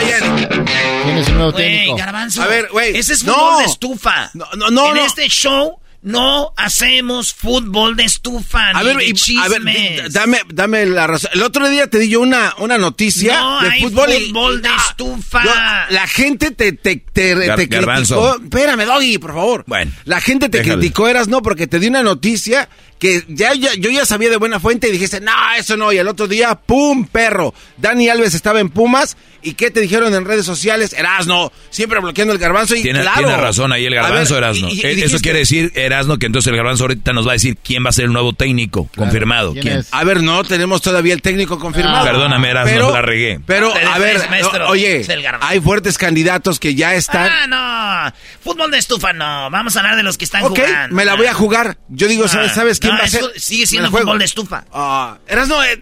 ¿Quién 1.03 1.18
es 1.18 1.27
el 1.27 1.35
nuevo 1.35 1.53
Garbanzo. 1.95 2.41
A 2.43 2.47
ver, 2.47 2.67
güey, 2.71 2.95
Ese 2.97 3.13
es 3.13 3.23
no. 3.23 3.33
fútbol 3.33 3.57
de 3.59 3.65
estufa. 3.65 4.31
No, 4.33 4.45
no, 4.57 4.69
no, 4.69 4.87
En 4.89 4.95
no. 4.95 5.05
este 5.05 5.27
show 5.29 5.79
no 6.03 6.53
hacemos 6.55 7.33
fútbol 7.33 7.95
de 7.97 8.03
estufa 8.05 8.69
A 8.69 8.79
ni 8.81 8.85
ver, 8.87 8.97
de 8.97 9.03
y- 9.03 9.07
a 9.07 9.47
ver, 9.49 9.59
chismes. 9.61 10.03
di- 10.05 10.09
dame, 10.11 10.39
dame 10.53 10.85
la 10.85 11.07
razón. 11.07 11.31
El 11.33 11.41
otro 11.41 11.67
día 11.69 11.87
te 11.87 11.97
di 11.99 12.07
yo 12.09 12.21
una, 12.21 12.53
una 12.59 12.77
noticia 12.77 13.39
No 13.41 13.61
de 13.61 13.69
hay 13.71 13.81
fútbol. 13.81 14.09
y- 14.11 14.31
de 14.61 14.69
Ah, 14.69 14.85
estufa. 14.89 15.43
yo- 15.43 15.95
la 15.95 16.07
gente 16.07 16.51
te, 16.51 16.71
te, 16.71 16.97
te, 16.97 17.35
Gar- 17.35 17.55
te 17.57 17.65
Garbanzo. 17.65 18.21
criticó. 18.37 18.43
Espérame, 18.43 18.85
Doggy, 18.85 19.17
por 19.17 19.33
favor. 19.33 19.63
Bueno, 19.67 19.91
La 20.05 20.21
gente 20.21 20.47
te 20.49 20.59
déjale. 20.59 20.77
criticó, 20.79 21.07
eras 21.09 21.27
no, 21.27 21.41
porque 21.41 21.67
te 21.67 21.79
di 21.79 21.87
una 21.87 22.03
noticia 22.03 22.69
que 22.99 23.23
ya, 23.27 23.53
ya- 23.53 23.73
yo 23.75 23.89
ya 23.89 24.05
sabía 24.05 24.29
de 24.29 24.37
buena 24.37 24.59
fuente 24.59 24.87
y 24.87 24.91
dijiste, 24.91 25.21
no, 25.21 25.31
eso 25.57 25.77
no. 25.77 25.91
Y 25.93 25.97
el 25.97 26.07
otro 26.07 26.27
día, 26.27 26.55
¡pum! 26.55 27.05
Perro. 27.05 27.53
Dani 27.77 28.09
Alves 28.09 28.33
estaba 28.33 28.59
en 28.59 28.69
Pumas. 28.69 29.17
¿Y 29.43 29.53
qué 29.53 29.69
te 29.71 29.79
dijeron 29.79 30.13
en 30.13 30.25
redes 30.25 30.45
sociales? 30.45 30.93
Erasno, 30.93 31.53
siempre 31.69 31.99
bloqueando 31.99 32.33
el 32.33 32.39
garbanzo. 32.39 32.75
Y 32.75 32.81
Tiene, 32.81 33.01
claro. 33.01 33.19
tiene 33.19 33.37
razón 33.37 33.71
ahí 33.71 33.85
el 33.85 33.93
garbanzo, 33.95 34.33
ver, 34.33 34.43
Erasno. 34.43 34.67
y- 34.67 34.73
y- 34.73 34.81
y 34.81 34.85
Eh, 34.85 35.05
Eso 35.05 35.19
quiere 35.19 35.39
decir, 35.39 35.71
Erasno, 35.75 36.17
que 36.17 36.25
entonces 36.25 36.49
el 36.49 36.57
garbanzo 36.57 36.83
ahorita 36.85 37.13
nos 37.13 37.25
va 37.25 37.31
a 37.31 37.33
decir 37.33 37.55
quién 37.63 37.85
va 37.85 37.89
a 37.89 37.93
ser 37.93 38.05
el 38.05 38.13
nuevo 38.13 38.33
técnico. 38.33 38.89
confirmado. 38.97 39.53
¿quién. 39.53 39.85
A 39.91 40.03
ver, 40.03 40.21
no 40.23 40.43
tenemos 40.43 40.81
todavía 40.81 41.13
el 41.13 41.21
técnico 41.21 41.59
confirmado. 41.59 42.03
Perdóname, 42.03 42.49
Erasno, 42.49 42.71
Pero- 42.73 42.91
la 42.93 43.01
regué. 43.01 43.39
Pero, 43.45 43.71
a 43.73 43.99
ver, 43.99 44.27
maestro. 44.29 44.67
oye, 44.69 45.05
hay 45.41 45.59
fuertes 45.61 45.97
candidatos 45.97 46.59
que 46.59 46.73
ya 46.75 46.95
están. 46.95 47.29
Ah, 47.31 48.11
no. 48.11 48.17
Fútbol 48.43 48.71
de 48.71 48.79
estufa, 48.79 49.13
no. 49.13 49.49
Vamos 49.51 49.75
a 49.75 49.79
hablar 49.79 49.95
de 49.95 50.03
los 50.03 50.17
que 50.17 50.25
están 50.25 50.43
ok, 50.43 50.57
jugando. 50.59 50.95
me 50.95 51.05
la 51.05 51.15
voy 51.15 51.27
a 51.27 51.33
jugar. 51.33 51.77
Yo 51.89 52.07
digo, 52.07 52.27
¿sabes, 52.27 52.51
Ah, 52.51 52.55
¿sabes 52.55 52.79
quién 52.88 52.95
no, 52.95 52.99
va 53.01 53.05
a 53.05 53.09
ser? 53.34 53.39
Sigue 53.41 53.65
siendo 53.68 53.91
fútbol 53.91 54.19
de 54.19 54.26
estufa. 54.26 54.65
Ah, 54.72 55.18
Erasno, 55.27 55.64
eh, 55.64 55.81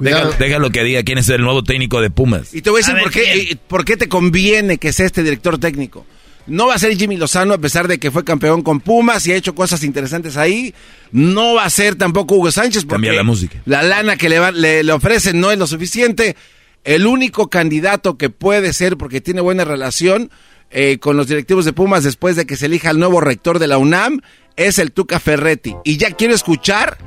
Deja, 0.00 0.20
Cuidado. 0.22 0.34
déjalo 0.38 0.70
que 0.70 0.82
diga 0.82 1.02
quién 1.02 1.18
es 1.18 1.28
el 1.28 1.42
nuevo 1.42 1.62
técnico 1.62 2.00
de 2.00 2.08
Pumas. 2.10 2.54
y 2.54 2.62
te 2.62 2.70
voy 2.70 2.80
a 2.80 2.84
A 2.84 2.86
decir 2.86 2.94
ver, 2.94 3.02
por, 3.04 3.12
qué, 3.12 3.32
eh, 3.52 3.56
por 3.68 3.84
qué 3.84 3.96
te 3.98 4.08
conviene 4.08 4.78
que 4.78 4.92
sea 4.94 5.04
este 5.06 5.22
director 5.22 5.58
técnico. 5.58 6.06
No 6.46 6.66
va 6.68 6.74
a 6.74 6.78
ser 6.78 6.96
Jimmy 6.96 7.18
Lozano, 7.18 7.52
a 7.52 7.58
pesar 7.58 7.86
de 7.86 7.98
que 7.98 8.10
fue 8.10 8.24
campeón 8.24 8.62
con 8.62 8.80
Pumas 8.80 9.26
y 9.26 9.32
ha 9.32 9.36
hecho 9.36 9.54
cosas 9.54 9.84
interesantes 9.84 10.38
ahí. 10.38 10.74
No 11.12 11.54
va 11.54 11.64
a 11.64 11.70
ser 11.70 11.96
tampoco 11.96 12.34
Hugo 12.36 12.50
Sánchez. 12.50 12.84
Porque 12.84 12.94
Cambia 12.94 13.12
la 13.12 13.22
música. 13.22 13.60
La 13.66 13.82
lana 13.82 14.16
que 14.16 14.30
le, 14.30 14.38
va- 14.38 14.50
le, 14.50 14.82
le 14.82 14.92
ofrecen 14.92 15.38
no 15.38 15.50
es 15.50 15.58
lo 15.58 15.66
suficiente. 15.66 16.34
El 16.82 17.06
único 17.06 17.50
candidato 17.50 18.16
que 18.16 18.30
puede 18.30 18.72
ser, 18.72 18.96
porque 18.96 19.20
tiene 19.20 19.42
buena 19.42 19.64
relación 19.66 20.30
eh, 20.70 20.98
con 20.98 21.16
los 21.16 21.26
directivos 21.26 21.64
de 21.64 21.72
Pumas 21.72 22.04
después 22.04 22.36
de 22.36 22.46
que 22.46 22.56
se 22.56 22.66
elija 22.66 22.90
el 22.90 22.98
nuevo 22.98 23.20
rector 23.20 23.58
de 23.58 23.66
la 23.66 23.78
UNAM, 23.78 24.20
es 24.56 24.78
el 24.78 24.92
Tuca 24.92 25.20
Ferretti. 25.20 25.76
Y 25.84 25.96
ya 25.96 26.12
quiero 26.12 26.34
escuchar 26.34 26.98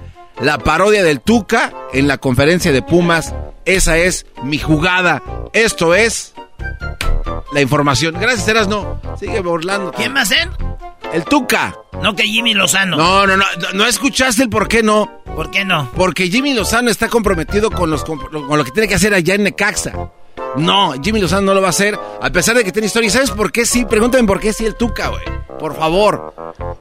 la 0.41 0.57
parodia 0.57 1.03
del 1.03 1.21
Tuca 1.21 1.73
en 1.93 2.07
la 2.07 2.17
conferencia 2.17 2.71
de 2.71 2.81
Pumas. 2.81 3.33
Esa 3.65 3.97
es 3.97 4.25
mi 4.43 4.57
jugada. 4.57 5.21
Esto 5.53 5.95
es 5.95 6.33
la 7.53 7.61
información. 7.61 8.15
Gracias, 8.19 8.47
Erasno. 8.47 8.99
Sigue 9.19 9.39
burlando. 9.41 9.91
¿Quién 9.91 10.15
va 10.15 10.21
a 10.21 10.25
ser? 10.25 10.49
El 11.13 11.23
Tuca. 11.25 11.75
No 12.01 12.15
que 12.15 12.23
Jimmy 12.23 12.53
Lozano. 12.53 12.97
No, 12.97 13.27
no, 13.27 13.37
no. 13.37 13.45
No, 13.61 13.71
no 13.73 13.85
escuchaste 13.85 14.43
el 14.43 14.49
por 14.49 14.67
qué 14.67 14.83
no. 14.83 15.21
¿Por 15.35 15.51
qué 15.51 15.63
no? 15.63 15.89
Porque 15.95 16.29
Jimmy 16.29 16.53
Lozano 16.53 16.89
está 16.89 17.07
comprometido 17.07 17.71
con, 17.71 17.89
los, 17.89 18.03
con 18.03 18.19
lo 18.31 18.63
que 18.65 18.71
tiene 18.71 18.87
que 18.87 18.95
hacer 18.95 19.13
allá 19.13 19.35
en 19.35 19.43
Necaxa. 19.43 20.11
No, 20.57 20.93
Jimmy 21.01 21.19
Lozano 21.19 21.41
no 21.41 21.53
lo 21.53 21.61
va 21.61 21.67
a 21.67 21.71
hacer, 21.71 21.99
a 22.21 22.29
pesar 22.29 22.55
de 22.55 22.63
que 22.63 22.71
tiene 22.71 22.87
historia. 22.87 23.07
¿Y 23.07 23.11
¿Sabes 23.11 23.31
por 23.31 23.51
qué 23.51 23.65
sí? 23.65 23.85
Pregúntame 23.85 24.27
por 24.27 24.39
qué 24.39 24.53
sí 24.53 24.65
el 24.65 24.75
Tuca, 24.75 25.09
güey. 25.09 25.23
Por 25.59 25.75
favor. 25.75 26.33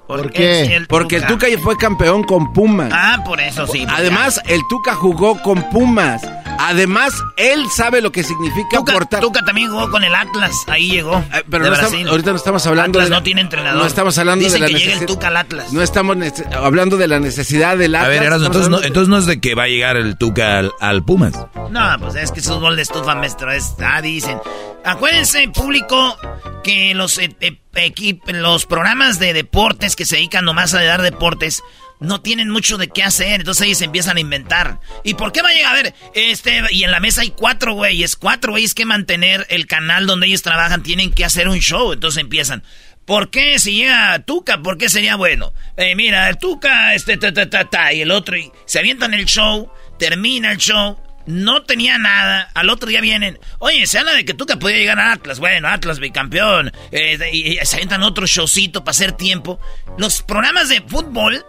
¿Por, 0.07 0.31
qué? 0.31 0.77
el 0.77 0.87
Porque 0.87 1.17
el 1.17 1.27
Tuca? 1.27 1.47
Fue 1.63 1.77
campeón 1.77 2.25
con 2.25 2.53
Pumas. 2.53 2.91
Ah, 2.93 3.23
por 3.25 3.41
eso 3.41 3.67
sí. 3.67 3.87
Además, 3.89 4.41
el 4.47 4.61
Tuca 4.69 4.95
jugó 4.95 5.41
con 5.43 5.71
Pumas. 5.71 6.23
Además, 6.59 7.13
él 7.37 7.65
sabe 7.75 8.01
lo 8.01 8.13
que 8.13 8.23
significa 8.23 8.79
Tuca, 8.79 8.93
portar. 8.93 9.21
Tuca 9.21 9.41
también 9.45 9.69
jugó 9.71 9.91
con 9.91 10.05
el 10.05 10.15
Atlas. 10.15 10.53
Ahí 10.69 10.91
llegó. 10.91 11.19
Eh, 11.33 11.45
pero 11.51 11.65
de 11.65 11.71
no 11.71 11.77
estamos- 11.77 12.09
ahorita 12.11 12.31
no 12.31 12.37
estamos 12.37 12.67
hablando 12.67 12.99
Atlas 12.99 13.07
de 13.07 13.11
la- 13.11 13.17
no 13.19 13.23
tiene 13.23 13.41
entrenador. 13.41 13.81
No 13.81 13.87
estamos 13.87 14.17
hablando 14.19 14.45
Dicen 14.45 14.61
de 14.61 14.69
la 14.69 14.79
que 14.79 14.85
llega 14.85 15.01
el 15.01 15.07
Tuca 15.07 15.29
al 15.29 15.37
Atlas. 15.37 15.73
No 15.73 15.83
estamos 15.83 16.17
hablando 16.55 16.97
de 16.97 17.09
la 17.09 17.19
necesidad 17.21 17.77
del 17.77 17.95
Atlas. 17.95 18.07
A 18.07 18.09
ver, 18.11 18.23
estamos 18.23 18.47
entonces 18.47 18.71
no, 18.71 18.83
entonces 18.83 19.09
no 19.09 19.19
es 19.19 19.27
de 19.27 19.41
que 19.41 19.55
va 19.55 19.65
a 19.65 19.69
llegar 19.69 19.97
el 19.97 20.17
Tuca 20.17 20.59
al, 20.59 20.73
al 20.81 21.05
Pumas. 21.05 21.33
No, 21.71 21.97
pues 21.99 22.15
es 22.15 22.31
que 22.33 22.41
es 22.41 22.47
fútbol 22.47 22.77
de 22.77 22.83
estufa, 22.83 23.15
maestro. 23.15 23.51
Es, 23.51 23.75
ah, 23.85 24.01
dicen. 24.01 24.39
Acuérdense, 24.85 25.49
público, 25.49 26.17
que 26.65 26.95
los, 26.95 27.17
eh, 27.19 27.35
eh, 27.41 27.57
equip- 27.75 28.31
los 28.33 28.67
programas 28.67 29.19
de 29.19 29.33
deportes 29.33 29.95
que 29.97 30.05
se 30.05 30.17
dedican 30.17 30.45
nomás 30.45 30.75
a 30.75 30.83
dar 30.83 31.03
deportes 31.03 31.63
no 32.03 32.21
tienen 32.21 32.51
mucho 32.51 32.79
de 32.79 32.89
qué 32.89 33.03
hacer. 33.03 33.41
Entonces 33.41 33.67
ellos 33.67 33.83
empiezan 33.83 34.17
a 34.17 34.21
inventar. 34.21 34.81
¿Y 35.05 35.15
por 35.15 35.33
qué 35.33 35.43
va 35.43 35.49
a 35.49 35.53
llegar? 35.53 35.73
A 35.73 35.83
ver, 35.83 35.95
este, 36.15 36.63
y 36.71 36.85
en 36.85 36.91
la 36.91 37.01
mesa 37.01 37.23
hay 37.23 37.31
cuatro 37.31 37.75
güeyes. 37.75 38.17
Cuatro 38.17 38.53
güeyes 38.53 38.75
que 38.75 38.85
mantener 38.85 39.47
el 39.49 39.67
canal 39.67 40.07
donde 40.07 40.27
ellos 40.27 40.43
trabajan. 40.43 40.83
Tienen 40.83 41.13
que 41.13 41.25
hacer 41.25 41.49
un 41.49 41.59
show. 41.59 41.93
Entonces 41.93 42.21
empiezan. 42.21 42.63
¿Por 43.05 43.31
qué 43.31 43.59
si 43.59 43.75
llega 43.75 44.19
Tuca? 44.21 44.63
¿Por 44.63 44.79
qué 44.79 44.89
sería 44.89 45.17
bueno? 45.17 45.53
Eh, 45.77 45.95
mira, 45.97 46.33
Tuca, 46.35 46.95
este, 46.95 47.17
ta, 47.17 47.33
ta, 47.33 47.51
ta, 47.51 47.65
ta, 47.69 47.93
y 47.93 48.01
el 48.01 48.13
otro, 48.13 48.37
y 48.37 48.53
se 48.65 48.79
avientan 48.79 49.13
el 49.13 49.25
show, 49.25 49.73
termina 49.99 50.53
el 50.53 50.59
show, 50.59 51.01
no 51.27 51.65
tenía 51.65 51.99
nada, 51.99 52.51
al 52.55 52.71
otro 52.71 52.89
día 52.89 53.01
vienen, 53.01 53.41
oye, 53.59 53.87
se 53.87 53.99
habla 53.99 54.13
de 54.13 54.25
que 54.25 54.35
Tuca 54.35 54.59
podía 54.59 54.77
llegar 54.77 55.01
a 55.01 55.13
Atlas, 55.13 55.41
bueno, 55.41 55.67
Atlas 55.67 55.99
bicampeón, 55.99 56.73
eh, 56.93 57.19
y, 57.33 57.59
y 57.59 57.67
se 57.67 57.77
avientan 57.77 58.05
otro 58.05 58.25
showcito 58.27 58.85
para 58.85 58.93
hacer 58.93 59.13
tiempo. 59.13 59.61
Los 59.99 60.23
programas 60.23 60.69
de 60.69 60.81
fútbol 60.83 61.45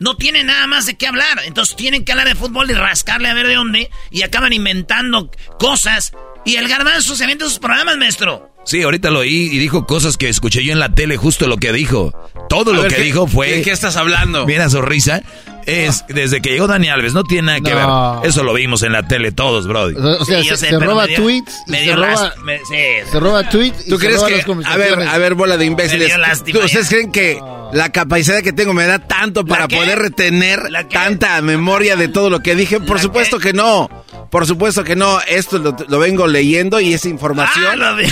no 0.00 0.16
tienen 0.16 0.46
nada 0.46 0.66
más 0.66 0.86
de 0.86 0.96
qué 0.96 1.06
hablar, 1.06 1.40
entonces 1.44 1.76
tienen 1.76 2.04
que 2.04 2.12
hablar 2.12 2.28
de 2.28 2.34
fútbol 2.34 2.70
y 2.70 2.74
rascarle 2.74 3.28
a 3.28 3.34
ver 3.34 3.46
de 3.46 3.54
dónde, 3.54 3.90
y 4.10 4.22
acaban 4.22 4.52
inventando 4.52 5.30
cosas, 5.58 6.12
y 6.44 6.56
el 6.56 6.68
garbanzo 6.68 7.16
se 7.16 7.24
avienta 7.24 7.44
sus 7.46 7.58
programas, 7.58 7.96
maestro. 7.96 8.50
Sí, 8.66 8.82
ahorita 8.82 9.10
lo 9.10 9.20
oí 9.20 9.50
y 9.52 9.58
dijo 9.58 9.86
cosas 9.86 10.16
que 10.16 10.28
escuché 10.28 10.64
yo 10.64 10.72
en 10.72 10.78
la 10.78 10.94
tele, 10.94 11.16
justo 11.18 11.46
lo 11.46 11.58
que 11.58 11.72
dijo. 11.72 12.12
Todo 12.48 12.72
A 12.72 12.74
lo 12.74 12.82
ver, 12.82 12.90
que 12.92 12.96
¿qué- 12.96 13.02
dijo 13.02 13.26
fue... 13.26 13.50
¿De 13.50 13.62
qué 13.62 13.70
estás 13.72 13.96
hablando? 13.96 14.46
Mira 14.46 14.70
su 14.70 14.80
risa. 14.80 15.22
Es 15.66 16.04
desde 16.08 16.40
que 16.42 16.50
llegó 16.50 16.66
Dani 16.66 16.88
Alves, 16.88 17.12
no 17.14 17.24
tiene 17.24 17.46
nada 17.46 17.60
que 17.60 17.74
No. 17.74 18.20
ver. 18.20 18.28
Eso 18.30 18.42
lo 18.42 18.52
vimos 18.54 18.82
en 18.82 18.92
la 18.92 19.02
tele 19.06 19.32
todos, 19.32 19.66
Brody. 19.66 19.94
O 19.96 20.24
sea, 20.24 20.42
Sí, 20.42 20.48
se, 20.50 20.56
sé, 20.56 20.66
se 20.70 20.78
pero 20.78 20.90
roba 20.92 21.02
me 21.02 21.08
dio- 21.08 21.16
tweets, 21.22 21.52
se 21.66 21.94
roba, 21.94 22.06
last- 22.08 22.36
me- 22.38 22.58
sí. 22.58 23.10
se 23.10 23.20
roba 23.20 23.48
tweets 23.48 23.86
y 23.86 23.90
¿Tú 23.90 23.98
se 23.98 24.06
crees 24.06 24.16
roba 24.20 24.28
que, 24.28 24.36
las 24.58 24.66
a 24.66 24.76
ver, 24.76 25.00
a 25.08 25.18
ver, 25.18 25.34
bola 25.34 25.56
de 25.56 25.64
imbéciles, 25.64 26.12
¿tú- 26.44 26.58
¿ustedes 26.58 26.72
ya. 26.72 26.88
creen 26.88 27.12
que 27.12 27.40
la 27.72 27.90
capacidad 27.90 28.40
que 28.42 28.52
tengo 28.52 28.72
me 28.74 28.86
da 28.86 28.98
tanto 28.98 29.44
para 29.44 29.68
poder 29.68 29.98
retener 29.98 30.60
tanta 30.92 31.40
memoria 31.42 31.96
de 31.96 32.08
todo 32.08 32.30
lo 32.30 32.40
que 32.40 32.54
dije? 32.54 32.80
Por 32.80 32.96
¿La 32.96 33.02
supuesto 33.02 33.38
qué? 33.38 33.48
que 33.48 33.52
no, 33.54 33.88
por 34.30 34.46
supuesto 34.46 34.84
que 34.84 34.96
no, 34.96 35.18
esto 35.26 35.58
lo, 35.58 35.76
lo 35.88 35.98
vengo 35.98 36.26
leyendo 36.26 36.80
y 36.80 36.94
es 36.94 37.04
Ah, 37.04 37.08
información. 37.08 37.78
lo 37.78 37.96
vi. 37.96 38.04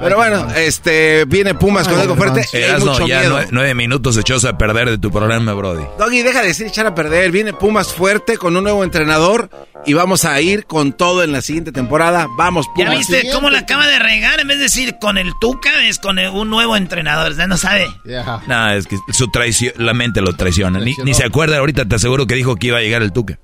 Pero 0.00 0.16
bueno, 0.16 0.46
este, 0.56 1.24
viene 1.26 1.54
Pumas 1.54 1.86
con 1.88 1.98
algo 2.00 2.16
fuerte 2.16 2.46
y 2.52 2.56
hay 2.56 2.80
mucho 2.80 3.06
ya 3.06 3.20
miedo. 3.20 3.38
nueve 3.50 3.74
minutos 3.74 4.16
echóse 4.16 4.48
a 4.48 4.56
perder 4.58 4.88
de 4.90 4.98
tu 4.98 5.10
programa, 5.10 5.52
Brody. 5.52 5.84
Doggy, 5.98 6.22
deja 6.22 6.40
de 6.40 6.48
decir 6.48 6.66
echar 6.66 6.86
a 6.86 6.94
perder. 6.94 7.30
Viene 7.30 7.52
Pumas 7.52 7.92
fuerte 7.92 8.36
con 8.38 8.56
un 8.56 8.64
nuevo 8.64 8.82
entrenador 8.84 9.50
y 9.86 9.92
vamos 9.92 10.24
a 10.24 10.40
ir 10.40 10.64
con 10.66 10.92
todo 10.92 11.22
en 11.22 11.32
la 11.32 11.42
siguiente 11.42 11.72
temporada. 11.72 12.26
Vamos, 12.36 12.66
¿Ya 12.76 12.86
Pumas. 12.86 12.98
viste 12.98 13.30
cómo 13.32 13.50
la 13.50 13.60
acaba 13.60 13.86
de 13.86 13.98
regar? 13.98 14.40
En 14.40 14.48
vez 14.48 14.56
de 14.58 14.64
decir 14.64 14.96
con 15.00 15.18
el 15.18 15.32
Tuca, 15.40 15.84
es 15.84 15.98
con 15.98 16.18
el- 16.18 16.30
un 16.30 16.48
nuevo 16.50 16.76
entrenador. 16.76 17.36
Ya 17.36 17.46
no 17.46 17.56
sabe. 17.56 17.86
Ya. 18.04 18.40
No, 18.46 18.70
es 18.72 18.86
que 18.86 18.96
su 19.12 19.30
traición, 19.30 19.74
la 19.76 19.92
mente 19.94 20.20
lo 20.22 20.34
traiciona. 20.34 20.80
Ni, 20.80 20.94
ni 21.04 21.14
se 21.14 21.24
acuerda, 21.24 21.58
ahorita 21.58 21.86
te 21.86 21.96
aseguro 21.96 22.26
que 22.26 22.34
dijo 22.34 22.56
que 22.56 22.68
iba 22.68 22.78
a 22.78 22.82
llegar 22.82 23.02
el 23.02 23.12
Tuca. 23.12 23.38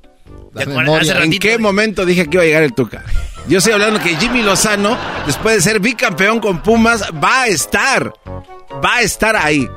¿En 0.59 1.39
qué 1.39 1.59
momento 1.59 2.05
dije 2.07 2.25
que 2.27 2.37
iba 2.37 2.43
a 2.43 2.47
llegar 2.47 2.63
el 2.63 2.73
Tuca? 2.75 3.05
Yo 3.49 3.59
estoy 3.59 3.75
hablando 3.75 4.01
que 4.01 4.17
Jimmy 4.17 4.43
Lozano, 4.43 4.97
después 5.27 5.57
de 5.57 5.61
ser 5.63 5.81
bicampeón 5.81 6.41
con 6.41 6.63
Pumas, 6.63 7.05
va 7.23 7.43
a 7.43 7.47
estar. 7.49 8.13
Va 8.85 8.97
a 8.97 9.01
estar 9.03 9.37
ahí. 9.37 9.69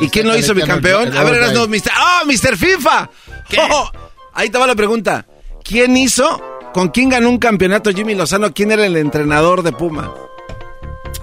¿Y 0.00 0.08
quién 0.08 0.26
lo 0.26 0.36
hizo 0.36 0.54
bicampeón? 0.54 1.08
el- 1.08 1.16
A 1.16 1.22
ver, 1.22 1.34
eras 1.34 1.52
no. 1.52 1.68
Mr. 1.68 1.90
¡Ah, 1.94 2.22
Mr. 2.26 2.56
FIFA! 2.56 3.10
¿Qué? 3.48 3.58
Oh, 3.60 3.90
ahí 4.32 4.50
te 4.50 4.58
va 4.58 4.66
la 4.66 4.74
pregunta. 4.74 5.26
¿Quién 5.62 5.96
hizo? 5.96 6.42
¿Con 6.72 6.88
quién 6.88 7.08
ganó 7.10 7.28
un 7.28 7.38
campeonato 7.38 7.90
Jimmy 7.92 8.14
Lozano? 8.16 8.52
¿Quién 8.52 8.72
era 8.72 8.84
el 8.84 8.96
entrenador 8.96 9.62
de 9.62 9.70
Puma? 9.72 10.12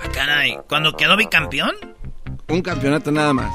Ah, 0.02 0.07
caray. 0.14 0.57
¿Cuando 0.69 0.95
quedó 0.95 1.18
bicampeón? 1.18 1.72
Un 2.48 2.61
campeonato 2.61 3.11
nada 3.11 3.34
más. 3.34 3.52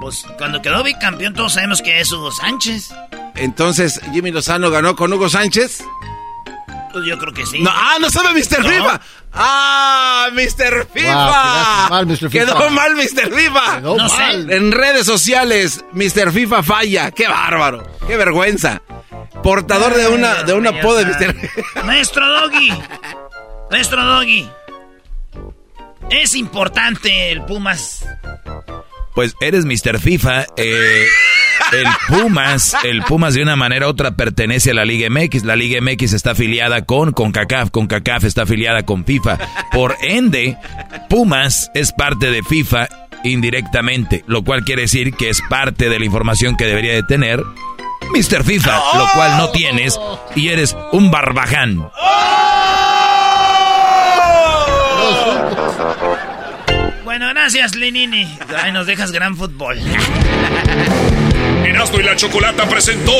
Pues 0.00 0.24
cuando 0.36 0.60
quedó 0.60 0.82
bicampeón 0.84 1.32
todos 1.34 1.54
sabemos 1.54 1.80
que 1.80 2.00
es 2.00 2.12
Hugo 2.12 2.30
Sánchez. 2.30 2.90
Entonces, 3.40 4.00
Jimmy 4.12 4.30
Lozano 4.30 4.70
ganó 4.70 4.96
con 4.96 5.12
Hugo 5.12 5.28
Sánchez. 5.28 5.82
Pues 6.92 7.04
yo 7.06 7.18
creo 7.18 7.32
que 7.34 7.44
sí. 7.46 7.60
No, 7.60 7.70
ah, 7.72 7.96
no 8.00 8.08
sabe 8.10 8.32
Mr. 8.32 8.64
FIFA. 8.66 9.00
Ah, 9.32 10.28
Mr. 10.32 10.86
FIFA. 10.92 11.88
mal, 11.90 12.06
Mr. 12.06 12.16
FIFA. 12.16 12.30
Quedó 12.30 12.70
mal, 12.70 12.94
Mr. 12.96 13.32
FIFA. 13.34 13.76
Quedó 13.76 13.96
No 13.96 14.08
mal. 14.08 14.46
sé. 14.48 14.56
En 14.56 14.72
redes 14.72 15.06
sociales, 15.06 15.84
Mr. 15.92 16.32
FIFA 16.32 16.62
falla. 16.62 17.10
Qué 17.10 17.28
bárbaro. 17.28 17.86
Qué 18.06 18.16
vergüenza. 18.16 18.80
Portador 19.42 19.94
de 19.94 20.08
una 20.08 20.42
de 20.42 20.54
un 20.54 20.66
apodo 20.66 20.96
de 20.96 21.04
Mr. 21.06 21.84
Maestro 21.84 22.26
Doggy. 22.40 22.72
Maestro 23.70 24.04
Doggy. 24.04 24.48
Es 26.10 26.34
importante 26.34 27.30
el 27.30 27.44
Pumas. 27.44 28.04
Pues 29.18 29.34
eres 29.40 29.64
Mr. 29.64 29.98
FIFA. 29.98 30.46
eh, 30.56 31.04
el 31.72 31.86
Pumas, 32.06 32.76
el 32.84 33.02
Pumas 33.02 33.34
de 33.34 33.42
una 33.42 33.56
manera 33.56 33.88
u 33.88 33.90
otra 33.90 34.12
pertenece 34.12 34.70
a 34.70 34.74
la 34.74 34.84
Liga 34.84 35.10
MX. 35.10 35.42
La 35.42 35.56
Liga 35.56 35.80
MX 35.80 36.12
está 36.12 36.30
afiliada 36.30 36.84
con 36.84 37.10
CONCACAF. 37.10 37.70
CONCACAF 37.72 38.22
está 38.22 38.42
afiliada 38.42 38.84
con 38.84 39.04
FIFA. 39.04 39.38
Por 39.72 39.96
ende, 40.02 40.56
Pumas 41.08 41.68
es 41.74 41.90
parte 41.90 42.30
de 42.30 42.44
FIFA 42.44 42.86
indirectamente, 43.24 44.22
lo 44.28 44.44
cual 44.44 44.62
quiere 44.62 44.82
decir 44.82 45.12
que 45.14 45.30
es 45.30 45.42
parte 45.50 45.88
de 45.88 45.98
la 45.98 46.04
información 46.04 46.56
que 46.56 46.66
debería 46.66 46.92
de 46.92 47.02
tener 47.02 47.42
Mr. 48.14 48.44
FIFA, 48.44 48.80
lo 48.98 49.08
cual 49.14 49.36
no 49.36 49.50
tienes 49.50 49.98
y 50.36 50.50
eres 50.50 50.76
un 50.92 51.10
barbaján. 51.10 51.90
Bueno, 57.18 57.34
gracias, 57.34 57.74
Lenini. 57.74 58.38
Ay, 58.62 58.70
nos 58.70 58.86
dejas 58.86 59.10
gran 59.10 59.36
fútbol. 59.36 59.76
Erasmo 61.66 61.98
y 61.98 62.04
la 62.04 62.14
Chocolata 62.14 62.68
presentó 62.68 63.12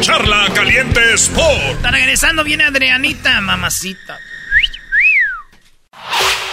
Charla 0.00 0.46
Caliente 0.54 1.12
Sport. 1.12 1.72
Está 1.72 1.90
regresando, 1.90 2.42
viene 2.42 2.64
Adrianita, 2.64 3.42
mamacita. 3.42 4.16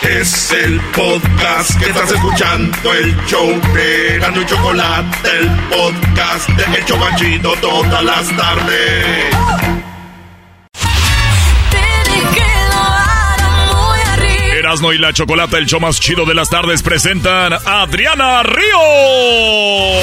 Es 0.01 0.51
el 0.51 0.81
podcast 0.93 1.79
que 1.79 1.85
estás 1.85 2.11
escuchando, 2.11 2.93
el 2.93 3.15
show 3.25 3.49
de 3.73 4.19
Gano 4.19 4.41
y 4.41 4.45
Chocolate, 4.45 5.29
el 5.29 5.49
podcast 5.69 6.49
de 6.49 6.77
El 6.77 6.83
Chobachito 6.83 7.53
todas 7.61 8.03
las 8.03 8.35
tardes. 8.35 9.84
Erasmo 14.75 14.91
y 14.91 14.97
la 14.97 15.13
Chocolata, 15.13 15.57
el 15.57 15.67
show 15.67 15.79
más 15.79 16.01
chido 16.01 16.25
de 16.25 16.33
las 16.33 16.49
tardes, 16.49 16.83
presentan 16.83 17.53
a 17.53 17.83
Adriana 17.83 18.43
Río. 18.43 18.77
Oh. 18.77 20.01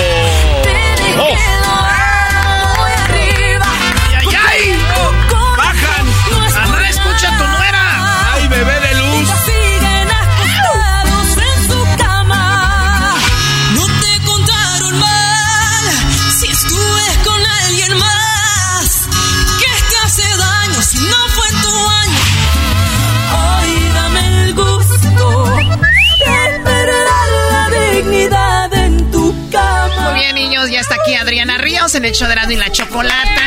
En 32.03 32.07
el 32.07 32.15
show 32.15 32.27
de 32.27 32.33
Erasmo 32.33 32.53
y 32.53 32.57
la 32.57 32.73
Chocolata. 32.73 33.43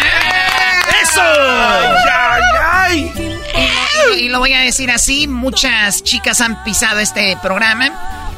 ¡Eso! 1.03 1.21
¡Ay, 1.21 3.11
ay! 3.13 4.13
Y, 4.13 4.23
y 4.23 4.29
lo 4.29 4.39
voy 4.39 4.53
a 4.53 4.61
decir 4.61 4.91
así, 4.91 5.27
muchas 5.27 6.03
chicas 6.03 6.39
han 6.39 6.63
pisado 6.63 6.99
este 6.99 7.37
programa, 7.41 7.91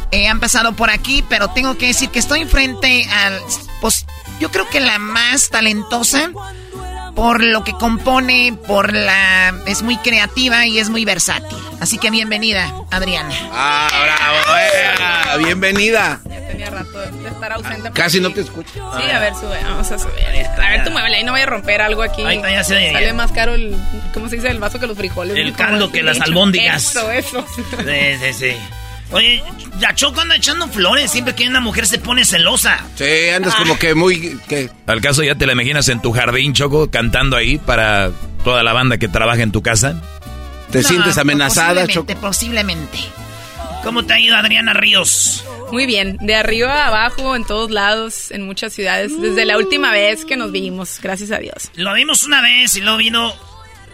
eh, 0.09 0.27
han 0.27 0.39
pasado 0.39 0.73
por 0.73 0.89
aquí, 0.89 1.23
pero 1.29 1.49
tengo 1.49 1.77
que 1.77 1.87
decir 1.87 2.09
que 2.09 2.17
estoy 2.17 2.45
frente 2.45 3.07
al, 3.11 3.39
pues 3.79 4.07
yo 4.39 4.49
creo 4.49 4.67
que 4.69 4.79
la 4.79 4.97
más 4.97 5.49
talentosa 5.49 6.31
por 7.17 7.43
lo 7.43 7.63
que 7.63 7.73
compone, 7.73 8.55
por 8.67 8.93
la, 8.93 9.51
es 9.65 9.81
muy 9.81 9.97
creativa 9.97 10.67
y 10.67 10.77
es 10.77 10.89
muy 10.91 11.03
versátil. 11.03 11.57
Así 11.79 11.97
que 11.97 12.11
bienvenida, 12.11 12.71
Adriana. 12.91 13.33
¡Ah, 13.51 13.89
bravo! 13.91 15.39
eh, 15.39 15.43
¡Bienvenida! 15.43 16.21
Tenía 16.47 16.69
rato 16.69 16.99
de 16.99 17.27
estar 17.27 17.53
ausente. 17.53 17.89
Casi 17.91 18.21
no 18.21 18.31
te 18.31 18.41
escucho. 18.41 18.71
Sí, 18.71 19.09
a 19.09 19.17
ver, 19.17 19.33
sube, 19.33 19.57
vamos 19.63 19.91
a 19.91 19.97
subir. 19.97 20.13
A 20.63 20.69
ver, 20.69 20.83
tú 20.83 20.91
muévele 20.91 21.17
ahí, 21.17 21.23
no 21.23 21.31
vaya 21.31 21.45
a 21.45 21.49
romper 21.49 21.81
algo 21.81 22.03
aquí. 22.03 22.21
Ahí 22.21 22.35
está, 22.35 22.51
ya 22.51 22.63
se. 22.63 22.91
Sale 22.91 23.13
más 23.13 23.31
caro 23.31 23.55
el, 23.55 23.75
¿cómo 24.13 24.29
se 24.29 24.35
dice? 24.35 24.49
El 24.49 24.59
vaso 24.59 24.79
que 24.79 24.85
los 24.85 24.95
frijoles. 24.95 25.35
El 25.35 25.53
caldo 25.53 25.91
que 25.91 26.03
las 26.03 26.21
albóndigas. 26.21 26.91
Eso, 26.91 27.11
eso. 27.11 27.45
Sí, 27.55 27.63
sí, 28.21 28.33
sí. 28.33 28.57
Oye, 29.11 29.41
la 29.79 29.95
Choco 29.95 30.19
anda 30.21 30.35
echando 30.35 30.67
flores 30.67 31.11
siempre 31.11 31.33
que 31.33 31.47
una 31.47 31.61
mujer 31.61 31.87
se 31.87 31.97
pone 31.97 32.25
celosa. 32.25 32.85
Sí, 32.95 33.29
andas 33.33 33.55
como 33.55 33.79
que 33.79 33.95
muy... 33.95 34.37
Que... 34.49 34.69
¿Al 34.85 34.99
caso 35.01 35.23
ya 35.23 35.35
te 35.35 35.45
la 35.45 35.53
imaginas 35.53 35.87
en 35.89 36.01
tu 36.01 36.11
jardín, 36.11 36.53
Choco, 36.53 36.91
cantando 36.91 37.37
ahí 37.37 37.57
para 37.57 38.11
toda 38.43 38.63
la 38.63 38.73
banda 38.73 38.97
que 38.97 39.07
trabaja 39.07 39.43
en 39.43 39.51
tu 39.51 39.61
casa? 39.61 40.01
¿Te 40.71 40.81
No, 40.81 40.87
sientes 40.87 41.17
amenazada, 41.17 41.81
posiblemente, 41.85 41.93
Choco? 42.13 42.21
Posiblemente. 42.21 42.97
¿Cómo 43.83 44.05
te 44.05 44.13
ha 44.13 44.19
ido 44.19 44.35
Adriana 44.35 44.73
Ríos? 44.73 45.45
Muy 45.71 45.85
bien, 45.85 46.17
de 46.19 46.35
arriba 46.35 46.83
a 46.83 46.87
abajo, 46.87 47.35
en 47.35 47.45
todos 47.45 47.71
lados, 47.71 48.31
en 48.31 48.41
muchas 48.45 48.73
ciudades, 48.73 49.19
desde 49.21 49.45
la 49.45 49.57
última 49.57 49.91
vez 49.91 50.25
que 50.25 50.35
nos 50.35 50.51
vimos, 50.51 50.99
gracias 51.01 51.31
a 51.31 51.39
Dios. 51.39 51.71
Lo 51.75 51.93
vimos 51.93 52.23
una 52.23 52.41
vez 52.41 52.75
y 52.75 52.81
luego 52.81 52.97
vino 52.97 53.33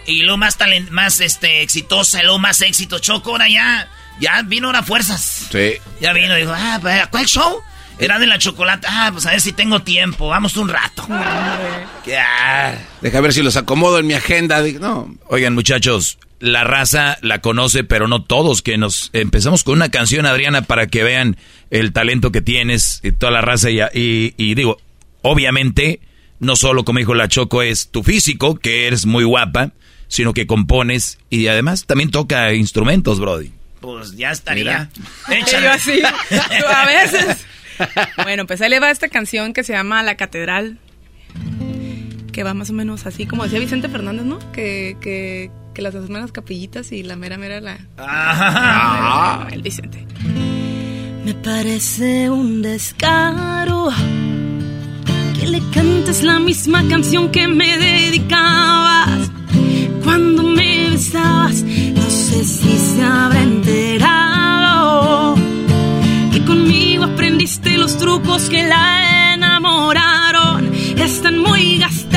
y 0.05 0.23
luego 0.23 0.37
más 0.37 0.57
talent, 0.57 0.89
más 0.89 1.19
este 1.19 1.61
exitosa, 1.61 2.21
luego 2.23 2.39
más 2.39 2.61
éxito. 2.61 2.99
Choco, 2.99 3.31
ahora 3.31 3.49
ya, 3.49 3.87
ya 4.19 4.41
vino 4.43 4.67
ahora 4.67 4.83
fuerzas. 4.83 5.47
Sí. 5.51 5.73
Ya 6.01 6.13
vino 6.13 6.37
y 6.37 6.41
dijo, 6.41 6.53
ah, 6.55 6.79
pues, 6.81 7.07
¿cuál 7.07 7.25
show? 7.25 7.57
Era 7.99 8.17
de 8.19 8.25
la 8.27 8.37
chocolate. 8.39 8.87
Ah, 8.89 9.09
pues 9.13 9.25
a 9.25 9.31
ver 9.31 9.41
si 9.41 9.53
tengo 9.53 9.81
tiempo. 9.81 10.27
Vamos 10.27 10.57
un 10.57 10.67
rato. 10.69 11.07
Deja 13.01 13.21
ver 13.21 13.33
si 13.33 13.43
los 13.43 13.55
acomodo 13.57 13.99
en 13.99 14.07
mi 14.07 14.13
agenda. 14.13 14.61
Digo, 14.61 14.79
No, 14.79 15.15
Oigan, 15.27 15.53
muchachos, 15.53 16.17
la 16.39 16.63
raza 16.63 17.17
la 17.21 17.39
conoce, 17.39 17.83
pero 17.83 18.07
no 18.07 18.23
todos. 18.23 18.61
Que 18.61 18.77
nos 18.77 19.09
empezamos 19.13 19.63
con 19.63 19.75
una 19.75 19.89
canción, 19.89 20.25
Adriana, 20.25 20.63
para 20.63 20.87
que 20.87 21.03
vean 21.03 21.37
el 21.69 21.93
talento 21.93 22.31
que 22.31 22.41
tienes 22.41 22.99
y 23.03 23.11
toda 23.11 23.31
la 23.31 23.41
raza. 23.41 23.69
Y, 23.69 23.79
y- 23.93 24.33
y 24.37 24.55
digo, 24.55 24.77
obviamente, 25.21 25.99
no 26.39 26.55
solo, 26.55 26.83
como 26.85 26.99
dijo 26.99 27.13
la 27.13 27.27
Choco, 27.27 27.61
es 27.61 27.89
tu 27.89 28.03
físico, 28.03 28.55
que 28.55 28.87
eres 28.87 29.05
muy 29.05 29.23
guapa, 29.23 29.71
sino 30.07 30.33
que 30.33 30.47
compones 30.47 31.19
y 31.29 31.47
además 31.47 31.85
también 31.85 32.11
toca 32.11 32.53
instrumentos, 32.53 33.19
Brody. 33.19 33.51
Pues 33.83 34.15
ya 34.15 34.31
estaría. 34.31 34.89
Yo 35.51 35.71
así, 35.71 36.01
a 36.01 36.85
veces. 36.85 37.45
Bueno, 38.23 38.45
pues 38.45 38.61
ahí 38.61 38.69
le 38.69 38.79
va 38.79 38.91
esta 38.91 39.09
canción 39.09 39.51
que 39.51 39.63
se 39.63 39.73
llama 39.73 40.03
La 40.03 40.15
Catedral. 40.15 40.77
Que 42.31 42.43
va 42.43 42.53
más 42.53 42.69
o 42.69 42.73
menos 42.73 43.07
así, 43.07 43.25
como 43.25 43.43
decía 43.43 43.59
Vicente 43.59 43.89
Fernández, 43.89 44.25
¿no? 44.25 44.39
Que, 44.51 44.95
que, 45.01 45.49
que 45.73 45.81
las 45.81 45.93
dos 45.93 46.07
las 46.07 46.31
capillitas 46.31 46.91
y 46.91 47.01
la 47.01 47.15
mera 47.15 47.37
mera 47.37 47.59
la... 47.61 47.79
Ajá. 47.97 49.47
El 49.51 49.63
Vicente. 49.63 50.05
Me 51.25 51.33
parece 51.33 52.29
un 52.29 52.61
descaro 52.61 53.89
que 55.39 55.47
le 55.47 55.61
cantes 55.73 56.21
la 56.21 56.39
misma 56.39 56.87
canción 56.87 57.31
que 57.31 57.47
me 57.47 57.77
dedicabas 57.79 59.31
cuando 60.03 60.43
me 60.43 60.82
No 60.93 61.49
sé 61.49 62.43
si 62.43 62.77
se 62.77 63.01
habrá 63.01 63.41
enterado 63.41 65.33
que 66.31 66.45
conmigo 66.45 67.05
aprendiste 67.05 67.79
los 67.79 67.97
trucos 67.97 68.47
que 68.47 68.61
la 68.61 69.33
enamoraron. 69.33 70.71
Están 70.95 71.39
muy 71.39 71.79
gastados. 71.79 72.12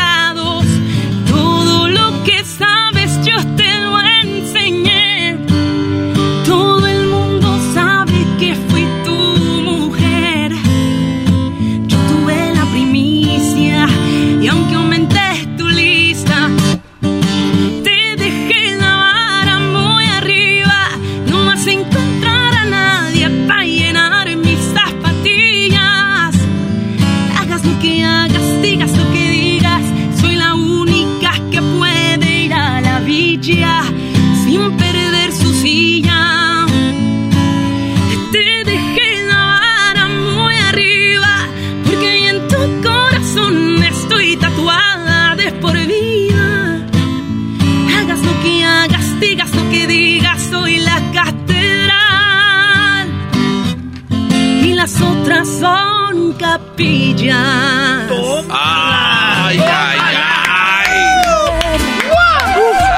jazz. 57.26 58.10
¡Ay, 58.50 59.58
ay, 59.58 59.98
ay! 60.08 60.88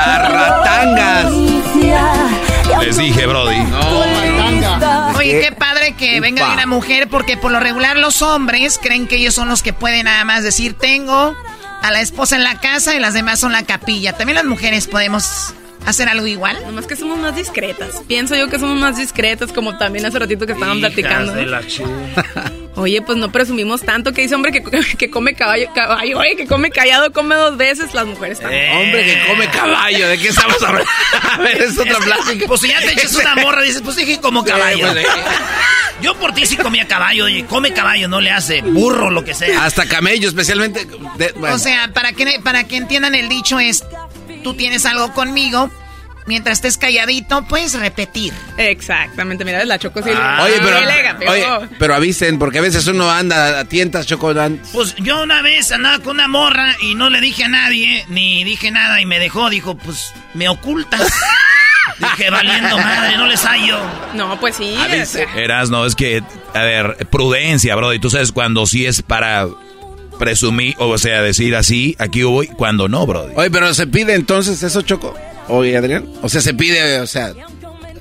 ¡Arratangas! 0.07 1.33
Les 2.81 2.97
dije, 2.97 3.27
Brody. 3.27 3.59
No. 3.59 5.17
Oye, 5.17 5.41
qué 5.41 5.49
eh, 5.49 5.53
padre 5.53 5.95
que 5.97 6.21
venga 6.21 6.53
una 6.53 6.67
mujer, 6.67 7.09
porque 7.09 7.37
por 7.37 7.51
lo 7.51 7.61
regular 7.61 7.97
los 7.97 8.23
hombres 8.23 8.79
creen 8.81 9.09
que 9.09 9.17
ellos 9.17 9.35
son 9.35 9.49
los 9.49 9.63
que 9.63 9.73
pueden 9.73 10.05
nada 10.05 10.25
más 10.25 10.43
decir 10.43 10.75
tengo 10.75 11.35
a 11.83 11.91
la 11.91 12.01
esposa 12.01 12.37
en 12.37 12.45
la 12.45 12.61
casa 12.61 12.95
y 12.95 13.01
las 13.01 13.15
demás 13.15 13.41
son 13.41 13.53
la 13.53 13.65
capilla. 13.65 14.13
También 14.13 14.37
las 14.37 14.45
mujeres 14.45 14.87
podemos 14.87 15.55
hacer 15.87 16.09
algo 16.09 16.27
igual? 16.27 16.59
Nomás 16.65 16.87
que 16.87 16.97
somos 16.97 17.19
más 17.19 17.35
discretas. 17.35 18.03
Pienso 18.07 18.37
yo 18.37 18.49
que 18.49 18.59
somos 18.59 18.79
más 18.79 18.97
discretas, 18.97 19.53
como 19.53 19.77
también 19.79 20.07
hace 20.07 20.19
ratito 20.19 20.47
que 20.47 20.53
estaban 20.53 20.79
Hijas 20.79 20.93
platicando. 20.93 21.33
De 21.33 21.47
la 21.47 21.63
Oye, 22.79 23.03
pues 23.03 23.19
no 23.19 23.31
presumimos 23.33 23.83
tanto 23.83 24.13
que 24.13 24.23
dice 24.23 24.35
hombre 24.37 24.53
que, 24.53 24.63
que 24.99 25.11
come 25.11 25.35
caballo, 25.35 25.69
caballo, 25.75 26.19
oye, 26.19 26.37
que 26.37 26.47
come 26.47 26.71
callado, 26.71 27.13
come 27.13 27.35
dos 27.35 27.57
veces, 27.57 27.93
las 27.93 28.07
mujeres 28.07 28.39
también. 28.41 28.65
Eh. 28.65 28.81
Hombre 28.83 29.05
que 29.05 29.27
come 29.27 29.49
caballo, 29.49 30.09
¿de 30.09 30.19
qué 30.19 30.29
estamos 30.29 30.63
hablando? 30.63 30.89
A 31.33 31.37
ver, 31.39 31.63
es 31.63 31.79
otra 31.79 31.99
plática. 31.99 32.47
Pues 32.47 32.61
si 32.61 32.69
ya 32.69 32.79
te 32.81 32.93
echas 32.93 33.15
una 33.17 33.35
morra, 33.35 33.63
dices, 33.63 33.83
pues 33.83 33.97
dije 33.97 34.21
como 34.21 34.45
caballo. 34.45 34.87
pues, 34.93 35.07
Yo 36.01 36.15
por 36.15 36.33
ti 36.33 36.47
sí 36.47 36.57
comía 36.57 36.87
caballo, 36.87 37.25
oye, 37.25 37.45
come 37.47 37.73
caballo, 37.73 38.07
no 38.07 38.21
le 38.21 38.31
hace 38.31 38.63
burro, 38.63 39.11
lo 39.11 39.25
que 39.25 39.35
sea. 39.35 39.65
Hasta 39.65 39.87
camello, 39.87 40.29
especialmente. 40.29 40.87
de- 41.17 41.33
bueno. 41.33 41.57
O 41.57 41.59
sea, 41.59 41.93
para 41.93 42.13
que, 42.13 42.39
para 42.45 42.63
que 42.65 42.77
entiendan 42.77 43.17
el 43.17 43.29
dicho 43.29 43.59
es, 43.59 43.85
tú 44.45 44.55
tienes 44.55 44.87
algo 44.87 45.13
conmigo, 45.13 45.69
mientras 46.29 46.59
estés 46.59 46.79
calladito, 46.79 47.45
puedes 47.47 47.75
repetir. 47.75 48.33
Exactamente, 48.57 49.45
mira, 49.45 49.65
la 49.65 49.79
choco 49.79 50.03
sí. 50.03 50.11
Ah. 50.15 50.45
Oye, 50.45 50.61
pero, 50.63 51.31
oye, 51.33 51.69
pero 51.79 51.95
avisen, 51.95 52.39
porque 52.39 52.59
a 52.59 52.63
veces 52.63 52.87
uno 52.87 53.11
anda 53.11 53.59
a 53.59 53.65
tientas, 53.65 54.07
chocolate. 54.07 54.61
Pues 54.73 54.95
yo 54.97 55.23
una 55.23 55.43
vez 55.43 55.73
andaba 55.73 55.99
con 55.99 56.17
una 56.17 56.29
morra 56.29 56.77
y 56.83 56.95
no 56.95 57.11
le 57.11 57.21
dije 57.21 57.45
a 57.45 57.49
nadie, 57.49 58.05
ni 58.09 58.45
dije 58.45 58.71
nada 58.71 59.01
y 59.01 59.07
me 59.07 59.19
dejó, 59.19 59.51
dijo, 59.51 59.77
pues 59.77 60.13
me 60.35 60.49
ocultas. 60.49 61.01
dije, 61.99 62.31
valiendo 62.31 62.77
madre, 62.77 63.17
no 63.17 63.27
les 63.27 63.45
hallo. 63.45 63.79
No, 64.15 64.39
pues 64.39 64.57
sí. 64.57 64.77
Eras, 65.35 65.71
no, 65.71 65.87
es 65.87 65.95
que, 65.95 66.23
a 66.55 66.63
ver, 66.63 67.09
prudencia, 67.11 67.75
bro. 67.75 67.95
Y 67.95 67.99
tú 67.99 68.11
sabes 68.11 68.33
cuando 68.33 68.67
sí 68.67 68.87
es 68.87 69.03
para 69.03 69.49
presumir, 70.19 70.75
o 70.79 70.99
sea, 70.99 71.23
decir 71.23 71.57
así, 71.57 71.97
aquí 71.99 72.23
voy, 72.23 72.49
cuando 72.49 72.89
no, 72.89 73.07
bro. 73.07 73.31
Oye, 73.35 73.51
pero 73.51 73.73
se 73.73 73.87
pide 73.87 74.15
entonces 74.15 74.63
eso, 74.63 74.83
Choco. 74.83 75.17
Oye, 75.49 75.77
Adrián. 75.77 76.09
O 76.23 76.29
sea, 76.29 76.41
se 76.41 76.55
pide, 76.55 77.01
o 77.01 77.07
sea, 77.07 77.33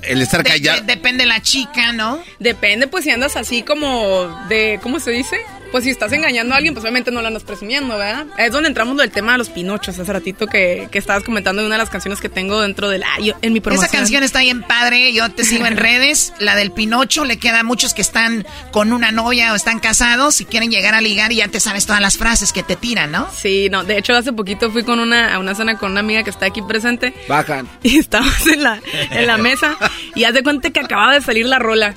el 0.02 0.22
estar 0.22 0.42
De- 0.42 0.50
callado. 0.50 0.80
de- 0.80 0.86
depende 0.86 1.26
la 1.26 1.40
chica, 1.42 1.92
¿no? 1.92 2.22
Depende, 2.38 2.86
pues 2.86 3.04
si 3.04 3.10
andas 3.10 3.36
así 3.36 3.62
como 3.62 4.26
de, 4.48 4.78
¿cómo 4.82 5.00
se 5.00 5.10
dice? 5.10 5.36
Pues 5.70 5.84
si 5.84 5.90
estás 5.90 6.12
engañando 6.12 6.54
a 6.54 6.56
alguien, 6.56 6.72
pues 6.72 6.82
obviamente 6.82 7.10
no 7.10 7.20
lo 7.20 7.28
andas 7.28 7.42
presumiendo, 7.44 7.98
¿verdad? 7.98 8.26
Es 8.38 8.52
donde 8.52 8.68
entramos 8.68 8.96
del 8.96 9.10
tema 9.10 9.32
de 9.32 9.38
los 9.38 9.50
pinochos, 9.50 9.98
hace 9.98 10.10
ratito 10.12 10.46
que, 10.46 10.88
que 10.90 10.98
estabas 10.98 11.22
comentando 11.24 11.60
de 11.60 11.66
una 11.66 11.74
de 11.76 11.82
las 11.82 11.90
canciones 11.90 12.20
que 12.20 12.28
tengo 12.30 12.62
dentro 12.62 12.88
del... 12.88 13.02
ah, 13.02 13.20
yo- 13.20 13.34
en 13.42 13.52
mi 13.52 13.60
promoción. 13.60 13.86
Esa 13.86 13.96
canción 13.96 14.22
está 14.24 14.40
bien 14.40 14.62
padre, 14.62 15.12
yo 15.12 15.30
te 15.30 15.44
sigo 15.44 15.66
en 15.66 15.76
redes, 15.76 16.32
la 16.38 16.56
del 16.56 16.70
Pinocho, 16.72 17.24
le 17.26 17.36
queda 17.38 17.60
a 17.60 17.62
muchos 17.64 17.92
que 17.92 18.00
están 18.00 18.46
con 18.70 18.92
una 18.94 19.12
novia 19.12 19.52
o 19.52 19.56
están 19.56 19.78
casados 19.78 20.40
y 20.40 20.46
quieren 20.46 20.70
llegar 20.70 20.94
a 20.94 21.00
ligar 21.02 21.32
y 21.32 21.36
ya 21.36 21.48
te 21.48 21.60
sabes 21.60 21.84
todas 21.84 22.00
las 22.00 22.16
frases 22.16 22.52
que 22.54 22.62
te 22.62 22.74
tiran, 22.76 23.12
¿no? 23.12 23.28
Sí, 23.34 23.68
no, 23.70 23.84
de 23.84 23.98
hecho 23.98 24.14
hace 24.14 24.32
poquito 24.32 24.70
fui 24.70 24.84
con 24.84 24.98
una, 25.00 25.34
a 25.34 25.38
una 25.38 25.54
cena 25.54 25.76
con 25.78 25.90
una 25.92 26.00
amiga 26.00 26.22
que 26.22 26.30
está 26.30 26.46
aquí 26.46 26.62
presente 26.62 27.12
Bajan. 27.28 27.68
y 27.82 27.98
estábamos 27.98 28.46
en 28.46 28.62
la, 28.62 28.80
en 29.10 29.26
la 29.26 29.36
mesa 29.38 29.76
y 30.14 30.24
haz 30.24 30.32
de 30.32 30.42
cuenta 30.42 30.70
que 30.70 30.80
acababa 30.80 31.12
de 31.14 31.20
salir 31.20 31.44
la 31.46 31.58
rola. 31.58 31.94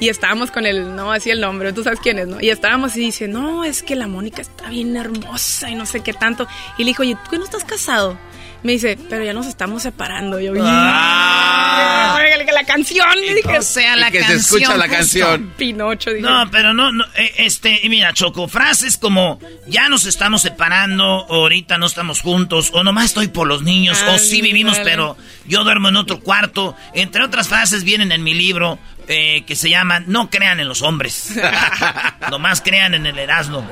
Y 0.00 0.08
estábamos 0.08 0.50
con 0.50 0.64
el, 0.66 0.96
no, 0.96 1.12
así 1.12 1.30
el 1.30 1.40
nombre, 1.40 1.72
tú 1.74 1.84
sabes 1.84 2.00
quién 2.00 2.18
es, 2.18 2.26
¿no? 2.26 2.40
Y 2.40 2.48
estábamos 2.50 2.96
y 2.96 3.00
dice, 3.00 3.28
no, 3.28 3.64
es 3.64 3.82
que 3.82 3.94
la 3.96 4.08
Mónica 4.08 4.40
está 4.42 4.68
bien 4.70 4.96
hermosa 4.96 5.68
y 5.70 5.74
no 5.74 5.84
sé 5.86 6.02
qué 6.02 6.12
tanto. 6.14 6.46
Y 6.78 6.84
le 6.84 6.88
dijo, 6.90 7.02
oye, 7.02 7.16
¿tú 7.22 7.30
que 7.30 7.38
no 7.38 7.44
estás 7.44 7.64
casado? 7.64 8.18
Me 8.62 8.72
dice, 8.72 8.98
pero 9.08 9.24
ya 9.24 9.32
nos 9.32 9.46
estamos 9.46 9.82
separando. 9.82 10.38
Yo, 10.40 10.52
Ah. 10.56 12.16
"Oiga, 12.18 12.44
que 12.44 12.52
la 12.52 12.64
canción, 12.64 13.08
le 13.20 13.34
dije. 13.34 13.58
O 13.58 13.62
sea, 13.62 13.96
la 13.96 14.08
Y 14.08 14.12
que 14.12 14.18
se 14.20 14.26
canción. 14.26 14.60
escucha 14.62 14.76
la 14.76 14.88
canción. 14.88 15.52
Pinocho, 15.56 16.10
dije. 16.10 16.22
No, 16.22 16.50
pero 16.50 16.74
no, 16.74 16.92
no, 16.92 17.04
eh, 17.16 17.32
este, 17.38 17.80
y 17.82 17.88
mira, 17.88 18.12
Choco, 18.12 18.48
frases 18.48 18.96
como, 18.98 19.38
ya 19.66 19.88
nos 19.88 20.04
estamos 20.06 20.42
separando, 20.42 21.04
o 21.06 21.34
ahorita 21.36 21.78
no 21.78 21.86
estamos 21.86 22.20
juntos, 22.20 22.70
o 22.74 22.84
nomás 22.84 23.06
estoy 23.06 23.28
por 23.28 23.46
los 23.46 23.62
niños, 23.62 24.02
o 24.08 24.18
sí 24.18 24.42
vivimos, 24.42 24.78
pero 24.84 25.16
yo 25.46 25.64
duermo 25.64 25.88
en 25.88 25.96
otro 25.96 26.20
cuarto, 26.20 26.74
entre 26.94 27.24
otras 27.24 27.48
frases 27.48 27.84
vienen 27.84 28.12
en 28.12 28.22
mi 28.22 28.34
libro, 28.34 28.78
eh, 29.12 29.44
que 29.44 29.56
se 29.56 29.68
llaman, 29.68 30.04
no 30.06 30.30
crean 30.30 30.60
en 30.60 30.68
los 30.68 30.82
hombres, 30.82 31.32
nomás 32.30 32.60
crean 32.60 32.94
en 32.94 33.06
el 33.06 33.18
Erasmo. 33.18 33.68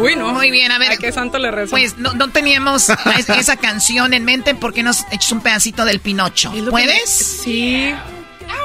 Uy, 0.00 0.16
no. 0.16 0.32
Muy 0.32 0.50
bien, 0.50 0.70
a 0.72 0.78
ver. 0.78 0.92
¿A 0.92 0.96
qué 0.96 1.12
santo 1.12 1.38
le 1.38 1.50
rezo? 1.50 1.70
Pues 1.72 1.98
no, 1.98 2.12
no 2.14 2.28
teníamos 2.30 2.88
es- 3.18 3.28
esa 3.28 3.56
canción 3.56 4.14
en 4.14 4.24
mente 4.24 4.54
porque 4.54 4.82
nos 4.82 5.04
echas 5.10 5.32
un 5.32 5.40
pedacito 5.42 5.84
del 5.84 6.00
Pinocho. 6.00 6.52
¿Puedes? 6.70 7.10
Sí. 7.10 7.92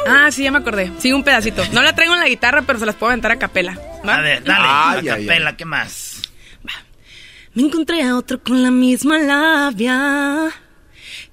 Ah, 0.08 0.30
sí, 0.32 0.44
ya 0.44 0.52
me 0.52 0.60
acordé. 0.60 0.92
Sí, 1.00 1.12
un 1.12 1.24
pedacito. 1.24 1.64
No 1.72 1.82
la 1.82 1.94
traigo 1.96 2.14
en 2.14 2.20
la 2.20 2.28
guitarra, 2.28 2.62
pero 2.62 2.78
se 2.80 2.86
las 2.86 2.96
puedo 2.96 3.12
aventar 3.12 3.32
a 3.32 3.40
capela. 3.40 3.78
¿va? 4.08 4.18
A 4.18 4.22
ver, 4.22 4.44
dale, 4.44 4.66
Ay, 4.68 5.10
a 5.10 5.14
ay, 5.16 5.26
capela, 5.26 5.58
¿qué 5.58 5.66
más? 5.66 6.22
Me 7.54 7.64
encontré 7.64 8.04
a 8.04 8.16
otro 8.18 8.44
con 8.44 8.62
la 8.62 8.70
misma 8.72 9.18
labia. 9.18 10.52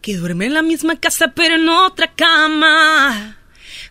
Que 0.01 0.17
duerme 0.17 0.47
en 0.47 0.55
la 0.55 0.63
misma 0.63 0.97
casa 0.97 1.33
pero 1.35 1.57
en 1.57 1.69
otra 1.69 2.13
cama. 2.15 3.37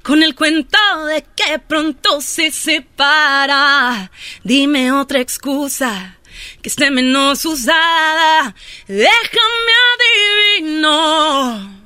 Con 0.03 0.23
el 0.23 0.35
cuento 0.35 0.77
de 1.05 1.23
que 1.35 1.59
pronto 1.59 2.21
se 2.21 2.51
separa. 2.51 4.11
Dime 4.43 4.91
otra 4.91 5.19
excusa 5.19 6.17
que 6.61 6.69
esté 6.69 6.89
menos 6.91 7.45
usada. 7.45 8.55
Déjame 8.87 9.73
adivino. 10.57 11.81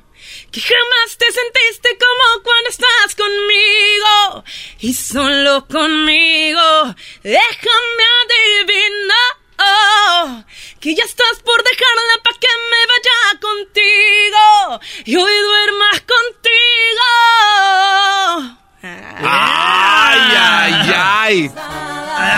Que 0.50 0.60
jamás 0.60 1.18
te 1.18 1.26
sentiste 1.30 1.98
como 1.98 2.42
cuando 2.42 2.70
estás 2.70 3.14
conmigo 3.14 4.44
y 4.80 4.94
solo 4.94 5.66
conmigo. 5.68 6.94
Déjame 7.22 8.04
adivinar 8.24 9.45
que 10.80 10.94
ya 10.94 11.04
estás 11.04 11.40
por 11.44 11.62
dejarla 11.62 12.22
para 12.22 12.38
que 12.38 12.48
me 12.70 12.82
vaya 12.92 13.18
contigo 13.40 14.80
y 15.04 15.16
hoy 15.16 15.32
duermas 15.42 16.00
contigo. 16.00 17.08
Ay, 19.28 20.20
ay, 20.38 20.94
ay. 20.94 21.52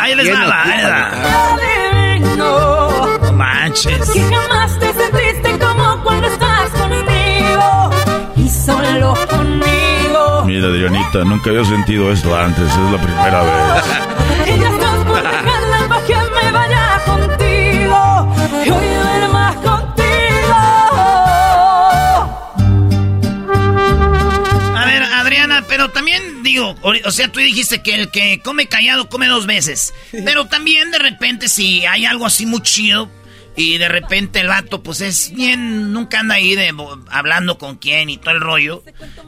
Ahí 0.01 0.15
les 0.15 0.29
va, 0.35 0.63
ahí 0.63 0.77
les 0.77 0.91
va. 0.91 2.37
No 2.37 3.33
manches. 3.33 4.11
que 4.11 4.21
jamás 4.23 4.79
te 4.79 4.93
sentiste 4.93 5.59
como 5.59 6.03
cuando 6.03 6.29
estás 6.29 6.71
conmigo 6.71 7.91
y 8.37 8.49
solo 8.49 9.15
conmigo. 9.29 10.45
Mira, 10.47 10.69
Dianita, 10.71 11.25
nunca 11.25 11.51
había 11.51 11.65
sentido 11.65 12.11
esto 12.13 12.35
antes, 12.35 12.65
es 12.65 12.93
la 12.93 13.01
primera 13.03 13.43
vez. 13.43 13.85
pero 25.69 25.91
también 25.91 26.43
digo, 26.43 26.75
o 26.83 27.11
sea, 27.11 27.31
tú 27.31 27.41
dijiste 27.41 27.83
que 27.83 27.95
el 27.95 28.11
que 28.11 28.41
come 28.43 28.67
callado 28.67 29.09
come 29.09 29.27
dos 29.27 29.47
veces. 29.47 29.95
Pero 30.11 30.47
también 30.47 30.91
de 30.91 30.99
repente 30.99 31.49
si 31.49 31.85
hay 31.87 32.05
algo 32.05 32.27
así 32.27 32.47
muy 32.47 32.63
chido 32.63 33.11
y 33.57 33.79
de 33.79 33.89
repente 33.89 34.39
el 34.41 34.47
vato 34.47 34.83
pues 34.83 35.01
es 35.01 35.33
bien, 35.35 35.93
nunca 35.93 36.21
anda 36.21 36.37
ahí 36.37 36.55
de, 36.55 36.73
hablando 37.11 37.59
con 37.59 37.77
quién 37.77 38.09
y 38.09 38.17
todo 38.17 38.31
el 38.31 38.41
rollo. 38.41 38.85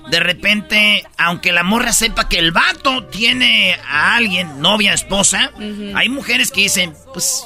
De 0.09 0.21
repente, 0.21 1.05
aunque 1.19 1.53
la 1.53 1.65
morra 1.65 1.93
sepa 1.93 2.29
que 2.29 2.39
el 2.39 2.53
vato 2.53 3.05
tiene 3.07 3.77
a 3.89 4.15
alguien, 4.15 4.61
novia, 4.61 4.95
esposa, 4.95 5.53
hay 5.95 6.09
mujeres 6.09 6.53
que 6.53 6.63
dicen, 6.63 6.95
pues 7.13 7.45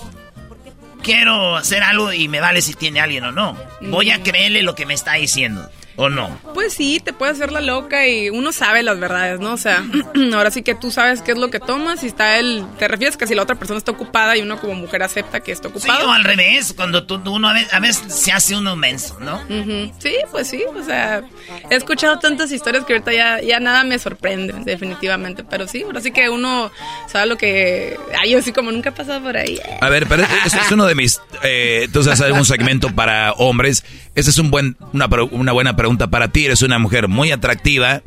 quiero 1.03 1.57
hacer 1.57 1.83
algo 1.83 2.13
y 2.13 2.29
me 2.29 2.41
vale 2.41 2.61
si 2.61 2.75
tiene 2.75 3.01
alguien 3.01 3.25
o 3.25 3.33
no. 3.33 3.57
Voy 3.81 4.11
a 4.11 4.23
creerle 4.23 4.63
lo 4.63 4.75
que 4.75 4.87
me 4.87 4.95
está 4.95 5.15
diciendo. 5.15 5.71
¿O 5.97 6.09
no? 6.09 6.39
Pues 6.55 6.73
sí, 6.75 7.01
te 7.05 7.13
puede 7.13 7.33
hacer 7.33 7.53
la 7.53 7.61
loca 7.61 8.07
y 8.09 8.29
uno 8.31 8.53
sabe 8.53 8.83
las 8.83 8.99
verdades, 8.99 9.39
¿no? 9.41 9.53
O 9.53 9.57
sea, 9.57 9.85
ahora 10.35 10.51
sí 10.51 10.63
que 10.63 10.75
tú 10.75 10.91
sabes 10.91 11.23
qué 11.23 11.33
es 11.33 11.39
lo 11.39 11.51
que 11.51 11.61
tomas 11.61 12.03
y 12.03 12.09
está 12.09 12.39
el... 12.39 12.65
Te 12.79 12.89
refieres 12.89 13.17
que 13.17 13.27
si 13.27 13.35
la 13.35 13.43
otra 13.43 13.55
persona 13.57 13.79
está 13.79 13.93
ocupada 13.93 14.37
y 14.37 14.43
uno 14.43 14.59
como 14.61 14.75
mujer 14.75 15.03
acepta 15.03 15.41
que 15.41 15.53
está 15.53 15.69
Sí, 15.69 15.75
ocupado. 15.77 16.09
o 16.09 16.13
al 16.13 16.25
revés, 16.25 16.73
cuando 16.75 17.05
tú, 17.07 17.21
uno 17.31 17.49
a 17.49 17.53
veces, 17.53 17.73
a 17.73 17.81
veces 17.81 18.13
se 18.15 18.33
hace 18.33 18.57
uno 18.57 18.75
menso, 18.77 19.19
¿no? 19.21 19.41
Sí, 19.99 20.15
pues 20.31 20.49
sí, 20.49 20.63
o 20.77 20.83
sea, 20.85 21.23
he 21.71 21.75
escuchado 21.77 22.19
tantas 22.19 22.51
historias 22.53 22.85
que 22.85 22.95
ahorita 22.95 23.13
ya, 23.13 23.41
ya 23.41 23.61
nada 23.61 23.85
me 23.85 23.99
sorprende, 23.99 24.53
definitivamente, 24.65 25.45
pero 25.45 25.69
sí, 25.69 25.83
ahora 25.85 26.01
sí 26.01 26.11
que 26.11 26.29
uno 26.29 26.71
sabe 27.09 27.27
lo 27.27 27.37
que... 27.37 27.99
Ay, 28.21 28.31
yo 28.33 28.43
sí 28.43 28.53
como 28.53 28.73
nunca 28.73 28.89
he 28.89 28.93
pasado 28.93 29.23
por 29.23 29.37
ahí. 29.37 29.61
A 29.81 29.89
ver, 29.89 30.07
pero 30.09 30.25
este 30.45 30.59
es 30.59 30.73
uno 30.73 30.87
de 30.87 30.95
mis... 30.95 31.21
Eh, 31.45 31.83
entonces, 31.85 32.21
algún 32.21 32.45
segmento 32.45 32.95
para 32.95 33.33
hombres. 33.35 33.85
Esta 34.15 34.31
es 34.31 34.39
un 34.39 34.51
buen, 34.51 34.77
una, 34.93 35.07
una 35.31 35.53
buena 35.53 35.77
pregunta 35.77 35.84
para 36.11 36.29
ti. 36.29 36.47
Eres 36.47 36.63
una 36.63 36.79
mujer 36.79 37.09
muy 37.09 37.31
atractiva. 37.31 38.03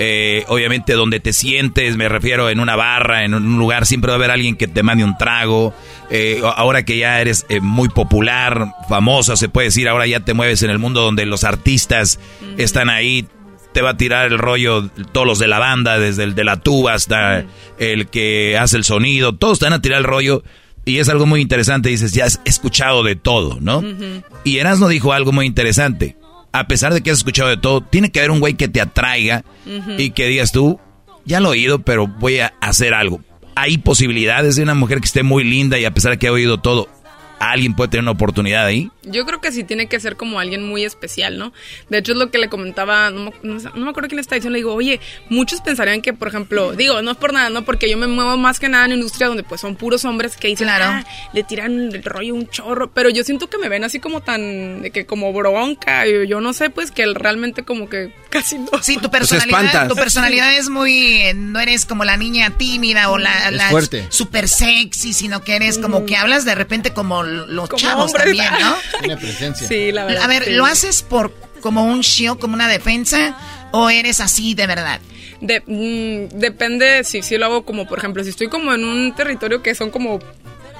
eh, 0.00 0.44
obviamente, 0.46 0.92
donde 0.92 1.18
te 1.18 1.32
sientes, 1.32 1.96
me 1.96 2.08
refiero 2.08 2.48
en 2.50 2.60
una 2.60 2.76
barra, 2.76 3.24
en 3.24 3.34
un 3.34 3.58
lugar, 3.58 3.84
siempre 3.84 4.10
va 4.10 4.14
a 4.14 4.18
haber 4.18 4.30
alguien 4.30 4.54
que 4.54 4.68
te 4.68 4.84
mande 4.84 5.02
un 5.02 5.18
trago. 5.18 5.74
Eh, 6.08 6.40
ahora 6.56 6.84
que 6.84 6.98
ya 6.98 7.20
eres 7.20 7.46
eh, 7.48 7.58
muy 7.60 7.88
popular, 7.88 8.74
famosa, 8.88 9.36
se 9.36 9.48
puede 9.48 9.66
decir, 9.68 9.88
ahora 9.88 10.06
ya 10.06 10.20
te 10.20 10.34
mueves 10.34 10.62
en 10.62 10.70
el 10.70 10.78
mundo 10.78 11.00
donde 11.02 11.26
los 11.26 11.42
artistas 11.42 12.20
están 12.58 12.90
ahí. 12.90 13.26
te 13.72 13.82
va 13.82 13.90
a 13.90 13.96
tirar 13.96 14.26
el 14.30 14.38
rollo, 14.38 14.88
todos 15.12 15.26
los 15.26 15.38
de 15.40 15.48
la 15.48 15.58
banda, 15.58 15.98
desde 15.98 16.22
el 16.22 16.36
de 16.36 16.44
la 16.44 16.60
tuba 16.60 16.94
hasta 16.94 17.44
el 17.78 18.06
que 18.06 18.56
hace 18.56 18.76
el 18.76 18.84
sonido, 18.84 19.34
todos 19.34 19.58
van 19.58 19.72
a 19.72 19.82
tirar 19.82 19.98
el 19.98 20.04
rollo. 20.04 20.44
Y 20.84 21.00
es 21.00 21.08
algo 21.08 21.26
muy 21.26 21.40
interesante, 21.40 21.88
dices, 21.90 22.12
ya 22.12 22.24
has 22.24 22.40
escuchado 22.44 23.02
de 23.02 23.14
todo, 23.16 23.58
¿no? 23.60 23.82
Y 24.44 24.58
Erasmo 24.58 24.86
dijo 24.88 25.12
algo 25.12 25.32
muy 25.32 25.44
interesante. 25.44 26.16
A 26.52 26.66
pesar 26.66 26.94
de 26.94 27.02
que 27.02 27.10
has 27.10 27.18
escuchado 27.18 27.48
de 27.48 27.56
todo, 27.56 27.80
tiene 27.82 28.10
que 28.10 28.20
haber 28.20 28.30
un 28.30 28.40
güey 28.40 28.54
que 28.54 28.68
te 28.68 28.80
atraiga 28.80 29.44
y 29.98 30.10
que 30.10 30.26
digas 30.26 30.52
tú, 30.52 30.80
ya 31.24 31.40
lo 31.40 31.48
he 31.48 31.52
oído, 31.52 31.80
pero 31.80 32.06
voy 32.06 32.38
a 32.40 32.54
hacer 32.60 32.94
algo. 32.94 33.20
Hay 33.54 33.78
posibilidades 33.78 34.56
de 34.56 34.62
una 34.62 34.74
mujer 34.74 35.00
que 35.00 35.06
esté 35.06 35.22
muy 35.22 35.44
linda 35.44 35.78
y 35.78 35.84
a 35.84 35.90
pesar 35.92 36.12
de 36.12 36.18
que 36.18 36.28
ha 36.28 36.32
oído 36.32 36.58
todo, 36.58 36.88
alguien 37.38 37.74
puede 37.74 37.90
tener 37.90 38.02
una 38.02 38.12
oportunidad 38.12 38.66
ahí. 38.66 38.90
Yo 39.02 39.24
creo 39.24 39.40
que 39.40 39.52
sí 39.52 39.64
tiene 39.64 39.86
que 39.86 40.00
ser 40.00 40.16
como 40.16 40.40
alguien 40.40 40.62
muy 40.66 40.84
especial, 40.84 41.38
¿no? 41.38 41.52
De 41.88 41.98
hecho 41.98 42.12
es 42.12 42.18
lo 42.18 42.30
que 42.30 42.38
le 42.38 42.48
comentaba, 42.48 43.10
no, 43.10 43.32
me 43.42 43.90
acuerdo 43.90 44.08
quién 44.08 44.16
le 44.16 44.20
está 44.20 44.34
diciendo, 44.34 44.52
le 44.52 44.58
digo, 44.58 44.74
oye, 44.74 45.00
muchos 45.28 45.60
pensarían 45.60 46.02
que, 46.02 46.12
por 46.12 46.28
ejemplo, 46.28 46.72
digo, 46.72 47.00
no 47.02 47.12
es 47.12 47.16
por 47.16 47.32
nada, 47.32 47.50
¿no? 47.50 47.64
Porque 47.64 47.90
yo 47.90 47.96
me 47.96 48.06
muevo 48.06 48.36
más 48.36 48.58
que 48.58 48.68
nada 48.68 48.86
en 48.86 48.92
industria 48.92 49.28
donde 49.28 49.42
pues 49.42 49.60
son 49.60 49.76
puros 49.76 50.04
hombres 50.04 50.36
que 50.36 50.48
dicen, 50.48 50.66
claro. 50.66 50.84
Ah, 50.84 51.04
le 51.32 51.42
tiran 51.44 51.92
el 51.92 52.02
rollo 52.02 52.34
un 52.34 52.48
chorro, 52.48 52.90
pero 52.90 53.10
yo 53.10 53.24
siento 53.24 53.48
que 53.48 53.58
me 53.58 53.68
ven 53.68 53.84
así 53.84 54.00
como 54.00 54.20
tan, 54.20 54.82
de 54.82 54.90
que 54.90 55.06
como 55.06 55.32
bronca, 55.32 56.06
yo, 56.06 56.24
yo 56.24 56.40
no 56.40 56.52
sé, 56.52 56.70
pues 56.70 56.90
que 56.90 57.06
realmente 57.14 57.64
como 57.64 57.88
que 57.88 58.12
casi 58.30 58.58
no. 58.58 58.68
Sí, 58.82 58.98
tu 58.98 59.10
personalidad, 59.10 59.88
tu 59.88 59.94
personalidad 59.94 60.56
es 60.56 60.68
muy, 60.68 61.22
no 61.34 61.60
eres 61.60 61.86
como 61.86 62.04
la 62.04 62.16
niña 62.16 62.50
tímida 62.56 63.10
o 63.10 63.18
la, 63.18 63.50
la 63.50 63.70
super 64.10 64.48
sexy, 64.48 65.12
sino 65.12 65.42
que 65.42 65.56
eres 65.56 65.78
como 65.78 66.04
que 66.04 66.16
hablas 66.16 66.44
de 66.44 66.54
repente 66.54 66.92
como 66.92 67.22
los 67.28 67.68
chavos 67.70 68.12
también, 68.12 68.52
¿no? 68.60 68.76
Tiene 69.00 69.16
presencia. 69.16 69.66
Sí, 69.66 69.92
la 69.92 70.04
verdad. 70.04 70.24
A 70.24 70.26
ver, 70.26 70.50
¿lo 70.52 70.64
haces 70.64 71.02
por 71.02 71.32
como 71.60 71.84
un 71.84 72.02
show, 72.02 72.38
como 72.38 72.54
una 72.54 72.68
defensa, 72.68 73.36
o 73.72 73.90
eres 73.90 74.20
así 74.20 74.54
de 74.54 74.66
verdad? 74.66 75.00
De, 75.40 75.62
mm, 75.66 76.38
depende 76.38 77.04
si, 77.04 77.22
si 77.22 77.38
lo 77.38 77.46
hago 77.46 77.64
como, 77.64 77.86
por 77.86 77.98
ejemplo, 77.98 78.24
si 78.24 78.30
estoy 78.30 78.48
como 78.48 78.72
en 78.74 78.84
un 78.84 79.14
territorio 79.14 79.62
que 79.62 79.74
son 79.74 79.90
como 79.90 80.18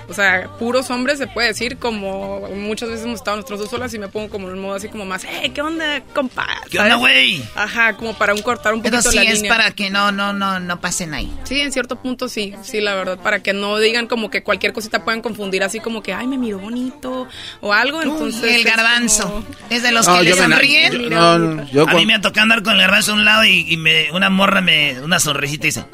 o 0.09 0.14
sea, 0.14 0.48
puros 0.59 0.90
hombres 0.90 1.18
se 1.18 1.26
puede 1.26 1.48
decir, 1.48 1.76
como 1.76 2.48
muchas 2.48 2.89
veces 2.89 3.05
hemos 3.05 3.20
estado 3.20 3.36
nosotros 3.36 3.60
dos 3.60 3.70
solas 3.70 3.93
y 3.93 3.98
me 3.98 4.09
pongo 4.09 4.30
como 4.30 4.48
en 4.48 4.55
un 4.55 4.60
modo 4.60 4.74
así 4.74 4.89
como 4.89 5.05
más, 5.05 5.24
¡eh, 5.24 5.51
qué 5.55 5.60
onda, 5.60 6.02
compa! 6.14 6.47
¿Qué 6.70 6.78
onda, 6.78 6.94
güey? 6.97 7.43
Ajá, 7.55 7.94
como 7.94 8.14
para 8.14 8.32
un 8.32 8.40
cortar 8.40 8.72
un 8.72 8.80
poquito 8.80 8.98
Pero 9.02 9.10
sí 9.10 9.18
es 9.18 9.43
para 9.44 9.70
que 9.72 9.90
no, 9.90 10.10
no, 10.10 10.32
no, 10.32 10.60
no 10.60 10.80
pasen 10.80 11.12
ahí. 11.12 11.30
Sí, 11.44 11.60
en 11.60 11.72
cierto 11.72 11.97
punto 11.97 12.28
sí, 12.28 12.55
sí, 12.62 12.80
la 12.80 12.94
verdad, 12.94 13.18
para 13.18 13.43
que 13.43 13.52
no 13.52 13.78
digan 13.78 14.06
como 14.06 14.30
que 14.30 14.43
cualquier 14.43 14.72
cosita 14.72 15.05
puedan 15.05 15.20
confundir 15.20 15.62
así 15.62 15.78
como 15.78 16.02
que, 16.02 16.14
ay, 16.14 16.26
me 16.26 16.39
miró 16.39 16.59
bonito 16.59 17.28
o 17.60 17.72
algo, 17.74 18.01
entonces... 18.01 18.56
el 18.56 18.64
garbanzo, 18.64 19.44
es, 19.68 19.82
de 19.82 19.93
los 19.93 20.09
que 20.09 20.22
le 20.22 20.32
sonríen. 20.35 21.10
no, 21.10 21.39
no, 21.39 21.70
yo 21.70 21.89
a 21.89 21.93
mí 21.93 22.06
me 22.06 22.14
ha 22.14 22.20
tocado 22.20 22.44
andar 22.44 22.62
con 22.62 22.74
el 22.74 22.80
garbanzo 22.80 23.12
a 23.12 23.14
un 23.14 23.24
lado 23.24 23.44
y, 23.44 23.66
y 23.70 23.76
me, 23.76 24.10
una 24.12 24.30
morra 24.30 24.62
me, 24.62 25.01
una 25.01 25.20
sonrisita 25.20 25.66
y 25.66 25.68
dice 25.68 25.85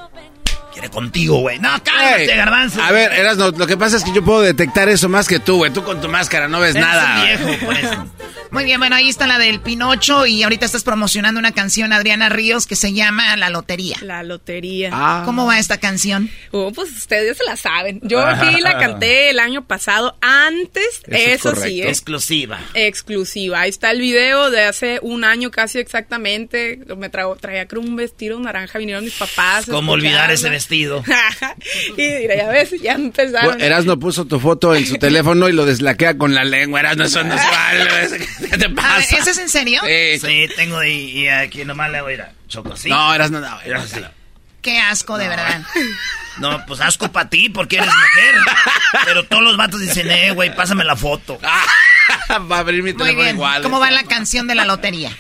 quiere 0.75 0.91
contigo, 0.91 1.39
güey. 1.39 1.59
No, 1.61 1.71
cálmate, 1.83 2.37
garbanzo. 2.37 2.83
A 2.83 2.91
ver, 2.91 3.13
Erasno, 3.13 3.51
lo 3.53 3.67
que 3.67 3.77
pasa 3.77 3.97
es 3.97 4.05
que 4.05 4.13
yo 4.13 4.23
puedo 4.23 4.43
detectar 4.43 4.89
eso 4.89 5.09
más 5.09 5.29
que 5.29 5.39
tú, 5.39 5.57
güey. 5.59 5.73
Tú 5.73 5.85
con 5.85 6.01
tu 6.01 6.09
máscara 6.09 6.49
no 6.49 6.61
ves 6.61 6.75
nada. 6.75 7.25
viejo, 7.25 7.65
por 7.65 7.77
eso. 7.77 8.07
Muy 8.51 8.65
bien, 8.65 8.79
bueno, 8.79 8.95
ahí 8.95 9.09
está 9.09 9.27
la 9.27 9.39
del 9.39 9.61
Pinocho 9.61 10.27
y 10.27 10.45
ahorita 10.45 10.65
estás 10.65 10.85
promocionando 10.85 11.41
una 11.41 11.51
canción, 11.51 11.93
Adriana 11.93 12.29
Ríos, 12.29 12.69
que 12.69 12.77
se 12.77 12.93
llama 12.93 13.37
La 13.37 13.51
Lotería. 13.51 13.97
La 14.03 14.23
Lotería. 14.23 14.91
Ah. 14.93 15.23
¿Cómo 15.25 15.45
va 15.45 15.59
esta 15.59 15.79
canción? 15.79 16.31
Oh, 16.53 16.71
pues 16.71 16.93
ustedes 16.93 17.39
se 17.39 17.45
la 17.45 17.57
saben. 17.57 17.99
Yo 18.05 18.25
aquí 18.25 18.61
la 18.61 18.79
canté 18.79 19.31
el 19.31 19.41
año 19.41 19.65
pasado, 19.67 20.17
antes, 20.21 21.03
eso, 21.09 21.57
sí. 21.57 21.83
¿eh? 21.83 21.89
Exclusiva. 21.89 22.61
Exclusiva. 22.75 23.63
Ahí 23.63 23.71
está 23.71 23.91
el 23.91 24.01
video 24.01 24.51
de 24.51 24.63
hace 24.63 25.01
un 25.03 25.25
año 25.25 25.51
casi 25.51 25.81
exactamente. 25.81 26.79
Me 26.97 27.09
traía 27.09 27.67
creo 27.67 27.83
un 27.83 27.97
vestido 27.97 28.39
naranja, 28.39 28.79
vinieron 28.79 29.03
mis 29.05 29.15
papás. 29.15 29.67
¿Cómo 29.67 29.93
olvidar 29.93 30.31
ese 30.31 30.49
vestido? 30.49 30.64
y 31.97 32.03
mira, 32.03 32.37
ya 32.37 32.49
ves, 32.49 32.75
ya 32.83 32.93
empezaron. 32.93 33.61
Erasno 33.61 33.99
puso 33.99 34.25
tu 34.25 34.41
foto 34.41 34.75
en 34.75 34.87
su 34.87 34.97
teléfono 34.97 35.49
y 35.49 35.53
lo 35.53 35.65
deslaquea 35.65 36.17
con 36.17 36.35
la 36.35 36.45
lengua. 36.45 36.81
Erasno, 36.81 37.05
eso 37.05 37.23
no 37.25 37.35
es 38.03 38.13
¿Qué 38.51 38.59
te 38.59 38.71
pasa? 38.71 39.17
¿Eso 39.17 39.31
es 39.31 39.39
en 39.39 39.49
serio? 39.49 39.83
Sí, 39.85 40.49
tengo 40.57 40.83
y, 40.85 41.29
aquí 41.29 41.65
nomás 41.65 41.91
le 41.91 42.01
voy 42.03 42.13
a 42.13 42.15
ir 42.15 42.23
a 42.23 42.33
Choco, 42.49 42.77
¿sí? 42.77 42.89
No, 42.89 43.15
Erasno, 43.15 43.41
no. 43.41 43.59
Qué 44.63 44.79
asco, 44.79 45.19
de 45.19 45.29
verdad. 45.29 45.63
No, 46.39 46.65
pues 46.67 46.81
asco 46.81 47.13
para 47.13 47.29
ti 47.29 47.51
porque 47.51 47.77
eres 47.77 47.89
mujer. 47.89 48.35
Pero 49.05 49.25
todos 49.25 49.43
los 49.43 49.57
vatos 49.57 49.81
dicen, 49.81 50.11
eh, 50.11 50.31
güey, 50.33 50.55
pásame 50.55 50.85
la 50.85 50.97
foto. 50.97 51.39
Va 52.51 52.57
a 52.57 52.61
abrir 52.61 52.83
mi 52.83 52.95
teléfono 52.95 53.29
igual. 53.29 53.63
¿Cómo 53.63 53.79
va 53.79 53.91
la 53.91 54.05
canción 54.05 54.47
de 54.47 54.55
la 54.55 54.65
lotería? 54.65 55.11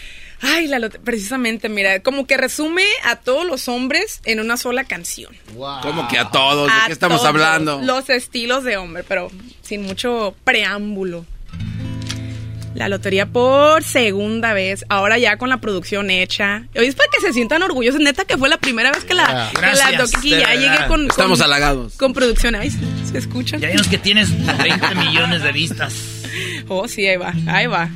Ay, 0.45 0.66
la 0.66 0.89
precisamente, 0.89 1.69
mira, 1.69 2.01
como 2.01 2.27
que 2.27 2.37
resume 2.37 2.85
a 3.05 3.16
todos 3.16 3.47
los 3.47 3.69
hombres 3.69 4.21
en 4.25 4.41
una 4.41 4.57
sola 4.57 4.85
canción. 4.85 5.35
¿Cómo 5.83 6.07
que 6.09 6.19
a 6.19 6.31
todos? 6.31 6.69
¿De 6.69 6.75
qué 6.87 6.93
estamos 6.93 7.25
hablando? 7.25 7.81
Los 7.83 8.11
estilos 8.11 8.65
de 8.65 8.77
hombre, 8.77 9.05
pero 9.05 9.31
sin 9.62 9.83
mucho 9.83 10.35
preámbulo. 10.45 11.25
La 12.75 12.89
lotería 12.89 13.27
por 13.27 13.85
segunda 13.85 14.53
vez, 14.53 14.85
ahora 14.89 15.16
ya 15.16 15.37
con 15.39 15.49
la 15.49 15.59
producción 15.59 16.11
hecha. 16.11 16.65
Hoy 16.75 16.87
es 16.87 16.97
para 16.97 17.09
que 17.09 17.21
se 17.21 17.33
sientan 17.33 17.62
orgullosos, 17.62 18.01
neta 18.01 18.25
que 18.25 18.37
fue 18.37 18.49
la 18.49 18.59
primera 18.59 18.91
vez 18.91 19.05
que 19.05 19.15
la, 19.15 19.53
que 19.53 20.29
ya 20.29 20.55
llegué 20.55 20.87
con... 20.89 21.07
Estamos 21.07 21.41
halagados. 21.41 21.95
Con 21.95 22.12
producción, 22.12 22.57
ahí 22.57 22.71
se 22.71 23.16
escucha. 23.16 23.59
Ya 23.59 23.69
vimos 23.69 23.87
que 23.87 23.99
tienes 23.99 24.29
20 24.45 24.95
millones 24.97 25.43
de 25.45 25.53
vistas. 25.53 25.95
Oh, 26.66 26.89
sí, 26.89 27.07
ahí 27.07 27.16
va, 27.16 27.33
ahí 27.47 27.66
va. 27.69 27.91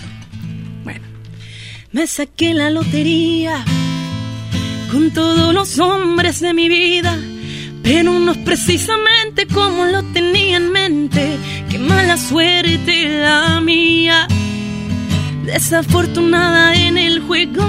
Me 1.90 2.06
saqué 2.06 2.52
la 2.52 2.69
lotería 2.69 3.65
con 4.93 5.10
todos 5.10 5.55
los 5.55 5.78
hombres 5.78 6.39
de 6.39 6.52
mi 6.52 6.69
vida, 6.69 7.16
pero 7.82 8.12
no 8.12 8.32
es 8.32 8.39
precisamente 8.39 9.47
como 9.47 9.86
lo 9.86 10.02
tenía 10.12 10.59
en 10.59 10.70
mente. 10.70 11.39
Qué 11.70 11.78
mala 11.78 12.19
suerte 12.19 13.20
la 13.20 13.62
mía 13.62 14.28
desafortunada 15.47 16.74
en 16.74 16.98
el 16.98 17.20
juego 17.20 17.65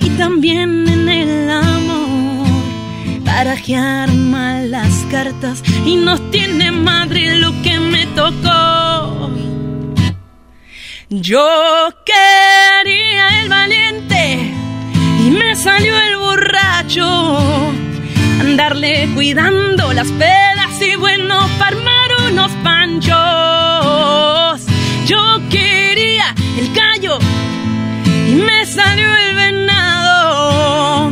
y 0.00 0.10
también 0.10 0.88
en 0.88 1.08
el 1.08 1.48
amor. 1.48 2.48
Barajear 3.20 4.12
mal 4.12 4.72
las 4.72 5.04
cartas 5.12 5.62
y 5.86 5.94
no 5.94 6.20
tiene 6.32 6.72
madre 6.72 7.36
lo 7.36 7.52
que 7.62 7.78
me 7.78 8.04
tocó. 8.16 9.30
Yo 11.08 11.46
quería 12.84 13.40
el 13.40 13.48
valiente 13.48 14.52
y 15.24 15.30
me 15.30 15.56
salió 15.56 15.98
el 15.98 16.18
borracho. 16.18 17.72
Andarle 18.40 19.08
cuidando 19.14 19.92
las 19.94 20.08
pedas 20.08 20.82
y 20.82 20.96
bueno, 20.96 21.48
farmar 21.58 22.10
unos 22.30 22.50
panchos. 22.62 23.14
Yo 25.06 25.40
quería 25.50 26.34
el 26.58 26.72
callo 26.72 27.18
y 28.28 28.34
me 28.34 28.66
salió 28.66 29.06
el 29.16 29.34
venado 29.34 31.10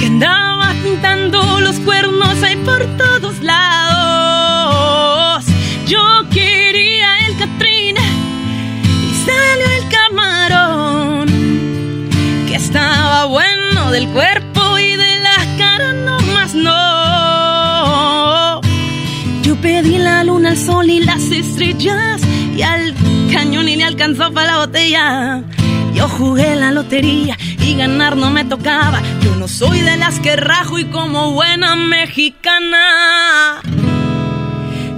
que 0.00 0.06
andaba 0.06 0.74
pintando 0.82 1.60
los 1.60 1.76
cuernos 1.80 2.42
ahí 2.42 2.56
por 2.56 2.84
todos 2.98 3.40
lados. 3.42 3.84
Yo 5.86 6.24
del 13.92 14.08
cuerpo 14.08 14.78
y 14.78 14.96
de 14.96 15.20
las 15.20 15.46
caras 15.58 15.94
no 15.94 16.18
más 16.32 16.54
no. 16.54 16.72
Yo 19.42 19.54
pedí 19.56 19.98
la 19.98 20.24
luna, 20.24 20.52
el 20.52 20.56
sol 20.56 20.88
y 20.88 21.00
las 21.00 21.24
estrellas 21.24 22.22
y 22.56 22.62
al 22.62 22.94
cañón 23.30 23.68
y 23.68 23.76
le 23.76 23.84
alcanzó 23.84 24.32
para 24.32 24.52
la 24.52 24.58
botella. 24.60 25.42
Yo 25.94 26.08
jugué 26.08 26.56
la 26.56 26.72
lotería 26.72 27.36
y 27.58 27.74
ganar 27.74 28.16
no 28.16 28.30
me 28.30 28.46
tocaba. 28.46 29.02
Yo 29.22 29.36
no 29.36 29.46
soy 29.46 29.80
de 29.80 29.98
las 29.98 30.20
que 30.20 30.36
rajo 30.36 30.78
y 30.78 30.86
como 30.86 31.32
buena 31.32 31.76
mexicana. 31.76 33.60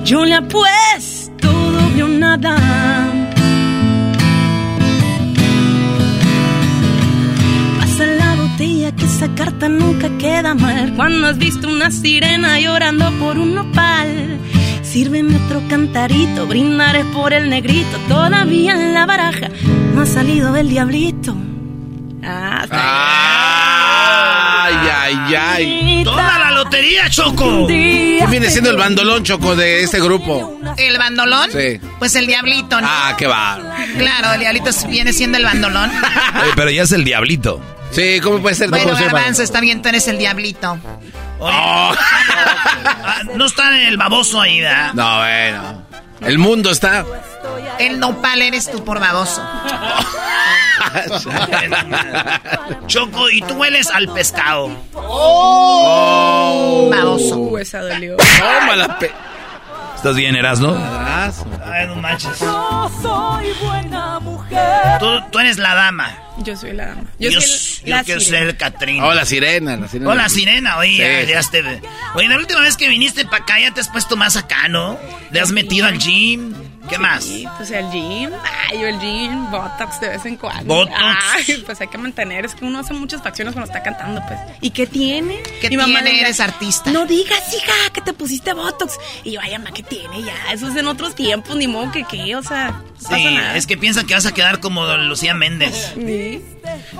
Yo 0.05 0.25
le 0.25 0.35
apuesto 0.35 1.49
doble 1.49 2.05
o 2.05 2.09
nada. 2.09 3.24
Esa 9.15 9.33
carta 9.37 9.69
nunca 9.69 10.09
queda 10.19 10.55
mal. 10.55 10.93
Cuando 10.97 11.29
has 11.29 11.39
visto 11.39 11.69
una 11.69 11.93
sirena 11.93 12.59
llorando 12.59 13.13
por 13.21 13.39
un 13.39 13.55
nopal 13.55 14.41
Sírveme 14.83 15.37
otro 15.37 15.63
cantarito, 15.69 16.49
brindaré 16.49 17.05
por 17.05 17.33
el 17.33 17.49
negrito. 17.49 17.97
Todavía 18.09 18.73
en 18.73 18.93
la 18.93 19.07
baraja 19.07 19.51
no 19.95 20.03
ha 20.03 20.07
salido 20.07 20.57
el 20.57 20.69
diablito. 20.69 21.37
Ah, 22.25 22.67
ay, 24.65 24.75
ay, 24.93 25.35
ay. 25.35 26.03
Toda 26.05 26.39
la 26.39 26.51
lotería, 26.51 27.09
Choco. 27.09 27.69
¿Qué 27.69 28.27
viene 28.29 28.51
siendo 28.51 28.71
el 28.71 28.77
bandolón, 28.77 29.23
Choco, 29.23 29.55
de 29.55 29.85
este 29.85 30.01
grupo? 30.01 30.59
¿El 30.77 30.99
bandolón? 30.99 31.51
Sí. 31.53 31.81
Pues 32.01 32.17
el 32.17 32.27
diablito, 32.27 32.81
¿no? 32.81 32.89
Ah, 32.91 33.15
qué 33.17 33.29
va. 33.29 33.61
Claro, 33.97 34.33
el 34.35 34.41
diablito 34.41 34.71
viene 34.89 35.13
siendo 35.13 35.39
el 35.39 35.45
bandolón. 35.45 35.93
pero 36.57 36.71
ya 36.71 36.83
es 36.83 36.91
el 36.91 37.05
diablito. 37.05 37.61
Sí, 37.95 38.21
¿cómo 38.21 38.41
puede 38.41 38.57
ser? 38.57 38.71
Bueno. 38.71 38.93
Garbanzo, 38.99 39.43
está 39.43 39.61
bien, 39.61 39.81
tú 39.81 39.89
eres 39.89 40.09
el 40.09 40.19
diablito. 40.19 40.79
Ah, 41.41 41.95
no 43.35 43.47
está 43.47 43.87
el 43.87 43.97
baboso 43.97 44.41
ahí, 44.41 44.61
¿verdad? 44.61 44.93
No, 44.95 45.19
bueno. 45.19 45.85
El 46.21 46.39
mundo 46.39 46.71
está. 46.71 47.05
El 47.79 48.01
nopal 48.01 48.43
eres 48.43 48.71
tú 48.71 48.85
por 48.85 48.99
baboso. 48.99 49.43
Choco, 52.87 53.31
y 53.31 53.41
tú 53.43 53.55
hueles 53.55 53.89
al 53.91 54.09
pescado. 54.09 54.71
¡Oh! 54.95 56.89
Baboso. 56.91 57.37
Uh, 57.37 57.59
esa 57.59 57.81
dolió. 57.81 58.17
Tómala, 58.17 58.99
pe... 58.99 59.13
¿Estás 59.95 60.17
bien, 60.17 60.37
Erasno? 60.37 60.77
Ay, 60.77 61.87
no 61.87 61.97
manches. 61.97 62.37
soy 62.39 63.53
buena 63.63 64.19
mujer. 64.21 64.99
Tú, 64.99 65.07
tú 65.31 65.39
eres 65.39 65.59
la 65.59 65.75
dama. 65.75 66.24
Yo 66.39 66.57
soy 66.57 66.73
la 66.73 66.87
dama. 66.87 67.03
Yo, 67.19 67.31
Yo, 67.31 67.39
yo 67.39 67.41
soy 67.47 67.89
la 67.91 68.03
quiero 68.05 68.21
sirena. 68.21 68.47
ser 68.47 68.57
Catrina. 68.57 69.07
Oh, 69.07 69.15
la 69.15 69.25
sirena, 69.25 69.77
la 69.77 69.89
sirena. 69.89 70.11
Hola, 70.11 70.29
sirena, 70.29 70.79
oye, 70.79 70.91
Sí, 71.27 71.31
ya, 71.33 71.43
sí. 71.43 71.49
ya 71.53 71.63
te... 71.63 71.81
Oye, 72.15 72.29
la 72.29 72.37
última 72.39 72.61
vez 72.61 72.77
que 72.77 72.89
viniste 72.89 73.25
para 73.25 73.45
acá 73.45 73.61
ya 73.61 73.73
te 73.73 73.81
has 73.81 73.89
puesto 73.89 74.17
más 74.17 74.37
acá, 74.37 74.69
¿no? 74.69 74.99
¿Le 75.31 75.41
has 75.41 75.53
metido 75.53 75.87
al 75.87 75.99
gym? 75.99 76.53
¿Qué 76.89 76.99
más? 76.99 77.25
Sí, 77.25 77.47
pues 77.57 77.71
el 77.71 77.91
gym. 77.91 78.31
Ay, 78.71 78.79
yo 78.81 78.87
el 78.89 78.99
gym, 79.01 79.51
Botox 79.51 80.01
de 80.01 80.09
vez 80.11 80.27
en 80.27 80.37
cuando. 80.37 80.75
Botox. 80.75 80.95
Ay, 80.99 81.63
pues 81.65 81.81
hay 81.81 81.89
que 81.89 81.97
mantener. 81.99 82.45
Es 82.45 82.55
que 82.55 82.65
uno 82.65 82.79
hace 82.81 82.93
muchas 82.93 83.23
facciones 83.23 83.55
cuando 83.55 83.71
está 83.73 83.83
cantando, 83.83 84.21
pues. 84.29 84.39
¿Y 84.61 84.71
qué 84.71 84.87
tiene? 84.87 85.43
¿Qué 85.61 85.71
Mi 85.71 85.77
mamá 85.77 86.01
tiene? 86.03 86.13
le- 86.13 86.21
Eres 86.21 86.41
artista. 86.41 86.91
No 86.91 87.07
digas, 87.07 87.43
hija, 87.55 87.73
que 87.93 88.01
te 88.03 88.13
pusiste 88.13 88.53
Botox. 88.53 88.95
Y 89.25 89.33
yo, 89.33 89.41
ay, 89.43 89.53
mamá, 89.53 89.71
¿qué 89.73 89.83
tiene 89.83 90.23
ya? 90.23 90.53
Eso 90.53 90.69
es 90.69 90.77
en 90.77 90.87
otros 90.89 91.15
tiempos, 91.15 91.57
ni 91.57 91.67
modo 91.67 91.91
que 91.91 92.05
qué, 92.05 92.37
o 92.37 92.43
sea, 92.43 92.83
no 93.11 93.17
Sí, 93.17 93.25
nada. 93.35 93.57
es 93.57 93.67
que 93.67 93.77
piensan 93.79 94.07
que 94.07 94.15
vas 94.15 94.27
a 94.27 94.33
quedar 94.35 94.61
como 94.61 94.87
Lucía 94.97 95.35
Méndez. 95.35 95.93
Sí. 95.95 96.43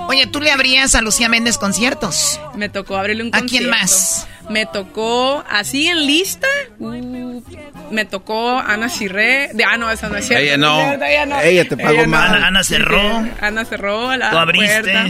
Oye, 0.07 0.27
tú 0.27 0.39
le 0.41 0.51
abrías 0.51 0.95
a 0.95 1.01
Lucía 1.01 1.29
Méndez 1.29 1.57
conciertos. 1.57 2.39
Me 2.55 2.69
tocó 2.69 2.97
abrirle 2.97 3.23
un 3.23 3.29
¿A 3.33 3.39
concierto. 3.39 3.67
quién 3.69 3.69
más? 3.69 4.27
Me 4.49 4.65
tocó, 4.65 5.43
así 5.49 5.87
en 5.87 6.05
lista, 6.05 6.47
uh, 6.79 7.41
me 7.91 8.05
tocó 8.05 8.59
Ana 8.59 8.89
Cirré. 8.89 9.49
De, 9.53 9.63
ah, 9.63 9.77
no, 9.77 9.89
esa 9.89 10.07
no 10.09 10.17
es 10.17 10.27
cierto. 10.27 10.43
Ella 10.43 10.57
no. 10.57 10.93
ella 10.93 11.25
no. 11.25 11.41
Ella 11.41 11.67
te 11.67 11.75
pagó 11.77 11.91
Ella 11.93 12.03
no. 12.03 12.09
mal. 12.09 12.35
Ana, 12.35 12.47
Ana 12.47 12.63
cerró. 12.63 13.25
Ana 13.41 13.65
cerró 13.65 14.15
la 14.15 14.29
Tú 14.31 14.37
abriste. 14.37 14.81
puerta. 14.81 15.07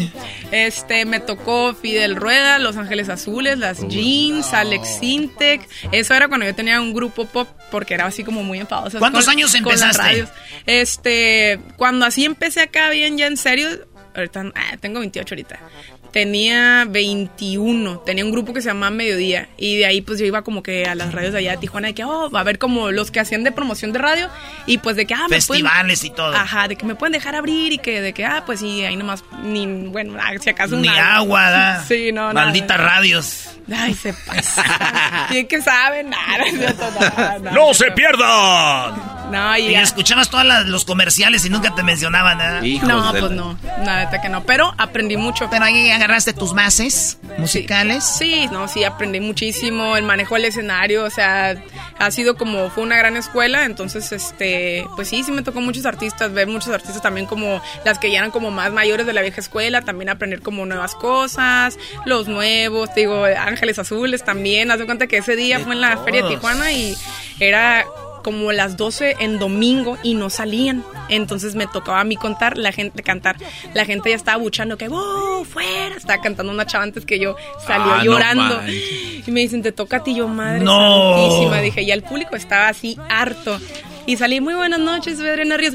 Este, 0.52 1.06
me 1.06 1.20
tocó 1.20 1.74
Fidel 1.74 2.16
Rueda, 2.16 2.60
Los 2.60 2.78
Ángeles 2.78 3.10
Azules, 3.10 3.58
Las 3.58 3.86
Jeans, 3.88 4.54
Alex 4.54 5.00
Sintek. 5.00 5.68
Eso 5.92 6.14
era 6.14 6.28
cuando 6.28 6.46
yo 6.46 6.56
tenía 6.56 6.80
un 6.80 6.94
grupo 6.94 7.26
pop, 7.26 7.48
porque 7.72 7.94
era 7.94 8.06
así 8.06 8.24
como 8.24 8.44
muy 8.44 8.60
enfadosa. 8.60 9.00
¿Cuántos 9.00 9.26
con- 9.26 9.34
años 9.34 9.52
con 9.52 9.60
empezaste? 9.60 10.26
Este, 10.66 11.60
cuando 11.78 12.06
así 12.06 12.26
empecé 12.26 12.62
acá 12.62 12.90
bien 12.90 13.18
ya 13.18 13.28
en 13.28 13.38
serio, 13.38 13.68
ahorita 14.16 14.46
ah, 14.56 14.78
tengo 14.80 15.00
28 15.00 15.34
ahorita. 15.36 15.60
Tenía 16.16 16.86
21, 16.88 18.00
tenía 18.06 18.24
un 18.24 18.32
grupo 18.32 18.54
que 18.54 18.62
se 18.62 18.70
llamaba 18.70 18.90
Mediodía 18.90 19.50
y 19.58 19.76
de 19.76 19.86
ahí 19.86 20.00
pues 20.00 20.18
yo 20.18 20.26
iba 20.26 20.44
como 20.44 20.64
que 20.64 20.86
a 20.86 20.96
las 20.96 21.12
radios 21.14 21.34
de 21.34 21.40
allá 21.40 21.52
de 21.52 21.58
Tijuana 21.58 21.90
de 21.90 21.94
que, 21.94 22.06
oh, 22.06 22.30
va 22.30 22.40
a 22.40 22.44
ver 22.44 22.58
como 22.58 22.90
los 22.92 23.12
que 23.12 23.20
hacían 23.20 23.44
de 23.44 23.52
promoción 23.52 23.92
de 23.92 24.00
radio 24.00 24.30
y 24.66 24.78
pues 24.78 24.96
de 24.96 25.06
que, 25.06 25.14
ah, 25.14 25.28
me 25.30 25.42
pueden- 25.42 25.66
Festivales 25.66 26.06
y 26.06 26.12
todo. 26.12 26.34
Ajá, 26.34 26.70
de 26.70 26.78
que 26.78 26.86
me 26.86 26.96
pueden 26.96 27.12
dejar 27.12 27.36
abrir 27.36 27.74
y 27.74 27.80
que 27.80 28.00
de 28.00 28.14
que, 28.14 28.24
ah, 28.24 28.44
pues 28.46 28.62
sí, 28.62 28.86
ahí 28.86 28.96
nomás, 28.96 29.26
ni, 29.44 29.68
bueno, 29.68 30.16
ah, 30.18 30.32
si 30.40 30.50
acaso 30.50 30.78
Ni 30.78 30.88
agua, 30.88 31.50
¿da? 31.52 31.84
Sí, 31.90 32.14
no. 32.14 32.32
Malditas 32.32 32.80
radios. 32.80 33.55
Ay, 33.74 33.94
se 33.94 34.14
pasa. 34.14 35.28
Bien 35.32 35.48
que 35.50 35.62
saben, 35.62 36.10
nada, 36.10 36.38
no, 36.52 36.62
nada, 37.00 37.40
nada. 37.40 37.52
¡No 37.52 37.74
se 37.74 37.92
pierdan! 37.92 39.16
No, 39.32 39.58
y 39.58 39.62
Y 39.68 39.72
ya- 39.72 39.82
escuchabas 39.82 40.30
todos 40.30 40.46
los 40.68 40.86
comerciales 40.86 41.44
y 41.46 41.50
nunca 41.50 41.74
te 41.74 41.82
mencionaban 41.82 42.38
nada. 42.38 42.62
no, 42.62 43.12
pues 43.12 43.32
no, 43.32 43.58
neta 43.80 44.22
que 44.22 44.30
no, 44.30 44.44
pero 44.44 44.74
aprendí 44.78 45.18
mucho. 45.18 45.50
Pero 45.50 45.66
ahí 45.66 45.90
agarraste 45.90 46.34
tus 46.34 46.54
bases 46.54 47.18
musicales. 47.40 48.04
Sí, 48.04 48.48
no, 48.52 48.68
sí, 48.68 48.84
aprendí 48.84 49.20
muchísimo, 49.20 49.98
el 49.98 50.04
manejo 50.04 50.36
del 50.36 50.46
escenario, 50.46 51.04
o 51.06 51.10
sea, 51.10 51.56
ha 51.98 52.12
sido 52.12 52.38
como, 52.38 52.70
fue 52.70 52.84
una 52.84 52.98
gran 52.98 53.18
escuela, 53.18 53.66
entonces, 53.66 54.12
este, 54.12 54.86
pues 54.96 55.08
sí, 55.10 55.24
sí 55.24 55.32
me 55.32 55.42
tocó 55.42 55.60
muchos 55.60 55.86
artistas, 55.88 56.32
ver 56.32 56.48
muchos 56.48 56.70
artistas 56.72 57.02
también 57.02 57.26
como 57.26 57.62
las 57.84 57.98
que 57.98 58.12
ya 58.12 58.20
eran 58.20 58.30
como 58.32 58.52
más 58.52 58.72
mayores 58.72 59.08
de 59.08 59.14
la 59.14 59.22
vieja 59.22 59.42
escuela, 59.42 59.82
también 59.82 60.10
aprender 60.10 60.42
como 60.42 60.66
nuevas 60.68 60.94
cosas, 60.94 61.78
los 62.06 62.28
nuevos, 62.28 62.94
te 62.94 63.02
digo, 63.02 63.26
Ángeles 63.56 63.80
Azules 63.80 64.24
también, 64.24 64.70
haz 64.72 64.80
de 64.80 64.86
cuenta 64.86 65.08
que 65.08 65.18
ese 65.18 65.36
día 65.36 65.60
fue 65.60 65.74
en 65.76 65.82
la 65.82 65.98
Feria 65.98 66.24
de. 66.24 66.30
Tijuana 66.30 66.72
y 66.72 66.96
era 67.40 67.86
como 68.24 68.52
las 68.52 68.76
12 68.76 69.18
en 69.20 69.38
domingo 69.40 69.98
y 70.04 70.16
no 70.16 70.30
salían. 70.32 70.84
Entonces 71.10 71.54
me 71.56 71.68
tocaba 71.68 72.00
a 72.00 72.04
mí 72.04 72.16
contar, 72.16 72.58
la 72.58 72.72
gente 72.72 73.04
cantar. 73.04 73.36
La 73.76 73.86
gente 73.86 74.10
ya 74.10 74.16
estaba 74.16 74.38
buchando 74.38 74.78
que 74.78 74.88
¡wow! 74.88 75.46
fuera. 75.46 75.96
Estaba 75.96 76.22
cantando 76.22 76.52
una 76.52 76.66
chava 76.66 76.84
antes 76.84 77.06
que 77.06 77.20
yo 77.20 77.36
salió 77.68 77.94
Ah, 77.94 78.04
llorando. 78.04 78.62
y 78.68 79.30
me 79.32 79.42
dicen, 79.42 79.62
te 79.62 79.72
toca 79.72 79.98
a 79.98 80.04
ti 80.04 80.16
yo, 80.16 80.28
madre 80.28 80.62
No. 80.62 81.18
santísima. 81.20 81.62
Dije, 81.62 81.86
ya 81.86 81.94
el 81.94 82.02
público 82.02 82.36
estaba 82.36 82.68
así 82.68 82.98
harto. 83.10 83.60
Y 84.08 84.18
salí, 84.18 84.40
muy 84.40 84.54
buenas 84.54 84.80
noches, 84.80 85.18
soy 85.18 85.28
Adriana 85.30 85.58
Ríos. 85.58 85.74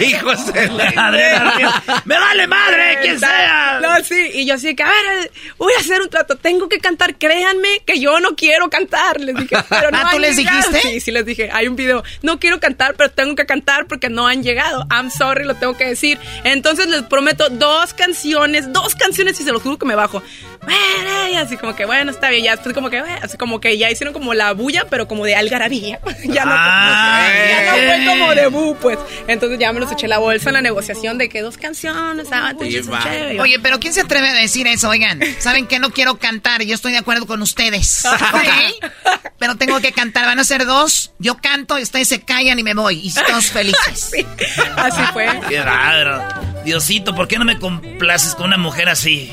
Hijos 0.00 0.52
de 0.52 0.68
la- 0.68 0.88
Adriana 0.96 1.52
Ríos. 1.56 1.72
¡Me 2.04 2.18
vale 2.18 2.46
madre, 2.48 2.98
quien 3.02 3.20
sea! 3.20 3.78
No, 3.80 4.02
sí, 4.04 4.30
y 4.34 4.46
yo 4.46 4.54
así 4.54 4.74
que, 4.74 4.82
a 4.82 4.88
ver, 4.88 5.30
voy 5.56 5.72
a 5.76 5.80
hacer 5.80 6.00
un 6.02 6.08
trato, 6.10 6.34
tengo 6.36 6.68
que 6.68 6.78
cantar, 6.78 7.14
créanme 7.16 7.82
que 7.86 8.00
yo 8.00 8.18
no 8.18 8.34
quiero 8.34 8.68
cantar, 8.68 9.20
les 9.20 9.36
dije, 9.36 9.56
pero 9.68 9.92
no 9.92 9.98
Ah, 9.98 10.08
¿tú 10.10 10.18
les 10.18 10.36
llegado. 10.36 10.56
dijiste? 10.70 10.88
Sí, 10.88 11.00
sí 11.00 11.10
les 11.12 11.24
dije, 11.24 11.50
hay 11.52 11.68
un 11.68 11.76
video, 11.76 12.02
no 12.22 12.40
quiero 12.40 12.58
cantar, 12.58 12.94
pero 12.96 13.10
tengo 13.10 13.36
que 13.36 13.46
cantar 13.46 13.86
porque 13.86 14.08
no 14.08 14.26
han 14.26 14.42
llegado, 14.42 14.84
I'm 14.90 15.10
sorry, 15.10 15.44
lo 15.44 15.54
tengo 15.54 15.76
que 15.76 15.86
decir, 15.86 16.18
entonces 16.42 16.88
les 16.88 17.02
prometo 17.02 17.48
dos 17.48 17.94
canciones, 17.94 18.72
dos 18.72 18.96
canciones 18.96 19.40
y 19.40 19.44
se 19.44 19.52
los 19.52 19.62
juro 19.62 19.78
que 19.78 19.86
me 19.86 19.94
bajo, 19.94 20.20
bueno, 20.64 21.28
y 21.28 21.36
así 21.36 21.56
como 21.56 21.74
que, 21.74 21.84
bueno, 21.84 22.10
está 22.10 22.30
bien, 22.30 22.44
ya 22.44 22.52
después 22.52 22.74
como 22.74 22.90
que, 22.90 23.00
bueno, 23.00 23.18
así 23.22 23.36
como 23.36 23.60
que 23.60 23.76
ya 23.78 23.90
hicieron 23.90 24.12
como 24.12 24.34
la 24.34 24.52
bulla, 24.52 24.86
pero 24.88 25.06
como 25.08 25.24
de 25.24 25.34
algarabía, 25.34 26.00
ya 26.24 26.44
no, 26.44 26.52
Ah, 26.54 27.28
ya 27.48 27.64
no 27.64 27.72
fue 27.72 28.04
como 28.06 28.34
de 28.34 28.46
bu, 28.48 28.76
pues, 28.76 28.98
entonces 29.26 29.58
ya 29.58 29.72
me 29.72 29.80
los 29.80 29.90
eché 29.92 30.08
la 30.08 30.18
bolsa 30.18 30.50
en 30.50 30.54
la 30.54 30.62
negociación 30.62 31.18
de 31.18 31.28
que 31.28 31.40
dos 31.42 31.56
canciones, 31.58 32.28
ah, 32.32 32.48
entonces, 32.52 32.90
va. 32.90 33.02
chévere. 33.02 33.40
Oye, 33.40 33.58
pero 33.60 33.78
¿quién 33.80 33.92
se 33.92 34.02
atreve 34.02 34.28
a 34.28 34.34
decir 34.34 34.66
eso? 34.66 34.88
Oigan, 34.88 35.20
saben 35.38 35.66
que 35.66 35.78
no 35.78 35.90
quiero 35.90 36.16
cantar, 36.18 36.62
yo 36.62 36.74
estoy 36.74 36.92
de 36.92 36.98
acuerdo 36.98 37.26
con 37.26 37.42
ustedes. 37.42 38.04
¿Ok? 38.32 38.90
Pero 39.38 39.56
tengo 39.56 39.80
que 39.80 39.92
cantar, 39.92 40.26
van 40.26 40.38
a 40.38 40.44
ser 40.44 40.64
dos, 40.64 41.12
yo 41.18 41.36
canto 41.36 41.78
y 41.78 41.82
ustedes 41.82 42.08
se 42.08 42.20
callan 42.22 42.58
y 42.58 42.62
me 42.62 42.74
voy. 42.74 43.00
Y 43.02 43.12
todos 43.12 43.46
felices. 43.50 44.10
Sí, 44.12 44.26
así 44.76 45.00
fue. 45.12 45.28
Qué 45.48 45.60
raro. 45.62 46.22
Diosito, 46.64 47.14
¿por 47.14 47.28
qué 47.28 47.38
no 47.38 47.44
me 47.44 47.58
complaces 47.58 48.34
con 48.34 48.46
una 48.46 48.56
mujer 48.56 48.88
así? 48.88 49.30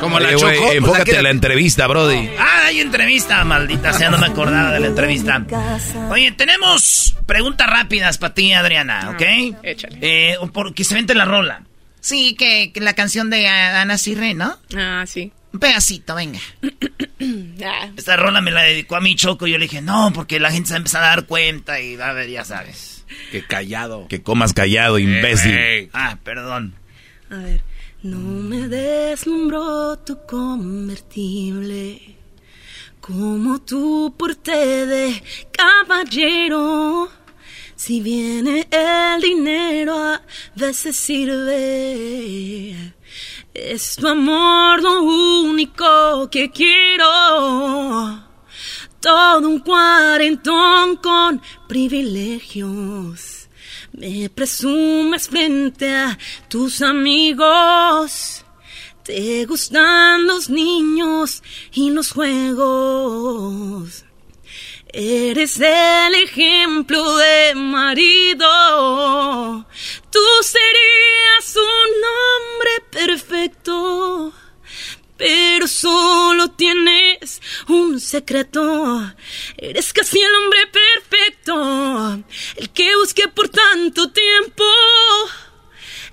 Como 0.00 0.18
la 0.20 0.32
güey, 0.34 0.38
chocó. 0.56 0.66
pues, 0.66 0.76
enfócate 0.76 1.16
en 1.16 1.22
la 1.24 1.30
entrevista, 1.30 1.86
Brody. 1.86 2.30
Ah, 2.38 2.64
hay 2.66 2.80
entrevista, 2.80 3.44
maldita 3.44 3.92
sea, 3.92 4.10
no 4.10 4.18
me 4.18 4.26
acordaba 4.26 4.70
de 4.72 4.80
la 4.80 4.86
entrevista. 4.86 5.44
Oye, 6.10 6.32
tenemos 6.32 7.16
preguntas 7.26 7.66
rápidas 7.68 8.18
para 8.18 8.34
ti, 8.34 8.52
Adriana, 8.52 9.10
¿ok? 9.14 9.22
échale. 9.62 9.98
Eh, 10.00 10.36
porque 10.52 10.84
se 10.84 10.94
vente 10.94 11.14
la 11.14 11.24
rola. 11.24 11.64
Sí, 12.00 12.34
que, 12.38 12.72
que 12.72 12.80
la 12.80 12.94
canción 12.94 13.28
de 13.28 13.46
Ana 13.46 13.98
Cirre, 13.98 14.32
¿no? 14.34 14.56
Ah, 14.76 15.04
sí. 15.06 15.32
Un 15.52 15.60
pedacito, 15.60 16.14
venga. 16.14 16.38
Ah, 17.62 17.88
Esta 17.94 18.16
rola 18.16 18.40
me 18.40 18.50
la 18.50 18.62
dedicó 18.62 18.96
a 18.96 19.00
mi 19.02 19.14
Choco 19.14 19.46
y 19.46 19.50
yo 19.52 19.58
le 19.58 19.66
dije, 19.66 19.82
no, 19.82 20.10
porque 20.14 20.40
la 20.40 20.50
gente 20.50 20.68
se 20.68 20.72
va 20.72 20.76
a 20.76 20.78
empezar 20.78 21.02
a 21.04 21.08
dar 21.08 21.26
cuenta 21.26 21.78
y 21.78 22.00
a 22.00 22.12
ver, 22.14 22.30
ya 22.30 22.46
sabes. 22.46 22.99
Que 23.30 23.42
callado. 23.42 24.06
Que 24.08 24.22
comas 24.22 24.52
callado, 24.52 24.98
imbécil. 24.98 25.56
Ey. 25.56 25.90
Ah, 25.92 26.18
perdón. 26.22 26.74
A 27.30 27.36
ver, 27.36 27.62
no 28.02 28.18
me 28.18 28.68
deslumbró 28.68 29.96
tu 29.98 30.18
convertible 30.26 32.16
como 33.00 33.60
tu 33.60 34.14
porte 34.16 34.86
de 34.86 35.22
caballero. 35.52 37.10
Si 37.76 38.00
viene 38.00 38.68
el 38.70 39.20
dinero, 39.22 39.96
a 39.96 40.22
veces 40.54 40.96
sirve. 40.96 42.74
Es 43.54 43.96
tu 43.96 44.06
amor 44.06 44.82
lo 44.82 45.02
único 45.02 46.28
que 46.30 46.50
quiero. 46.50 48.29
Todo 49.00 49.48
un 49.48 49.60
cuarentón 49.60 50.96
con 50.96 51.40
privilegios. 51.66 53.48
Me 53.92 54.28
presumes 54.28 55.28
frente 55.28 55.88
a 55.94 56.18
tus 56.48 56.82
amigos. 56.82 58.44
Te 59.02 59.46
gustan 59.46 60.26
los 60.26 60.50
niños 60.50 61.42
y 61.72 61.90
los 61.90 62.12
juegos. 62.12 64.04
Eres 64.92 65.60
el 65.60 66.14
ejemplo 66.16 67.16
de 67.16 67.54
marido. 67.54 68.46
Tú 70.10 70.20
serías 70.42 71.56
un 71.56 71.90
hombre 72.10 72.70
perfecto. 72.90 74.32
Pero 75.20 75.68
solo 75.68 76.50
tienes 76.52 77.42
un 77.68 78.00
secreto. 78.00 79.12
Eres 79.58 79.92
casi 79.92 80.18
el 80.18 80.34
hombre 80.34 80.60
perfecto. 80.66 82.24
El 82.56 82.70
que 82.70 82.96
busqué 82.96 83.28
por 83.28 83.50
tanto 83.50 84.10
tiempo. 84.10 84.64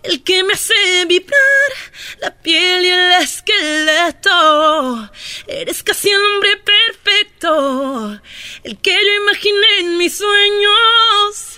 el 0.03 0.23
que 0.23 0.43
me 0.43 0.53
hace 0.53 1.05
vibrar 1.05 1.71
la 2.19 2.31
piel 2.35 2.85
y 2.85 2.89
el 2.89 3.11
esqueleto. 3.23 5.09
Eres 5.47 5.83
casi 5.83 6.09
el 6.09 6.21
hombre 6.25 6.57
perfecto, 6.57 8.19
el 8.63 8.77
que 8.79 8.91
yo 8.91 9.23
imaginé 9.23 9.79
en 9.79 9.97
mis 9.97 10.17
sueños. 10.17 11.56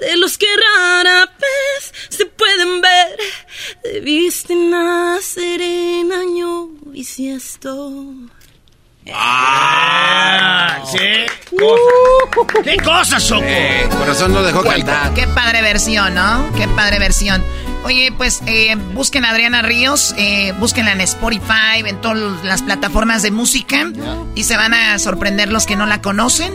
De 0.00 0.16
los 0.16 0.38
que 0.38 0.46
rara 0.46 1.26
vez 1.26 1.92
se 2.08 2.26
pueden 2.26 2.80
ver, 2.80 3.18
debiste 3.82 4.54
nacer 4.54 5.60
en 5.60 6.12
año 6.12 6.68
bisiesto. 6.86 8.14
Ah, 9.12 10.82
sí. 10.90 10.98
¿Qué 12.62 12.76
cosas, 12.76 13.26
Choco? 13.26 13.42
Eh, 13.44 13.88
corazón 13.98 14.32
no 14.32 14.42
dejó 14.42 14.62
cantar. 14.62 15.14
Qué 15.14 15.26
padre 15.26 15.62
versión, 15.62 16.14
¿no? 16.14 16.50
Qué 16.56 16.68
padre 16.68 16.98
versión. 16.98 17.42
Oye, 17.84 18.12
pues 18.16 18.42
eh, 18.46 18.76
busquen 18.94 19.24
a 19.24 19.30
Adriana 19.30 19.62
Ríos, 19.62 20.14
eh, 20.18 20.52
búsquenla 20.58 20.92
en 20.92 21.00
Spotify, 21.00 21.80
en 21.84 22.00
todas 22.00 22.44
las 22.44 22.62
plataformas 22.62 23.22
de 23.22 23.30
música 23.30 23.90
y 24.34 24.44
se 24.44 24.56
van 24.56 24.74
a 24.74 24.98
sorprender 24.98 25.50
los 25.50 25.64
que 25.64 25.76
no 25.76 25.86
la 25.86 26.02
conocen. 26.02 26.52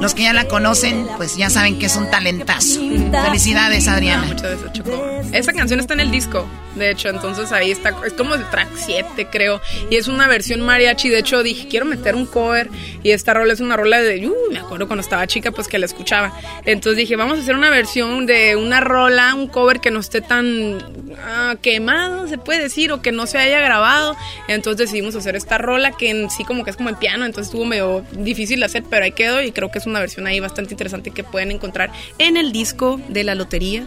Los 0.00 0.14
que 0.14 0.22
ya 0.22 0.32
la 0.32 0.46
conocen, 0.46 1.06
pues 1.16 1.36
ya 1.36 1.50
saben 1.50 1.78
que 1.78 1.86
es 1.86 1.96
un 1.96 2.10
talentazo. 2.10 2.80
Felicidades, 3.24 3.88
Adriana. 3.88 4.24
Muchas 4.24 4.50
gracias, 4.50 4.72
Choco. 4.72 5.12
Esa 5.32 5.52
canción 5.52 5.80
está 5.80 5.94
en 5.94 6.00
el 6.00 6.10
disco, 6.10 6.46
de 6.74 6.90
hecho, 6.90 7.08
entonces 7.08 7.52
ahí 7.52 7.70
está, 7.70 7.94
es 8.04 8.12
como 8.14 8.34
el 8.34 8.48
track 8.50 8.68
7, 8.74 9.28
creo, 9.30 9.60
y 9.90 9.96
es 9.96 10.08
una 10.08 10.26
versión 10.26 10.60
mariachi, 10.62 11.08
de 11.08 11.18
hecho 11.18 11.42
dije, 11.42 11.68
quiero 11.68 11.84
meter 11.84 12.14
un 12.14 12.26
cover, 12.26 12.70
y 13.02 13.10
esta 13.10 13.34
rola 13.34 13.52
es 13.52 13.60
una 13.60 13.76
rola 13.76 14.00
de, 14.00 14.26
uh, 14.26 14.34
me 14.50 14.58
acuerdo 14.58 14.86
cuando 14.86 15.02
estaba 15.02 15.26
chica, 15.26 15.50
pues 15.50 15.68
que 15.68 15.78
la 15.78 15.86
escuchaba, 15.86 16.32
entonces 16.64 16.96
dije, 16.96 17.16
vamos 17.16 17.38
a 17.38 17.42
hacer 17.42 17.54
una 17.54 17.70
versión 17.70 18.26
de 18.26 18.56
una 18.56 18.80
rola, 18.80 19.34
un 19.34 19.48
cover 19.48 19.80
que 19.80 19.90
no 19.90 20.00
esté 20.00 20.20
tan 20.20 20.78
ah, 21.18 21.56
quemado, 21.60 22.26
se 22.26 22.38
puede 22.38 22.62
decir, 22.62 22.92
o 22.92 23.02
que 23.02 23.12
no 23.12 23.26
se 23.26 23.38
haya 23.38 23.60
grabado, 23.60 24.16
entonces 24.48 24.88
decidimos 24.88 25.14
hacer 25.14 25.36
esta 25.36 25.58
rola 25.58 25.92
que 25.92 26.10
en 26.10 26.30
sí 26.30 26.44
como 26.44 26.64
que 26.64 26.70
es 26.70 26.76
como 26.76 26.88
en 26.88 26.96
piano, 26.96 27.26
entonces 27.26 27.48
estuvo 27.48 27.66
medio 27.66 28.04
difícil 28.12 28.60
de 28.60 28.66
hacer, 28.66 28.82
pero 28.88 29.04
ahí 29.04 29.12
quedó, 29.12 29.42
y 29.42 29.52
creo 29.52 29.70
que 29.70 29.78
es 29.78 29.86
una 29.86 29.91
versión 30.00 30.26
ahí 30.26 30.40
bastante 30.40 30.74
interesante 30.74 31.10
que 31.10 31.24
pueden 31.24 31.50
encontrar 31.50 31.92
en 32.18 32.36
el 32.36 32.52
disco 32.52 33.00
de 33.08 33.24
la 33.24 33.34
lotería, 33.34 33.86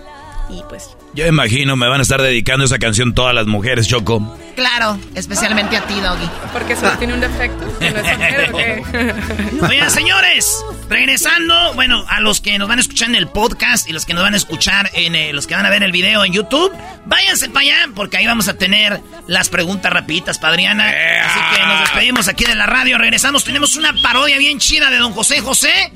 y 0.49 0.61
pues 0.69 0.95
Yo 1.13 1.25
imagino 1.25 1.75
me 1.75 1.87
van 1.87 1.99
a 1.99 2.03
estar 2.03 2.21
dedicando 2.21 2.65
esa 2.65 2.79
canción 2.79 3.13
todas 3.13 3.33
las 3.33 3.47
mujeres, 3.47 3.87
Choco. 3.87 4.37
Claro, 4.55 4.97
especialmente 5.15 5.75
a 5.75 5.85
ti, 5.85 5.95
Doggy. 5.99 6.29
Porque 6.53 6.75
solo 6.75 6.97
tiene 6.97 7.13
un 7.13 7.19
defecto. 7.19 7.65
Oigan, 9.69 9.91
señores, 9.91 10.63
regresando, 10.89 11.73
bueno, 11.73 12.05
a 12.07 12.21
los 12.21 12.39
que 12.39 12.57
nos 12.57 12.69
van 12.69 12.77
a 12.77 12.81
escuchar 12.81 13.09
en 13.09 13.15
el 13.15 13.27
podcast 13.27 13.89
y 13.89 13.91
los 13.91 14.05
que 14.05 14.13
nos 14.13 14.23
van 14.23 14.33
a 14.33 14.37
escuchar 14.37 14.89
en 14.93 15.15
eh, 15.15 15.33
los 15.33 15.45
que 15.45 15.55
van 15.55 15.65
a 15.65 15.69
ver 15.69 15.83
el 15.83 15.91
video 15.91 16.23
en 16.23 16.31
YouTube, 16.31 16.71
váyanse 17.05 17.49
para 17.49 17.65
allá 17.65 17.89
porque 17.93 18.17
ahí 18.17 18.25
vamos 18.25 18.47
a 18.47 18.53
tener 18.53 19.01
las 19.27 19.49
preguntas 19.49 19.91
rapiditas, 19.91 20.39
Padriana. 20.39 20.85
Así 20.87 21.39
que 21.53 21.65
nos 21.65 21.79
despedimos 21.81 22.27
aquí 22.29 22.45
de 22.45 22.55
la 22.55 22.65
radio, 22.65 22.97
regresamos, 22.97 23.43
tenemos 23.43 23.75
una 23.75 23.93
parodia 24.01 24.37
bien 24.37 24.59
chida 24.59 24.89
de 24.89 24.97
Don 24.97 25.11
José 25.11 25.41
José. 25.41 25.91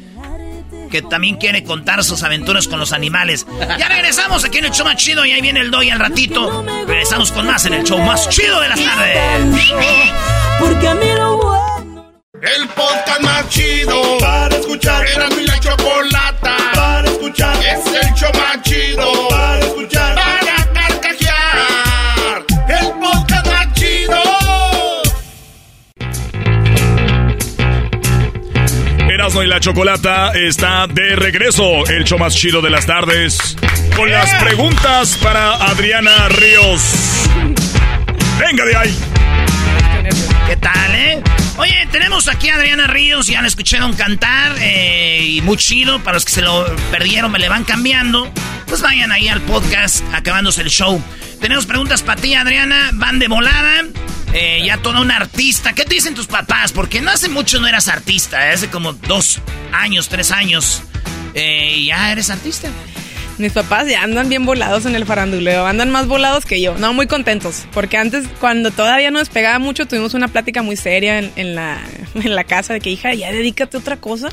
Que 0.90 1.02
también 1.02 1.38
quiere 1.38 1.64
contar 1.64 2.04
sus 2.04 2.24
aventuras 2.24 2.68
con 2.68 2.80
los 2.80 2.94
animales. 2.94 3.46
Ya 3.78 3.88
regresamos 3.88 4.44
aquí 4.44 4.58
en 4.58 4.66
el 4.66 4.72
show 4.72 4.86
más 4.86 4.96
chido 4.98 5.26
y 5.26 5.32
ahí 5.32 5.42
viene 5.42 5.60
el 5.60 5.72
doy 5.72 5.90
al 5.90 6.00
ratito. 6.00 6.64
Regresamos 6.88 7.32
con 7.32 7.46
más 7.46 7.66
en 7.66 7.74
el 7.76 7.84
show 7.84 8.00
más 8.00 8.28
chido 8.30 8.60
de 8.60 8.70
las 8.70 8.80
tardes. 8.80 9.18
Porque 10.60 10.88
a 10.88 10.96
mí 10.96 11.06
lo 11.16 11.38
bueno. 11.38 12.12
El 12.42 12.68
podcast 12.70 13.22
más 13.22 13.50
chido 13.50 14.18
para 14.20 14.56
escuchar. 14.56 15.06
Era 15.06 15.30
mi 15.30 15.44
la 15.46 15.60
chocolata 15.60 16.58
para 16.74 17.10
escuchar. 17.10 17.56
Es 17.58 17.86
el 17.86 18.14
show 18.14 18.32
más 18.34 18.62
chido 18.64 19.28
para 19.30 19.60
escuchar. 19.60 19.99
Erasmo 29.30 29.44
y 29.44 29.48
la 29.48 29.60
Chocolata 29.60 30.32
está 30.34 30.88
de 30.88 31.16
regreso. 31.16 31.86
El 31.88 32.04
show 32.04 32.18
más 32.18 32.34
chido 32.36 32.64
de 32.64 32.72
las 32.72 32.88
tardes. 32.88 33.56
Con 33.96 34.10
las 34.10 34.34
preguntas 34.44 35.20
para 35.22 35.54
Adriana 35.54 36.30
Ríos. 36.30 37.28
Venga 38.40 38.66
de 38.66 38.76
ahí. 38.76 38.98
¿Qué 40.48 40.56
tal, 40.56 40.96
eh? 40.96 41.22
Oye, 41.58 41.88
tenemos 41.92 42.28
aquí 42.28 42.50
a 42.50 42.56
Adriana 42.56 42.88
Ríos, 42.88 43.28
ya 43.28 43.42
la 43.44 43.48
escucharon 43.48 43.94
cantar, 43.94 44.56
eh, 44.62 45.22
y 45.22 45.42
muy 45.42 45.58
chido, 45.58 46.00
para 46.00 46.16
los 46.16 46.26
que 46.26 46.32
se 46.32 46.42
lo 46.42 46.66
perdieron, 46.90 47.32
me 47.32 47.38
le 47.38 47.50
van 47.50 47.66
cambiando, 47.66 48.32
pues 48.66 48.82
vayan 48.82 49.12
ahí 49.12 49.28
al 49.28 49.42
podcast, 49.42 50.04
acabándose 50.12 50.62
el 50.62 50.70
show. 50.70 51.04
Tenemos 51.40 51.68
preguntas 51.68 52.02
para 52.02 52.20
ti, 52.20 52.34
Adriana, 52.34 52.90
van 52.94 53.20
de 53.20 53.28
volada, 53.28 53.84
eh, 54.34 54.62
ya 54.66 54.78
toda 54.78 55.02
una 55.02 55.18
artista. 55.18 55.74
¿Qué 55.74 55.86
te 55.86 55.96
dicen 55.96 56.14
tus 56.14 56.28
papás? 56.28 56.72
Porque 56.72 57.02
no 57.02 57.12
hace 57.12 57.30
mucho 57.30 57.60
no 57.60 57.68
eras 57.68 57.88
artista, 57.88 58.50
eh, 58.50 58.54
hace 58.54 58.70
como 58.70 58.94
dos 58.94 59.40
años, 59.72 60.10
tres 60.10 60.32
años, 60.32 60.82
eh, 61.34 61.84
ya 61.86 62.12
eres 62.12 62.30
artista. 62.30 62.70
Mis 63.40 63.54
papás 63.54 63.88
ya 63.88 64.04
andan 64.04 64.28
bien 64.30 64.46
volados 64.46 64.86
en 64.86 64.96
el 64.96 65.06
faranduleo, 65.06 65.66
andan 65.66 65.90
más 65.90 66.08
volados 66.08 66.46
que 66.46 66.60
yo. 66.62 66.78
No, 66.78 66.94
muy 66.94 67.08
contentos, 67.08 67.66
porque 67.74 67.98
antes, 67.98 68.26
cuando 68.40 68.70
todavía 68.72 69.12
no 69.12 69.20
despegaba 69.20 69.58
mucho, 69.60 69.86
tuvimos 69.88 70.14
una 70.14 70.28
plática 70.28 70.62
muy 70.62 70.76
seria 70.76 71.20
en, 71.20 71.32
en 71.38 71.56
la, 71.56 71.80
en 72.16 72.36
la 72.36 72.44
casa 72.44 72.74
de 72.74 72.82
que, 72.82 72.90
hija, 72.92 73.14
ya 73.14 73.32
dedícate 73.32 73.78
a 73.78 73.80
otra 73.80 73.96
cosa. 73.98 74.28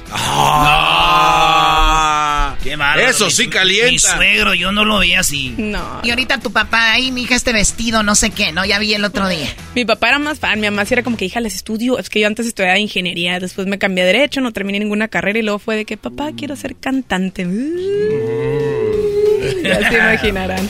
Ah, 0.88 2.56
Qué 2.62 2.76
malo. 2.76 3.00
Eso 3.00 3.26
Mi- 3.26 3.30
sí 3.30 3.48
calienta. 3.48 3.90
Mi 3.92 3.98
suegro, 3.98 4.54
yo 4.54 4.72
no 4.72 4.84
lo 4.84 4.98
veía 4.98 5.20
así. 5.20 5.54
No. 5.56 6.00
Y 6.02 6.10
ahorita 6.10 6.38
tu 6.40 6.50
papá, 6.52 6.92
ahí, 6.92 7.12
mi 7.12 7.22
hija, 7.22 7.34
este 7.36 7.52
vestido, 7.52 8.02
no 8.02 8.14
sé 8.16 8.30
qué, 8.30 8.50
¿no? 8.52 8.64
Ya 8.64 8.78
vi 8.80 8.92
el 8.94 9.04
otro 9.04 9.28
día. 9.28 9.48
Mi 9.76 9.84
papá 9.84 10.08
era 10.08 10.18
más 10.18 10.40
fan, 10.40 10.58
mi 10.60 10.66
mamá 10.68 10.84
sí 10.84 10.94
era 10.94 11.02
como 11.04 11.16
que, 11.16 11.26
hija, 11.26 11.38
les 11.40 11.54
estudio. 11.54 11.98
Es 11.98 12.10
que 12.10 12.18
yo 12.20 12.26
antes 12.26 12.46
estudiaba 12.46 12.78
ingeniería, 12.78 13.38
después 13.38 13.66
me 13.68 13.78
cambié 13.78 14.02
a 14.02 14.06
derecho, 14.08 14.40
no 14.40 14.52
terminé 14.52 14.80
ninguna 14.80 15.06
carrera 15.08 15.38
y 15.38 15.42
luego 15.42 15.58
fue 15.60 15.76
de 15.76 15.84
que, 15.84 15.96
papá, 15.96 16.30
quiero 16.36 16.56
ser 16.56 16.74
cantante. 16.76 17.46
Ya 19.62 19.88
se 19.88 19.96
imaginarán. 19.96 20.68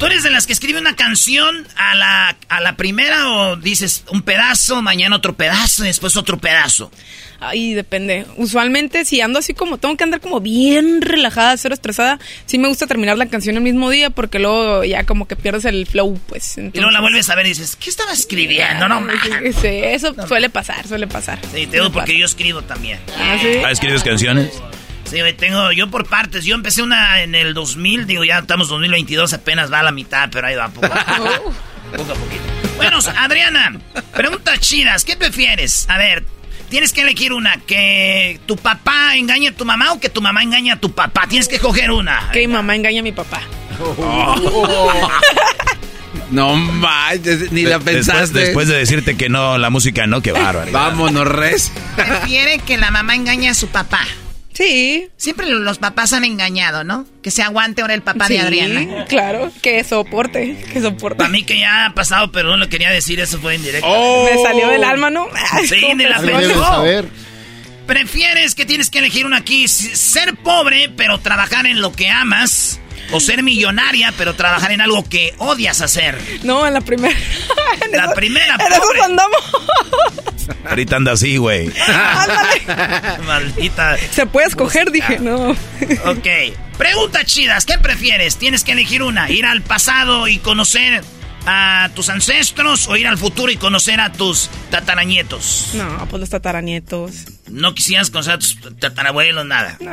¿Tú 0.00 0.06
eres 0.06 0.22
de 0.22 0.30
las 0.30 0.46
que 0.46 0.54
escribe 0.54 0.80
una 0.80 0.96
canción 0.96 1.66
a 1.76 1.94
la, 1.94 2.36
a 2.48 2.60
la 2.62 2.74
primera 2.76 3.30
o 3.32 3.56
dices 3.56 4.02
un 4.10 4.22
pedazo, 4.22 4.80
mañana 4.80 5.16
otro 5.16 5.34
pedazo 5.34 5.84
y 5.84 5.88
después 5.88 6.16
otro 6.16 6.38
pedazo? 6.38 6.90
Ay, 7.38 7.74
depende. 7.74 8.24
Usualmente, 8.36 9.04
si 9.04 9.20
ando 9.20 9.38
así 9.38 9.52
como, 9.52 9.76
tengo 9.76 9.98
que 9.98 10.04
andar 10.04 10.20
como 10.20 10.40
bien 10.40 11.02
relajada, 11.02 11.54
cero 11.58 11.74
estresada, 11.74 12.18
sí 12.46 12.58
me 12.58 12.68
gusta 12.68 12.86
terminar 12.86 13.18
la 13.18 13.26
canción 13.26 13.56
el 13.56 13.62
mismo 13.62 13.90
día 13.90 14.08
porque 14.08 14.38
luego 14.38 14.84
ya 14.84 15.04
como 15.04 15.28
que 15.28 15.36
pierdes 15.36 15.66
el 15.66 15.86
flow, 15.86 16.18
pues. 16.28 16.56
Y 16.56 16.70
luego 16.74 16.90
la 16.90 17.02
vuelves 17.02 17.28
a 17.28 17.34
ver 17.34 17.44
y 17.44 17.50
dices, 17.50 17.76
¿qué 17.76 17.90
estaba 17.90 18.12
escribiendo? 18.12 18.88
No, 18.88 19.02
man. 19.02 19.16
Sí, 19.60 19.68
eso 19.68 20.14
suele 20.26 20.48
pasar, 20.48 20.88
suele 20.88 21.08
pasar. 21.08 21.38
Sí, 21.52 21.66
te 21.66 21.76
digo 21.76 21.92
porque 21.92 22.16
yo 22.16 22.24
escribo 22.24 22.62
también. 22.62 23.00
Ah, 23.18 23.36
¿sí? 23.40 23.48
Ah, 23.64 23.70
¿Escribes 23.70 24.02
canciones? 24.02 24.62
Sí, 25.10 25.18
güey, 25.20 25.32
tengo 25.36 25.72
yo 25.72 25.90
por 25.90 26.06
partes. 26.08 26.44
Yo 26.44 26.54
empecé 26.54 26.82
una 26.82 27.20
en 27.22 27.34
el 27.34 27.52
2000, 27.52 28.06
digo, 28.06 28.22
ya 28.24 28.38
estamos 28.38 28.68
2022, 28.68 29.32
apenas 29.32 29.72
va 29.72 29.80
a 29.80 29.82
la 29.82 29.90
mitad, 29.92 30.28
pero 30.30 30.46
ahí 30.46 30.54
va 30.54 30.68
poco 30.68 30.86
a 30.86 31.04
poco. 31.04 31.24
poco 31.96 32.12
a 32.12 32.14
poquito. 32.14 32.42
Bueno, 32.76 32.98
Adriana, 33.18 33.76
preguntas 34.14 34.60
chidas. 34.60 35.04
¿Qué 35.04 35.16
prefieres? 35.16 35.86
A 35.90 35.98
ver, 35.98 36.24
tienes 36.68 36.92
que 36.92 37.00
elegir 37.02 37.32
una. 37.32 37.56
¿Que 37.66 38.40
tu 38.46 38.56
papá 38.56 39.16
engañe 39.16 39.48
a 39.48 39.52
tu 39.56 39.64
mamá 39.64 39.92
o 39.92 40.00
que 40.00 40.08
tu 40.08 40.22
mamá 40.22 40.42
engañe 40.42 40.70
a 40.72 40.76
tu 40.76 40.92
papá? 40.92 41.26
Tienes 41.28 41.48
que 41.48 41.56
escoger 41.56 41.90
una. 41.90 42.30
Que 42.32 42.40
mi 42.46 42.52
mamá 42.54 42.76
engaña 42.76 43.00
a 43.00 43.02
mi 43.02 43.12
papá. 43.12 43.40
No 46.30 46.54
manches, 46.54 47.50
ni 47.50 47.62
la 47.62 47.78
De- 47.80 47.92
después, 47.92 48.06
pensaste. 48.06 48.38
después 48.38 48.68
de 48.68 48.76
decirte 48.76 49.16
que 49.16 49.28
no, 49.28 49.58
la 49.58 49.68
música 49.68 50.06
no, 50.06 50.22
qué 50.22 50.30
bárbaro. 50.30 50.70
Vámonos, 50.70 51.26
res. 51.26 51.72
Prefiere 51.96 52.60
que 52.60 52.76
la 52.78 52.92
mamá 52.92 53.16
engañe 53.16 53.48
a 53.48 53.54
su 53.54 53.66
papá. 53.68 54.06
Sí. 54.60 55.08
Siempre 55.16 55.46
los 55.48 55.78
papás 55.78 56.12
han 56.12 56.24
engañado, 56.24 56.84
¿no? 56.84 57.06
Que 57.22 57.30
se 57.30 57.42
aguante 57.42 57.80
ahora 57.80 57.94
el 57.94 58.02
papá 58.02 58.26
Sí, 58.26 58.34
de 58.34 58.40
Adriana. 58.40 59.06
Claro, 59.08 59.50
que 59.62 59.82
soporte, 59.84 60.56
que 60.70 60.82
soporte. 60.82 61.16
Para 61.16 61.30
mí 61.30 61.44
que 61.44 61.58
ya 61.58 61.86
ha 61.86 61.94
pasado, 61.94 62.30
pero 62.30 62.50
no 62.50 62.58
lo 62.58 62.68
quería 62.68 62.90
decir, 62.90 63.20
eso 63.20 63.40
fue 63.40 63.54
indirecto. 63.54 63.88
Me 63.88 64.42
salió 64.42 64.68
del 64.68 64.84
alma, 64.84 65.08
¿no? 65.08 65.28
Sí, 65.66 65.80
ni 65.96 66.04
la 66.04 66.18
saber. 66.18 67.08
¿Prefieres 67.86 68.54
que 68.54 68.66
tienes 68.66 68.90
que 68.90 68.98
elegir 68.98 69.24
una 69.26 69.38
aquí? 69.38 69.66
Ser 69.66 70.36
pobre, 70.36 70.90
pero 70.96 71.18
trabajar 71.18 71.66
en 71.66 71.80
lo 71.80 71.92
que 71.92 72.08
amas. 72.08 72.80
O 73.12 73.20
ser 73.20 73.42
millonaria, 73.42 74.12
pero 74.16 74.34
trabajar 74.34 74.72
en 74.72 74.80
algo 74.80 75.08
que 75.08 75.34
odias 75.38 75.80
hacer. 75.80 76.18
No, 76.42 76.66
en 76.66 76.74
la 76.74 76.80
primera. 76.80 77.16
En 77.84 77.92
La 77.92 78.04
eso- 78.06 78.14
primera, 78.14 78.56
En 78.58 78.78
pobre. 78.80 79.00
andamos. 79.00 79.40
Ahorita 80.68 80.96
anda 80.96 81.12
así, 81.12 81.36
güey. 81.38 81.70
Maldita. 83.26 83.96
Se 84.12 84.26
puede 84.26 84.48
escoger, 84.48 84.90
dije, 84.90 85.18
no. 85.18 85.50
Ok. 85.50 86.26
Preguntas 86.76 87.24
chidas. 87.26 87.64
¿Qué 87.66 87.78
prefieres? 87.78 88.36
Tienes 88.36 88.64
que 88.64 88.72
elegir 88.72 89.02
una. 89.02 89.30
Ir 89.30 89.46
al 89.46 89.62
pasado 89.62 90.28
y 90.28 90.38
conocer 90.38 91.02
a 91.52 91.88
tus 91.96 92.08
ancestros 92.10 92.86
o 92.86 92.96
ir 92.96 93.08
al 93.08 93.18
futuro 93.18 93.50
y 93.50 93.56
conocer 93.56 94.00
a 94.00 94.12
tus 94.12 94.48
tataranietos. 94.70 95.70
No, 95.74 96.06
pues 96.08 96.20
los 96.20 96.30
tataranietos. 96.30 97.26
No 97.48 97.74
quisieras 97.74 98.10
conocer 98.10 98.34
a 98.34 98.38
tus 98.38 98.56
tatarabuelos, 98.78 99.44
nada. 99.44 99.76
No. 99.80 99.90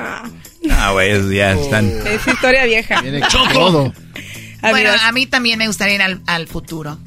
Ah, 0.71 0.91
güey, 0.91 1.35
ya 1.35 1.53
están. 1.53 1.85
Es 2.05 2.27
historia 2.27 2.65
vieja. 2.65 3.01
Choco. 3.29 3.49
todo. 3.53 3.93
Bueno, 4.61 4.91
a 5.01 5.11
mí 5.11 5.25
también 5.25 5.57
me 5.57 5.67
gustaría 5.67 5.95
ir 5.95 6.01
al, 6.01 6.21
al 6.27 6.47
futuro. 6.47 6.99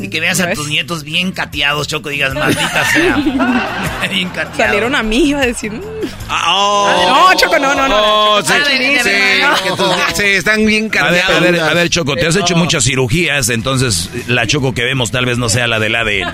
Y 0.00 0.08
que 0.08 0.20
veas 0.20 0.40
a 0.40 0.52
tus 0.52 0.68
nietos 0.68 1.02
bien 1.04 1.32
cateados, 1.32 1.88
Choco, 1.88 2.08
digas, 2.08 2.34
maldita 2.34 2.84
sea. 2.92 3.16
bien 4.10 4.28
cateados. 4.28 4.56
Salieron 4.56 4.94
a 4.94 5.02
mí, 5.02 5.28
iba 5.30 5.40
a 5.40 5.46
decir. 5.46 5.72
mm. 5.72 5.82
Ah, 6.30 6.44
oh. 6.54 7.30
no, 7.32 7.38
Choco, 7.38 7.58
no, 7.58 7.74
no, 7.74 7.88
no. 7.88 7.96
Oh, 8.34 8.42
sí, 8.42 8.52
Choco, 8.52 8.64
sí, 8.70 8.78
de 8.78 9.00
sí, 9.02 10.14
sí, 10.14 10.22
están 10.24 10.64
bien 10.66 10.84
A 10.98 11.10
ver, 11.10 11.22
cargados. 11.22 11.36
a 11.36 11.40
ver, 11.40 11.60
a 11.60 11.74
ver, 11.74 11.90
Choco, 11.90 12.14
te 12.14 12.26
has 12.26 12.36
hecho 12.36 12.54
muchas 12.56 12.84
cirugías, 12.84 13.48
entonces 13.48 14.10
la 14.26 14.46
Choco 14.46 14.74
que 14.74 14.84
vemos 14.84 15.10
tal 15.10 15.26
vez 15.26 15.38
no 15.38 15.48
sea 15.48 15.66
la 15.66 15.78
del 15.80 15.94
ADN. 15.94 16.32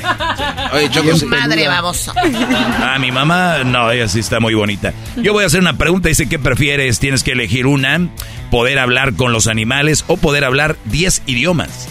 Oye, 0.73 0.89
Tu 0.91 1.27
madre, 1.27 1.69
baboso. 1.69 2.13
Ah, 2.17 2.99
mi 2.99 3.11
mamá, 3.11 3.59
no, 3.65 3.91
ella 3.91 4.09
sí 4.09 4.21
está 4.21 4.41
muy 4.41 4.55
bonita. 4.55 4.93
Yo 5.17 5.33
voy 5.33 5.45
a 5.45 5.47
hacer 5.47 5.61
una 5.61 5.77
pregunta, 5.79 6.09
dice, 6.09 6.29
¿qué 6.29 6.39
prefieres? 6.39 6.99
Tienes 6.99 7.23
que 7.23 7.33
elegir 7.33 7.67
una, 7.67 8.09
poder 8.51 8.79
hablar 8.79 9.15
con 9.15 9.33
los 9.33 9.47
animales 9.47 10.05
o 10.09 10.17
poder 10.17 10.45
hablar 10.45 10.77
10 10.87 11.23
idiomas. 11.27 11.89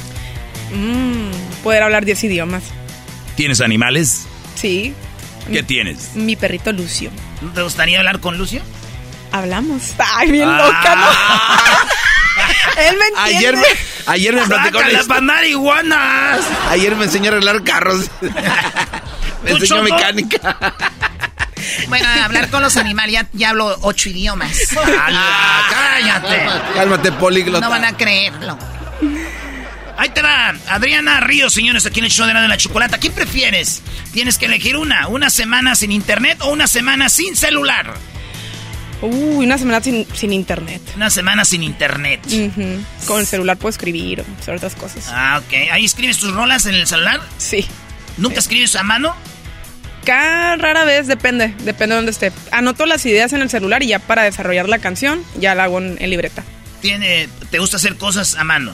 Mm, 0.73 1.31
poder 1.63 1.81
hablar 1.83 2.05
10 2.05 2.23
idiomas. 2.25 2.63
¿Tienes 3.35 3.61
animales? 3.61 4.23
Sí. 4.55 4.93
¿Qué 5.51 5.63
tienes? 5.63 6.15
Mi 6.15 6.35
perrito 6.35 6.71
Lucio. 6.71 7.09
¿No 7.41 7.51
te 7.51 7.61
gustaría 7.63 7.97
hablar 7.99 8.19
con 8.19 8.37
Lucio? 8.37 8.61
Hablamos. 9.31 9.93
Ay, 10.15 10.31
bien 10.31 10.47
Ah. 10.47 10.57
loca, 10.57 10.95
¿no? 10.95 11.07
Él 12.89 12.97
me 12.97 13.05
entiende. 13.07 13.37
Ayer 13.37 13.55
me, 13.57 13.63
ayer 14.07 14.33
me 14.35 14.41
platicó 14.45 14.79
la 14.79 14.85
¡Sácala 14.85 14.99
historia. 15.01 15.15
pa' 15.15 15.21
marihuanas! 15.21 16.39
Ayer 16.69 16.95
me 16.95 17.05
enseñó 17.05 17.25
a 17.25 17.33
arreglar 17.33 17.63
carros. 17.63 18.09
me 18.21 19.49
¿Tú, 19.51 19.57
enseñó 19.57 19.67
Choco? 19.67 19.83
mecánica. 19.83 20.57
Bueno, 21.87 22.05
hablar 22.23 22.49
con 22.49 22.61
los 22.61 22.75
animales, 22.75 23.13
ya, 23.13 23.27
ya 23.31 23.49
hablo 23.51 23.77
ocho 23.83 24.09
idiomas. 24.09 24.51
¡Hala, 24.75 25.61
cállate! 25.69 26.45
Cálmate, 26.75 27.11
políglota. 27.13 27.61
No 27.65 27.69
van 27.69 27.85
a 27.85 27.95
creerlo. 27.95 28.57
Ahí 29.97 30.09
te 30.09 30.21
va, 30.21 30.53
Adriana 30.69 31.19
Ríos, 31.19 31.53
señores, 31.53 31.85
aquí 31.85 31.99
en 31.99 32.05
el 32.05 32.11
show 32.11 32.25
de 32.25 32.33
la, 32.33 32.41
de 32.41 32.47
la 32.47 32.57
chocolata. 32.57 32.99
¿Qué 32.99 33.11
prefieres? 33.11 33.81
Tienes 34.11 34.37
que 34.37 34.47
elegir 34.47 34.75
una, 34.75 35.07
una 35.07 35.29
semana 35.29 35.75
sin 35.75 35.91
internet 35.91 36.39
o 36.41 36.49
una 36.49 36.67
semana 36.67 37.09
sin 37.09 37.35
celular. 37.35 37.93
Uy, 39.01 39.45
una 39.45 39.57
semana 39.57 39.81
sin, 39.81 40.07
sin 40.15 40.31
internet. 40.33 40.81
Una 40.95 41.09
semana 41.09 41.45
sin 41.45 41.61
internet. 41.61 42.21
Con 43.05 43.19
el 43.19 43.25
celular 43.27 43.57
puedo 43.57 43.69
escribir 43.69 44.21
o 44.21 44.25
hacer 44.39 44.55
otras 44.55 44.75
cosas. 44.75 45.05
Ah, 45.09 45.41
ok. 45.45 45.71
¿Ahí 45.71 45.85
escribes 45.85 46.17
tus 46.17 46.33
rolas 46.33 46.65
en 46.65 46.75
el 46.75 46.87
celular? 46.87 47.19
Sí. 47.37 47.65
¿Nunca 48.17 48.39
escribes 48.39 48.75
a 48.75 48.83
mano? 48.83 49.13
Cada 50.05 50.55
rara 50.55 50.85
vez 50.85 51.07
depende, 51.07 51.53
depende 51.59 51.93
de 51.93 51.95
dónde 51.95 52.11
esté. 52.11 52.31
Anoto 52.51 52.85
las 52.85 53.05
ideas 53.05 53.33
en 53.33 53.41
el 53.41 53.49
celular 53.49 53.83
y 53.83 53.87
ya 53.87 53.99
para 53.99 54.23
desarrollar 54.23 54.67
la 54.69 54.79
canción 54.79 55.23
ya 55.39 55.53
la 55.55 55.65
hago 55.65 55.79
en, 55.79 55.97
en 55.99 56.09
libreta. 56.09 56.43
Tiene, 56.81 57.29
¿Te 57.51 57.59
gusta 57.59 57.77
hacer 57.77 57.95
cosas 57.97 58.35
a 58.35 58.43
mano? 58.43 58.73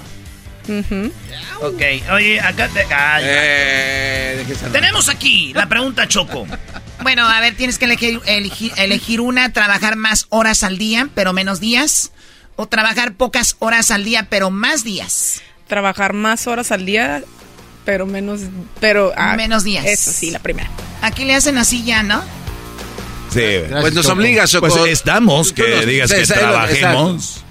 Ok. 1.62 1.82
Oye, 2.12 2.40
acá 2.40 2.68
te... 2.68 2.86
ay, 2.94 3.24
Eh. 3.26 4.46
Tenemos 4.72 5.10
aquí 5.10 5.54
la 5.54 5.68
pregunta 5.68 6.08
Choco. 6.08 6.46
Bueno, 7.02 7.28
a 7.28 7.40
ver, 7.40 7.56
tienes 7.56 7.78
que 7.78 7.86
elegir, 7.86 8.22
elegir, 8.26 8.72
elegir 8.78 9.22
una, 9.22 9.54
trabajar 9.54 9.96
más 9.96 10.26
horas 10.30 10.64
al 10.64 10.78
día, 10.78 11.10
pero 11.16 11.34
menos 11.34 11.60
días. 11.60 12.12
O 12.56 12.68
trabajar 12.68 13.14
pocas 13.14 13.56
horas 13.60 13.90
al 13.91 14.04
día, 14.04 14.28
pero 14.30 14.52
más 14.52 14.84
días. 14.84 15.41
Trabajar 15.68 16.14
más 16.14 16.46
horas 16.48 16.72
al 16.72 16.86
día, 16.86 17.24
pero 17.86 18.06
menos, 18.06 18.41
pero 18.80 19.14
ah, 19.16 19.36
Menos 19.36 19.64
días. 19.64 19.86
Eso 19.86 20.12
sí, 20.12 20.30
la 20.32 20.40
primera. 20.40 20.70
Aquí 21.02 21.24
le 21.24 21.36
hacen 21.36 21.58
así 21.58 21.84
ya, 21.84 22.04
¿no? 22.04 22.22
Sí. 23.32 23.62
Pues 23.80 23.94
nos 23.94 24.08
obliga, 24.08 24.46
Choco. 24.46 24.68
Pues 24.68 24.91
estamos, 24.91 25.54
que 25.54 25.86
digas 25.86 26.10
sí, 26.10 26.18
que 26.18 26.26
trabajemos. 26.26 27.44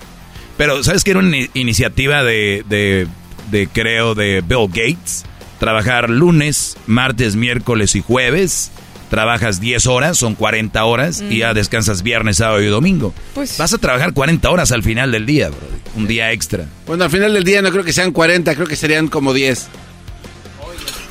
Pero, 0.59 0.85
¿sabes 0.85 1.05
que 1.05 1.13
era 1.13 1.21
una 1.21 1.35
ini- 1.37 1.51
iniciativa 1.55 2.23
de, 2.23 2.65
de, 2.69 3.07
de, 3.51 3.67
creo, 3.69 4.15
de 4.15 4.43
Bill 4.47 4.67
Gates? 4.69 5.25
Trabajar 5.59 6.11
lunes, 6.11 6.77
martes, 6.87 7.35
miércoles 7.37 7.95
y 7.97 8.03
jueves. 8.03 8.71
Trabajas 9.11 9.59
10 9.59 9.87
horas, 9.87 10.19
son 10.19 10.35
40 10.35 10.85
horas, 10.85 11.25
y 11.31 11.39
ya 11.39 11.55
descansas 11.55 12.03
viernes, 12.03 12.37
sábado 12.37 12.61
y 12.61 12.67
domingo. 12.67 13.15
Pues- 13.35 13.57
Vas 13.57 13.73
a 13.73 13.79
trabajar 13.79 14.13
40 14.13 14.51
horas 14.51 14.71
al 14.71 14.83
final 14.83 15.11
del 15.13 15.25
día, 15.25 15.49
bro. 15.49 15.59
Un 15.97 16.07
día 16.07 16.31
extra. 16.33 16.67
Bueno, 16.87 17.05
al 17.05 17.11
final 17.11 17.33
del 17.33 17.43
día 17.43 17.63
no 17.63 17.71
creo 17.71 17.85
que 17.85 17.95
sean 17.95 18.13
40, 18.13 18.55
creo 18.55 18.67
que 18.67 18.77
serían 18.77 19.09
como 19.09 19.33
10. 19.33 19.69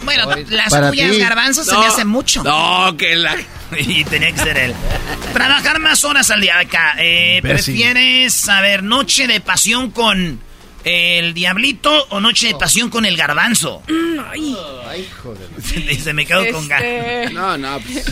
Bueno, 0.07 0.25
las 0.49 0.69
Para 0.69 0.89
tuyas, 0.89 1.11
ti. 1.11 1.19
garbanzos, 1.19 1.65
se 1.67 1.77
me 1.77 1.85
hace 1.85 2.05
mucho. 2.05 2.41
No, 2.43 2.95
que 2.97 3.15
la... 3.15 3.35
y 3.77 4.03
tenía 4.05 4.31
que 4.31 4.39
ser 4.39 4.57
él. 4.57 4.73
Trabajar 5.33 5.79
más 5.79 6.03
horas 6.05 6.31
al 6.31 6.39
día. 6.41 6.57
Acá, 6.59 6.95
eh. 6.97 7.39
¿prefieres 7.41 8.33
saber 8.33 8.83
noche 8.83 9.27
de 9.27 9.41
pasión 9.41 9.91
con 9.91 10.39
el 10.85 11.33
diablito 11.33 12.07
o 12.11 12.21
noche 12.21 12.47
de 12.47 12.55
pasión 12.55 12.89
con 12.89 13.05
el 13.05 13.17
garbanzo? 13.17 13.83
Ay. 14.31 14.55
Dice, 15.87 16.13
me 16.13 16.25
quedo 16.25 16.49
con 16.53 16.67
ganas. 16.67 16.83
Este, 16.85 17.33
No, 17.33 17.57
no, 17.57 17.79
pues... 17.81 18.05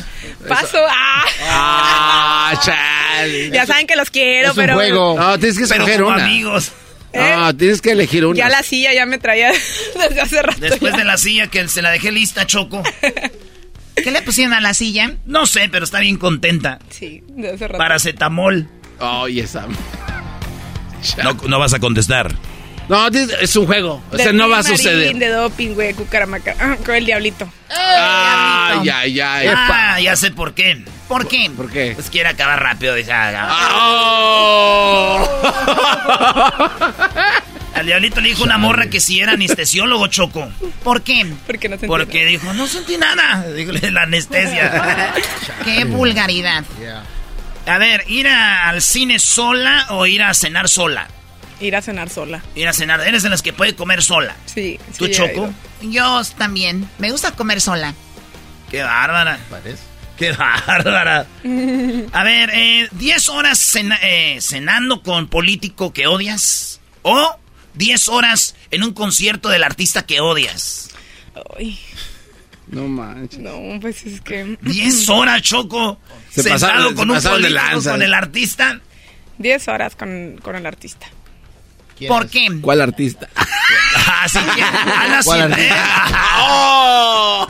Paso. 0.50 0.78
Ah. 0.90 1.24
Ah, 1.50 2.60
chale. 2.62 3.50
Ya 3.52 3.66
saben 3.66 3.88
que 3.88 3.96
los 3.96 4.10
quiero, 4.10 4.48
Es 4.52 4.58
un 4.58 4.58
pero. 4.58 4.74
juego. 4.76 5.16
No, 5.18 5.40
tienes 5.40 5.58
que 5.58 5.66
Pero 5.68 5.84
escoger 5.86 6.02
como 6.04 6.16
una. 6.16 6.26
amigos. 6.26 6.72
No, 7.14 7.56
tienes 7.56 7.82
que 7.82 7.92
elegir 7.92 8.26
una. 8.26 8.38
Ya 8.38 8.50
la 8.50 8.64
silla 8.64 8.94
ya 8.94 9.06
me 9.06 9.18
traía 9.18 9.52
desde 9.96 10.22
hace 10.22 10.42
rato. 10.42 10.60
Después 10.60 10.94
ya. 10.94 11.00
de 11.00 11.06
la 11.06 11.18
silla 11.18 11.48
que 11.48 11.68
se 11.68 11.82
la 11.82 11.92
dejé 11.92 12.12
lista, 12.12 12.46
Choco. 12.46 12.84
¿Qué 13.96 14.12
le 14.12 14.22
pusieron 14.22 14.54
a 14.54 14.60
la 14.60 14.74
silla? 14.74 15.14
No 15.26 15.46
sé, 15.46 15.70
pero 15.72 15.86
está 15.86 16.00
bien 16.00 16.18
contenta. 16.18 16.80
Sí, 16.90 17.24
desde 17.30 17.56
hace 17.56 17.68
rato. 17.68 17.78
Paracetamol. 17.78 18.68
Ay, 19.00 19.40
esa... 19.40 19.68
No, 21.24 21.34
no 21.48 21.60
vas 21.60 21.72
a 21.76 21.80
contestar. 21.80 22.34
No, 22.90 23.08
es 23.08 23.56
un 23.56 23.66
juego. 23.66 24.02
O 24.12 24.18
sea, 24.18 24.28
De 24.28 24.34
no 24.34 24.50
va 24.50 24.60
a 24.60 24.64
suceder. 24.64 25.16
De 25.16 25.28
doping, 25.28 25.76
güey, 25.76 25.94
cucaramaca. 25.94 26.56
Ah, 26.60 26.78
con 26.84 26.96
el 26.96 27.06
diablito. 27.06 27.48
Ay, 27.70 28.90
ay, 28.90 29.20
ay. 29.20 29.48
Ah, 29.50 30.00
ya 30.02 30.16
sé 30.16 30.32
por 30.32 30.54
qué. 30.54 30.84
¿Por 31.08 31.28
qué? 31.28 31.52
¿Por 31.56 31.72
qué? 31.72 31.92
Pues 31.96 32.10
quiere 32.10 32.30
acabar 32.30 32.62
rápido. 32.62 32.96
Dice, 32.96 33.12
ah, 33.14 33.48
Ah. 33.48 35.26
Al 37.76 37.86
diablito 37.86 38.22
le 38.22 38.30
dijo 38.30 38.44
una 38.44 38.58
morra 38.58 38.88
que 38.90 39.02
si 39.02 39.20
era 39.20 39.34
anestesiólogo, 39.34 40.08
Choco. 40.08 40.50
¿Por 40.84 41.02
qué? 41.02 41.26
Porque 41.46 41.68
no 41.68 41.76
sentí 41.76 41.88
Porque 41.88 42.26
dijo, 42.26 42.54
no 42.54 42.68
sentí 42.68 42.96
nada. 42.98 43.44
Dijo 43.52 43.74
la 43.74 44.04
anestesia. 44.04 45.14
Qué 45.66 45.84
vulgaridad. 45.84 46.64
A 47.68 47.78
ver, 47.78 48.04
¿ir 48.08 48.28
a- 48.30 48.70
al 48.70 48.82
cine 48.82 49.20
sola 49.20 49.88
o 49.90 50.06
ir 50.06 50.24
a 50.24 50.34
cenar 50.34 50.70
sola? 50.70 51.08
Ir 51.60 51.76
a 51.76 51.82
cenar 51.82 52.10
sola. 52.10 52.42
Ir 52.56 52.68
a 52.68 52.74
cenar. 52.74 53.02
Eres 53.02 53.24
de 53.24 53.30
las 53.30 53.42
que 53.42 53.52
puede 53.52 53.76
comer 53.76 54.02
sola. 54.04 54.36
Sí. 54.46 54.80
¿Tú, 54.98 55.08
Choco? 55.10 55.54
Yo 55.82 56.22
también. 56.38 56.90
Me 56.98 57.12
gusta 57.12 57.32
comer 57.32 57.60
sola. 57.60 57.94
Qué 58.72 58.84
bárbara. 58.84 59.38
Qué 60.18 60.32
bárbara. 60.32 61.26
A 62.14 62.24
ver, 62.24 62.50
eh, 62.54 62.88
10 62.92 63.30
horas 63.30 63.60
cena- 63.60 64.00
eh, 64.02 64.38
cenando 64.42 65.02
con 65.04 65.28
político 65.28 65.92
que 65.94 66.08
odias. 66.08 66.80
O 67.02 67.38
10 67.74 68.08
horas 68.10 68.56
en 68.72 68.84
un 68.84 68.94
concierto 68.94 69.50
del 69.50 69.64
artista 69.64 70.06
que 70.06 70.22
odias. 70.22 70.90
Ay, 71.58 71.78
No 72.68 72.88
manches. 72.88 73.40
no, 73.40 73.60
pues 73.82 74.04
es 74.06 74.22
que. 74.22 74.58
10 74.62 75.10
horas, 75.10 75.42
Choco. 75.42 76.00
Se 76.32 76.44
sentado 76.44 76.60
pasaron- 76.60 76.90
se 76.90 76.96
con 76.96 77.10
un 77.10 77.16
pasaron 77.18 77.42
de 77.42 77.48
político, 77.50 77.68
lanza. 77.72 77.92
con 77.92 78.02
el 78.02 78.14
artista. 78.14 78.80
10 79.38 79.68
horas 79.68 79.96
con, 79.98 80.40
con 80.42 80.56
el 80.56 80.66
artista. 80.66 81.08
¿Por 82.08 82.28
qué? 82.30 82.48
¿Cuál 82.62 82.82
artista? 82.82 83.30
Así 84.22 84.40
que, 84.40 84.64
¿Cuál 85.24 85.54
Silvera. 85.54 86.08
¡Oh! 86.40 87.48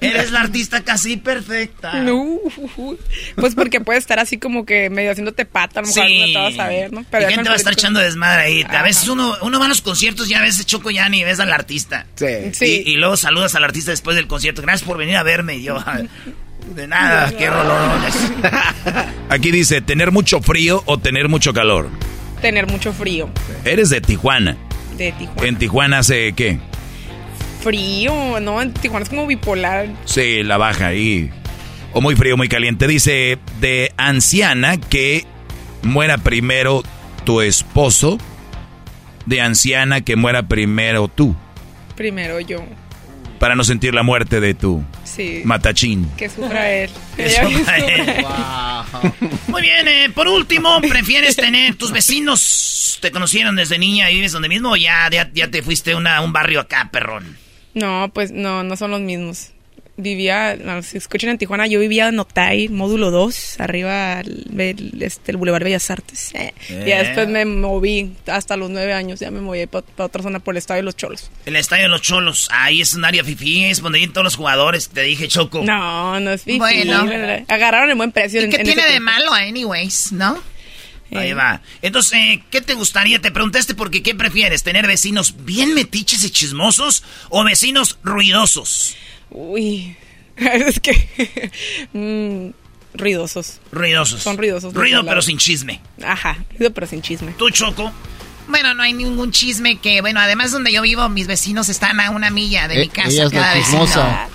Eres- 0.00 0.30
la 0.30 0.40
artista 0.40 0.82
casi 0.82 1.16
perfecta. 1.16 1.94
No. 2.02 2.38
Pues 3.36 3.54
porque 3.54 3.80
puede 3.80 3.98
estar 3.98 4.18
así 4.18 4.38
como 4.38 4.64
que 4.66 4.90
medio 4.90 5.10
haciéndote 5.10 5.44
pata, 5.44 5.80
a 5.80 5.82
lo 5.82 5.88
mejor 5.88 6.06
Sí. 6.06 6.18
no 6.20 6.26
te 6.26 6.38
vas 6.56 6.58
a 6.66 6.68
ver, 6.68 6.92
¿no? 6.92 7.04
Ya 7.12 7.30
gente 7.30 7.48
va 7.48 7.54
a 7.54 7.56
estar 7.56 7.72
echando 7.72 8.00
desmadre 8.00 8.42
ahí. 8.42 8.66
A 8.68 8.82
veces 8.82 9.08
uno, 9.08 9.34
uno 9.42 9.58
va 9.58 9.66
a 9.66 9.68
los 9.68 9.80
conciertos 9.82 10.30
y 10.30 10.34
a 10.34 10.40
veces 10.40 10.66
Choco 10.66 10.90
ya 10.90 11.08
ni 11.08 11.24
ves 11.24 11.40
al 11.40 11.52
artista. 11.52 12.06
Sí. 12.16 12.26
Sí. 12.52 12.82
Y, 12.86 12.92
y 12.92 12.96
luego 12.96 13.16
saludas 13.16 13.54
al 13.54 13.64
artista 13.64 13.90
después 13.90 14.16
del 14.16 14.26
concierto. 14.26 14.62
Gracias 14.62 14.86
por 14.86 14.98
venir 14.98 15.16
a 15.16 15.22
verme. 15.22 15.56
Y 15.56 15.62
yo, 15.64 15.82
de 16.74 16.86
nada, 16.86 17.30
qué 17.36 17.48
rolorones. 17.50 18.14
Aquí 19.28 19.50
dice, 19.50 19.80
¿tener 19.80 20.12
mucho 20.12 20.40
frío 20.40 20.82
o 20.86 20.98
tener 20.98 21.28
mucho 21.28 21.52
calor? 21.52 21.88
Tener 22.40 22.66
mucho 22.66 22.92
frío. 22.92 23.28
Eres 23.64 23.90
de 23.90 24.00
Tijuana. 24.00 24.56
De 24.96 25.12
Tijuana. 25.12 25.48
¿En 25.48 25.56
Tijuana 25.58 25.98
hace 25.98 26.32
qué? 26.34 26.58
Frío, 27.60 28.40
¿no? 28.40 28.62
En 28.62 28.72
Tijuana 28.72 29.02
es 29.04 29.08
como 29.10 29.26
bipolar. 29.26 29.88
Sí, 30.04 30.42
la 30.42 30.56
baja 30.56 30.88
ahí. 30.88 31.30
O 31.92 32.00
muy 32.00 32.14
frío, 32.16 32.36
muy 32.36 32.48
caliente. 32.48 32.86
Dice, 32.86 33.38
de 33.60 33.92
anciana 33.96 34.78
que 34.78 35.24
muera 35.82 36.18
primero 36.18 36.82
tu 37.24 37.40
esposo. 37.40 38.18
De 39.26 39.40
anciana 39.40 40.00
que 40.02 40.16
muera 40.16 40.44
primero 40.48 41.08
tú. 41.08 41.34
Primero 41.96 42.40
yo. 42.40 42.64
Para 43.38 43.54
no 43.54 43.62
sentir 43.64 43.94
la 43.94 44.02
muerte 44.02 44.40
de 44.40 44.54
tu 44.54 44.84
Sí. 45.04 45.42
matachín. 45.44 46.10
Que 46.16 46.28
sufra 46.28 46.70
él. 46.70 46.90
Que 47.16 47.30
sufra 47.30 47.76
él. 47.78 48.08
él. 48.08 48.24
Muy 49.48 49.62
bien, 49.62 49.88
eh, 49.88 50.10
por 50.14 50.28
último, 50.28 50.80
¿prefieres 50.82 51.36
tener 51.36 51.74
tus 51.76 51.92
vecinos 51.92 52.98
te 53.00 53.10
conocieron 53.10 53.56
desde 53.56 53.78
niña 53.78 54.10
y 54.10 54.16
vives 54.16 54.32
donde 54.32 54.48
mismo 54.48 54.72
o 54.72 54.76
ya, 54.76 55.08
ya, 55.10 55.50
te 55.50 55.62
fuiste 55.62 55.92
a 55.92 56.20
un 56.20 56.32
barrio 56.32 56.60
acá, 56.60 56.88
perrón? 56.92 57.36
No, 57.74 58.10
pues 58.12 58.32
no, 58.32 58.64
no 58.64 58.76
son 58.76 58.90
los 58.90 59.00
mismos 59.00 59.52
vivía, 59.98 60.56
no, 60.56 60.80
si 60.82 60.96
escuchan 60.96 61.30
en 61.30 61.38
Tijuana, 61.38 61.66
yo 61.66 61.80
vivía 61.80 62.08
en 62.08 62.18
Octay, 62.18 62.68
módulo 62.68 63.10
2, 63.10 63.60
arriba 63.60 64.20
el, 64.20 64.96
este, 65.00 65.32
el 65.32 65.36
Boulevard 65.36 65.64
Bellas 65.64 65.90
Artes. 65.90 66.32
Eh. 66.34 66.54
Y 66.70 66.90
después 66.90 67.28
me 67.28 67.44
moví 67.44 68.12
hasta 68.26 68.56
los 68.56 68.70
nueve 68.70 68.92
años, 68.92 69.20
ya 69.20 69.30
me 69.30 69.40
moví 69.40 69.66
para 69.66 69.84
otra 69.98 70.22
zona 70.22 70.38
por 70.38 70.54
el 70.54 70.58
Estadio 70.58 70.78
de 70.78 70.84
los 70.84 70.96
Cholos. 70.96 71.30
El 71.44 71.56
Estadio 71.56 71.82
de 71.84 71.88
los 71.88 72.00
Cholos, 72.00 72.48
ahí 72.52 72.80
es 72.80 72.94
un 72.94 73.04
área 73.04 73.24
fifí, 73.24 73.64
es 73.64 73.82
donde 73.82 73.98
vienen 73.98 74.12
todos 74.12 74.24
los 74.24 74.36
jugadores, 74.36 74.88
te 74.88 75.02
dije, 75.02 75.26
Choco. 75.26 75.62
No, 75.62 76.18
no 76.20 76.30
es 76.30 76.44
fifí. 76.44 76.58
Bueno. 76.58 77.08
Agarraron 77.48 77.90
el 77.90 77.96
buen 77.96 78.12
precio. 78.12 78.40
¿Y 78.40 78.48
qué 78.48 78.62
tiene 78.62 78.86
de 78.88 79.00
malo, 79.00 79.32
anyways, 79.34 80.12
no? 80.12 80.40
Ahí 81.14 81.32
va. 81.32 81.62
Entonces, 81.82 82.12
eh, 82.12 82.44
¿qué 82.50 82.60
te 82.60 82.74
gustaría? 82.74 83.20
Te 83.20 83.30
preguntaste 83.30 83.74
porque 83.74 84.02
¿qué 84.02 84.14
prefieres? 84.14 84.62
¿Tener 84.62 84.86
vecinos 84.86 85.34
bien 85.44 85.74
metiches 85.74 86.24
y 86.24 86.30
chismosos 86.30 87.02
o 87.30 87.44
vecinos 87.44 87.98
ruidosos? 88.02 88.96
Uy, 89.30 89.96
es 90.36 90.80
que... 90.80 91.50
Mm, 91.92 92.50
ruidosos. 92.94 93.60
Ruidosos. 93.72 94.22
Son 94.22 94.36
ruidosos. 94.36 94.74
Ruido 94.74 95.04
pero 95.04 95.22
sin 95.22 95.38
chisme. 95.38 95.80
Ajá, 96.02 96.44
ruido 96.58 96.72
pero 96.72 96.86
sin 96.86 97.02
chisme. 97.02 97.32
¿Tú, 97.38 97.50
Choco? 97.50 97.92
Bueno, 98.48 98.74
no 98.74 98.82
hay 98.82 98.92
ningún 98.92 99.30
chisme 99.30 99.76
que, 99.76 100.00
bueno, 100.00 100.20
además 100.20 100.50
donde 100.52 100.72
yo 100.72 100.82
vivo, 100.82 101.08
mis 101.08 101.26
vecinos 101.26 101.68
están 101.68 102.00
a 102.00 102.10
una 102.10 102.30
milla 102.30 102.68
de 102.68 102.76
mi 102.76 102.82
eh, 102.82 102.88
casa. 102.88 103.08
Ella 103.08 103.24
es 103.26 103.32
la 103.32 103.54
chismosa. 103.54 104.28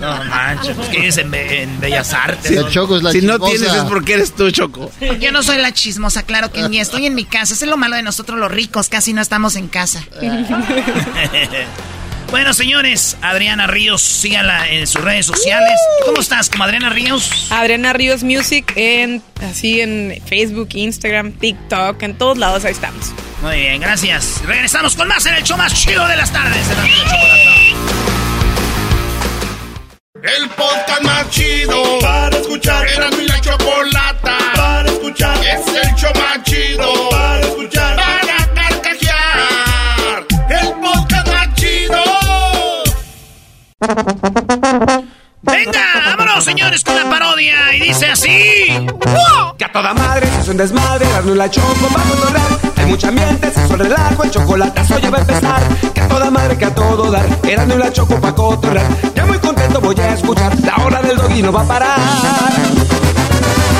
No 0.00 0.24
manches, 0.24 0.74
pues 0.76 0.88
que 0.88 1.08
es 1.08 1.18
en, 1.18 1.30
Bellas 1.30 2.12
Artes. 2.14 2.58
Si, 2.58 2.72
Choco 2.72 2.96
es 2.96 3.02
la 3.02 3.12
si 3.12 3.20
no 3.20 3.38
tienes 3.38 3.72
es 3.72 3.82
porque 3.84 4.14
eres 4.14 4.32
tú, 4.34 4.50
Choco. 4.50 4.90
Yo 5.20 5.32
no 5.32 5.42
soy 5.42 5.58
la 5.58 5.72
chismosa, 5.72 6.22
claro 6.22 6.50
que 6.50 6.68
ni 6.68 6.80
estoy 6.80 7.06
en 7.06 7.14
mi 7.14 7.24
casa. 7.24 7.52
es 7.52 7.62
lo 7.62 7.76
malo 7.76 7.96
de 7.96 8.02
nosotros 8.02 8.38
los 8.38 8.50
ricos, 8.50 8.88
casi 8.88 9.12
no 9.12 9.20
estamos 9.20 9.56
en 9.56 9.68
casa. 9.68 10.02
Bueno, 12.30 12.52
señores, 12.52 13.16
Adriana 13.22 13.66
Ríos, 13.66 14.02
síganla 14.02 14.68
en 14.68 14.86
sus 14.86 15.02
redes 15.02 15.24
sociales. 15.24 15.72
¿Cómo 16.04 16.20
estás, 16.20 16.50
como 16.50 16.64
Adriana 16.64 16.90
Ríos? 16.90 17.48
Adriana 17.50 17.94
Ríos 17.94 18.22
Music, 18.22 18.70
en, 18.76 19.22
así 19.40 19.80
en 19.80 20.20
Facebook, 20.26 20.68
Instagram, 20.74 21.32
TikTok, 21.32 22.02
en 22.02 22.18
todos 22.18 22.36
lados, 22.36 22.66
ahí 22.66 22.72
estamos. 22.72 23.12
Muy 23.40 23.56
bien, 23.56 23.80
gracias. 23.80 24.42
Regresamos 24.44 24.94
con 24.94 25.08
más 25.08 25.24
en 25.24 25.34
el 25.34 25.42
show 25.42 25.56
más 25.56 25.72
chido 25.72 26.06
de 26.06 26.16
las 26.16 26.30
tardes. 26.30 26.66
El 30.22 30.48
podcast 30.50 31.02
más 31.02 31.30
chido 31.30 31.98
para 32.00 32.36
escuchar. 32.36 32.86
Era 32.88 33.10
mi 33.12 33.24
la 33.24 33.40
chocolata 33.40 34.36
para 34.54 34.88
escuchar. 34.90 35.38
Es 35.46 35.66
el 35.68 35.94
show 35.94 36.10
más 36.16 36.42
chido 36.42 37.08
para 37.10 37.40
escuchar. 37.40 37.77
Venga, 45.40 45.84
vámonos 46.04 46.44
señores 46.44 46.82
con 46.82 46.96
la 46.96 47.08
parodia 47.08 47.72
y 47.76 47.80
dice 47.80 48.06
así. 48.06 48.66
Que 49.56 49.64
a 49.64 49.72
toda 49.72 49.94
madre 49.94 50.26
se 50.26 50.36
hace 50.38 50.50
un 50.50 50.56
desmadre, 50.56 51.06
darle 51.08 51.36
la 51.36 51.48
choco 51.48 51.86
para 51.92 52.02
controlar. 52.02 52.58
Hay 52.76 52.86
mucha 52.86 53.08
ambiente, 53.08 53.52
se 53.52 53.68
suele 53.68 53.84
relajo, 53.84 54.24
el 54.24 54.30
chocolatazo 54.32 54.98
ya 54.98 55.10
va 55.10 55.18
a 55.18 55.20
empezar. 55.20 55.62
Que 55.94 56.00
a 56.00 56.08
toda 56.08 56.28
madre, 56.28 56.58
que 56.58 56.64
a 56.64 56.74
todo 56.74 57.08
dar, 57.08 57.24
era 57.44 57.66
la 57.66 57.92
choco 57.92 58.20
para 58.20 58.34
cotorrear. 58.34 59.14
Ya 59.14 59.26
muy 59.26 59.38
contento 59.38 59.80
voy 59.80 59.94
a 60.00 60.12
escuchar, 60.12 60.58
la 60.60 60.74
hora 60.84 61.00
del 61.00 61.16
doggy 61.16 61.42
no 61.42 61.52
va 61.52 61.62
a 61.62 61.68
parar. 61.68 62.00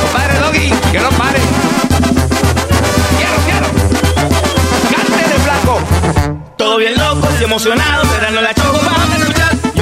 Compadre 0.03 0.39
doggy, 0.39 0.71
que 0.93 1.01
no 1.01 1.11
pare. 1.11 1.41
Quiero, 3.17 3.37
quiero. 3.47 3.67
Cante 4.95 5.29
de 5.29 5.41
flaco. 5.41 5.81
Todo 6.57 6.77
bien 6.77 6.97
loco 6.97 7.29
y 7.41 7.45
emocionado, 7.45 8.05
no 8.33 8.41
la 8.43 8.55
choco 8.55 8.79
para 8.79 8.98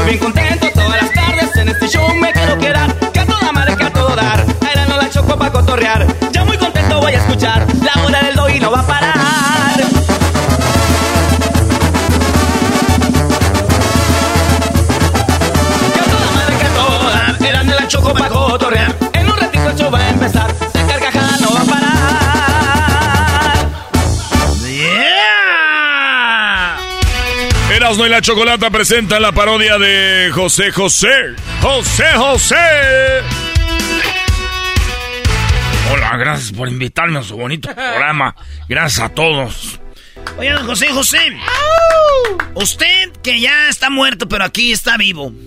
bien 0.07 0.19
contento 0.19 0.69
todas 0.73 1.03
las 1.03 1.13
tardes 1.13 1.57
en 1.57 1.69
este 1.69 1.89
show 1.89 2.15
me 2.15 2.33
quiero 2.33 2.57
quedar. 2.59 2.95
Que 3.13 3.21
a 3.21 3.27
toda 3.27 3.53
madre, 3.53 3.77
que 3.77 3.85
a 3.85 3.93
todo 3.93 4.15
dar. 4.15 4.45
Era 4.73 4.87
no 4.87 4.97
la 4.97 5.11
choco 5.11 5.37
pa' 5.37 5.51
cotorrear. 5.51 6.07
Ya 6.33 6.45
muy 6.45 6.57
contento 6.57 7.01
voy 7.01 7.13
a 7.13 7.19
escuchar. 7.19 7.67
La 7.83 8.05
hora 8.05 8.23
del 8.23 8.37
doy 8.37 8.61
no 8.61 8.71
va 8.71 8.81
a 8.81 8.87
parar. 8.87 9.15
Que 15.93 16.01
a 16.01 16.05
toda 16.05 16.31
madre, 16.35 16.57
que 16.57 16.67
a 16.67 16.75
todo 16.75 17.11
dar. 17.11 17.37
Era 17.43 17.63
no 17.65 17.75
la 17.75 17.89
choco 17.89 18.15
pa' 18.15 18.29
cotorrear. 18.29 19.06
Erasmo 27.87 28.05
y 28.05 28.09
la 28.09 28.21
Chocolata 28.21 28.69
presenta 28.69 29.21
la 29.21 29.31
parodia 29.31 29.79
de 29.79 30.33
José 30.35 30.73
José. 30.73 31.37
José 31.63 32.05
José. 32.17 32.57
Hola, 35.93 36.17
gracias 36.17 36.51
por 36.51 36.69
invitarme 36.69 37.21
a 37.21 37.23
su 37.23 37.37
bonito 37.37 37.69
programa. 37.77 38.35
Gracias 38.69 39.05
a 39.05 39.09
todos. 39.11 39.79
Oye, 40.37 40.53
José 40.55 40.89
José. 40.89 41.39
Usted 42.55 43.13
que 43.23 43.39
ya 43.39 43.69
está 43.69 43.89
muerto, 43.89 44.27
pero 44.29 44.43
aquí 44.43 44.73
está 44.73 44.97
vivo. 44.97 45.33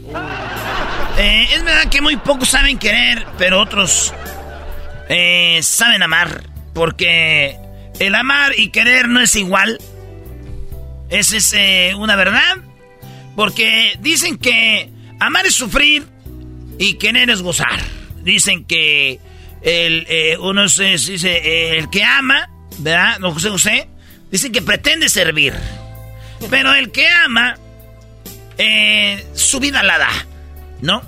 Eh, 1.22 1.49
es 1.53 1.66
verdad 1.66 1.90
que 1.90 1.99
muy 1.99 2.16
pocos 2.16 2.48
saben 2.48 2.80
querer, 2.80 3.26
pero 3.38 3.60
otros 3.60 4.14
eh, 5.10 5.60
saben 5.61 6.02
amar. 6.02 6.44
Porque 6.74 7.57
el 7.99 8.16
amar 8.16 8.57
y 8.57 8.70
querer 8.70 9.10
no 9.10 9.20
es 9.20 9.36
igual. 9.36 9.82
Esa 11.10 11.38
es 11.38 11.53
eh, 11.53 11.94
una 11.98 12.15
verdad. 12.15 12.57
Porque 13.36 13.94
dicen 13.99 14.38
que 14.38 14.90
amar 15.19 15.45
es 15.45 15.56
sufrir 15.56 16.06
y 16.77 16.95
querer 16.95 17.30
es 17.30 17.41
gozar. 17.41 17.80
Dicen 18.22 18.65
que 18.65 19.19
el, 19.61 20.06
eh, 20.10 20.38
uno 20.40 20.64
dice, 20.64 21.15
eh, 21.15 21.77
el 21.77 21.90
que 21.90 22.03
ama, 22.03 22.49
¿verdad? 22.80 23.19
No 23.19 23.38
sé, 23.40 23.49
José. 23.49 23.90
Dicen 24.31 24.52
que 24.52 24.61
pretende 24.61 25.10
servir. 25.10 25.53
Pero 26.49 26.73
el 26.73 26.91
que 26.91 27.07
ama, 27.07 27.57
su 29.34 29.60
vida 29.60 29.84
la 29.84 29.98
da, 29.98 30.26
¿no? 30.81 31.02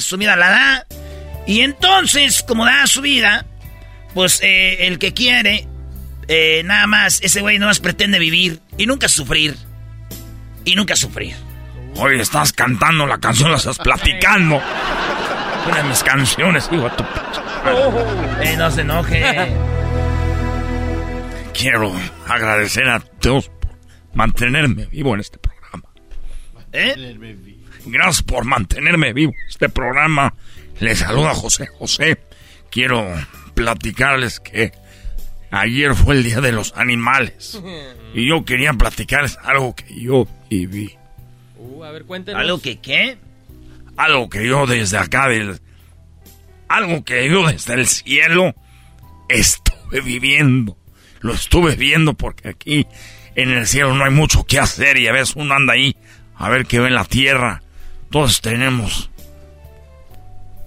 su 0.00 0.16
vida 0.16 0.36
la 0.36 0.50
da. 0.50 0.86
Y 1.46 1.60
entonces, 1.60 2.42
como 2.42 2.64
da 2.64 2.86
su 2.86 3.00
vida, 3.00 3.46
pues 4.14 4.40
el 4.42 4.98
que 4.98 5.12
quiere 5.12 5.68
eh, 6.28 6.62
nada 6.64 6.86
más, 6.86 7.20
ese 7.22 7.40
güey 7.40 7.58
nada 7.58 7.70
más 7.70 7.80
pretende 7.80 8.18
vivir 8.18 8.60
y 8.78 8.86
nunca 8.86 9.08
sufrir. 9.08 9.56
Y 10.64 10.74
nunca 10.74 10.96
sufrir. 10.96 11.34
Oye, 11.96 12.20
estás 12.20 12.52
cantando 12.52 13.06
la 13.06 13.18
canción, 13.18 13.50
la 13.50 13.56
estás 13.56 13.78
platicando. 13.78 14.60
Una 15.66 15.76
de 15.82 15.84
mis 15.84 16.02
canciones, 16.02 16.68
hijo 16.70 16.90
tu... 16.90 17.04
Eh, 18.42 18.56
no 18.56 18.70
se 18.70 18.82
enoje. 18.82 19.52
Quiero 21.54 21.92
agradecer 22.28 22.88
a 22.88 23.02
Dios 23.20 23.48
por 23.48 23.76
mantenerme 24.14 24.86
vivo 24.86 25.14
en 25.14 25.20
este 25.20 25.38
programa. 25.38 25.88
¿Eh? 26.72 27.16
Gracias 27.86 28.22
por 28.22 28.44
mantenerme 28.44 29.12
vivo 29.12 29.32
en 29.32 29.48
este 29.48 29.68
programa. 29.68 30.34
Les 30.80 30.98
saluda 30.98 31.34
José 31.34 31.66
José. 31.66 32.20
Quiero 32.70 33.08
platicarles 33.54 34.40
que 34.40 34.72
Ayer 35.50 35.94
fue 35.94 36.16
el 36.16 36.24
Día 36.24 36.40
de 36.40 36.52
los 36.52 36.72
Animales. 36.76 37.60
Y 38.14 38.26
yo 38.26 38.46
quería 38.46 38.72
platicarles 38.72 39.36
algo 39.44 39.74
que 39.74 40.00
yo 40.00 40.26
viví. 40.48 40.96
Uh, 41.58 41.84
a 41.84 41.90
ver, 41.90 42.04
cuéntenos. 42.04 42.40
¿Algo 42.40 42.62
que 42.62 42.78
qué? 42.78 43.18
Algo 43.98 44.30
que 44.30 44.46
yo 44.46 44.66
desde 44.66 44.96
acá 44.96 45.28
del... 45.28 45.60
Algo 46.66 47.04
que 47.04 47.28
yo 47.28 47.46
desde 47.46 47.74
el 47.74 47.86
cielo 47.86 48.54
estuve 49.28 50.00
viviendo. 50.00 50.78
Lo 51.20 51.34
estuve 51.34 51.76
viendo 51.76 52.14
porque 52.14 52.48
aquí 52.48 52.86
en 53.34 53.50
el 53.50 53.66
cielo 53.66 53.94
no 53.94 54.04
hay 54.04 54.12
mucho 54.12 54.44
que 54.44 54.58
hacer 54.58 54.96
y 54.96 55.08
a 55.08 55.12
veces 55.12 55.36
uno 55.36 55.54
anda 55.54 55.74
ahí 55.74 55.94
a 56.36 56.48
ver 56.48 56.64
qué 56.64 56.80
ve 56.80 56.88
en 56.88 56.94
la 56.94 57.04
tierra. 57.04 57.62
Todos 58.10 58.40
tenemos 58.40 59.10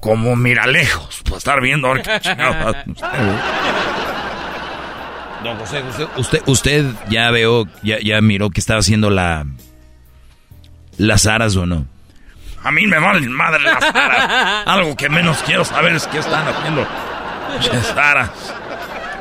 como 0.02 0.36
miralejos 0.36 1.24
para 1.24 1.38
estar 1.38 1.62
viendo 1.62 1.90
a 1.90 1.94
ver 1.94 2.04
qué 2.04 2.12
Don 5.44 5.58
José, 5.58 5.84
usted, 6.18 6.42
usted, 6.48 6.86
ya 7.10 7.32
veo, 7.32 7.66
ya, 7.82 7.98
ya 8.04 8.20
miró 8.22 8.50
que 8.50 8.60
estaba 8.60 8.80
haciendo 8.80 9.10
la. 9.10 9.46
las 10.98 11.26
aras 11.28 11.56
o 11.56 11.66
no. 11.66 11.86
A 12.64 12.72
mí 12.72 12.86
me 12.88 13.00
valen 13.00 13.32
madre 13.32 13.64
las 13.64 13.84
aras. 13.84 14.64
Algo 14.68 14.98
que 14.98 15.08
menos 15.10 15.38
quiero 15.46 15.64
saber 15.64 15.94
es 15.96 16.08
qué 16.08 16.20
están 16.20 16.48
haciendo 16.48 16.86
las 17.72 17.92
aras. 17.92 18.32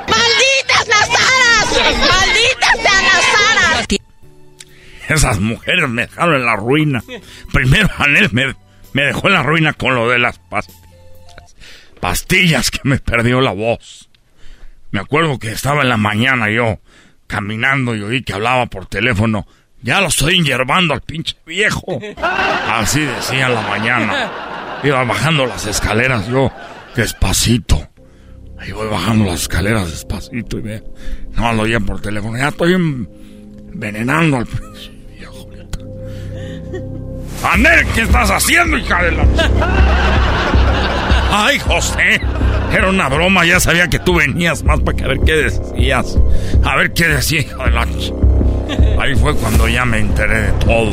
¡Malditas 0.09 0.89
las 0.89 1.09
aras! 1.09 1.99
¡Malditas 1.99 2.73
sean 2.83 3.05
las 3.05 3.57
aras! 3.57 3.87
Esas 5.09 5.41
mujeres 5.41 5.89
me 5.89 6.03
dejaron 6.03 6.35
en 6.35 6.45
la 6.47 6.57
ruina. 6.57 7.03
Primero 7.53 7.89
Anel 7.99 8.29
me, 8.33 8.55
me 8.93 9.03
dejó 9.05 9.29
en 9.29 9.35
la 9.35 9.43
ruina 9.43 9.73
con 9.73 9.95
lo 9.95 10.09
de 10.09 10.19
las 10.19 10.39
pastillas. 10.39 10.85
Pastillas 12.01 12.71
que 12.71 12.81
me 12.83 12.99
perdió 12.99 13.41
la 13.41 13.53
voz. 13.53 14.08
Me 14.91 15.01
acuerdo 15.01 15.39
que 15.39 15.51
estaba 15.51 15.83
en 15.83 15.89
la 15.89 15.97
mañana 15.97 16.51
yo 16.51 16.81
caminando 17.27 17.95
y 17.95 18.03
oí 18.03 18.23
que 18.23 18.33
hablaba 18.33 18.67
por 18.67 18.87
teléfono. 18.87 19.47
Ya 19.83 20.01
lo 20.01 20.09
estoy 20.09 20.43
hierbando 20.43 20.95
al 20.95 21.03
pinche 21.03 21.37
viejo. 21.47 22.01
Así 22.73 23.01
decía 23.01 23.47
en 23.47 23.55
la 23.55 23.63
mañana. 23.63 24.31
Iba 24.83 25.05
bajando 25.05 25.47
las 25.47 25.67
escaleras 25.67 26.27
yo 26.29 26.51
despacito. 26.97 27.89
Ahí 28.59 28.73
voy 28.73 28.89
bajando 28.89 29.27
las 29.27 29.43
escaleras 29.43 29.91
despacito 29.91 30.59
y 30.59 30.63
ve. 30.63 30.85
No 31.37 31.53
lo 31.53 31.63
oía 31.63 31.79
por 31.81 32.01
teléfono. 32.01 32.37
Ya 32.39 32.49
estoy 32.49 32.75
envenenando 32.75 34.39
al 34.39 34.47
pinche 34.47 34.91
viejo. 35.17 35.49
Anel, 37.45 37.87
¿qué 37.95 38.03
estás 38.03 38.31
haciendo, 38.31 38.77
hija 38.79 39.03
de 39.05 39.13
la... 39.13 39.25
Ay, 41.31 41.59
José. 41.59 42.21
Era 42.73 42.89
una 42.89 43.09
broma, 43.09 43.45
ya 43.45 43.61
sabía 43.61 43.89
que 43.89 43.99
tú 43.99 44.17
venías 44.17 44.63
más 44.63 44.81
para 44.81 44.97
que 44.97 45.05
a 45.05 45.09
ver 45.09 45.21
qué 45.25 45.33
decías. 45.33 46.19
A 46.65 46.77
ver 46.77 46.93
qué 46.93 47.09
decía, 47.09 47.41
hija 47.41 47.65
de 47.65 47.71
la... 47.71 47.87
Ahí 49.01 49.15
fue 49.15 49.35
cuando 49.37 49.69
ya 49.69 49.85
me 49.85 49.99
enteré 49.99 50.43
de 50.43 50.53
todo. 50.53 50.93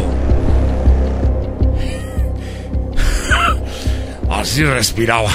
Así 4.29 4.63
respiraba. 4.63 5.29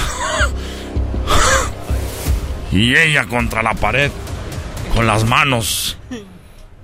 Y 2.71 2.95
ella 2.95 3.25
contra 3.25 3.61
la 3.61 3.73
pared, 3.73 4.11
con 4.95 5.05
las 5.05 5.25
manos. 5.25 5.97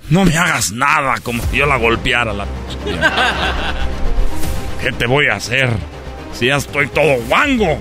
No 0.10 0.26
me 0.26 0.38
hagas 0.38 0.72
nada, 0.72 1.16
como 1.24 1.44
si 1.44 1.58
yo 1.58 1.66
la 1.66 1.78
golpeara 1.78 2.34
la 2.34 2.46
¿Qué 4.82 4.92
te 4.92 5.06
voy 5.06 5.28
a 5.28 5.36
hacer? 5.36 5.70
Si 6.34 6.48
ya 6.48 6.58
estoy 6.58 6.88
todo 6.88 7.16
guango. 7.28 7.78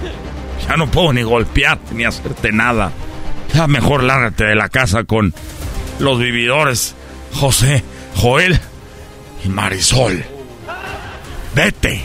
Ya 0.69 0.77
no 0.77 0.91
puedo 0.91 1.12
ni 1.12 1.23
golpearte 1.23 1.95
ni 1.95 2.05
hacerte 2.05 2.53
nada. 2.53 2.93
Ya 3.55 3.66
mejor 3.66 4.03
lárgate 4.03 4.45
de 4.45 4.55
la 4.55 4.69
casa 4.69 5.05
con 5.05 5.35
los 5.99 6.19
vividores, 6.19 6.95
José, 7.35 7.83
Joel 8.16 8.59
y 9.45 9.49
Marisol. 9.49 10.24
Vete. 11.55 12.03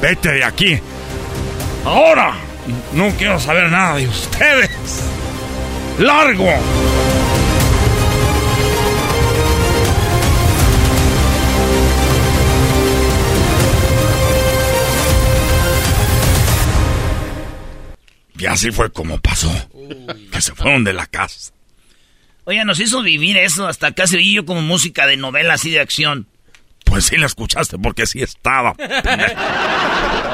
Vete 0.00 0.32
de 0.32 0.44
aquí. 0.44 0.78
Ahora. 1.84 2.34
No 2.94 3.10
quiero 3.18 3.38
saber 3.38 3.70
nada 3.70 3.96
de 3.96 4.08
ustedes. 4.08 4.70
Largo. 5.98 6.48
Y 18.44 18.46
así 18.46 18.70
fue 18.70 18.92
como 18.92 19.18
pasó. 19.20 19.50
Que 20.30 20.42
se 20.42 20.54
fueron 20.54 20.84
de 20.84 20.92
la 20.92 21.06
casa. 21.06 21.54
Oye, 22.44 22.62
nos 22.66 22.78
hizo 22.78 23.00
vivir 23.00 23.38
eso. 23.38 23.66
Hasta 23.66 23.92
casi 23.92 24.18
vi 24.18 24.34
yo 24.34 24.44
como 24.44 24.60
música 24.60 25.06
de 25.06 25.16
novela 25.16 25.54
así 25.54 25.70
de 25.70 25.80
acción. 25.80 26.26
Pues 26.84 27.06
sí 27.06 27.16
la 27.16 27.24
escuchaste 27.24 27.78
porque 27.78 28.04
sí 28.04 28.20
estaba. 28.20 28.72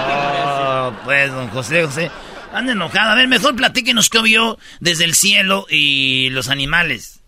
oh, 0.08 0.92
pues, 1.04 1.30
don 1.30 1.46
José 1.50 1.84
José. 1.84 2.10
Anda 2.52 2.72
enojado. 2.72 3.10
A 3.10 3.14
ver, 3.14 3.28
mejor 3.28 3.54
platíquenos 3.54 4.10
qué 4.10 4.20
vio 4.22 4.58
desde 4.80 5.04
el 5.04 5.14
cielo 5.14 5.66
y 5.70 6.30
los 6.30 6.48
animales. 6.48 7.20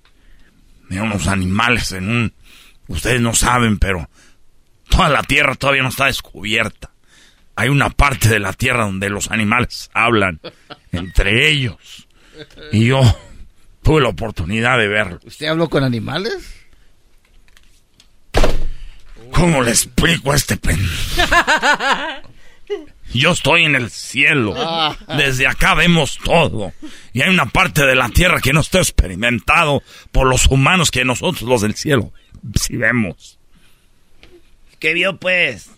Mira, 0.89 1.05
unos 1.05 1.29
animales 1.29 1.93
en 1.93 2.09
un... 2.09 2.33
Ustedes 2.89 3.21
no 3.21 3.35
saben, 3.35 3.79
pero 3.79 4.11
toda 4.89 5.09
la 5.11 5.23
tierra 5.23 5.55
todavía 5.55 5.85
no 5.85 5.91
está 5.91 6.07
descubierta 6.07 6.92
hay 7.57 7.69
una 7.69 7.91
parte 7.91 8.29
de 8.29 8.39
la 8.39 8.53
tierra 8.53 8.85
donde 8.85 9.11
los 9.11 9.31
animales 9.31 9.91
hablan 9.95 10.41
entre 10.93 11.51
ellos. 11.51 12.09
Y 12.73 12.87
yo 12.87 13.03
tuve 13.83 14.01
la 14.01 14.09
oportunidad 14.09 14.79
de 14.79 14.89
verlo. 14.89 15.21
¿Usted 15.25 15.47
habló 15.47 15.69
con 15.69 15.85
animales? 15.85 16.55
¿Cómo 19.33 19.63
le 19.63 19.71
explico 19.71 20.33
a 20.33 20.37
este 20.37 20.57
pen? 20.57 20.81
Yo 23.15 23.33
estoy 23.33 23.65
en 23.65 23.75
el 23.75 23.91
cielo. 23.91 24.55
Ah. 24.57 24.97
Desde 25.19 25.47
acá 25.47 25.75
vemos 25.75 26.19
todo. 26.25 26.73
Y 27.13 27.23
hay 27.23 27.29
una 27.29 27.47
parte 27.47 27.85
de 27.85 27.95
la 27.95 28.09
tierra 28.09 28.41
que 28.41 28.53
no 28.53 28.61
está 28.61 28.79
experimentado 28.79 29.83
por 30.11 30.27
los 30.27 30.47
humanos 30.47 30.91
que 30.91 31.05
nosotros 31.05 31.43
los 31.43 31.61
del 31.61 31.75
cielo 31.75 32.13
sí 32.55 32.77
vemos. 32.77 33.39
¿Qué 34.79 34.95
vio 34.95 35.17
pues? 35.19 35.71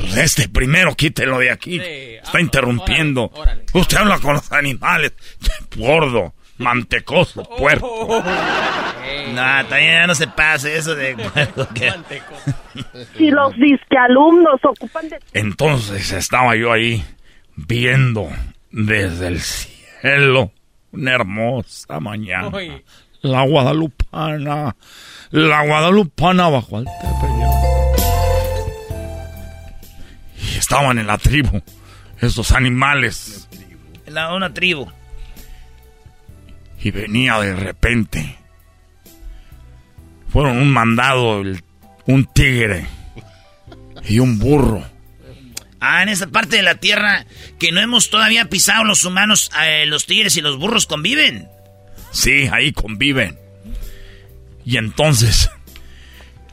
Pues 0.00 0.16
este 0.16 0.48
primero 0.48 0.94
quítelo 0.94 1.38
de 1.38 1.50
aquí. 1.50 1.80
Está 1.80 2.40
interrumpiendo. 2.40 3.30
Usted 3.72 3.98
habla 3.98 4.18
con 4.18 4.34
los 4.34 4.50
animales. 4.52 5.12
Gordo, 5.76 6.34
mantecoso, 6.58 7.42
oh. 7.42 7.56
puerco. 7.56 8.24
No, 9.34 9.42
también 9.66 9.92
ya 9.92 10.06
no 10.06 10.14
se 10.14 10.28
pase 10.28 10.76
eso 10.76 10.94
de 10.94 11.16
Si 13.16 13.30
los 13.30 13.56
disque 13.56 13.96
alumnos 13.96 14.60
ocupan 14.62 15.08
de... 15.08 15.18
Entonces 15.32 16.12
estaba 16.12 16.54
yo 16.54 16.72
ahí 16.72 17.02
viendo 17.56 18.28
desde 18.70 19.28
el 19.28 19.40
cielo 19.40 20.52
una 20.92 21.14
hermosa 21.14 22.00
mañana. 22.00 22.50
La 23.22 23.42
Guadalupana. 23.42 24.76
La 25.30 25.66
Guadalupana 25.66 26.48
bajo 26.48 26.78
el 26.78 26.86
estaban 30.60 30.98
en 30.98 31.06
la 31.06 31.18
tribu, 31.18 31.62
esos 32.20 32.52
animales. 32.52 33.48
En 34.06 34.14
la, 34.14 34.34
una 34.34 34.54
tribu. 34.54 34.86
Y 36.82 36.90
venía 36.90 37.38
de 37.40 37.56
repente. 37.56 38.36
Fueron 40.28 40.58
un 40.58 40.70
mandado, 40.70 41.42
un 42.06 42.24
tigre 42.32 42.86
y 44.08 44.20
un 44.20 44.38
burro. 44.38 44.84
Ah, 45.80 46.02
en 46.02 46.10
esa 46.10 46.28
parte 46.28 46.56
de 46.56 46.62
la 46.62 46.76
tierra 46.76 47.26
que 47.58 47.72
no 47.72 47.80
hemos 47.80 48.10
todavía 48.10 48.50
pisado 48.50 48.84
los 48.84 49.04
humanos, 49.04 49.50
eh, 49.62 49.86
los 49.86 50.06
tigres 50.06 50.36
y 50.36 50.42
los 50.42 50.58
burros 50.58 50.86
conviven. 50.86 51.48
Sí, 52.12 52.48
ahí 52.52 52.72
conviven. 52.72 53.38
Y 54.64 54.76
entonces 54.76 55.50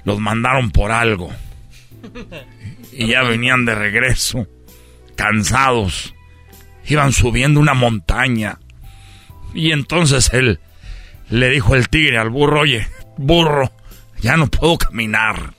los 0.06 0.20
mandaron 0.20 0.72
por 0.72 0.92
algo 0.92 1.30
y 2.92 3.08
ya 3.08 3.24
venían 3.24 3.66
de 3.66 3.76
regreso, 3.76 4.48
cansados. 5.16 6.14
Iban 6.86 7.12
subiendo 7.12 7.60
una 7.60 7.74
montaña. 7.74 8.60
Y 9.54 9.72
entonces 9.72 10.30
él 10.34 10.60
le 11.30 11.50
dijo 11.50 11.76
el 11.76 11.90
tigre 11.90 12.18
al 12.18 12.30
burro, 12.30 12.62
oye, 12.62 12.88
burro, 13.18 13.72
ya 14.20 14.38
no 14.38 14.48
puedo 14.48 14.78
caminar. 14.78 15.54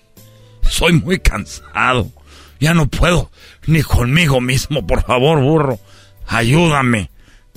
Soy 0.63 0.93
muy 0.95 1.19
cansado. 1.21 2.11
Ya 2.61 2.75
no 2.75 2.87
puedo 2.87 3.31
ni 3.67 3.83
conmigo 3.83 4.41
mismo. 4.41 4.87
Por 4.87 5.05
favor, 5.05 5.41
burro, 5.41 5.79
ayúdame. 6.27 7.11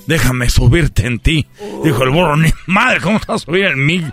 Déjame 0.06 0.48
subirte 0.50 1.06
en 1.06 1.18
ti. 1.18 1.46
Dijo 1.84 2.02
el 2.04 2.10
burro, 2.10 2.36
ni 2.36 2.50
madre, 2.66 3.00
¿cómo 3.00 3.18
estás 3.18 3.42
a 3.42 3.44
subir 3.44 3.64
en 3.64 3.84
mí? 3.84 4.04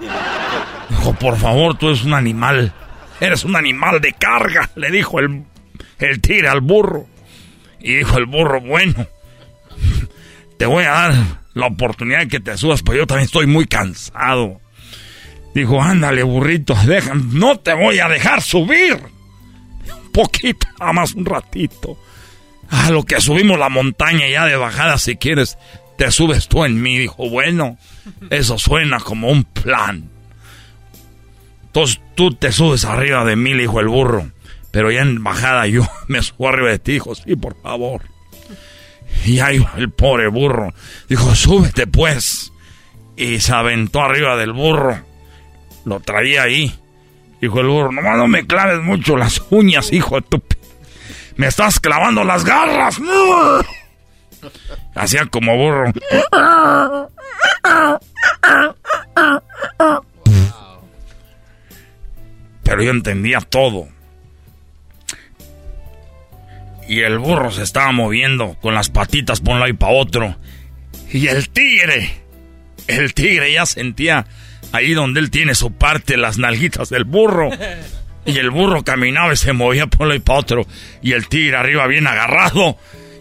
Dijo, 0.90 1.14
por 1.14 1.38
favor, 1.38 1.78
tú 1.78 1.88
eres 1.88 2.04
un 2.04 2.14
animal. 2.14 2.74
Eres 3.20 3.44
un 3.44 3.56
animal 3.56 4.00
de 4.02 4.14
carga, 4.14 4.70
le 4.76 4.92
dijo 4.92 5.20
el, 5.20 5.44
el 6.00 6.22
tigre 6.22 6.48
al 6.48 6.62
burro. 6.62 7.08
Y 7.82 7.96
dijo 7.96 8.18
el 8.18 8.26
burro, 8.26 8.62
bueno, 8.62 9.08
te 10.58 10.66
voy 10.66 10.84
a 10.84 10.92
dar 10.92 11.14
la 11.54 11.68
oportunidad 11.68 12.20
de 12.20 12.28
que 12.28 12.40
te 12.40 12.58
subas, 12.58 12.84
pero 12.84 13.00
yo 13.00 13.08
también 13.08 13.26
estoy 13.26 13.48
muy 13.48 13.66
cansado. 13.66 14.60
Dijo, 15.54 15.82
ándale, 15.82 16.24
burrito, 16.24 16.76
déjame, 16.86 17.24
no 17.34 17.58
te 17.60 17.74
voy 17.74 18.00
a 18.00 18.08
dejar 18.08 18.42
subir. 18.42 19.00
Un 20.04 20.12
poquito, 20.12 20.68
nada 20.80 20.94
más 20.94 21.14
un 21.14 21.26
ratito. 21.26 21.98
A 22.70 22.92
lo 22.92 23.04
que 23.04 23.20
subimos 23.20 23.58
la 23.58 23.70
montaña 23.70 24.28
ya 24.28 24.46
de 24.46 24.56
bajada, 24.56 24.98
si 24.98 25.16
quieres, 25.16 25.58
te 25.98 26.12
subes 26.12 26.48
tú 26.48 26.66
en 26.66 26.82
mí. 26.82 26.98
Dijo, 26.98 27.30
bueno, 27.30 27.78
eso 28.30 28.58
suena 28.60 29.00
como 29.00 29.30
un 29.30 29.44
plan. 29.44 30.10
Entonces 31.70 32.02
tú 32.16 32.34
te 32.34 32.52
subes 32.52 32.84
arriba 32.84 33.24
de 33.26 33.36
mí, 33.36 33.54
le 33.54 33.62
dijo 33.62 33.80
el 33.80 33.88
burro. 33.88 34.32
Pero 34.72 34.92
ya 34.92 35.02
en 35.02 35.24
bajada 35.24 35.68
yo 35.68 35.84
me 36.08 36.22
subo 36.22 36.50
arriba 36.50 36.70
de 36.70 36.80
ti, 36.80 36.94
dijo, 36.94 37.14
sí, 37.14 37.36
por 37.36 37.56
favor. 37.62 38.02
Y 39.26 39.40
ahí 39.40 39.64
el 39.78 39.92
pobre 39.92 40.28
burro. 40.28 40.74
Dijo, 41.08 41.36
súbete 41.36 41.86
pues. 41.88 42.52
Y 43.16 43.40
se 43.40 43.54
aventó 43.54 44.02
arriba 44.02 44.36
del 44.36 44.54
burro. 44.54 44.98
Lo 45.86 46.00
traía 46.00 46.44
ahí. 46.44 46.74
Dijo 47.42 47.60
el 47.60 47.68
burro, 47.68 47.92
no 47.92 48.28
me 48.28 48.48
claves 48.48 48.82
mucho 48.82 49.16
las 49.16 49.42
uñas, 49.50 49.94
hijo 49.94 50.16
de 50.16 50.22
tu... 50.24 50.42
Me 51.36 51.48
estás 51.48 51.80
clavando 51.80 52.24
las 52.24 52.44
garras. 52.44 53.00
Hacía 54.96 55.26
como 55.28 55.56
burro. 55.56 55.92
Pero 62.70 62.84
yo 62.84 62.92
entendía 62.92 63.42
todo 63.42 63.88
y 66.88 67.02
el 67.02 67.18
burro 67.18 67.52
se 67.52 67.64
estaba 67.64 67.92
moviendo 67.92 68.58
con 68.62 68.76
las 68.76 68.90
patitas 68.90 69.42
por 69.42 69.56
un 69.56 69.60
lado 69.60 69.72
y 69.72 69.74
para 69.74 69.94
otro. 69.94 70.36
Y 71.12 71.28
el 71.28 71.50
tigre 71.50 72.12
el 72.88 73.14
tigre 73.14 73.54
ya 73.54 73.66
sentía 73.66 74.26
ahí 74.72 74.94
donde 74.94 75.20
él 75.20 75.30
tiene 75.30 75.56
su 75.56 75.72
parte 75.72 76.18
las 76.18 76.38
nalguitas 76.38 76.90
del 76.90 77.06
burro. 77.06 77.50
Y 78.26 78.38
el 78.38 78.50
burro 78.50 78.84
caminaba 78.84 79.34
y 79.34 79.38
se 79.38 79.54
movía 79.54 79.88
por 79.88 80.08
un 80.08 80.16
y 80.16 80.20
para 80.20 80.40
otro. 80.40 80.68
Y 81.02 81.14
el 81.14 81.28
tigre 81.28 81.58
arriba 81.58 81.88
bien 81.88 82.06
agarrado. 82.06 82.78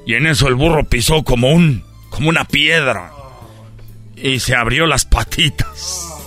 Y 0.06 0.14
en 0.14 0.26
eso 0.26 0.48
el 0.48 0.54
burro 0.54 0.84
pisó 0.84 1.22
como 1.22 1.50
un. 1.52 1.84
como 2.10 2.28
una 2.28 2.44
piedra. 2.46 3.12
Y 4.16 4.40
se 4.40 4.54
abrió 4.54 4.86
las 4.86 5.04
patitas. 5.04 6.17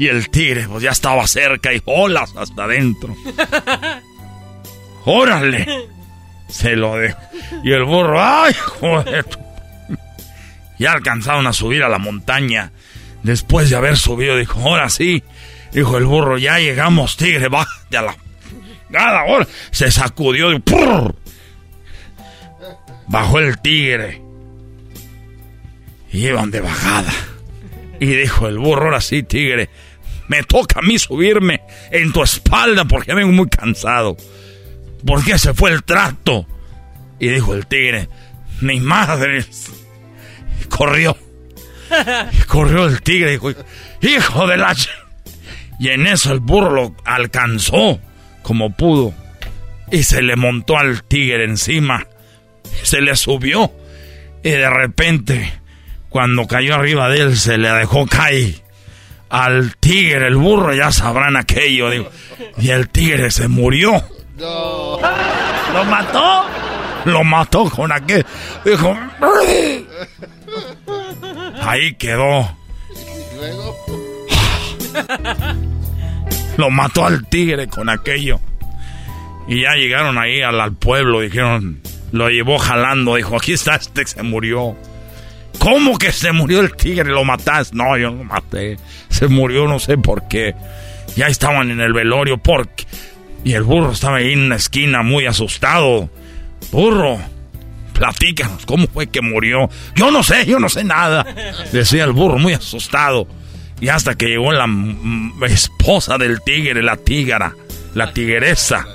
Y 0.00 0.08
el 0.08 0.30
tigre 0.30 0.66
pues 0.66 0.82
ya 0.82 0.92
estaba 0.92 1.26
cerca 1.26 1.74
y 1.74 1.82
olas 1.84 2.34
hasta 2.34 2.64
adentro. 2.64 3.14
¡Órale! 5.04 5.66
Se 6.48 6.74
lo 6.74 6.96
dejó. 6.96 7.20
Y 7.62 7.72
el 7.72 7.84
burro, 7.84 8.18
¡ay, 8.18 8.54
joder! 8.54 9.26
Ya 10.78 10.92
alcanzaron 10.92 11.46
a 11.46 11.52
subir 11.52 11.82
a 11.82 11.90
la 11.90 11.98
montaña. 11.98 12.72
Después 13.22 13.68
de 13.68 13.76
haber 13.76 13.98
subido, 13.98 14.38
dijo, 14.38 14.58
ahora 14.60 14.88
sí. 14.88 15.22
Dijo 15.70 15.98
el 15.98 16.06
burro, 16.06 16.38
ya 16.38 16.58
llegamos, 16.58 17.18
tigre, 17.18 17.48
bájate 17.48 17.98
a 17.98 18.02
la... 18.02 18.16
Ahora. 18.98 19.46
Se 19.70 19.90
sacudió 19.90 20.50
y... 20.50 20.62
Bajó 23.06 23.38
el 23.38 23.60
tigre. 23.60 24.22
Y 26.10 26.26
iban 26.26 26.50
de 26.50 26.62
bajada. 26.62 27.12
Y 28.00 28.06
dijo 28.06 28.48
el 28.48 28.56
burro, 28.56 28.86
ahora 28.86 29.02
sí, 29.02 29.22
tigre, 29.22 29.68
me 30.30 30.44
toca 30.44 30.78
a 30.78 30.82
mí 30.82 30.96
subirme 30.96 31.60
en 31.90 32.12
tu 32.12 32.22
espalda 32.22 32.84
porque 32.84 33.14
vengo 33.14 33.32
muy 33.32 33.48
cansado. 33.48 34.16
¿Por 35.04 35.24
qué 35.24 35.36
se 35.36 35.54
fue 35.54 35.72
el 35.72 35.82
trato? 35.82 36.46
Y 37.18 37.30
dijo 37.30 37.52
el 37.52 37.66
tigre, 37.66 38.08
mi 38.60 38.78
madre. 38.78 39.44
corrió. 40.68 41.16
corrió 42.46 42.86
el 42.86 43.02
tigre 43.02 43.30
y 43.30 43.32
dijo, 43.32 43.50
hijo 44.02 44.46
de 44.46 44.56
la... 44.56 44.72
Y 45.80 45.88
en 45.88 46.06
eso 46.06 46.32
el 46.32 46.38
burro 46.38 46.70
lo 46.70 46.96
alcanzó 47.04 47.98
como 48.42 48.70
pudo. 48.76 49.12
Y 49.90 50.04
se 50.04 50.22
le 50.22 50.36
montó 50.36 50.78
al 50.78 51.02
tigre 51.02 51.42
encima. 51.42 52.06
Se 52.84 53.00
le 53.00 53.16
subió. 53.16 53.72
Y 54.44 54.50
de 54.50 54.70
repente, 54.70 55.52
cuando 56.08 56.46
cayó 56.46 56.76
arriba 56.76 57.08
de 57.08 57.18
él, 57.22 57.36
se 57.36 57.58
le 57.58 57.68
dejó 57.70 58.06
caer 58.06 58.69
al 59.30 59.76
tigre, 59.76 60.26
el 60.26 60.36
burro, 60.36 60.74
ya 60.74 60.90
sabrán 60.90 61.36
aquello. 61.36 61.90
Digo. 61.90 62.10
Y 62.58 62.70
el 62.70 62.88
tigre 62.88 63.30
se 63.30 63.48
murió. 63.48 64.02
¿Lo 64.38 65.84
mató? 65.86 66.44
Lo 67.04 67.24
mató 67.24 67.70
con 67.70 67.92
aquel. 67.92 68.26
Dijo. 68.64 68.96
Ahí 71.62 71.94
quedó. 71.94 72.56
Lo 76.56 76.70
mató 76.70 77.06
al 77.06 77.26
tigre 77.28 77.68
con 77.68 77.88
aquello. 77.88 78.40
Y 79.46 79.62
ya 79.62 79.74
llegaron 79.74 80.18
ahí 80.18 80.42
al, 80.42 80.74
pueblo, 80.74 81.20
dijeron, 81.20 81.80
lo 82.12 82.28
llevó 82.28 82.58
jalando, 82.58 83.16
dijo, 83.16 83.36
aquí 83.36 83.52
está 83.52 83.76
este 83.76 84.02
que 84.02 84.06
se 84.06 84.22
murió. 84.22 84.76
¿Cómo 85.60 85.98
que 85.98 86.10
se 86.10 86.32
murió 86.32 86.60
el 86.60 86.74
tigre? 86.74 87.10
¿Lo 87.10 87.22
mataste? 87.22 87.76
No, 87.76 87.96
yo 87.98 88.10
no 88.10 88.16
lo 88.16 88.24
maté. 88.24 88.78
Se 89.10 89.28
murió 89.28 89.68
no 89.68 89.78
sé 89.78 89.98
por 89.98 90.26
qué. 90.26 90.54
Ya 91.16 91.26
estaban 91.26 91.70
en 91.70 91.80
el 91.80 91.92
velorio 91.92 92.38
porque... 92.38 92.86
Y 93.44 93.52
el 93.52 93.62
burro 93.62 93.92
estaba 93.92 94.16
ahí 94.16 94.32
en 94.32 94.40
una 94.40 94.56
esquina 94.56 95.02
muy 95.02 95.26
asustado. 95.26 96.08
Burro, 96.72 97.18
platícanos, 97.92 98.64
¿cómo 98.64 98.86
fue 98.86 99.08
que 99.08 99.20
murió? 99.20 99.68
Yo 99.94 100.10
no 100.10 100.22
sé, 100.22 100.46
yo 100.46 100.58
no 100.58 100.70
sé 100.70 100.82
nada. 100.82 101.26
Decía 101.72 102.04
el 102.04 102.12
burro 102.12 102.38
muy 102.38 102.54
asustado. 102.54 103.28
Y 103.82 103.88
hasta 103.88 104.14
que 104.14 104.28
llegó 104.28 104.52
la 104.52 104.66
esposa 105.46 106.16
del 106.16 106.40
tigre, 106.40 106.82
la 106.82 106.96
tigara, 106.96 107.54
la 107.94 108.14
tigresa. 108.14 108.86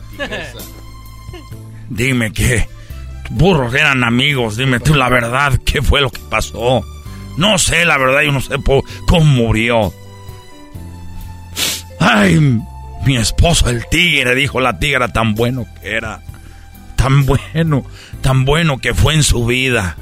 Dime 1.89 2.33
qué 2.33 2.67
burros 3.29 3.73
eran 3.73 4.03
amigos. 4.03 4.57
Dime 4.57 4.79
tú 4.79 4.95
la 4.95 5.09
verdad, 5.09 5.59
¿qué 5.65 5.81
fue 5.81 6.01
lo 6.01 6.09
que 6.09 6.21
pasó? 6.29 6.83
No 7.37 7.57
sé, 7.57 7.85
la 7.85 7.97
verdad, 7.97 8.21
yo 8.21 8.31
no 8.31 8.41
sé 8.41 8.55
cómo 9.07 9.25
murió. 9.25 9.93
Ay, 11.99 12.39
mi 13.05 13.17
esposo 13.17 13.69
el 13.69 13.87
tigre, 13.87 14.35
dijo 14.35 14.61
la 14.61 14.79
tigra, 14.79 15.09
tan 15.09 15.35
bueno 15.35 15.65
que 15.81 15.95
era. 15.95 16.21
Tan 16.95 17.25
bueno, 17.25 17.85
tan 18.21 18.45
bueno 18.45 18.77
que 18.77 18.93
fue 18.93 19.15
en 19.15 19.23
su 19.23 19.45
vida. 19.45 19.97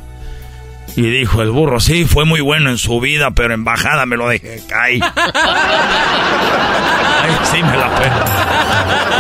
Y 0.96 1.10
dijo 1.10 1.42
el 1.42 1.50
burro, 1.50 1.80
sí, 1.80 2.06
fue 2.06 2.24
muy 2.24 2.42
bueno 2.42 2.70
en 2.70 2.78
su 2.78 3.00
vida, 3.00 3.32
pero 3.32 3.56
en 3.56 3.64
bajada 3.64 4.06
me 4.06 4.16
lo 4.16 4.30
dejé 4.30 4.62
caer. 4.68 5.02
Ay, 7.24 7.32
sí 7.52 7.64
me 7.64 7.78
la 7.78 7.96
pena. 7.96 8.26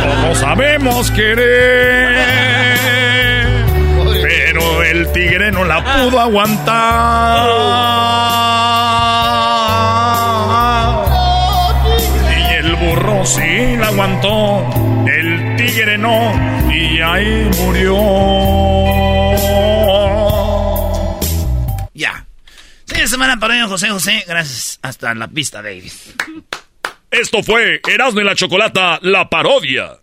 Todos 0.04 0.38
sabemos 0.38 1.10
querer 1.12 3.13
pero 4.84 5.00
el 5.00 5.12
tigre 5.14 5.52
no 5.52 5.64
la 5.64 5.82
pudo 5.82 6.20
aguantar. 6.20 7.48
Y 12.38 12.54
el 12.56 12.76
burro 12.76 13.26
sí 13.26 13.78
la 13.78 13.88
aguantó, 13.88 14.70
el 15.08 15.56
tigre 15.56 15.98
no, 15.98 16.34
y 16.70 17.00
ahí 17.00 17.50
murió. 17.60 17.96
Ya. 21.94 22.26
Sí, 22.86 23.08
semana 23.08 23.40
para 23.40 23.66
José 23.68 23.90
José. 23.90 24.26
Gracias. 24.28 24.80
Hasta 24.82 25.14
la 25.16 25.30
pista, 25.30 25.62
Davis. 25.62 26.14
Esto 27.10 27.42
fue 27.42 27.80
Erasmo 27.88 28.20
y 28.20 28.24
la 28.26 28.36
Chocolata, 28.36 29.00
la 29.02 29.30
parodia. 29.30 30.03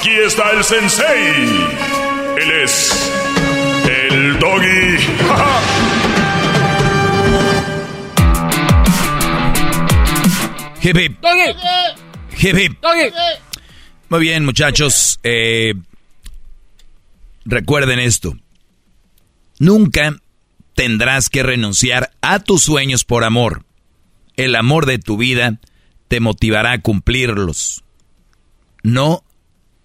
Aquí 0.00 0.10
está 0.10 0.50
el 0.52 0.64
sensei. 0.64 1.68
Él 2.38 2.50
es 2.62 3.12
el 3.88 4.38
doggy. 4.38 4.96
hip 10.82 10.96
hip. 10.96 11.24
Hip 12.38 12.78
Muy 14.08 14.20
bien, 14.20 14.44
muchachos. 14.44 15.20
Eh, 15.22 15.74
recuerden 17.44 17.98
esto. 17.98 18.36
Nunca 19.58 20.16
tendrás 20.74 21.28
que 21.28 21.42
renunciar 21.42 22.12
a 22.22 22.38
tus 22.38 22.62
sueños 22.62 23.04
por 23.04 23.24
amor. 23.24 23.64
El 24.36 24.56
amor 24.56 24.86
de 24.86 24.98
tu 24.98 25.16
vida 25.16 25.58
te 26.08 26.20
motivará 26.20 26.72
a 26.72 26.80
cumplirlos 26.80 27.84
no 28.82 29.24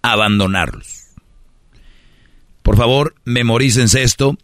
abandonarlos. 0.02 1.06
Por 2.62 2.76
favor, 2.76 3.14
memorícense 3.24 4.02
esto. 4.02 4.36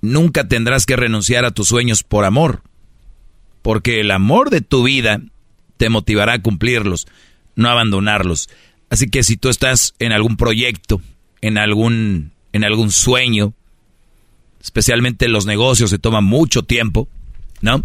Nunca 0.00 0.48
tendrás 0.48 0.86
que 0.86 0.96
renunciar 0.96 1.44
a 1.44 1.50
tus 1.50 1.68
sueños 1.68 2.02
por 2.02 2.24
amor, 2.24 2.62
porque 3.62 4.00
el 4.00 4.10
amor 4.10 4.50
de 4.50 4.60
tu 4.60 4.84
vida 4.84 5.20
te 5.76 5.88
motivará 5.88 6.34
a 6.34 6.42
cumplirlos, 6.42 7.06
no 7.56 7.68
abandonarlos. 7.68 8.48
Así 8.88 9.08
que 9.08 9.22
si 9.22 9.36
tú 9.36 9.48
estás 9.48 9.94
en 9.98 10.12
algún 10.12 10.36
proyecto, 10.36 11.00
en 11.40 11.58
algún, 11.58 12.32
en 12.52 12.64
algún 12.64 12.90
sueño, 12.90 13.52
especialmente 14.62 15.28
los 15.28 15.46
negocios 15.46 15.90
se 15.90 15.98
toman 15.98 16.24
mucho 16.24 16.62
tiempo, 16.62 17.08
¿no? 17.60 17.84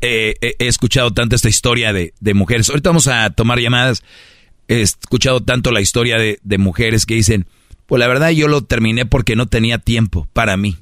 Eh, 0.00 0.34
he 0.40 0.66
escuchado 0.66 1.12
tanto 1.12 1.36
esta 1.36 1.48
historia 1.48 1.92
de, 1.92 2.12
de 2.20 2.34
mujeres. 2.34 2.68
Ahorita 2.68 2.90
vamos 2.90 3.08
a 3.08 3.30
tomar 3.30 3.58
llamadas 3.58 4.02
he 4.68 4.80
escuchado 4.80 5.40
tanto 5.40 5.70
la 5.70 5.80
historia 5.80 6.18
de, 6.18 6.58
mujeres 6.58 7.06
que 7.06 7.14
dicen, 7.14 7.46
pues 7.86 8.00
la 8.00 8.08
verdad 8.08 8.30
yo 8.30 8.48
lo 8.48 8.62
terminé 8.62 9.06
porque 9.06 9.36
no 9.36 9.46
tenía 9.46 9.78
tiempo 9.78 10.28
para 10.32 10.56
mí. 10.56 10.76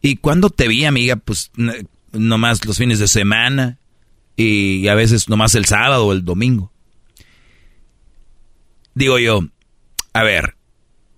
Y 0.00 0.16
cuando 0.16 0.50
te 0.50 0.68
vi, 0.68 0.84
amiga, 0.84 1.16
pues 1.16 1.50
nomás 2.12 2.64
los 2.64 2.78
fines 2.78 2.98
de 2.98 3.08
semana 3.08 3.78
y 4.36 4.88
a 4.88 4.94
veces 4.94 5.28
nomás 5.28 5.54
el 5.54 5.64
sábado 5.64 6.06
o 6.06 6.12
el 6.12 6.24
domingo. 6.24 6.72
Digo 8.94 9.18
yo, 9.18 9.40
a 10.12 10.22
ver, 10.22 10.56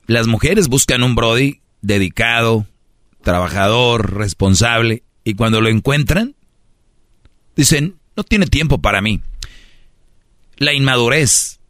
las 0.06 0.27
mujeres 0.27 0.68
buscan 0.68 1.02
un 1.02 1.14
Brody 1.14 1.60
dedicado, 1.82 2.66
trabajador, 3.23 4.14
responsable, 4.14 5.02
Y 5.24 5.35
cuando 5.35 5.60
lo 5.60 5.68
encuentran, 5.68 6.36
dicen, 7.56 7.97
no 8.16 8.23
tiene 8.23 8.47
tiempo 8.47 8.78
para 8.78 9.01
mí. 9.01 9.20
La 10.57 10.73
inmadurez 10.73 11.61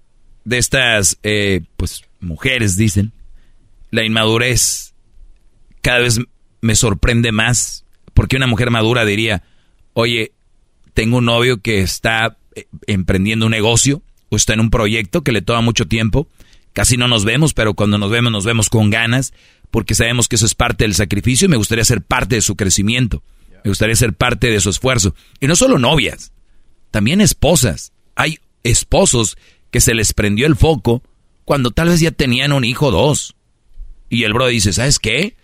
de 0.44 0.58
estas, 0.58 1.18
eh, 1.22 1.62
pues, 1.76 2.04
mujeres, 2.20 2.76
dicen, 2.76 3.12
la 3.90 4.04
inmadurez 4.04 4.94
cada 5.82 6.00
vez 6.00 6.20
me 6.60 6.76
sorprende 6.76 7.32
más, 7.32 7.84
porque 8.14 8.36
una 8.36 8.46
mujer 8.46 8.70
madura 8.70 9.04
diría, 9.04 9.42
oye, 9.92 10.32
tengo 10.94 11.18
un 11.18 11.26
novio 11.26 11.60
que 11.60 11.80
está 11.80 12.38
eh, 12.54 12.66
emprendiendo 12.86 13.46
un 13.46 13.52
negocio 13.52 14.02
o 14.28 14.36
está 14.36 14.54
en 14.54 14.60
un 14.60 14.70
proyecto 14.70 15.22
que 15.22 15.32
le 15.32 15.42
toma 15.42 15.60
mucho 15.60 15.86
tiempo, 15.86 16.28
casi 16.72 16.96
no 16.96 17.08
nos 17.08 17.24
vemos, 17.24 17.54
pero 17.54 17.74
cuando 17.74 17.98
nos 17.98 18.10
vemos 18.10 18.32
nos 18.32 18.44
vemos 18.44 18.68
con 18.68 18.90
ganas, 18.90 19.32
porque 19.70 19.94
sabemos 19.94 20.28
que 20.28 20.36
eso 20.36 20.46
es 20.46 20.54
parte 20.54 20.84
del 20.84 20.94
sacrificio 20.94 21.46
y 21.46 21.50
me 21.50 21.56
gustaría 21.56 21.84
ser 21.84 22.02
parte 22.02 22.36
de 22.36 22.42
su 22.42 22.56
crecimiento, 22.56 23.22
me 23.64 23.70
gustaría 23.70 23.96
ser 23.96 24.12
parte 24.12 24.50
de 24.50 24.60
su 24.60 24.70
esfuerzo. 24.70 25.14
Y 25.40 25.46
no 25.46 25.56
solo 25.56 25.78
novias, 25.78 26.32
también 26.90 27.20
esposas. 27.20 27.92
Hay 28.14 28.38
esposos 28.70 29.36
que 29.70 29.80
se 29.80 29.94
les 29.94 30.12
prendió 30.12 30.46
el 30.46 30.56
foco 30.56 31.02
cuando 31.44 31.70
tal 31.70 31.88
vez 31.88 32.00
ya 32.00 32.10
tenían 32.10 32.52
un 32.52 32.64
hijo 32.64 32.86
o 32.86 32.90
dos. 32.90 33.34
Y 34.08 34.24
el 34.24 34.32
bro 34.32 34.46
dice, 34.48 34.72
¿sabes 34.72 34.98
qué? 34.98 35.36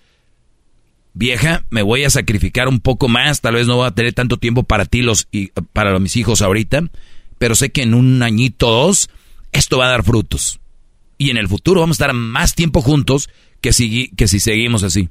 Vieja, 1.14 1.64
me 1.70 1.82
voy 1.82 2.04
a 2.04 2.10
sacrificar 2.10 2.68
un 2.68 2.80
poco 2.80 3.08
más, 3.08 3.40
tal 3.40 3.54
vez 3.54 3.66
no 3.66 3.76
voy 3.76 3.86
a 3.86 3.92
tener 3.92 4.12
tanto 4.12 4.38
tiempo 4.38 4.62
para 4.62 4.84
ti 4.86 5.02
los, 5.02 5.28
y 5.30 5.48
para 5.72 5.98
mis 5.98 6.16
hijos 6.16 6.40
ahorita, 6.42 6.90
pero 7.38 7.54
sé 7.54 7.70
que 7.70 7.82
en 7.82 7.94
un 7.94 8.22
añito 8.22 8.68
o 8.68 8.86
dos 8.86 9.10
esto 9.52 9.78
va 9.78 9.86
a 9.86 9.90
dar 9.90 10.04
frutos. 10.04 10.60
Y 11.18 11.30
en 11.30 11.36
el 11.36 11.48
futuro 11.48 11.80
vamos 11.80 12.00
a 12.00 12.04
estar 12.04 12.14
más 12.14 12.54
tiempo 12.54 12.80
juntos 12.80 13.28
que 13.60 13.72
si, 13.72 14.08
que 14.16 14.26
si 14.26 14.40
seguimos 14.40 14.82
así. 14.82 15.08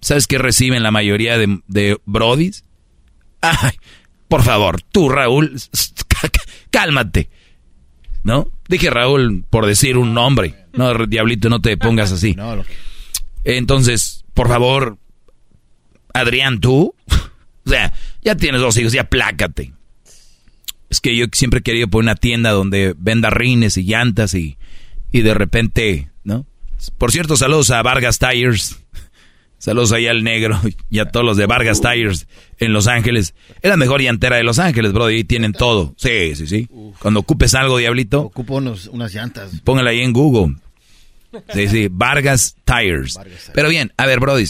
¿Sabes 0.00 0.26
qué 0.26 0.38
reciben 0.38 0.82
la 0.82 0.90
mayoría 0.90 1.38
de, 1.38 1.60
de 1.68 1.98
brodis? 2.04 2.64
Ay, 3.42 3.72
por 4.28 4.42
favor, 4.42 4.82
tú 4.82 5.08
Raúl, 5.08 5.60
cálmate. 6.70 7.28
¿No? 8.26 8.50
Dije 8.68 8.90
Raúl 8.90 9.44
por 9.48 9.66
decir 9.66 9.96
un 9.96 10.12
nombre. 10.12 10.56
No, 10.72 11.06
diablito, 11.06 11.48
no 11.48 11.60
te 11.60 11.76
pongas 11.76 12.10
así. 12.10 12.34
Entonces, 13.44 14.24
por 14.34 14.48
favor, 14.48 14.98
Adrián, 16.12 16.58
tú. 16.58 16.92
o 17.66 17.70
sea, 17.70 17.94
ya 18.22 18.34
tienes 18.34 18.60
dos 18.60 18.76
hijos, 18.78 18.92
ya 18.92 19.04
plácate. 19.04 19.74
Es 20.90 21.00
que 21.00 21.16
yo 21.16 21.26
siempre 21.30 21.60
he 21.60 21.62
querido 21.62 21.86
poner 21.86 22.06
una 22.06 22.14
tienda 22.16 22.50
donde 22.50 22.96
venda 22.98 23.30
rines 23.30 23.76
y 23.76 23.84
llantas 23.84 24.34
y, 24.34 24.58
y 25.12 25.20
de 25.20 25.34
repente, 25.34 26.10
¿no? 26.24 26.46
Por 26.98 27.12
cierto, 27.12 27.36
saludos 27.36 27.70
a 27.70 27.80
Vargas 27.82 28.18
Tires. 28.18 28.82
Saludos 29.58 29.92
ahí 29.92 30.06
al 30.06 30.22
negro 30.22 30.60
y 30.90 30.98
a 30.98 31.06
todos 31.06 31.24
los 31.24 31.36
de 31.36 31.46
Vargas 31.46 31.80
Tires 31.80 32.26
en 32.58 32.72
Los 32.72 32.86
Ángeles. 32.86 33.34
Es 33.62 33.70
la 33.70 33.76
mejor 33.76 34.02
llantera 34.02 34.36
de 34.36 34.42
Los 34.44 34.58
Ángeles, 34.58 34.92
bro. 34.92 35.10
Y 35.10 35.24
tienen 35.24 35.52
todo. 35.52 35.94
Sí, 35.96 36.34
sí, 36.36 36.46
sí. 36.46 36.68
Cuando 37.00 37.20
ocupes 37.20 37.54
algo, 37.54 37.78
diablito. 37.78 38.20
Ocupo 38.22 38.56
unas 38.56 39.14
llantas. 39.14 39.60
Póngala 39.64 39.90
ahí 39.90 40.00
en 40.00 40.12
Google. 40.12 40.56
Sí, 41.52 41.68
sí. 41.68 41.88
Vargas 41.90 42.56
Tires. 42.64 43.18
Pero 43.54 43.68
bien, 43.68 43.92
a 43.96 44.06
ver, 44.06 44.20
Brody. 44.20 44.44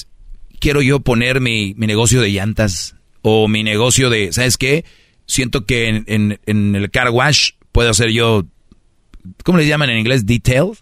Quiero 0.59 0.81
yo 0.83 1.01
poner 1.01 1.41
mi, 1.41 1.75
mi 1.77 1.87
negocio 1.87 2.21
de 2.21 2.31
llantas 2.31 2.97
o 3.23 3.47
mi 3.47 3.63
negocio 3.63 4.09
de, 4.09 4.33
¿sabes 4.33 4.57
qué? 4.57 4.85
Siento 5.27 5.67
que 5.67 5.89
en, 5.89 6.05
en, 6.07 6.41
en 6.47 6.75
el 6.75 6.91
car 6.91 7.11
wash 7.11 7.51
puedo 7.73 7.91
hacer 7.91 8.11
yo, 8.11 8.47
¿cómo 9.45 9.59
le 9.59 9.67
llaman 9.67 9.91
en 9.91 9.99
inglés? 9.99 10.25
Detail 10.25 10.73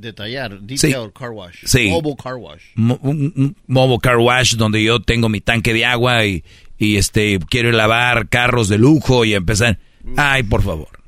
detallar, 0.00 0.60
detail 0.60 1.12
car 1.12 1.30
wash. 1.30 1.64
Sí. 1.64 1.88
Mobile 1.88 2.16
car 2.22 2.36
wash. 2.36 2.62
mobile 2.74 3.98
car 4.00 4.18
wash 4.18 4.54
donde 4.56 4.82
yo 4.82 5.00
tengo 5.00 5.28
mi 5.28 5.40
tanque 5.40 5.72
de 5.72 5.84
agua 5.84 6.24
y, 6.24 6.44
y 6.78 6.96
este 6.96 7.38
quiero 7.50 7.70
lavar 7.72 8.28
carros 8.28 8.68
de 8.68 8.78
lujo 8.78 9.24
y 9.24 9.34
empezar. 9.34 9.78
Ay, 10.16 10.42
por 10.42 10.62
favor. 10.62 11.00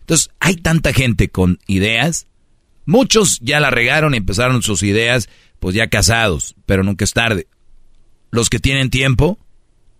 Entonces, 0.00 0.30
hay 0.40 0.56
tanta 0.56 0.92
gente 0.92 1.28
con 1.28 1.58
ideas. 1.66 2.26
Muchos 2.84 3.38
ya 3.40 3.60
la 3.60 3.70
regaron 3.70 4.14
y 4.14 4.18
empezaron 4.18 4.62
sus 4.62 4.82
ideas, 4.82 5.28
pues 5.60 5.74
ya 5.74 5.88
casados, 5.88 6.54
pero 6.66 6.82
nunca 6.82 7.04
es 7.04 7.12
tarde. 7.12 7.46
Los 8.30 8.50
que 8.50 8.58
tienen 8.58 8.90
tiempo 8.90 9.38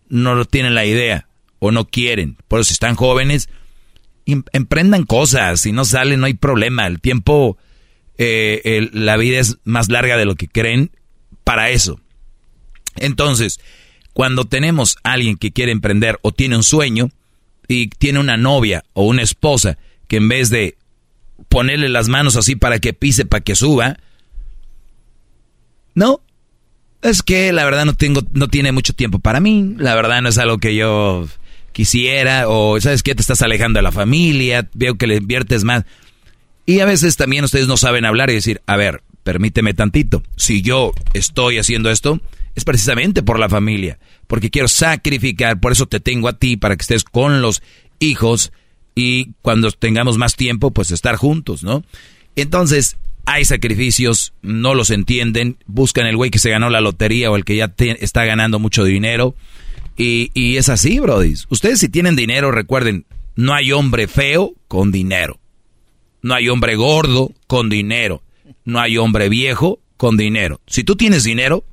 no 0.08 0.44
tienen 0.44 0.74
la 0.74 0.84
idea 0.84 1.28
o 1.58 1.70
no 1.70 1.86
quieren. 1.86 2.36
Por 2.48 2.60
eso, 2.60 2.68
si 2.68 2.72
están 2.74 2.96
jóvenes, 2.96 3.48
em, 4.26 4.42
emprendan 4.52 5.04
cosas. 5.04 5.62
Si 5.62 5.72
no 5.72 5.84
salen, 5.84 6.20
no 6.20 6.26
hay 6.26 6.34
problema. 6.34 6.86
El 6.86 7.00
tiempo 7.00 7.56
eh, 8.18 8.88
la 8.92 9.16
vida 9.16 9.40
es 9.40 9.58
más 9.64 9.88
larga 9.88 10.16
de 10.16 10.24
lo 10.24 10.36
que 10.36 10.48
creen 10.48 10.90
para 11.42 11.70
eso. 11.70 12.00
Entonces, 12.96 13.60
cuando 14.12 14.44
tenemos 14.44 14.96
a 15.02 15.12
alguien 15.12 15.36
que 15.36 15.52
quiere 15.52 15.72
emprender 15.72 16.18
o 16.22 16.32
tiene 16.32 16.56
un 16.56 16.62
sueño 16.62 17.10
y 17.68 17.88
tiene 17.88 18.20
una 18.20 18.36
novia 18.36 18.84
o 18.92 19.04
una 19.04 19.22
esposa 19.22 19.78
que 20.06 20.16
en 20.16 20.28
vez 20.28 20.50
de 20.50 20.76
ponerle 21.48 21.88
las 21.88 22.08
manos 22.08 22.36
así 22.36 22.56
para 22.56 22.78
que 22.78 22.92
pise, 22.92 23.26
para 23.26 23.42
que 23.42 23.56
suba, 23.56 23.98
no, 25.94 26.20
es 27.02 27.22
que 27.22 27.52
la 27.52 27.64
verdad 27.64 27.84
no 27.84 27.94
tengo, 27.94 28.22
no 28.32 28.48
tiene 28.48 28.72
mucho 28.72 28.94
tiempo 28.94 29.18
para 29.18 29.40
mí, 29.40 29.74
la 29.78 29.94
verdad 29.94 30.22
no 30.22 30.28
es 30.28 30.38
algo 30.38 30.58
que 30.58 30.74
yo 30.74 31.26
quisiera, 31.72 32.48
o 32.48 32.80
sabes 32.80 33.02
que 33.02 33.14
te 33.14 33.20
estás 33.20 33.42
alejando 33.42 33.78
de 33.78 33.82
la 33.82 33.92
familia, 33.92 34.68
veo 34.74 34.96
que 34.96 35.06
le 35.06 35.16
inviertes 35.16 35.64
más. 35.64 35.84
Y 36.66 36.80
a 36.80 36.86
veces 36.86 37.16
también 37.16 37.44
ustedes 37.44 37.66
no 37.66 37.76
saben 37.76 38.04
hablar 38.04 38.30
y 38.30 38.34
decir, 38.34 38.62
a 38.66 38.76
ver, 38.76 39.02
permíteme 39.22 39.74
tantito. 39.74 40.22
Si 40.36 40.62
yo 40.62 40.92
estoy 41.12 41.58
haciendo 41.58 41.90
esto, 41.90 42.20
es 42.54 42.64
precisamente 42.64 43.22
por 43.22 43.38
la 43.38 43.48
familia, 43.48 43.98
porque 44.26 44.50
quiero 44.50 44.68
sacrificar, 44.68 45.60
por 45.60 45.72
eso 45.72 45.86
te 45.86 46.00
tengo 46.00 46.28
a 46.28 46.38
ti, 46.38 46.56
para 46.56 46.76
que 46.76 46.82
estés 46.82 47.04
con 47.04 47.42
los 47.42 47.62
hijos 47.98 48.52
y 48.94 49.32
cuando 49.42 49.70
tengamos 49.72 50.18
más 50.18 50.36
tiempo, 50.36 50.70
pues 50.70 50.90
estar 50.90 51.16
juntos, 51.16 51.64
¿no? 51.64 51.84
Entonces, 52.36 52.96
hay 53.26 53.44
sacrificios, 53.44 54.32
no 54.42 54.74
los 54.74 54.90
entienden, 54.90 55.56
buscan 55.66 56.06
el 56.06 56.16
güey 56.16 56.30
que 56.30 56.38
se 56.38 56.50
ganó 56.50 56.70
la 56.70 56.80
lotería 56.80 57.30
o 57.30 57.36
el 57.36 57.44
que 57.44 57.56
ya 57.56 57.74
está 57.78 58.24
ganando 58.24 58.58
mucho 58.58 58.84
dinero. 58.84 59.34
Y, 59.96 60.30
y 60.34 60.56
es 60.56 60.68
así, 60.68 60.98
Brody. 60.98 61.34
Ustedes 61.48 61.80
si 61.80 61.88
tienen 61.88 62.16
dinero, 62.16 62.50
recuerden, 62.50 63.06
no 63.36 63.54
hay 63.54 63.72
hombre 63.72 64.08
feo 64.08 64.54
con 64.68 64.92
dinero. 64.92 65.38
No 66.24 66.32
hay 66.32 66.48
hombre 66.48 66.74
gordo 66.74 67.32
con 67.46 67.68
dinero. 67.68 68.22
No 68.64 68.80
hay 68.80 68.96
hombre 68.96 69.28
viejo 69.28 69.78
con 69.98 70.16
dinero. 70.16 70.58
Si 70.66 70.82
tú 70.82 70.96
tienes 70.96 71.22
dinero, 71.22 71.64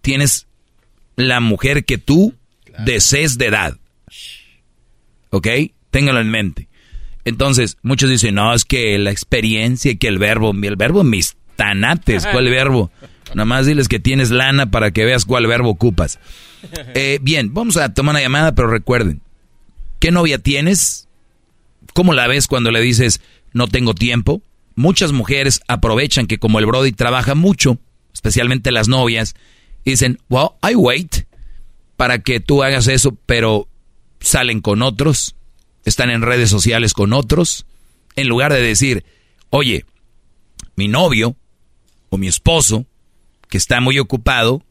tienes 0.00 0.46
la 1.16 1.40
mujer 1.40 1.84
que 1.84 1.98
tú 1.98 2.34
desees 2.84 3.36
de 3.36 3.46
edad. 3.46 3.76
¿Ok? 5.30 5.48
Téngalo 5.90 6.20
en 6.20 6.30
mente. 6.30 6.68
Entonces, 7.24 7.78
muchos 7.82 8.08
dicen, 8.08 8.36
no, 8.36 8.54
es 8.54 8.64
que 8.64 8.96
la 8.96 9.10
experiencia 9.10 9.90
y 9.90 9.96
que 9.96 10.06
el 10.06 10.18
verbo, 10.18 10.52
el 10.52 10.76
verbo 10.76 11.02
mis 11.02 11.36
tanates, 11.56 12.28
¿cuál 12.30 12.44
verbo? 12.50 12.92
Nada 13.34 13.44
más 13.44 13.66
diles 13.66 13.88
que 13.88 13.98
tienes 13.98 14.30
lana 14.30 14.70
para 14.70 14.92
que 14.92 15.04
veas 15.04 15.24
cuál 15.24 15.48
verbo 15.48 15.70
ocupas. 15.70 16.20
Eh, 16.94 17.18
bien, 17.22 17.54
vamos 17.54 17.76
a 17.76 17.94
tomar 17.94 18.14
una 18.14 18.20
llamada, 18.20 18.52
pero 18.52 18.68
recuerden, 18.68 19.20
¿qué 20.00 20.10
novia 20.10 20.38
tienes? 20.38 21.08
¿Cómo 21.94 22.14
la 22.14 22.26
ves 22.26 22.48
cuando 22.48 22.72
le 22.72 22.80
dices, 22.80 23.20
no 23.58 23.68
tengo 23.68 23.92
tiempo. 23.92 24.40
Muchas 24.74 25.12
mujeres 25.12 25.60
aprovechan 25.68 26.26
que 26.26 26.38
como 26.38 26.60
el 26.60 26.66
Brody 26.66 26.92
trabaja 26.92 27.34
mucho, 27.34 27.78
especialmente 28.14 28.72
las 28.72 28.88
novias, 28.88 29.34
dicen, 29.84 30.18
well, 30.30 30.50
I 30.62 30.74
wait 30.76 31.26
para 31.96 32.20
que 32.20 32.38
tú 32.38 32.62
hagas 32.62 32.86
eso, 32.86 33.18
pero 33.26 33.68
salen 34.20 34.60
con 34.60 34.82
otros, 34.82 35.34
están 35.84 36.10
en 36.10 36.22
redes 36.22 36.48
sociales 36.48 36.94
con 36.94 37.12
otros, 37.12 37.66
en 38.14 38.28
lugar 38.28 38.52
de 38.52 38.62
decir, 38.62 39.04
oye, 39.50 39.84
mi 40.76 40.86
novio 40.86 41.36
o 42.10 42.16
mi 42.16 42.28
esposo, 42.28 42.86
que 43.48 43.58
está 43.58 43.80
muy 43.80 43.98
ocupado, 43.98 44.62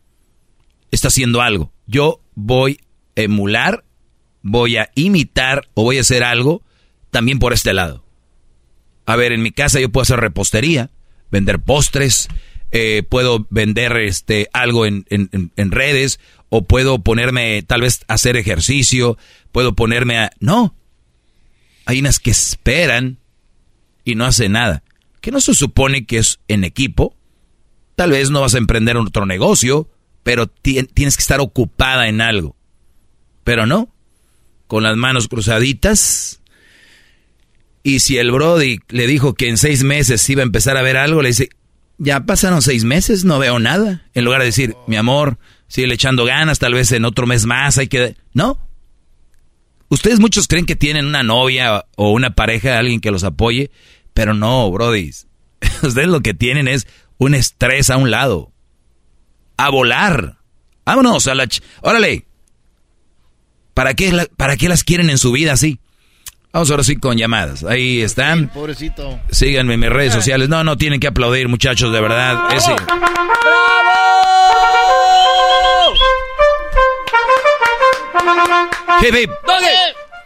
está 0.91 1.09
haciendo 1.09 1.41
algo. 1.41 1.73
Yo 1.85 2.21
voy 2.35 2.79
a 3.17 3.21
emular, 3.21 3.83
voy 4.41 4.77
a 4.77 4.89
imitar 4.95 5.67
o 5.73 5.83
voy 5.83 5.97
a 5.97 6.01
hacer 6.01 6.23
algo 6.23 6.61
también 7.11 7.39
por 7.39 7.51
este 7.51 7.73
lado. 7.73 8.06
A 9.07 9.15
ver, 9.15 9.31
en 9.31 9.41
mi 9.41 9.51
casa 9.51 9.79
yo 9.79 9.89
puedo 9.89 10.03
hacer 10.03 10.19
repostería, 10.19 10.91
vender 11.31 11.59
postres, 11.59 12.27
eh, 12.71 13.03
puedo 13.07 13.47
vender 13.49 13.95
este 13.95 14.49
algo 14.51 14.85
en, 14.85 15.05
en, 15.09 15.71
redes, 15.71 16.19
o 16.49 16.65
puedo 16.65 16.99
ponerme 16.99 17.63
tal 17.63 17.81
vez 17.81 18.01
a 18.09 18.15
hacer 18.15 18.35
ejercicio, 18.35 19.17
puedo 19.53 19.73
ponerme 19.75 20.17
a... 20.17 20.31
No, 20.41 20.75
hay 21.85 22.01
unas 22.01 22.19
que 22.19 22.31
esperan 22.31 23.19
y 24.03 24.15
no 24.15 24.25
hacen 24.25 24.51
nada. 24.51 24.83
Que 25.21 25.31
no 25.31 25.39
se 25.39 25.53
supone 25.53 26.05
que 26.05 26.17
es 26.17 26.41
en 26.49 26.65
equipo. 26.65 27.15
Tal 27.95 28.11
vez 28.11 28.29
no 28.29 28.41
vas 28.41 28.55
a 28.55 28.59
emprender 28.59 28.97
otro 28.97 29.25
negocio, 29.25 29.89
pero 30.23 30.47
tienes 30.47 31.15
que 31.15 31.21
estar 31.21 31.39
ocupada 31.39 32.09
en 32.09 32.19
algo. 32.19 32.57
Pero 33.45 33.65
no, 33.65 33.87
con 34.67 34.83
las 34.83 34.97
manos 34.97 35.29
cruzaditas, 35.29 36.36
y 37.87 38.01
si 38.01 38.17
el 38.17 38.33
Brody 38.33 38.81
le 38.89 39.07
dijo 39.07 39.33
que 39.33 39.47
en 39.47 39.57
seis 39.57 39.85
meses 39.85 40.29
iba 40.29 40.41
a 40.41 40.45
empezar 40.45 40.75
a 40.75 40.81
ver 40.81 40.97
algo, 40.97 41.21
le 41.21 41.29
dice, 41.29 41.47
ya 41.97 42.25
pasaron 42.25 42.61
seis 42.61 42.83
meses, 42.83 43.23
no 43.23 43.39
veo 43.39 43.59
nada. 43.59 44.03
En 44.13 44.25
lugar 44.25 44.41
de 44.41 44.47
decir, 44.47 44.75
mi 44.87 44.97
amor, 44.97 45.37
sigue 45.69 45.93
echando 45.93 46.25
ganas, 46.25 46.59
tal 46.59 46.73
vez 46.73 46.91
en 46.91 47.05
otro 47.05 47.25
mes 47.27 47.45
más 47.45 47.77
hay 47.77 47.87
que... 47.87 48.17
No. 48.33 48.59
Ustedes 49.87 50.19
muchos 50.19 50.49
creen 50.49 50.65
que 50.65 50.75
tienen 50.75 51.05
una 51.05 51.23
novia 51.23 51.85
o 51.95 52.11
una 52.11 52.31
pareja, 52.35 52.77
alguien 52.77 52.99
que 52.99 53.09
los 53.09 53.23
apoye, 53.23 53.71
pero 54.13 54.33
no, 54.33 54.69
Brody. 54.69 55.11
Ustedes 55.81 56.09
lo 56.09 56.19
que 56.19 56.33
tienen 56.33 56.67
es 56.67 56.87
un 57.17 57.35
estrés 57.35 57.89
a 57.89 57.95
un 57.95 58.11
lado. 58.11 58.51
A 59.55 59.69
volar. 59.69 60.39
Vámonos 60.83 61.25
a 61.27 61.35
la... 61.35 61.47
Órale. 61.79 62.25
¿Para 63.73 63.93
qué, 63.93 64.27
¿Para 64.35 64.57
qué 64.57 64.67
las 64.67 64.83
quieren 64.83 65.09
en 65.09 65.17
su 65.17 65.31
vida 65.31 65.53
así? 65.53 65.79
Vamos 66.57 66.71
ahora 66.71 66.81
sí 66.81 66.95
con 66.95 67.15
llamadas. 67.15 67.63
Ahí 67.63 68.01
están. 68.01 68.47
pobrecito. 68.47 69.19
Síganme 69.29 69.75
en 69.75 69.79
mis 69.79 69.91
redes 69.91 70.11
sociales. 70.11 70.49
No, 70.49 70.63
no 70.63 70.75
tienen 70.75 70.99
que 70.99 71.05
aplaudir, 71.05 71.47
muchachos, 71.47 71.93
de 71.93 72.01
verdad. 72.01 72.47
Ese. 72.51 72.73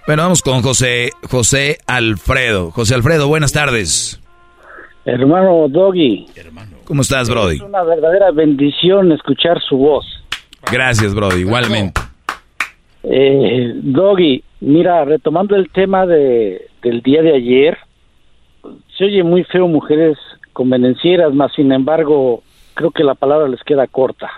Bueno, 0.08 0.24
vamos 0.24 0.42
con 0.42 0.61
José, 0.61 1.10
José 1.30 1.80
Alfredo. 1.85 2.72
José 2.72 2.95
Alfredo, 2.95 3.27
buenas 3.27 3.51
tardes. 3.51 4.22
Hermano 5.03 5.68
Doggy. 5.68 6.27
¿Cómo 6.85 7.01
estás, 7.01 7.30
Brody? 7.30 7.58
Es 7.58 7.61
una 7.61 7.84
verdadera 7.84 8.32
bendición 8.32 9.11
escuchar 9.11 9.60
su 9.68 9.76
voz. 9.76 10.06
Gracias, 10.72 11.14
Brody, 11.14 11.42
igualmente. 11.42 12.00
Eh, 13.03 13.74
Doggy, 13.84 14.42
mira, 14.61 15.03
retomando 15.03 15.56
el 15.56 15.69
tema 15.69 16.06
de, 16.06 16.67
del 16.81 17.01
día 17.01 17.22
de 17.22 17.35
ayer, 17.35 17.77
se 18.98 19.06
oye 19.06 19.23
muy 19.23 19.43
feo 19.43 19.67
mujeres 19.67 20.17
convenencieras, 20.53 21.33
más 21.33 21.51
sin 21.53 21.72
embargo, 21.72 22.43
creo 22.73 22.91
que 22.91 23.03
la 23.03 23.15
palabra 23.15 23.48
les 23.48 23.61
queda 23.64 23.88
corta. 23.88 24.30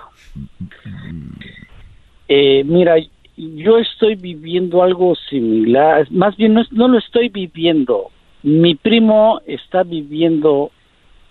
Eh, 2.27 2.63
mira, 2.65 2.95
yo 3.35 3.77
estoy 3.77 4.15
viviendo 4.15 4.83
algo 4.83 5.15
similar, 5.29 6.07
más 6.11 6.35
bien 6.37 6.53
no, 6.53 6.87
lo 6.87 6.97
estoy 6.97 7.29
viviendo. 7.29 8.09
Mi 8.43 8.75
primo 8.75 9.41
está 9.45 9.83
viviendo 9.83 10.71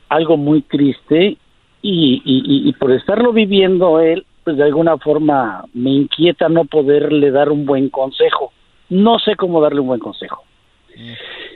algo 0.09 0.37
muy 0.37 0.63
triste 0.63 1.37
y, 1.83 2.23
y, 2.25 2.73
por 2.75 2.93
estarlo 2.93 3.33
viviendo 3.33 4.01
él, 4.01 4.25
pues 4.45 4.57
de 4.57 4.65
alguna 4.65 4.97
forma 4.99 5.65
me 5.75 5.91
inquieta 5.91 6.49
no 6.49 6.65
poderle 6.65 7.31
dar 7.31 7.51
un 7.51 7.67
buen 7.67 7.89
consejo. 7.89 8.53
No 8.93 9.19
sé 9.19 9.37
cómo 9.37 9.63
darle 9.63 9.81
un 9.81 9.87
buen 9.87 10.01
consejo. 10.01 10.45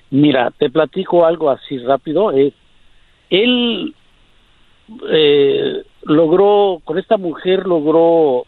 Mira, 0.09 0.51
te 0.53 0.71
platico 0.71 1.27
algo 1.27 1.51
así 1.51 1.77
rápido. 1.77 2.33
Eh, 2.33 2.55
él 3.29 3.95
eh, 5.11 5.83
logró, 6.05 6.81
con 6.83 6.99
esta 6.99 7.19
mujer 7.19 7.67
logró 7.67 8.47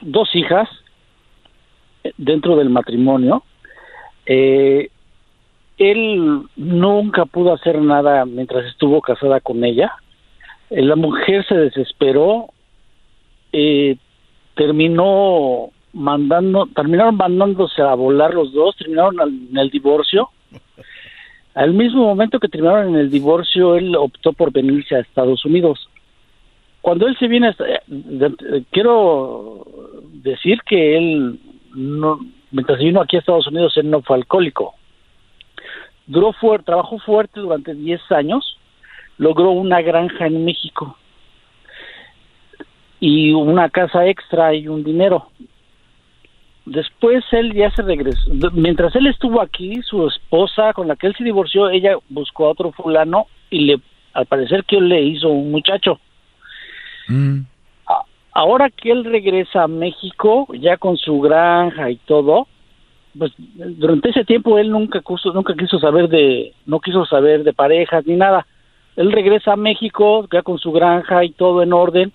dos 0.00 0.32
hijas 0.36 0.68
eh, 2.04 2.12
dentro 2.16 2.54
del 2.54 2.70
matrimonio. 2.70 3.42
Eh, 4.24 4.88
él 5.76 6.42
nunca 6.54 7.24
pudo 7.24 7.52
hacer 7.52 7.80
nada 7.80 8.24
mientras 8.26 8.64
estuvo 8.66 9.00
casada 9.00 9.40
con 9.40 9.64
ella. 9.64 9.92
Eh, 10.70 10.82
la 10.82 10.94
mujer 10.94 11.44
se 11.48 11.56
desesperó, 11.56 12.50
terminó 14.54 15.70
mandando, 15.92 16.66
terminaron 16.74 17.16
mandándose 17.16 17.82
a 17.82 17.94
volar 17.94 18.34
los 18.34 18.52
dos, 18.52 18.76
terminaron 18.76 19.48
en 19.50 19.56
el 19.56 19.70
divorcio. 19.70 20.30
Al 21.54 21.74
mismo 21.74 22.04
momento 22.04 22.38
que 22.38 22.48
terminaron 22.48 22.94
en 22.94 23.00
el 23.00 23.10
divorcio, 23.10 23.74
él 23.74 23.96
optó 23.96 24.32
por 24.32 24.52
venirse 24.52 24.94
a 24.94 25.00
Estados 25.00 25.44
Unidos 25.44 25.88
cuando 26.80 27.06
él 27.06 27.16
se 27.18 27.28
viene, 27.28 27.54
quiero 28.70 29.66
decir 30.22 30.62
que 30.62 30.96
él, 30.96 31.38
no, 31.74 32.18
mientras 32.50 32.78
vino 32.78 33.00
aquí 33.00 33.16
a 33.16 33.18
Estados 33.18 33.46
Unidos, 33.48 33.76
él 33.76 33.90
no 33.90 34.00
fue 34.02 34.16
alcohólico. 34.16 34.74
Duró 36.06 36.32
fuerte, 36.32 36.66
trabajó 36.66 36.98
fuerte 36.98 37.40
durante 37.40 37.74
10 37.74 38.00
años, 38.12 38.58
logró 39.18 39.50
una 39.50 39.82
granja 39.82 40.28
en 40.28 40.44
México 40.44 40.96
y 43.00 43.32
una 43.32 43.68
casa 43.68 44.06
extra 44.06 44.54
y 44.54 44.68
un 44.68 44.82
dinero. 44.82 45.28
Después 46.70 47.24
él 47.32 47.52
ya 47.54 47.70
se 47.70 47.82
regresó. 47.82 48.30
Mientras 48.52 48.94
él 48.96 49.06
estuvo 49.06 49.40
aquí, 49.40 49.80
su 49.82 50.06
esposa 50.06 50.72
con 50.72 50.88
la 50.88 50.96
que 50.96 51.08
él 51.08 51.14
se 51.16 51.24
divorció, 51.24 51.70
ella 51.70 51.96
buscó 52.08 52.46
a 52.46 52.50
otro 52.50 52.72
fulano 52.72 53.26
y 53.50 53.60
le, 53.66 53.80
al 54.12 54.26
parecer 54.26 54.64
que 54.64 54.76
él 54.76 54.88
le 54.88 55.02
hizo 55.02 55.28
un 55.28 55.50
muchacho 55.50 56.00
Mm. 57.08 57.40
Ahora 58.32 58.70
que 58.70 58.92
él 58.92 59.04
regresa 59.04 59.64
a 59.64 59.68
México, 59.68 60.46
ya 60.60 60.76
con 60.76 60.96
su 60.96 61.20
granja 61.20 61.90
y 61.90 61.96
todo, 61.96 62.46
pues 63.18 63.32
durante 63.36 64.10
ese 64.10 64.24
tiempo 64.24 64.58
él 64.58 64.70
nunca 64.70 65.00
quiso, 65.00 65.32
nunca 65.32 65.54
quiso 65.54 65.80
saber 65.80 66.08
de, 66.08 66.52
no 66.66 66.78
quiso 66.78 67.04
saber 67.06 67.42
de 67.42 67.52
parejas 67.52 68.06
ni 68.06 68.14
nada. 68.14 68.46
Él 68.94 69.10
regresa 69.10 69.54
a 69.54 69.56
México, 69.56 70.28
ya 70.32 70.42
con 70.42 70.58
su 70.58 70.70
granja 70.70 71.24
y 71.24 71.30
todo 71.30 71.62
en 71.62 71.72
orden. 71.72 72.12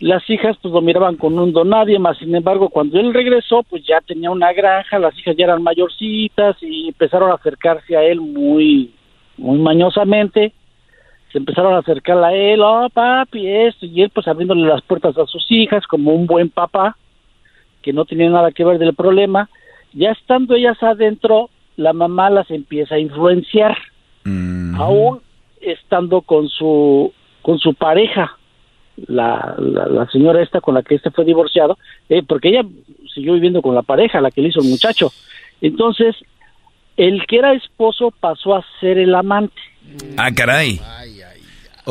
Las 0.00 0.28
hijas 0.30 0.56
pues 0.62 0.72
lo 0.72 0.80
miraban 0.80 1.16
con 1.16 1.36
un 1.38 1.52
don 1.52 1.70
nadie, 1.70 1.98
más 1.98 2.18
sin 2.18 2.34
embargo 2.34 2.68
cuando 2.68 3.00
él 3.00 3.12
regresó 3.12 3.64
pues 3.64 3.84
ya 3.84 4.00
tenía 4.00 4.30
una 4.30 4.52
granja, 4.52 4.98
las 4.98 5.18
hijas 5.18 5.36
ya 5.36 5.46
eran 5.46 5.62
mayorcitas 5.62 6.56
y 6.60 6.88
empezaron 6.88 7.32
a 7.32 7.34
acercarse 7.34 7.96
a 7.96 8.04
él 8.04 8.20
muy, 8.20 8.94
muy 9.36 9.58
mañosamente. 9.58 10.52
Se 11.32 11.38
empezaron 11.38 11.74
a 11.74 11.78
acercar 11.78 12.22
a 12.22 12.32
él, 12.32 12.60
oh 12.62 12.88
papi, 12.90 13.46
esto, 13.46 13.86
y 13.86 14.02
él 14.02 14.10
pues 14.14 14.26
abriéndole 14.28 14.66
las 14.66 14.82
puertas 14.82 15.18
a 15.18 15.26
sus 15.26 15.44
hijas 15.50 15.84
como 15.86 16.12
un 16.12 16.26
buen 16.26 16.48
papá, 16.48 16.96
que 17.82 17.92
no 17.92 18.04
tenía 18.04 18.30
nada 18.30 18.52
que 18.52 18.64
ver 18.64 18.78
del 18.78 18.94
problema, 18.94 19.50
ya 19.92 20.12
estando 20.12 20.54
ellas 20.54 20.82
adentro, 20.82 21.50
la 21.76 21.92
mamá 21.92 22.30
las 22.30 22.50
empieza 22.50 22.94
a 22.94 22.98
influenciar, 22.98 23.76
aún 24.76 25.20
estando 25.60 26.22
con 26.22 26.48
su, 26.48 27.12
con 27.42 27.58
su 27.58 27.74
pareja, 27.74 28.37
la, 29.06 29.54
la, 29.58 30.06
señora 30.10 30.42
esta 30.42 30.60
con 30.60 30.74
la 30.74 30.82
que 30.82 30.96
este 30.96 31.10
fue 31.10 31.24
divorciado, 31.24 31.78
eh, 32.08 32.22
porque 32.26 32.48
ella 32.48 32.62
siguió 33.14 33.34
viviendo 33.34 33.62
con 33.62 33.74
la 33.74 33.82
pareja, 33.82 34.20
la 34.20 34.30
que 34.30 34.42
le 34.42 34.48
hizo 34.48 34.60
el 34.60 34.68
muchacho. 34.68 35.12
Entonces, 35.60 36.16
el 36.96 37.26
que 37.26 37.38
era 37.38 37.54
esposo 37.54 38.12
pasó 38.18 38.56
a 38.56 38.64
ser 38.80 38.98
el 38.98 39.14
amante. 39.14 39.60
Ah, 40.16 40.30
caray. 40.34 40.80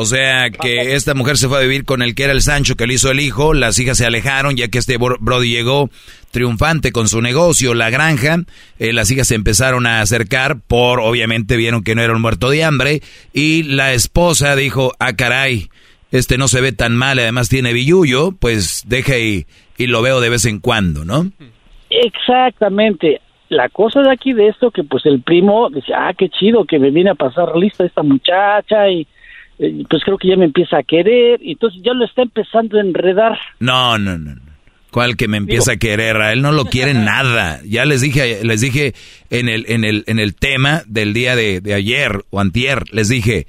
O 0.00 0.04
sea 0.04 0.50
que 0.50 0.94
esta 0.94 1.14
mujer 1.14 1.36
se 1.38 1.48
fue 1.48 1.58
a 1.58 1.62
vivir 1.62 1.84
con 1.84 2.02
el 2.02 2.14
que 2.14 2.22
era 2.22 2.32
el 2.32 2.40
Sancho 2.40 2.76
que 2.76 2.86
le 2.86 2.94
hizo 2.94 3.10
el 3.10 3.18
hijo, 3.18 3.52
las 3.52 3.80
hijas 3.80 3.98
se 3.98 4.06
alejaron 4.06 4.56
ya 4.56 4.68
que 4.68 4.78
este 4.78 4.96
Brody 4.96 5.50
llegó 5.50 5.90
triunfante 6.30 6.92
con 6.92 7.08
su 7.08 7.20
negocio, 7.20 7.74
la 7.74 7.90
granja, 7.90 8.44
eh, 8.78 8.92
las 8.92 9.10
hijas 9.10 9.26
se 9.26 9.34
empezaron 9.34 9.86
a 9.86 10.00
acercar 10.00 10.60
por, 10.60 11.00
obviamente 11.00 11.56
vieron 11.56 11.82
que 11.82 11.96
no 11.96 12.02
era 12.02 12.14
un 12.14 12.22
muerto 12.22 12.48
de 12.48 12.62
hambre 12.62 13.02
y 13.32 13.64
la 13.64 13.92
esposa 13.92 14.54
dijo, 14.54 14.92
ah 15.00 15.14
caray, 15.14 15.68
este 16.10 16.38
no 16.38 16.48
se 16.48 16.60
ve 16.60 16.72
tan 16.72 16.96
mal, 16.96 17.18
además 17.18 17.48
tiene 17.48 17.72
billuyo, 17.72 18.32
pues 18.32 18.84
deja 18.86 19.18
y, 19.18 19.46
y 19.76 19.86
lo 19.86 20.02
veo 20.02 20.20
de 20.20 20.30
vez 20.30 20.44
en 20.46 20.60
cuando, 20.60 21.04
¿no? 21.04 21.30
Exactamente, 21.90 23.20
la 23.48 23.68
cosa 23.68 24.00
de 24.00 24.10
aquí 24.10 24.32
de 24.32 24.48
esto 24.48 24.70
que 24.70 24.84
pues 24.84 25.06
el 25.06 25.22
primo 25.22 25.70
dice, 25.70 25.92
ah, 25.94 26.12
qué 26.16 26.28
chido 26.28 26.64
que 26.64 26.78
me 26.78 26.90
viene 26.90 27.10
a 27.10 27.14
pasar 27.14 27.56
lista 27.56 27.84
esta 27.84 28.02
muchacha 28.02 28.88
y 28.90 29.06
eh, 29.58 29.84
pues 29.88 30.02
creo 30.04 30.18
que 30.18 30.28
ya 30.28 30.36
me 30.36 30.44
empieza 30.44 30.78
a 30.78 30.82
querer, 30.82 31.40
y 31.42 31.52
entonces 31.52 31.82
ya 31.84 31.92
lo 31.92 32.04
está 32.04 32.22
empezando 32.22 32.78
a 32.78 32.80
enredar. 32.80 33.38
No, 33.58 33.98
no, 33.98 34.16
no. 34.16 34.36
¿Cuál 34.90 35.16
que 35.16 35.28
me 35.28 35.36
empieza 35.36 35.72
a 35.72 35.76
querer? 35.76 36.16
A 36.16 36.32
él 36.32 36.40
no 36.40 36.52
lo 36.52 36.64
quiere 36.64 36.94
nada. 36.94 37.60
Ya 37.64 37.84
les 37.84 38.00
dije, 38.00 38.40
les 38.42 38.60
dije 38.60 38.94
en 39.30 39.48
el, 39.48 39.66
en 39.68 39.84
el, 39.84 40.04
en 40.06 40.18
el 40.18 40.34
tema 40.34 40.82
del 40.86 41.12
día 41.12 41.36
de, 41.36 41.60
de 41.60 41.74
ayer 41.74 42.24
o 42.30 42.40
antier, 42.40 42.84
les 42.92 43.08
dije, 43.08 43.46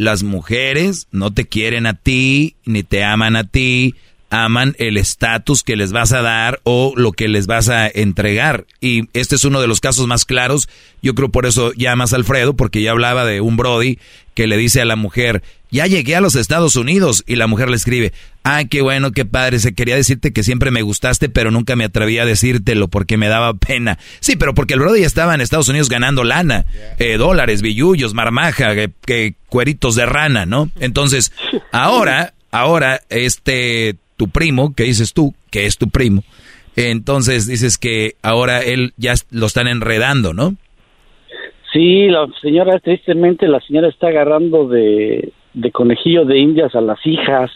las 0.00 0.22
mujeres 0.22 1.08
no 1.10 1.30
te 1.30 1.46
quieren 1.46 1.86
a 1.86 1.92
ti, 1.92 2.56
ni 2.64 2.82
te 2.82 3.04
aman 3.04 3.36
a 3.36 3.44
ti, 3.44 3.96
aman 4.30 4.74
el 4.78 4.96
estatus 4.96 5.62
que 5.62 5.76
les 5.76 5.92
vas 5.92 6.12
a 6.12 6.22
dar 6.22 6.58
o 6.64 6.94
lo 6.96 7.12
que 7.12 7.28
les 7.28 7.46
vas 7.46 7.68
a 7.68 7.86
entregar. 7.86 8.64
Y 8.80 9.10
este 9.12 9.36
es 9.36 9.44
uno 9.44 9.60
de 9.60 9.66
los 9.66 9.80
casos 9.80 10.06
más 10.06 10.24
claros. 10.24 10.70
Yo 11.02 11.14
creo 11.14 11.28
por 11.28 11.44
eso 11.44 11.74
llamas 11.74 12.14
a 12.14 12.16
Alfredo, 12.16 12.54
porque 12.54 12.80
ya 12.80 12.92
hablaba 12.92 13.26
de 13.26 13.42
un 13.42 13.58
Brody 13.58 13.98
que 14.32 14.46
le 14.46 14.56
dice 14.56 14.80
a 14.80 14.86
la 14.86 14.96
mujer, 14.96 15.42
ya 15.70 15.86
llegué 15.86 16.16
a 16.16 16.20
los 16.20 16.34
Estados 16.36 16.76
Unidos. 16.76 17.24
Y 17.26 17.36
la 17.36 17.46
mujer 17.46 17.68
le 17.68 17.76
escribe, 17.76 18.12
ah, 18.44 18.62
qué 18.68 18.82
bueno, 18.82 19.12
qué 19.12 19.24
padre, 19.24 19.58
se 19.58 19.74
quería 19.74 19.96
decirte 19.96 20.32
que 20.32 20.42
siempre 20.42 20.70
me 20.70 20.82
gustaste, 20.82 21.28
pero 21.28 21.50
nunca 21.50 21.76
me 21.76 21.84
atreví 21.84 22.18
a 22.18 22.24
decírtelo 22.24 22.88
porque 22.88 23.16
me 23.16 23.28
daba 23.28 23.54
pena. 23.66 23.98
Sí, 24.20 24.36
pero 24.36 24.54
porque 24.54 24.74
el 24.74 24.80
Brody 24.80 25.00
ya 25.00 25.06
estaba 25.06 25.34
en 25.34 25.40
Estados 25.40 25.68
Unidos 25.68 25.88
ganando 25.88 26.24
lana, 26.24 26.66
eh, 26.98 27.16
dólares, 27.16 27.62
billullos, 27.62 28.14
marmaja, 28.14 28.74
que 28.74 29.34
cueritos 29.48 29.94
de 29.96 30.06
rana, 30.06 30.46
¿no? 30.46 30.70
Entonces, 30.80 31.32
ahora, 31.72 32.34
ahora, 32.50 33.00
este 33.10 33.96
tu 34.16 34.28
primo, 34.28 34.74
que 34.74 34.84
dices 34.84 35.14
tú, 35.14 35.34
que 35.50 35.64
es 35.64 35.78
tu 35.78 35.88
primo, 35.88 36.22
entonces 36.76 37.46
dices 37.46 37.78
que 37.78 38.16
ahora 38.22 38.60
él 38.60 38.92
ya 38.96 39.14
lo 39.30 39.46
están 39.46 39.66
enredando, 39.66 40.34
¿no? 40.34 40.56
Sí, 41.72 42.08
la 42.08 42.26
señora, 42.42 42.78
tristemente, 42.80 43.46
la 43.48 43.60
señora 43.60 43.88
está 43.88 44.08
agarrando 44.08 44.68
de, 44.68 45.32
conejillo 45.72 46.24
de 46.24 46.38
indias 46.38 46.74
a 46.74 46.80
las 46.80 46.98
hijas 47.04 47.50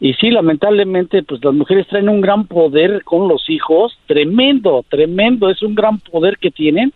Y 0.00 0.14
sí, 0.14 0.30
lamentablemente, 0.30 1.22
pues 1.22 1.44
las 1.44 1.52
mujeres 1.52 1.86
traen 1.88 2.08
un 2.08 2.22
gran 2.22 2.46
poder 2.46 3.04
con 3.04 3.28
los 3.28 3.48
hijos, 3.50 3.98
tremendo, 4.06 4.84
tremendo, 4.88 5.50
es 5.50 5.62
un 5.62 5.74
gran 5.74 5.98
poder 5.98 6.38
que 6.38 6.50
tienen, 6.50 6.92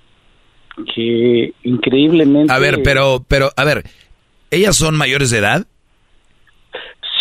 que 0.95 1.53
increíblemente... 1.65 2.53
A 2.53 2.59
ver, 2.59 2.83
pero, 2.83 3.23
pero, 3.29 3.51
a 3.57 3.65
ver, 3.65 3.85
¿ellas 4.51 4.77
son 4.77 4.97
mayores 4.97 5.31
de 5.31 5.39
edad? 5.39 5.67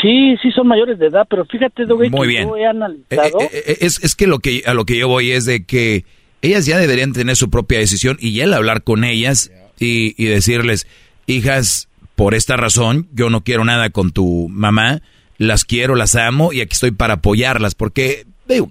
Sí, 0.02 0.38
sí 0.42 0.52
son 0.52 0.68
mayores 0.68 1.00
de 1.00 1.08
edad, 1.08 1.26
pero 1.30 1.46
fíjate, 1.46 1.86
Muy 1.86 2.10
que 2.10 2.28
bien. 2.28 2.48
yo 2.48 2.58
he 2.58 2.66
analizado... 2.66 3.40
Eh, 3.42 3.50
eh, 3.52 3.64
eh, 3.68 3.78
es, 3.82 4.04
es 4.04 4.16
que, 4.16 4.28
lo 4.28 4.40
que 4.40 4.64
a 4.66 4.74
lo 4.74 4.86
que 4.86 4.98
yo 4.98 5.08
voy 5.08 5.32
es 5.32 5.46
de 5.46 5.66
que 5.66 6.06
ellas 6.42 6.66
ya 6.66 6.78
deberían 6.78 7.14
tener 7.14 7.36
su 7.36 7.50
propia 7.50 7.80
decisión 7.80 8.18
y 8.20 8.40
él 8.42 8.54
hablar 8.54 8.84
con 8.84 9.04
ellas 9.04 9.52
y, 9.80 10.14
y 10.22 10.28
decirles, 10.28 10.88
hijas, 11.26 11.90
por 12.16 12.36
esta 12.36 12.58
razón, 12.58 13.08
yo 13.14 13.30
no 13.30 13.44
quiero 13.44 13.66
nada 13.66 13.90
con 13.90 14.12
tu 14.12 14.48
mamá, 14.50 15.02
las 15.38 15.66
quiero, 15.66 15.96
las 15.96 16.16
amo 16.16 16.54
y 16.54 16.62
aquí 16.62 16.74
estoy 16.74 16.92
para 16.92 17.16
apoyarlas, 17.16 17.76
porque 17.76 18.26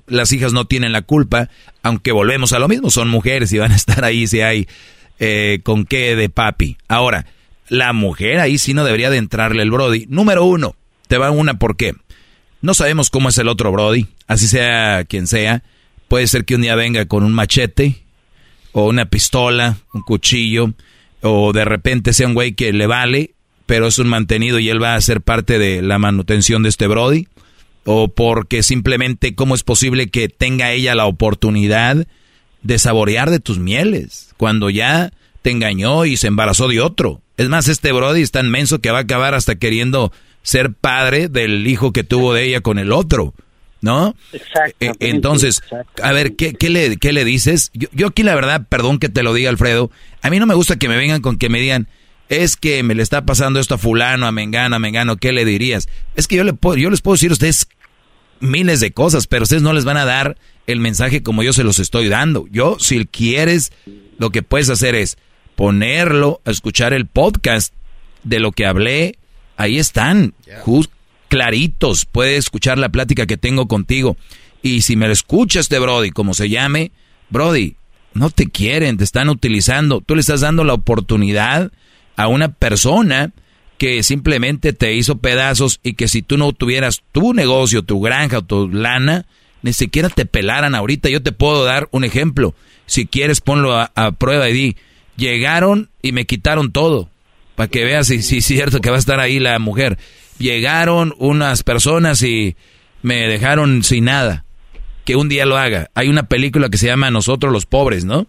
las 0.07 0.33
hijas 0.33 0.53
no 0.53 0.67
tienen 0.67 0.93
la 0.93 1.03
culpa, 1.03 1.49
aunque 1.83 2.12
volvemos 2.12 2.53
a 2.53 2.59
lo 2.59 2.69
mismo, 2.69 2.91
son 2.91 3.09
mujeres 3.09 3.53
y 3.53 3.59
van 3.59 3.73
a 3.73 3.77
estar 3.77 4.05
ahí 4.05 4.27
si 4.27 4.41
hay 4.41 4.69
eh, 5.19 5.61
con 5.62 5.85
qué 5.85 6.17
de 6.17 6.29
papi. 6.29 6.77
Ahora, 6.89 7.27
la 7.69 7.93
mujer 7.93 8.39
ahí 8.39 8.59
sí 8.59 8.75
no 8.75 8.85
debería 8.85 9.11
de 9.11 9.17
entrarle 9.17 9.62
el 9.62 9.71
Brody. 9.71 10.07
Número 10.09 10.45
uno, 10.45 10.77
te 11.09 11.19
va 11.19 11.31
una 11.31 11.59
por 11.59 11.77
qué. 11.77 11.95
No 12.61 12.75
sabemos 12.75 13.11
cómo 13.11 13.29
es 13.29 13.39
el 13.39 13.49
otro 13.49 13.73
Brody, 13.73 14.07
así 14.27 14.47
sea 14.47 15.05
quien 15.05 15.27
sea. 15.27 15.62
Puede 16.09 16.27
ser 16.27 16.45
que 16.45 16.55
un 16.55 16.62
día 16.62 16.77
venga 16.77 17.07
con 17.07 17.25
un 17.25 17.33
machete 17.33 18.03
o 18.73 18.89
una 18.89 19.07
pistola, 19.07 19.79
un 19.93 20.03
cuchillo, 20.03 20.73
o 21.23 21.52
de 21.52 21.65
repente 21.65 22.12
sea 22.12 22.26
un 22.26 22.34
güey 22.34 22.52
que 22.52 22.73
le 22.73 22.86
vale 22.86 23.34
pero 23.67 23.86
es 23.86 23.99
un 23.99 24.09
mantenido 24.09 24.59
y 24.59 24.68
él 24.68 24.83
va 24.83 24.94
a 24.94 25.01
ser 25.01 25.23
parte 25.23 25.59
de 25.59 25.81
la 25.81 25.99
manutención 25.99 26.62
de 26.62 26.68
este 26.68 26.86
Brody? 26.89 27.28
¿O 27.84 28.09
porque 28.09 28.62
simplemente 28.62 29.34
cómo 29.34 29.55
es 29.55 29.62
posible 29.62 30.09
que 30.09 30.28
tenga 30.28 30.73
ella 30.73 30.94
la 30.94 31.07
oportunidad 31.07 32.07
de 32.62 32.78
saborear 32.78 33.31
de 33.31 33.41
tus 33.41 33.59
mieles 33.59 34.34
cuando 34.36 34.68
ya 34.68 35.12
te 35.42 35.51
engañó 35.51 36.05
y 36.05 36.17
se 36.18 36.26
embarazó 36.26 36.68
de 36.68 36.81
otro? 36.81 37.23
Es 37.36 37.49
más, 37.49 37.67
este 37.68 37.92
Brody 37.92 38.20
es 38.20 38.31
tan 38.31 38.51
menso 38.51 38.81
que 38.81 38.91
va 38.91 38.99
a 38.99 39.02
acabar 39.02 39.34
hasta 39.34 39.55
queriendo 39.55 40.12
ser 40.42 40.75
padre 40.75 41.28
del 41.28 41.67
hijo 41.67 41.92
que 41.92 42.05
tuvo 42.05 42.34
de 42.34 42.44
ella 42.44 42.60
con 42.60 42.78
el 42.78 42.92
otro. 42.92 43.33
¿No? 43.83 44.15
Exacto. 44.33 44.93
Entonces, 45.01 45.62
a 46.02 46.12
ver, 46.12 46.36
¿qué, 46.36 46.55
qué, 46.55 46.70
le, 46.70 46.97
¿qué 46.97 47.12
le 47.12 47.25
dices? 47.25 47.70
Yo, 47.75 47.89
yo 47.93 48.07
aquí 48.07 48.23
la 48.23 48.35
verdad, 48.35 48.65
perdón 48.69 48.99
que 48.99 49.09
te 49.09 49.23
lo 49.23 49.35
diga 49.35 49.51
Alfredo, 49.51 49.91
a 50.23 50.31
mí 50.31 50.39
no 50.39 50.47
me 50.47 50.55
gusta 50.55 50.77
que 50.77 50.89
me 50.89 50.97
vengan 50.97 51.20
con 51.20 51.36
que 51.36 51.49
me 51.49 51.61
digan, 51.61 51.89
es 52.28 52.57
que 52.57 52.83
me 52.83 52.94
le 52.94 53.02
está 53.02 53.27
pasando 53.27 53.61
esto 53.61 53.75
a 53.75 53.78
fulano, 53.78 54.27
a 54.27 54.33
Mengano, 54.33 54.77
a 54.77 54.78
Mengano, 54.78 55.17
¿qué 55.17 55.33
le 55.33 55.44
dirías? 55.44 55.89
Es 56.15 56.28
que 56.28 56.36
yo, 56.36 56.44
le 56.44 56.55
puedo, 56.55 56.77
yo 56.77 56.89
les 56.89 57.02
puedo 57.02 57.15
decir 57.15 57.31
a 57.31 57.35
ustedes 57.35 57.69
miles 58.41 58.81
de 58.81 58.93
cosas, 58.93 59.27
pero 59.27 59.43
ustedes 59.43 59.62
no 59.62 59.73
les 59.73 59.85
van 59.85 59.97
a 59.97 60.05
dar 60.05 60.36
el 60.67 60.81
mensaje 60.81 61.23
como 61.23 61.43
yo 61.43 61.52
se 61.52 61.65
los 61.65 61.78
estoy 61.78 62.09
dando. 62.09 62.47
Yo, 62.51 62.77
si 62.78 63.05
quieres, 63.07 63.73
lo 64.19 64.31
que 64.31 64.43
puedes 64.43 64.70
hacer 64.70 64.94
es 64.94 65.19
ponerlo, 65.57 66.41
a 66.44 66.51
escuchar 66.51 66.93
el 66.93 67.07
podcast 67.07 67.75
de 68.25 68.41
lo 68.41 68.52
que 68.52 68.67
hablé. 68.67 69.19
Ahí 69.57 69.78
están, 69.78 70.35
claritos. 71.33 72.05
Puedes 72.05 72.41
escuchar 72.41 72.77
la 72.77 72.91
plática 72.91 73.25
que 73.25 73.39
tengo 73.39 73.67
contigo. 73.67 74.19
Y 74.61 74.83
si 74.83 74.97
me 74.97 75.07
lo 75.07 75.15
escuchas 75.15 75.70
de 75.70 75.78
Brody, 75.78 76.11
como 76.11 76.35
se 76.35 76.51
llame, 76.51 76.93
Brody, 77.31 77.77
no 78.12 78.28
te 78.28 78.51
quieren, 78.51 78.99
te 78.99 79.05
están 79.05 79.31
utilizando. 79.31 80.02
Tú 80.02 80.15
le 80.15 80.20
estás 80.20 80.43
dando 80.43 80.62
la 80.62 80.75
oportunidad 80.75 81.73
a 82.17 82.28
una 82.28 82.52
persona 82.52 83.33
que 83.78 84.02
simplemente 84.02 84.75
te 84.75 84.93
hizo 84.93 85.20
pedazos 85.20 85.81
y 85.83 85.94
que 85.94 86.07
si 86.07 86.20
tú 86.20 86.36
no 86.36 86.52
tuvieras 86.52 87.02
tu 87.12 87.33
negocio, 87.33 87.83
tu 87.83 88.02
granja 88.02 88.39
o 88.39 88.43
tu 88.43 88.69
lana, 88.69 89.25
ni 89.62 89.73
siquiera 89.73 90.11
te 90.11 90.27
pelaran 90.27 90.75
ahorita. 90.75 91.09
Yo 91.09 91.23
te 91.23 91.33
puedo 91.33 91.65
dar 91.65 91.89
un 91.93 92.05
ejemplo. 92.05 92.55
Si 92.85 93.07
quieres, 93.07 93.41
ponlo 93.41 93.75
a, 93.75 94.12
prueba 94.19 94.51
y 94.51 94.52
di, 94.52 94.77
llegaron 95.17 95.89
y 96.02 96.12
me 96.12 96.27
quitaron 96.27 96.73
todo. 96.73 97.09
Para 97.55 97.69
que 97.69 97.85
veas 97.85 98.09
si, 98.09 98.20
si 98.20 98.39
es 98.39 98.44
cierto 98.44 98.83
que 98.83 98.91
va 98.91 98.97
a 98.97 98.99
estar 98.99 99.19
ahí 99.19 99.39
la 99.39 99.59
mujer. 99.59 99.97
Llegaron 100.43 101.15
unas 101.19 101.62
personas 101.62 102.23
y 102.23 102.57
me 103.03 103.29
dejaron 103.29 103.85
sin 103.85 104.07
nada. 104.07 104.45
Que 105.05 105.17
un 105.17 105.29
día 105.29 105.47
lo 105.47 105.57
haga. 105.57 105.91
Hay 105.95 106.09
una 106.09 106.25
película 106.25 106.69
que 106.69 106.79
se 106.79 106.87
llama 106.87 107.11
Nosotros 107.11 107.53
los 107.53 107.67
pobres, 107.67 108.05
¿no? 108.05 108.27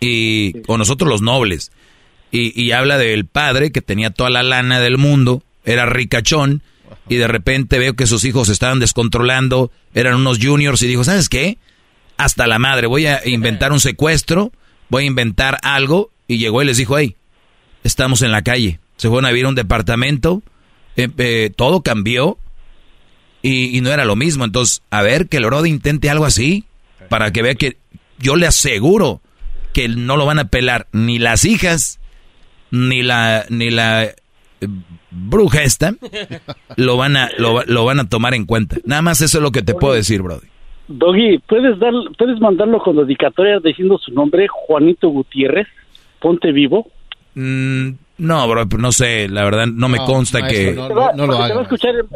Y, 0.00 0.54
o 0.66 0.78
Nosotros 0.78 1.08
los 1.08 1.22
nobles 1.22 1.70
y, 2.30 2.72
habla 2.72 2.98
del 2.98 3.26
padre 3.26 3.72
que 3.72 3.82
tenía 3.82 4.10
toda 4.10 4.30
la 4.30 4.42
lana 4.42 4.80
del 4.80 4.98
mundo, 4.98 5.42
era 5.64 5.86
ricachón, 5.86 6.62
y 7.08 7.16
de 7.16 7.28
repente 7.28 7.78
veo 7.78 7.94
que 7.94 8.06
sus 8.06 8.24
hijos 8.24 8.48
estaban 8.48 8.78
descontrolando, 8.78 9.70
eran 9.94 10.14
unos 10.16 10.38
juniors, 10.40 10.82
y 10.82 10.86
dijo, 10.86 11.04
¿sabes 11.04 11.28
qué? 11.28 11.58
Hasta 12.16 12.46
la 12.46 12.58
madre, 12.58 12.86
voy 12.86 13.06
a 13.06 13.20
inventar 13.26 13.72
un 13.72 13.80
secuestro, 13.80 14.52
voy 14.88 15.04
a 15.04 15.06
inventar 15.06 15.58
algo, 15.62 16.10
y 16.28 16.38
llegó 16.38 16.62
y 16.62 16.66
les 16.66 16.76
dijo, 16.76 16.98
hey, 16.98 17.16
estamos 17.84 18.22
en 18.22 18.32
la 18.32 18.42
calle. 18.42 18.80
Se 18.96 19.08
fueron 19.08 19.26
a 19.26 19.30
vivir 19.30 19.46
a 19.46 19.50
un 19.50 19.54
departamento, 19.54 20.42
eh, 20.96 21.08
eh, 21.18 21.50
todo 21.54 21.82
cambió, 21.82 22.38
y, 23.42 23.80
no 23.80 23.90
era 23.90 24.04
lo 24.04 24.16
mismo. 24.16 24.44
Entonces, 24.44 24.82
a 24.90 25.02
ver, 25.02 25.28
que 25.28 25.36
el 25.36 25.44
Orode 25.44 25.68
intente 25.68 26.10
algo 26.10 26.24
así, 26.24 26.64
para 27.08 27.32
que 27.32 27.42
vea 27.42 27.54
que 27.54 27.76
yo 28.18 28.36
le 28.36 28.46
aseguro 28.46 29.20
que 29.72 29.88
no 29.88 30.16
lo 30.16 30.26
van 30.26 30.38
a 30.38 30.48
pelar 30.48 30.86
ni 30.92 31.18
las 31.18 31.44
hijas, 31.44 32.00
ni 32.70 33.02
la 33.02 33.44
ni 33.48 33.70
la 33.70 34.04
eh, 34.04 34.14
bruja 35.10 35.62
esta 35.62 35.94
lo 36.76 36.96
van 36.96 37.16
a 37.16 37.28
lo, 37.38 37.84
van 37.84 38.00
a 38.00 38.08
tomar 38.08 38.34
en 38.34 38.46
cuenta. 38.46 38.76
Nada 38.84 39.02
más 39.02 39.20
eso 39.20 39.38
es 39.38 39.42
lo 39.42 39.52
que 39.52 39.62
te 39.62 39.74
puedo 39.74 39.94
decir, 39.94 40.22
Brody. 40.22 40.46
Doggy, 40.88 41.38
¿puedes 41.46 41.78
dar 41.78 41.92
puedes 42.16 42.40
mandarlo 42.40 42.80
con 42.80 42.96
dedicatoria 42.96 43.60
diciendo 43.60 43.98
su 43.98 44.12
nombre, 44.12 44.46
Juanito 44.48 45.08
Gutiérrez? 45.08 45.68
Ponte 46.20 46.52
vivo. 46.52 46.90
Mm, 47.34 47.90
no, 48.18 48.48
bro, 48.48 48.64
no 48.78 48.92
sé, 48.92 49.28
la 49.28 49.44
verdad 49.44 49.66
no 49.66 49.88
me 49.88 49.98
consta 49.98 50.46
que 50.46 50.72
no, 50.72 50.88
lo 50.88 51.68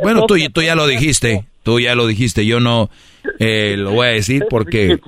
Bueno, 0.02 0.26
tú, 0.26 0.36
tú 0.52 0.62
ya 0.62 0.74
lo 0.74 0.86
dijiste, 0.86 1.44
tú 1.62 1.80
ya 1.80 1.94
lo 1.94 2.06
dijiste, 2.06 2.46
yo 2.46 2.60
no 2.60 2.90
eh, 3.38 3.76
lo 3.76 3.92
voy 3.92 4.06
a 4.06 4.10
decir 4.10 4.46
porque 4.48 4.98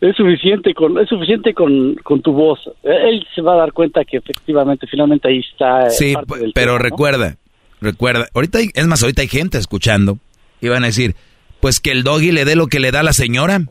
es 0.00 0.14
suficiente 0.16 0.74
con 0.74 0.98
es 0.98 1.08
suficiente 1.08 1.54
con, 1.54 1.94
con, 1.96 2.20
tu 2.20 2.32
voz. 2.32 2.60
Él 2.82 3.26
se 3.34 3.40
va 3.40 3.54
a 3.54 3.56
dar 3.56 3.72
cuenta 3.72 4.04
que 4.04 4.18
efectivamente 4.18 4.86
finalmente 4.86 5.28
ahí 5.28 5.38
está. 5.38 5.86
Eh, 5.86 5.90
sí, 5.90 6.14
pero 6.54 6.78
recuerda, 6.78 7.36
recuerda, 7.80 8.28
ahorita 8.34 8.58
hay, 8.58 8.70
es 8.74 8.86
más, 8.86 9.02
ahorita 9.02 9.22
hay 9.22 9.28
gente 9.28 9.58
escuchando 9.58 10.18
y 10.60 10.68
van 10.68 10.84
a 10.84 10.88
decir, 10.88 11.14
pues 11.60 11.80
que 11.80 11.92
el 11.92 12.02
doggy 12.02 12.32
le 12.32 12.44
dé 12.44 12.56
lo 12.56 12.66
que 12.66 12.80
le 12.80 12.92
da 12.92 13.02
la 13.02 13.12
señora. 13.12 13.62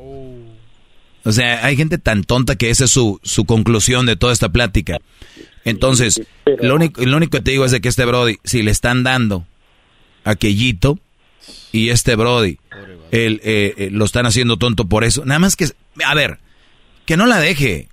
O 1.27 1.32
sea, 1.32 1.66
hay 1.66 1.76
gente 1.76 1.98
tan 1.98 2.24
tonta 2.24 2.56
que 2.56 2.69
esa 2.69 2.85
es 2.85 2.92
su, 2.92 3.19
su 3.24 3.45
conclusión 3.45 4.06
de 4.06 4.16
toda 4.16 4.32
esta 4.32 4.50
plática. 4.50 5.00
Entonces, 5.66 6.22
lo, 6.61 6.76
único, 6.76 7.03
lo 7.03 7.18
único 7.18 7.32
que 7.38 7.44
te 7.44 7.52
digo 7.52 7.66
es 7.66 7.72
de 7.72 7.82
que 7.82 7.90
este 7.90 8.06
Brody, 8.06 8.38
si 8.44 8.61
le 8.61 8.72
están 8.72 9.03
dando 9.03 9.45
aquellito 10.24 11.00
y 11.72 11.90
este 11.90 12.16
Brody, 12.16 12.60
el, 13.11 13.42
eh, 13.44 13.74
eh, 13.77 13.90
lo 13.92 14.06
están 14.06 14.27
haciendo 14.27 14.58
tonto 14.58 14.85
por 14.85 15.03
eso, 15.03 15.26
nada 15.26 15.40
más 15.40 15.56
que 15.56 15.68
a 16.06 16.14
ver, 16.14 16.40
que 17.06 17.18
no 17.18 17.26
la 17.26 17.40
deje. 17.40 17.90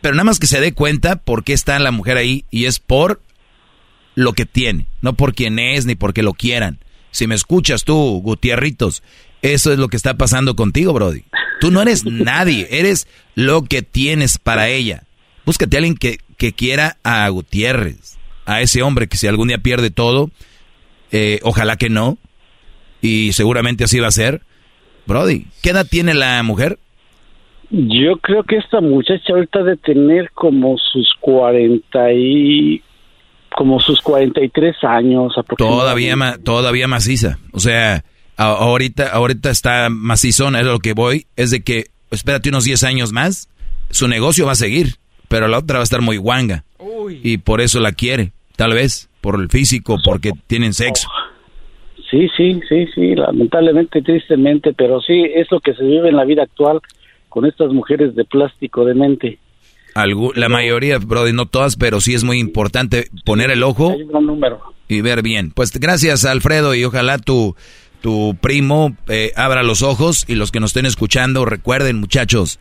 Pero 0.00 0.14
nada 0.14 0.24
más 0.24 0.38
que 0.38 0.46
se 0.46 0.60
dé 0.60 0.72
cuenta 0.72 1.16
por 1.16 1.42
qué 1.42 1.54
está 1.54 1.78
la 1.78 1.90
mujer 1.90 2.18
ahí 2.18 2.44
y 2.50 2.66
es 2.66 2.78
por 2.78 3.20
lo 4.14 4.32
que 4.32 4.46
tiene, 4.46 4.86
no 5.00 5.14
por 5.14 5.34
quién 5.34 5.58
es 5.58 5.86
ni 5.86 5.94
porque 5.94 6.22
lo 6.22 6.34
quieran. 6.34 6.78
Si 7.10 7.26
me 7.26 7.34
escuchas 7.34 7.84
tú, 7.84 8.20
Gutierritos, 8.22 9.02
eso 9.42 9.72
es 9.72 9.78
lo 9.78 9.88
que 9.88 9.96
está 9.96 10.14
pasando 10.14 10.54
contigo, 10.54 10.92
Brody. 10.92 11.24
Tú 11.60 11.70
no 11.70 11.80
eres 11.80 12.04
nadie, 12.04 12.68
eres 12.70 13.08
lo 13.34 13.64
que 13.64 13.82
tienes 13.82 14.38
para 14.38 14.68
ella. 14.68 15.04
Búscate 15.44 15.76
a 15.76 15.78
alguien 15.78 15.96
que, 15.96 16.18
que 16.38 16.52
quiera 16.54 16.96
a 17.04 17.28
Gutiérrez, 17.28 18.16
a 18.46 18.62
ese 18.62 18.82
hombre 18.82 19.08
que 19.08 19.18
si 19.18 19.26
algún 19.26 19.48
día 19.48 19.58
pierde 19.58 19.90
todo, 19.90 20.30
eh, 21.12 21.40
ojalá 21.42 21.76
que 21.76 21.90
no, 21.90 22.16
y 23.02 23.32
seguramente 23.32 23.84
así 23.84 24.00
va 24.00 24.08
a 24.08 24.12
ser. 24.12 24.40
Brody, 25.06 25.46
¿qué 25.62 25.70
edad 25.70 25.86
tiene 25.88 26.14
la 26.14 26.42
mujer? 26.42 26.78
Yo 27.70 28.16
creo 28.22 28.44
que 28.44 28.56
esta 28.56 28.80
muchacha 28.80 29.34
ahorita 29.34 29.62
de 29.62 29.76
tener 29.76 30.30
como 30.32 30.78
sus 30.78 31.08
40 31.20 32.12
y 32.14 32.82
como 33.54 33.80
sus 33.80 34.00
43 34.00 34.76
años 34.84 35.34
Todavía 35.56 36.16
todavía 36.42 36.88
maciza. 36.88 37.38
O 37.52 37.60
sea, 37.60 38.04
ahorita 38.36 39.08
ahorita 39.08 39.50
está 39.50 39.88
macizona, 39.90 40.60
es 40.60 40.66
lo 40.66 40.78
que 40.78 40.92
voy, 40.92 41.26
es 41.36 41.50
de 41.50 41.62
que 41.62 41.86
espérate 42.10 42.48
unos 42.48 42.64
10 42.64 42.84
años 42.84 43.12
más, 43.12 43.48
su 43.90 44.08
negocio 44.08 44.46
va 44.46 44.52
a 44.52 44.56
seguir, 44.56 44.94
pero 45.28 45.48
la 45.48 45.58
otra 45.58 45.78
va 45.78 45.82
a 45.82 45.84
estar 45.84 46.00
muy 46.00 46.16
guanga. 46.16 46.64
Y 47.22 47.38
por 47.38 47.60
eso 47.60 47.80
la 47.80 47.92
quiere, 47.92 48.32
tal 48.56 48.74
vez, 48.74 49.08
por 49.20 49.40
el 49.40 49.48
físico, 49.48 49.98
porque 50.04 50.32
tienen 50.46 50.74
sexo. 50.74 51.08
Sí, 52.10 52.28
sí, 52.36 52.60
sí, 52.68 52.86
sí, 52.94 53.14
lamentablemente, 53.14 54.00
tristemente, 54.02 54.72
pero 54.72 55.00
sí, 55.00 55.24
es 55.34 55.50
lo 55.50 55.60
que 55.60 55.74
se 55.74 55.84
vive 55.84 56.08
en 56.08 56.16
la 56.16 56.24
vida 56.24 56.42
actual 56.42 56.80
con 57.28 57.44
estas 57.44 57.70
mujeres 57.72 58.14
de 58.14 58.24
plástico 58.24 58.84
de 58.84 58.94
mente. 58.94 59.38
la 60.34 60.48
mayoría, 60.48 60.98
Brody, 60.98 61.32
no 61.32 61.46
todas, 61.46 61.76
pero 61.76 62.00
sí 62.00 62.14
es 62.14 62.24
muy 62.24 62.38
importante 62.38 63.08
poner 63.26 63.50
el 63.50 63.62
ojo 63.62 63.94
y 64.88 65.00
ver 65.02 65.22
bien. 65.22 65.50
Pues 65.50 65.70
gracias, 65.78 66.24
Alfredo, 66.24 66.74
y 66.74 66.84
ojalá 66.84 67.18
tu, 67.18 67.54
tu 68.00 68.36
primo 68.40 68.96
eh, 69.08 69.32
abra 69.36 69.62
los 69.62 69.82
ojos 69.82 70.24
y 70.26 70.34
los 70.34 70.50
que 70.50 70.60
nos 70.60 70.70
estén 70.70 70.86
escuchando, 70.86 71.44
recuerden, 71.44 71.98
muchachos, 71.98 72.58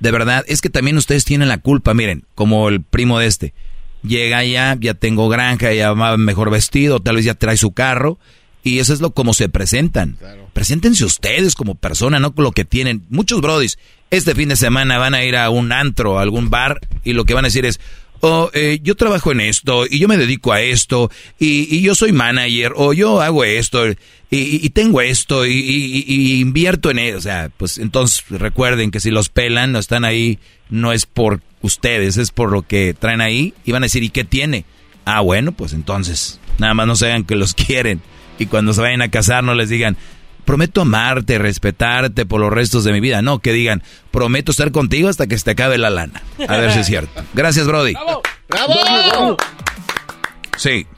de 0.00 0.10
verdad, 0.10 0.44
es 0.48 0.60
que 0.60 0.70
también 0.70 0.96
ustedes 0.96 1.24
tienen 1.24 1.48
la 1.48 1.58
culpa, 1.58 1.94
miren, 1.94 2.24
como 2.34 2.68
el 2.68 2.82
primo 2.82 3.18
de 3.18 3.26
este. 3.26 3.54
Llega 4.02 4.42
ya, 4.44 4.76
ya 4.80 4.94
tengo 4.94 5.28
granja, 5.28 5.72
ya 5.72 5.92
va 5.92 6.16
mejor 6.16 6.50
vestido, 6.50 7.00
tal 7.00 7.16
vez 7.16 7.26
ya 7.26 7.34
trae 7.34 7.58
su 7.58 7.72
carro, 7.72 8.18
y 8.62 8.78
eso 8.78 8.94
es 8.94 9.00
lo 9.00 9.12
como 9.12 9.34
se 9.34 9.48
presentan. 9.48 10.18
Preséntense 10.54 11.04
ustedes 11.04 11.54
como 11.54 11.74
persona, 11.74 12.18
no 12.18 12.34
con 12.34 12.44
lo 12.44 12.52
que 12.52 12.64
tienen. 12.64 13.04
Muchos 13.10 13.40
brodis, 13.40 13.78
este 14.10 14.34
fin 14.34 14.48
de 14.48 14.56
semana 14.56 14.98
van 14.98 15.14
a 15.14 15.22
ir 15.22 15.36
a 15.36 15.50
un 15.50 15.70
antro, 15.70 16.18
a 16.18 16.22
algún 16.22 16.50
bar, 16.50 16.80
y 17.04 17.12
lo 17.12 17.24
que 17.24 17.34
van 17.34 17.44
a 17.44 17.48
decir 17.48 17.66
es, 17.66 17.78
oh, 18.20 18.50
eh, 18.52 18.78
yo 18.82 18.94
trabajo 18.94 19.32
en 19.32 19.40
esto, 19.40 19.86
y 19.86 19.98
yo 19.98 20.08
me 20.08 20.16
dedico 20.16 20.52
a 20.52 20.60
esto, 20.60 21.10
y, 21.38 21.80
yo 21.80 21.94
soy 21.94 22.12
manager, 22.12 22.72
o 22.76 22.92
yo 22.92 23.20
hago 23.20 23.44
esto, 23.44 23.84
y, 24.30 24.68
tengo 24.70 25.00
esto, 25.00 25.46
y, 25.46 26.40
invierto 26.40 26.90
en 26.90 26.98
eso. 26.98 27.18
O 27.18 27.22
sea, 27.22 27.50
pues 27.56 27.78
entonces 27.78 28.24
recuerden 28.30 28.90
que 28.90 29.00
si 29.00 29.10
los 29.10 29.28
pelan, 29.28 29.72
no 29.72 29.78
están 29.78 30.04
ahí, 30.04 30.38
no 30.68 30.92
es 30.92 31.06
por 31.06 31.40
ustedes, 31.62 32.16
es 32.16 32.30
por 32.30 32.52
lo 32.52 32.62
que 32.62 32.94
traen 32.94 33.20
ahí, 33.20 33.54
y 33.64 33.72
van 33.72 33.82
a 33.82 33.86
decir, 33.86 34.02
¿y 34.02 34.10
qué 34.10 34.24
tiene? 34.24 34.64
Ah, 35.04 35.20
bueno, 35.20 35.52
pues 35.52 35.72
entonces, 35.72 36.40
nada 36.58 36.74
más 36.74 36.86
no 36.86 36.96
se 36.96 37.06
hagan 37.06 37.24
que 37.24 37.36
los 37.36 37.54
quieren, 37.66 38.00
y 38.38 38.46
cuando 38.46 38.72
se 38.72 38.80
vayan 38.80 39.02
a 39.02 39.10
casar 39.10 39.44
no 39.44 39.54
les 39.54 39.68
digan, 39.68 39.96
prometo 40.50 40.80
amarte, 40.80 41.38
respetarte 41.38 42.26
por 42.26 42.40
los 42.40 42.52
restos 42.52 42.82
de 42.82 42.90
mi 42.92 42.98
vida. 42.98 43.22
No, 43.22 43.38
que 43.38 43.52
digan, 43.52 43.84
prometo 44.10 44.50
estar 44.50 44.72
contigo 44.72 45.08
hasta 45.08 45.28
que 45.28 45.38
se 45.38 45.44
te 45.44 45.52
acabe 45.52 45.78
la 45.78 45.90
lana. 45.90 46.22
A 46.48 46.56
ver 46.56 46.72
si 46.72 46.80
es 46.80 46.86
cierto. 46.88 47.22
Gracias, 47.34 47.68
Brody. 47.68 47.92
¡Bravo! 47.92 48.20
¡Bravo! 48.48 49.36
Sí. 50.56 50.88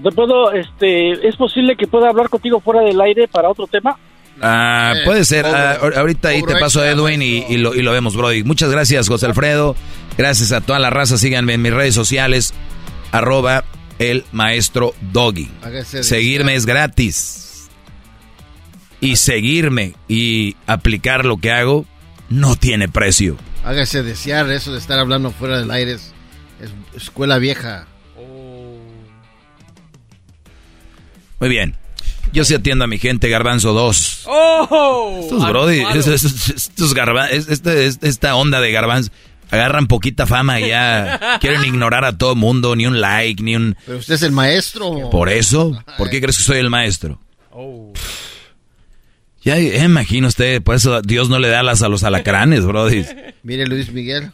¿Te 0.00 0.12
puedo, 0.12 0.52
este, 0.52 1.26
¿Es 1.26 1.34
posible 1.34 1.74
que 1.74 1.88
pueda 1.88 2.08
hablar 2.08 2.28
contigo 2.28 2.60
fuera 2.60 2.82
del 2.82 3.00
aire 3.00 3.26
para 3.26 3.48
otro 3.48 3.66
tema? 3.66 3.98
Ah, 4.40 4.94
puede 5.04 5.24
ser. 5.24 5.44
Ah, 5.44 5.78
ahorita 5.96 6.28
ahí 6.28 6.44
te 6.44 6.54
paso 6.54 6.80
a 6.80 6.88
Edwin 6.88 7.20
y, 7.20 7.56
lo, 7.56 7.74
y 7.74 7.82
lo 7.82 7.90
vemos, 7.90 8.14
Brody. 8.14 8.44
Muchas 8.44 8.70
gracias, 8.70 9.08
José 9.08 9.26
Alfredo. 9.26 9.74
Gracias 10.16 10.52
a 10.52 10.60
toda 10.60 10.78
la 10.78 10.90
raza. 10.90 11.18
Síganme 11.18 11.54
en 11.54 11.62
mis 11.62 11.74
redes 11.74 11.96
sociales. 11.96 12.54
Arroba 13.10 13.64
el 13.98 14.24
maestro 14.30 14.94
Doggy. 15.00 15.48
Seguirme 15.82 16.54
es 16.54 16.64
gratis 16.64 17.47
y 19.00 19.16
seguirme 19.16 19.94
y 20.08 20.56
aplicar 20.66 21.24
lo 21.24 21.38
que 21.38 21.52
hago 21.52 21.86
no 22.28 22.56
tiene 22.56 22.88
precio. 22.88 23.36
Hágase 23.64 24.02
desear 24.02 24.50
eso 24.50 24.72
de 24.72 24.78
estar 24.78 24.98
hablando 24.98 25.30
fuera 25.30 25.58
del 25.58 25.70
aire. 25.70 25.92
Es, 25.92 26.12
escuela 26.94 27.38
vieja. 27.38 27.86
Muy 31.40 31.48
bien. 31.48 31.76
Yo 32.32 32.44
sí 32.44 32.54
atiendo 32.54 32.84
a 32.84 32.88
mi 32.88 32.98
gente, 32.98 33.28
Garbanzo 33.28 33.72
2. 33.72 34.26
estos 35.22 35.48
brody, 35.48 35.82
estos, 35.94 38.00
esta, 38.02 38.34
onda 38.34 38.60
de 38.60 38.72
Garbanzo 38.72 39.10
agarran 39.50 39.86
poquita 39.86 40.26
fama 40.26 40.60
y 40.60 40.68
ya 40.68 41.36
quieren 41.40 41.64
ignorar 41.64 42.04
a 42.04 42.18
todo 42.18 42.34
mundo, 42.34 42.76
ni 42.76 42.86
un 42.86 43.00
like, 43.00 43.42
ni 43.42 43.56
un... 43.56 43.76
Pero 43.86 43.98
usted 43.98 44.14
es 44.14 44.22
el 44.22 44.32
maestro. 44.32 45.08
Por 45.10 45.30
eso, 45.30 45.82
¿por 45.96 46.10
qué 46.10 46.20
crees 46.20 46.36
que 46.36 46.42
soy 46.42 46.58
el 46.58 46.68
maestro? 46.68 47.18
Oh. 47.50 47.94
Ya 49.48 49.56
eh, 49.56 49.82
imagino 49.82 50.28
usted, 50.28 50.60
por 50.60 50.74
eso 50.74 51.00
Dios 51.00 51.30
no 51.30 51.38
le 51.38 51.48
da 51.48 51.60
alas 51.60 51.80
a 51.80 51.88
los 51.88 52.04
alacranes, 52.04 52.66
brody. 52.66 53.06
Mire 53.42 53.66
Luis 53.66 53.90
Miguel. 53.90 54.30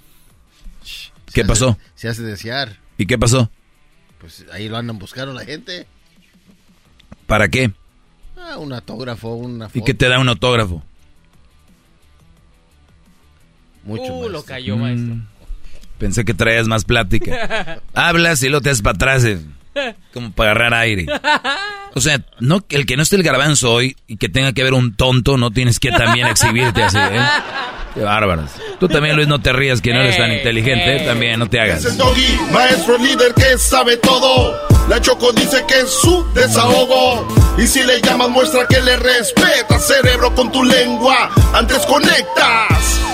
¿Qué 1.33 1.45
pasó? 1.45 1.79
se 1.95 2.09
hace 2.09 2.23
desear. 2.25 2.81
¿Y 2.99 3.07
qué 3.07 3.17
pasó? 3.17 3.49
Pues 4.19 4.45
ahí 4.53 4.69
lo 4.69 4.77
andan 4.77 4.99
buscando 4.99 5.33
la 5.33 5.45
gente. 5.45 5.87
¿Para 7.29 7.47
qué? 7.47 7.71
Ah, 8.37 8.59
un 8.59 8.73
autógrafo, 8.73 9.35
una 9.35 9.69
foto. 9.69 9.79
¿Y 9.79 9.83
qué 9.83 9.95
te 9.95 10.09
da 10.09 10.19
un 10.19 10.29
autógrafo? 10.29 10.83
Mucho 13.85 14.17
uh, 14.17 14.29
lo 14.29 14.43
cayó, 14.43 14.77
maestro. 14.77 15.15
Mm, 15.15 15.27
pensé 15.99 16.25
que 16.25 16.35
traías 16.35 16.67
más 16.67 16.85
plática. 16.85 17.81
Hablas 17.95 18.43
y 18.43 18.49
lo 18.49 18.61
te 18.61 18.71
haces 18.71 18.83
para 18.83 18.97
atrás. 18.97 19.25
Eh. 19.25 19.39
Como 20.13 20.33
para 20.33 20.53
agarrar 20.53 20.75
aire. 20.75 21.07
O 21.95 22.01
sea, 22.01 22.21
no, 22.41 22.65
el 22.71 22.87
que 22.87 22.97
no 22.97 23.03
esté 23.03 23.17
el 23.17 23.23
garbanzo 23.23 23.73
hoy 23.73 23.97
y 24.07 24.17
que 24.17 24.29
tenga 24.29 24.53
que 24.53 24.65
ver 24.65 24.75
un 24.75 24.97
tonto, 24.97 25.37
no 25.37 25.51
tienes 25.51 25.79
que 25.79 25.91
también 25.93 26.27
exhibirte 26.27 26.83
así, 26.83 26.99
¿eh? 26.99 27.21
Qué 27.95 28.01
bárbaros. 28.01 28.51
Tú 28.81 28.89
también, 28.89 29.15
Luis, 29.15 29.29
no 29.29 29.41
te 29.41 29.53
rías 29.53 29.81
que 29.81 29.93
no 29.93 30.01
eres 30.01 30.17
tan 30.17 30.33
inteligente, 30.33 30.97
¿eh? 30.97 31.07
también, 31.07 31.39
no 31.39 31.49
te 31.49 31.61
hagas. 31.61 31.85
Es 31.85 31.97
doggy, 31.97 32.37
maestro 32.53 32.99
líder 32.99 33.33
que 33.35 33.57
sabe 33.57 33.97
todo. 33.99 34.59
La 34.89 35.01
Choco 35.01 35.33
dice 35.33 35.65
que 35.69 35.81
es 35.81 35.91
su 35.91 36.27
desahogo. 36.35 37.29
Y 37.57 37.67
si 37.67 37.85
le 37.85 38.01
llamas, 38.01 38.29
muestra 38.31 38.67
que 38.69 38.81
le 38.81 38.97
respeta, 38.97 39.79
cerebro, 39.79 40.35
con 40.35 40.51
tu 40.51 40.65
lengua. 40.65 41.31
Antes 41.55 41.87
conectas. 41.87 43.14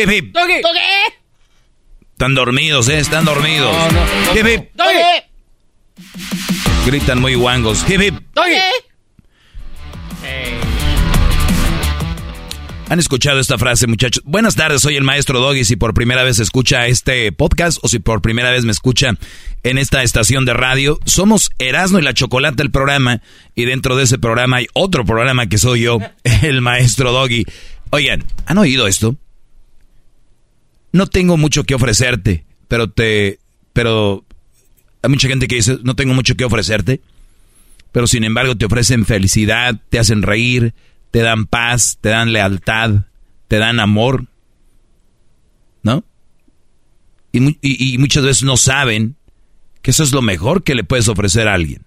Hip 0.00 0.10
hip. 0.10 0.36
Están 2.12 2.34
dormidos, 2.36 2.88
¿eh? 2.88 3.00
Están 3.00 3.24
dormidos. 3.24 3.74
hip 4.32 4.46
hip. 4.46 4.70
Gritan 6.86 7.20
muy 7.20 7.34
guangos. 7.34 7.84
Hip 7.90 8.00
hip. 8.00 8.14
¿Han 12.88 13.00
escuchado 13.00 13.40
esta 13.40 13.58
frase, 13.58 13.88
muchachos? 13.88 14.22
Buenas 14.24 14.54
tardes, 14.54 14.82
soy 14.82 14.94
el 14.94 15.02
maestro 15.02 15.40
Doggy. 15.40 15.64
Si 15.64 15.74
por 15.74 15.94
primera 15.94 16.22
vez 16.22 16.38
escucha 16.38 16.86
este 16.86 17.32
podcast 17.32 17.78
o 17.82 17.88
si 17.88 17.98
por 17.98 18.22
primera 18.22 18.52
vez 18.52 18.64
me 18.64 18.70
escucha 18.70 19.10
en 19.64 19.78
esta 19.78 20.04
estación 20.04 20.44
de 20.44 20.54
radio, 20.54 21.00
somos 21.06 21.50
Erasmo 21.58 21.98
y 21.98 22.02
la 22.02 22.14
Chocolate 22.14 22.62
el 22.62 22.70
programa. 22.70 23.20
Y 23.56 23.64
dentro 23.64 23.96
de 23.96 24.04
ese 24.04 24.18
programa 24.18 24.58
hay 24.58 24.68
otro 24.74 25.04
programa 25.04 25.48
que 25.48 25.58
soy 25.58 25.80
yo, 25.82 25.98
el 26.42 26.60
maestro 26.60 27.10
Doggy. 27.10 27.46
Oigan, 27.90 28.24
¿han 28.46 28.58
oído 28.58 28.86
esto? 28.86 29.16
No 30.92 31.06
tengo 31.06 31.36
mucho 31.36 31.64
que 31.64 31.74
ofrecerte, 31.74 32.44
pero 32.68 32.90
te, 32.90 33.38
pero 33.72 34.24
hay 35.02 35.10
mucha 35.10 35.28
gente 35.28 35.48
que 35.48 35.56
dice, 35.56 35.78
no 35.82 35.94
tengo 35.96 36.14
mucho 36.14 36.34
que 36.34 36.44
ofrecerte, 36.44 37.00
pero 37.92 38.06
sin 38.06 38.24
embargo 38.24 38.56
te 38.56 38.66
ofrecen 38.66 39.06
felicidad, 39.06 39.80
te 39.88 39.98
hacen 39.98 40.22
reír, 40.22 40.74
te 41.10 41.20
dan 41.20 41.46
paz, 41.46 41.98
te 42.00 42.10
dan 42.10 42.32
lealtad, 42.32 43.06
te 43.48 43.56
dan 43.58 43.80
amor, 43.80 44.26
¿no? 45.82 46.04
Y, 47.32 47.98
muchas 47.98 48.24
veces 48.24 48.42
no 48.42 48.56
saben 48.56 49.16
que 49.82 49.90
eso 49.90 50.02
es 50.02 50.12
lo 50.12 50.22
mejor 50.22 50.64
que 50.64 50.74
le 50.74 50.84
puedes 50.84 51.08
ofrecer 51.08 51.46
a 51.46 51.54
alguien. 51.54 51.82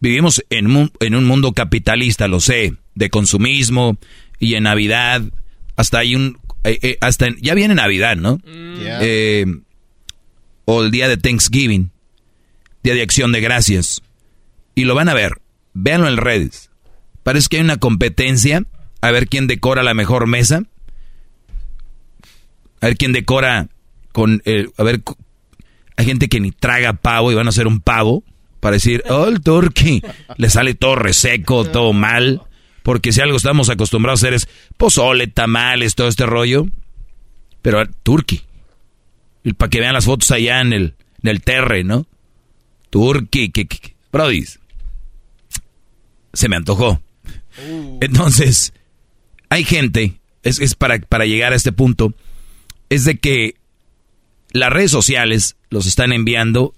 Vivimos 0.00 0.44
en 0.50 0.74
un, 0.76 0.92
en 1.00 1.14
un 1.14 1.24
mundo 1.24 1.52
capitalista, 1.52 2.28
lo 2.28 2.40
sé, 2.40 2.74
de 2.94 3.10
consumismo 3.10 3.96
y 4.38 4.54
en 4.54 4.64
Navidad 4.64 5.22
hasta 5.76 5.98
hay 5.98 6.14
un 6.14 6.38
eh, 6.66 6.78
eh, 6.82 6.98
hasta 7.00 7.28
ya 7.40 7.54
viene 7.54 7.74
Navidad, 7.74 8.16
¿no? 8.16 8.36
Mm. 8.38 8.76
Eh, 9.00 9.46
o 10.64 10.82
el 10.82 10.90
día 10.90 11.08
de 11.08 11.16
Thanksgiving, 11.16 11.90
día 12.82 12.94
de 12.94 13.02
acción 13.02 13.32
de 13.32 13.40
gracias. 13.40 14.02
Y 14.74 14.84
lo 14.84 14.94
van 14.94 15.08
a 15.08 15.14
ver, 15.14 15.40
véanlo 15.74 16.08
en 16.08 16.16
redes. 16.16 16.70
Parece 17.22 17.48
que 17.48 17.56
hay 17.56 17.62
una 17.62 17.76
competencia 17.76 18.64
a 19.00 19.10
ver 19.10 19.28
quién 19.28 19.46
decora 19.46 19.82
la 19.82 19.94
mejor 19.94 20.26
mesa. 20.26 20.62
A 22.80 22.86
ver 22.86 22.96
quién 22.96 23.12
decora 23.12 23.68
con... 24.12 24.42
a 24.76 24.82
ver, 24.82 25.02
hay 25.96 26.04
gente 26.04 26.28
que 26.28 26.40
ni 26.40 26.50
traga 26.50 26.92
pavo 26.94 27.32
y 27.32 27.34
van 27.34 27.46
a 27.46 27.50
hacer 27.50 27.66
un 27.66 27.80
pavo 27.80 28.22
para 28.60 28.74
decir, 28.74 29.02
oh, 29.08 29.26
el 29.26 29.40
turkey. 29.40 30.02
Le 30.36 30.50
sale 30.50 30.74
todo 30.74 30.96
reseco, 30.96 31.64
todo 31.64 31.92
mal. 31.92 32.42
Porque 32.86 33.10
si 33.10 33.20
algo 33.20 33.36
estamos 33.36 33.68
acostumbrados 33.68 34.22
a 34.22 34.26
hacer 34.28 34.34
es 34.34 34.48
pozole, 34.76 35.26
tamales, 35.26 35.96
todo 35.96 36.06
este 36.06 36.24
rollo. 36.24 36.68
Pero 37.60 37.84
turqui. 38.04 38.42
Para 39.56 39.70
que 39.70 39.80
vean 39.80 39.92
las 39.92 40.04
fotos 40.04 40.30
allá 40.30 40.60
en 40.60 40.72
el, 40.72 40.94
en 41.20 41.30
el 41.30 41.42
terre, 41.42 41.82
¿no? 41.82 42.06
Turqui, 42.90 43.50
que, 43.50 43.66
que, 43.66 43.96
Se 46.32 46.48
me 46.48 46.54
antojó. 46.54 47.02
Uh. 47.68 47.98
Entonces, 48.02 48.72
hay 49.48 49.64
gente, 49.64 50.20
es, 50.44 50.60
es 50.60 50.76
para, 50.76 51.00
para 51.00 51.26
llegar 51.26 51.52
a 51.52 51.56
este 51.56 51.72
punto, 51.72 52.14
es 52.88 53.04
de 53.04 53.18
que 53.18 53.56
las 54.52 54.72
redes 54.72 54.92
sociales 54.92 55.56
los 55.70 55.86
están 55.86 56.12
enviando 56.12 56.72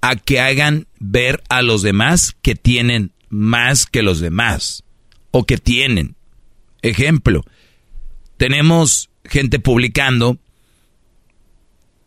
a 0.00 0.16
que 0.16 0.40
hagan 0.40 0.86
ver 0.98 1.42
a 1.50 1.60
los 1.60 1.82
demás 1.82 2.38
que 2.40 2.54
tienen 2.54 3.12
más 3.28 3.86
que 3.86 4.02
los 4.02 4.20
demás 4.20 4.84
o 5.30 5.44
que 5.44 5.58
tienen. 5.58 6.16
Ejemplo, 6.82 7.42
tenemos 8.36 9.10
gente 9.24 9.58
publicando 9.58 10.38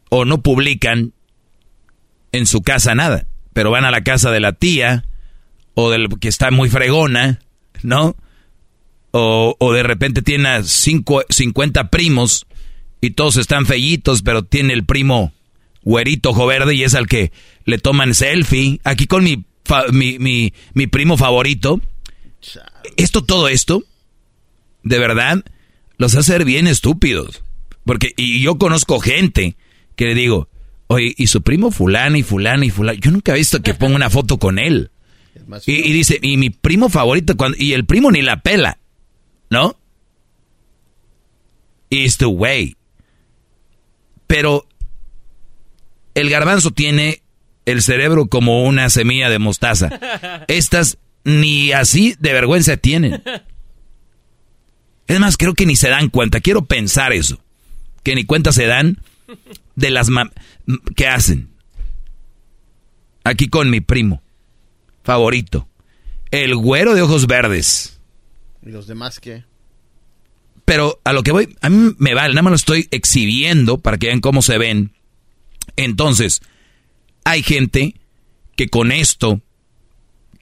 o 0.10 0.26
no 0.26 0.42
publican 0.42 1.14
en 2.32 2.46
su 2.46 2.62
casa 2.62 2.96
nada, 2.96 3.28
pero 3.54 3.72
van 3.72 3.86
a 3.86 3.92
la 3.92 4.04
casa 4.04 4.32
de 4.32 4.40
la 4.40 4.54
tía 4.54 5.06
o 5.74 5.90
del 5.90 6.08
que 6.20 6.28
está 6.28 6.52
muy 6.52 6.70
fregona, 6.70 7.40
¿no? 7.84 8.16
O, 9.12 9.74
de 9.74 9.82
repente 9.82 10.22
tiene 10.22 10.64
cinco, 10.64 11.24
50 11.30 11.90
primos 11.90 12.46
y 13.02 13.12
todos 13.12 13.38
están 13.38 13.66
fellitos, 13.66 14.22
pero 14.22 14.44
tiene 14.44 14.74
el 14.74 14.86
primo 14.86 15.34
güerito 15.82 16.30
ojo 16.30 16.46
verde 16.46 16.76
y 16.76 16.84
es 16.84 16.94
al 16.94 17.08
que 17.08 17.32
le 17.66 17.80
toman 17.80 18.14
selfie. 18.14 18.80
Aquí 18.84 19.08
con 19.08 19.24
mi, 19.24 19.46
mi, 19.92 20.20
mi, 20.20 20.54
mi 20.74 20.88
primo 20.88 21.18
favorito. 21.18 21.82
Esto, 22.98 23.24
todo 23.24 23.48
esto, 23.48 23.84
de 24.84 25.00
verdad, 25.00 25.44
los 25.98 26.16
hace 26.16 26.32
ser 26.32 26.46
bien 26.46 26.68
estúpidos. 26.68 27.44
Porque, 27.86 28.14
y 28.18 28.42
yo 28.42 28.58
conozco 28.58 29.00
gente 29.00 29.56
que 29.96 30.06
le 30.06 30.16
digo, 30.16 30.48
oye, 30.88 31.14
y 31.18 31.28
su 31.28 31.42
primo 31.42 31.72
fulano 31.72 32.18
y 32.18 32.24
fulano 32.24 32.64
y 32.64 32.70
fulano, 32.70 33.00
yo 33.00 33.12
nunca 33.12 33.34
he 33.34 33.38
visto 33.38 33.62
que 33.62 33.74
ponga 33.74 33.96
una 33.96 34.10
foto 34.10 34.38
con 34.38 34.60
él. 34.60 34.92
Y, 35.66 35.74
y, 35.74 35.94
dice, 35.94 36.20
y 36.22 36.38
mi 36.38 36.50
primo 36.50 36.90
favorito, 36.90 37.36
cuando, 37.36 37.58
y 37.60 37.74
el 37.74 37.86
primo 37.86 38.12
ni 38.12 38.22
la 38.22 38.42
pela, 38.42 38.80
¿no? 39.50 39.78
Y 41.90 42.06
este 42.06 42.26
güey. 42.26 42.76
Pero 44.28 44.68
el 46.14 46.30
garbanzo 46.30 46.72
tiene 46.72 47.24
el 47.66 47.82
cerebro 47.82 48.28
como 48.28 48.64
una 48.64 48.90
semilla 48.90 49.30
de 49.30 49.40
mostaza. 49.40 49.90
Estas 50.48 50.98
ni 51.24 51.72
así 51.72 52.16
de 52.20 52.34
vergüenza 52.34 52.78
tienen. 52.78 53.22
Es 55.08 55.20
más, 55.20 55.38
creo 55.38 55.54
que 55.54 55.66
ni 55.66 55.76
se 55.76 55.90
dan 55.90 56.10
cuenta. 56.10 56.40
Quiero 56.40 56.66
pensar 56.66 57.14
eso. 57.14 57.40
Que 58.04 58.16
ni 58.16 58.26
cuenta 58.26 58.52
se 58.52 58.66
dan 58.66 59.00
de 59.76 59.90
las 59.90 60.10
que 60.96 61.08
hacen. 61.08 61.50
Aquí 63.24 63.48
con 63.48 63.70
mi 63.70 63.82
primo 63.82 64.22
favorito. 65.04 65.68
El 66.32 66.56
güero 66.56 66.94
de 66.94 67.02
ojos 67.02 67.28
verdes. 67.28 68.00
¿Y 68.64 68.70
los 68.70 68.88
demás 68.88 69.20
qué? 69.20 69.44
Pero 70.66 71.00
a 71.04 71.14
lo 71.14 71.24
que 71.24 71.32
voy, 71.32 71.58
a 71.62 71.70
mí 71.70 71.96
me 71.98 72.14
vale, 72.14 72.36
nada 72.36 72.44
más 72.44 72.52
lo 72.52 72.56
estoy 72.56 72.88
exhibiendo 72.92 73.80
para 73.80 73.98
que 73.98 74.08
vean 74.08 74.22
cómo 74.22 74.44
se 74.44 74.60
ven. 74.60 74.94
Entonces, 75.76 76.42
hay 77.24 77.44
gente 77.44 77.96
que 78.56 78.68
con 78.70 78.92
esto 78.92 79.42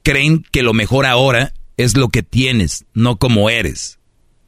creen 0.04 0.46
que 0.52 0.64
lo 0.64 0.74
mejor 0.74 1.06
ahora 1.06 1.54
es 1.78 1.98
lo 1.98 2.10
que 2.10 2.24
tienes, 2.24 2.86
no 2.94 3.18
como 3.18 3.50
eres. 3.50 4.00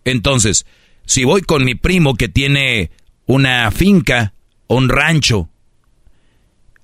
Entonces, 0.06 0.66
si 1.06 1.24
voy 1.24 1.42
con 1.42 1.64
mi 1.64 1.76
primo 1.76 2.16
que 2.16 2.30
tiene 2.30 2.92
una 3.26 3.70
finca 3.72 4.34
un 4.68 4.90
rancho, 4.90 5.50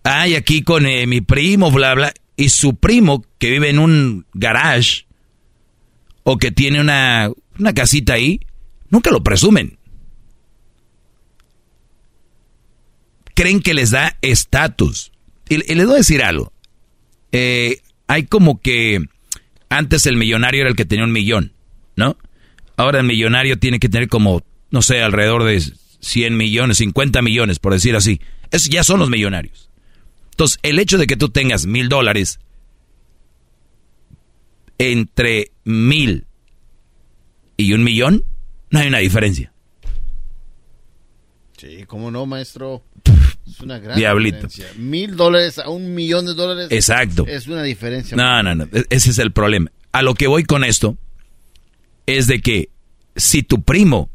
hay 0.04 0.36
aquí 0.36 0.62
con 0.62 0.86
eh, 0.86 1.08
mi 1.08 1.22
primo, 1.22 1.72
bla, 1.72 1.96
bla, 1.96 2.14
y 2.36 2.50
su 2.50 2.76
primo 2.76 3.24
que 3.40 3.50
vive 3.50 3.70
en 3.70 3.80
un 3.80 4.26
garage 4.34 5.06
o 6.24 6.38
que 6.38 6.52
tiene 6.52 6.82
una, 6.82 7.32
una 7.58 7.74
casita 7.74 8.14
ahí, 8.14 8.40
nunca 8.90 9.12
lo 9.12 9.24
presumen. 9.24 9.78
Creen 13.34 13.62
que 13.62 13.74
les 13.74 13.92
da 13.92 14.18
estatus. 14.22 15.12
Y, 15.50 15.58
les 15.58 15.86
voy 15.86 15.96
a 15.96 15.98
decir 15.98 16.24
algo. 16.24 16.52
Eh, 17.32 17.82
hay 18.08 18.24
como 18.24 18.62
que 18.62 19.00
antes 19.70 20.06
el 20.06 20.18
millonario 20.18 20.62
era 20.62 20.70
el 20.70 20.76
que 20.76 20.86
tenía 20.86 21.06
un 21.06 21.12
millón, 21.12 21.54
¿no? 21.96 22.18
Ahora 22.78 23.00
el 23.00 23.06
millonario 23.06 23.58
tiene 23.58 23.80
que 23.80 23.90
tener 23.90 24.08
como, 24.10 24.44
no 24.70 24.82
sé, 24.82 25.02
alrededor 25.02 25.44
de 25.44 25.64
100 26.00 26.38
millones, 26.38 26.78
50 26.78 27.22
millones, 27.22 27.60
por 27.60 27.74
decir 27.74 27.96
así. 27.96 28.22
Esos 28.52 28.70
ya 28.70 28.84
son 28.84 29.00
los 29.00 29.10
millonarios. 29.10 29.70
Entonces, 30.32 30.60
el 30.64 30.80
hecho 30.80 30.98
de 30.98 31.08
que 31.08 31.18
tú 31.18 31.30
tengas 31.30 31.66
mil 31.66 31.90
dólares 31.90 32.40
entre 34.78 35.52
mil 35.64 36.26
y 37.58 37.74
un 37.74 37.84
millón, 37.84 38.26
no 38.70 38.80
hay 38.80 38.88
una 38.88 38.98
diferencia. 39.00 39.54
Sí, 41.58 41.86
¿cómo 41.88 42.12
no, 42.12 42.26
maestro? 42.26 42.84
Es 43.56 43.61
una 43.61 43.80
gran 43.80 43.98
Diablito. 43.98 44.48
diferencia. 44.48 44.67
Mil 44.75 45.16
dólares 45.16 45.59
a 45.59 45.69
un 45.69 45.93
millón 45.95 46.25
de 46.25 46.34
dólares. 46.34 46.67
Exacto. 46.72 47.25
Es 47.25 47.48
una 47.48 47.64
diferencia. 47.64 48.17
No, 48.17 48.43
no, 48.43 48.53
no. 48.53 48.66
E-, 48.66 48.85
ese 48.90 49.11
es 49.11 49.17
el 49.17 49.32
problema. 49.32 49.72
A 49.93 50.01
lo 50.01 50.14
que 50.14 50.27
voy 50.27 50.43
con 50.43 50.66
esto 50.66 50.98
es 52.06 52.27
de 52.27 52.42
que 52.42 52.69
si 53.16 53.43
tu 53.43 53.64
primo 53.64 54.09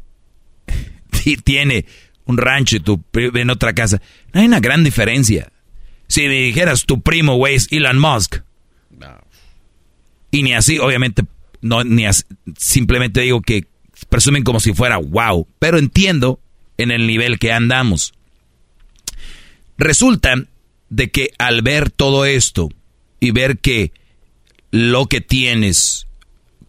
tiene 1.43 1.85
un 2.25 2.37
rancho 2.37 2.75
y 2.75 2.81
tu 2.81 3.03
en 3.15 3.49
otra 3.49 3.73
casa, 3.73 3.99
no 4.31 4.41
hay 4.41 4.45
una 4.45 4.59
gran 4.59 4.83
diferencia. 4.83 5.51
Si 6.07 6.21
me 6.27 6.35
dijeras 6.35 6.85
tu 6.85 7.01
primo, 7.01 7.35
güey, 7.35 7.55
es 7.55 7.67
Elon 7.71 7.97
Musk. 7.97 8.41
Y 10.29 10.43
ni 10.43 10.53
así, 10.53 10.77
obviamente, 10.77 11.23
no, 11.61 11.83
ni 11.83 12.05
simplemente 12.57 13.21
digo 13.21 13.41
que 13.41 13.65
presumen 14.07 14.43
como 14.43 14.59
si 14.59 14.73
fuera 14.73 14.97
wow. 14.97 15.47
Pero 15.57 15.79
entiendo 15.79 16.39
en 16.77 16.91
el 16.91 17.07
nivel 17.07 17.39
que 17.39 17.51
andamos. 17.51 18.13
Resulta 19.81 20.35
de 20.89 21.09
que 21.09 21.31
al 21.39 21.63
ver 21.63 21.89
todo 21.89 22.25
esto 22.25 22.69
y 23.19 23.31
ver 23.31 23.57
que 23.57 23.91
lo 24.69 25.07
que 25.07 25.21
tienes, 25.21 26.05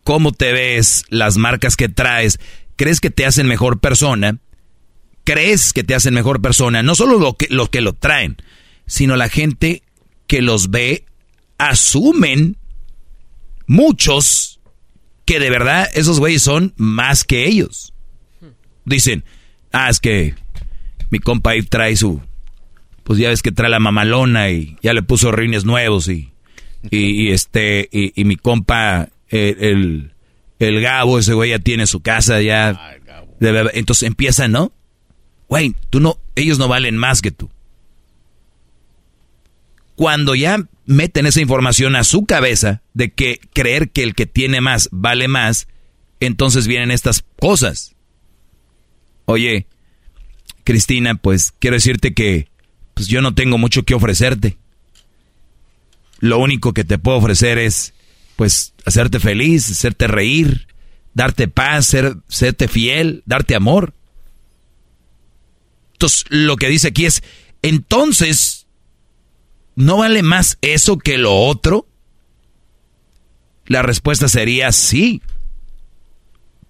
cómo 0.03 0.33
te 0.33 0.55
ves, 0.55 1.05
las 1.11 1.37
marcas 1.37 1.77
que 1.77 1.91
traes, 1.91 2.41
crees 2.75 3.01
que 3.01 3.11
te 3.11 3.27
hacen 3.27 3.47
mejor 3.47 3.81
persona, 3.81 4.39
crees 5.25 5.75
que 5.75 5.85
te 5.85 5.95
hacen 5.95 6.15
mejor 6.15 6.41
persona, 6.41 6.83
no 6.83 6.95
solo 6.95 7.19
lo 7.19 7.37
que, 7.37 7.49
lo 7.51 7.71
que 7.71 7.83
lo 7.83 7.93
traen, 7.93 8.39
sino 8.87 9.15
la 9.17 9.29
gente 9.29 9.83
que 10.27 10.41
los 10.41 10.71
ve, 10.71 11.05
asumen 11.59 12.57
muchos 13.67 14.59
que 15.27 15.39
de 15.39 15.51
verdad 15.51 15.87
esos 15.93 16.19
güeyes 16.19 16.43
son 16.43 16.73
más 16.79 17.25
que 17.25 17.47
ellos. 17.47 17.93
Dicen, 18.87 19.23
ah, 19.71 19.91
es 19.91 20.01
que 20.01 20.35
mi 21.11 21.19
compa 21.19 21.53
trae 21.69 21.95
su 21.95 22.23
pues 23.05 23.19
ya 23.19 23.29
ves 23.29 23.43
que 23.43 23.53
trae 23.53 23.71
la 23.71 23.81
mamalona 23.81 24.51
y 24.51 24.77
ya 24.83 24.93
le 24.93 25.03
puso 25.03 25.33
rines 25.33 25.65
nuevos 25.65 26.09
y, 26.09 26.33
y, 26.91 27.31
este, 27.31 27.89
y, 27.91 28.25
mi 28.25 28.37
compa, 28.37 29.09
el, 29.29 30.13
el, 30.59 30.81
Gabo, 30.81 31.19
ese 31.19 31.35
güey 31.35 31.51
ya 31.51 31.59
tiene 31.59 31.87
su 31.87 32.01
casa 32.01 32.41
ya. 32.41 32.99
entonces 33.41 34.07
empieza, 34.07 34.49
¿no? 34.49 34.73
Güey, 35.49 35.75
tú 35.91 36.01
no, 36.01 36.19
ellos 36.35 36.59
no 36.59 36.69
valen 36.69 36.97
más 36.97 37.21
que 37.21 37.31
tú. 37.31 37.51
Cuando 39.97 40.35
ya 40.35 40.59
meten 40.87 41.27
esa 41.27 41.41
información 41.41 41.97
a 41.97 42.05
su 42.05 42.25
cabeza 42.25 42.83
de 42.95 43.13
que 43.13 43.41
creer 43.53 43.91
que 43.91 44.03
el 44.03 44.15
que 44.15 44.27
tiene 44.27 44.61
más 44.61 44.89
vale 44.93 45.29
más, 45.29 45.69
entonces 46.21 46.67
vienen 46.67 46.91
estas 46.91 47.25
cosas. 47.39 47.95
Oye, 49.27 49.67
Cristina, 50.65 51.15
pues 51.15 51.53
quiero 51.59 51.77
decirte 51.77 52.15
que 52.15 52.49
pues 52.95 53.09
yo 53.09 53.23
no 53.23 53.35
tengo 53.35 53.59
mucho 53.59 53.85
que 53.85 53.95
ofrecerte. 53.95 54.59
Lo 56.21 56.39
único 56.39 56.73
que 56.73 56.85
te 56.85 56.99
puedo 56.99 57.19
ofrecer 57.19 57.59
es, 57.59 57.95
pues, 58.37 58.75
hacerte 58.85 59.19
feliz, 59.19 59.71
hacerte 59.71 60.07
reír, 60.07 60.69
darte 61.15 61.49
paz, 61.49 61.87
ser, 61.87 62.17
serte 62.29 62.69
fiel, 62.69 63.23
darte 63.27 63.55
amor. 63.55 63.95
Entonces, 65.95 66.25
lo 66.29 66.57
que 66.57 66.69
dice 66.69 66.89
aquí 66.89 67.07
es, 67.07 67.23
entonces, 67.63 68.67
¿no 69.75 69.99
vale 69.99 70.23
más 70.23 70.59
eso 70.61 70.99
que 70.99 71.19
lo 71.19 71.35
otro? 71.35 71.87
La 73.67 73.83
respuesta 73.83 74.29
sería 74.29 74.71
sí. 74.73 75.23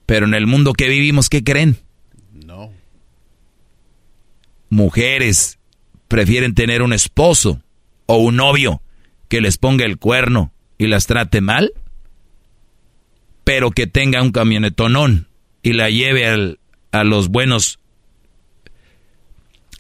Pero 0.07 0.27
en 0.27 0.35
el 0.35 0.47
mundo 0.47 0.73
que 0.73 0.89
vivimos, 0.89 1.29
¿qué 1.29 1.43
creen? 1.43 1.79
No. 2.33 2.73
Mujeres 4.69 5.59
prefieren 6.13 6.55
tener 6.55 6.83
un 6.83 6.93
esposo 6.93 7.63
o 8.05 8.19
un 8.19 8.37
novio 8.37 8.83
que 9.31 9.41
les 9.41 9.57
ponga 9.57 9.87
el 9.87 9.97
cuerno 9.97 10.53
y 10.77 10.87
las 10.87 11.07
trate 11.07 11.41
mal, 11.41 11.73
pero 13.45 13.71
que 13.71 13.87
tenga 13.87 14.21
un 14.21 14.31
camionetonón 14.31 15.27
y 15.63 15.73
la 15.73 15.89
lleve 15.89 16.59
a 16.93 17.05
los 17.05 17.29
buenos 17.29 17.79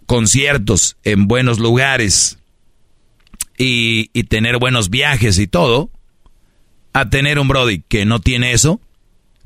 conciertos 0.06 0.96
en 1.04 1.28
buenos 1.28 1.58
lugares 1.58 2.38
y, 3.58 4.06
tener 4.24 4.56
buenos 4.56 4.88
viajes 4.88 5.38
y 5.38 5.46
todo, 5.46 5.90
a 6.94 7.10
tener 7.10 7.38
un 7.38 7.48
Brody 7.48 7.82
que 7.86 8.06
no 8.06 8.20
tiene 8.20 8.52
eso, 8.52 8.80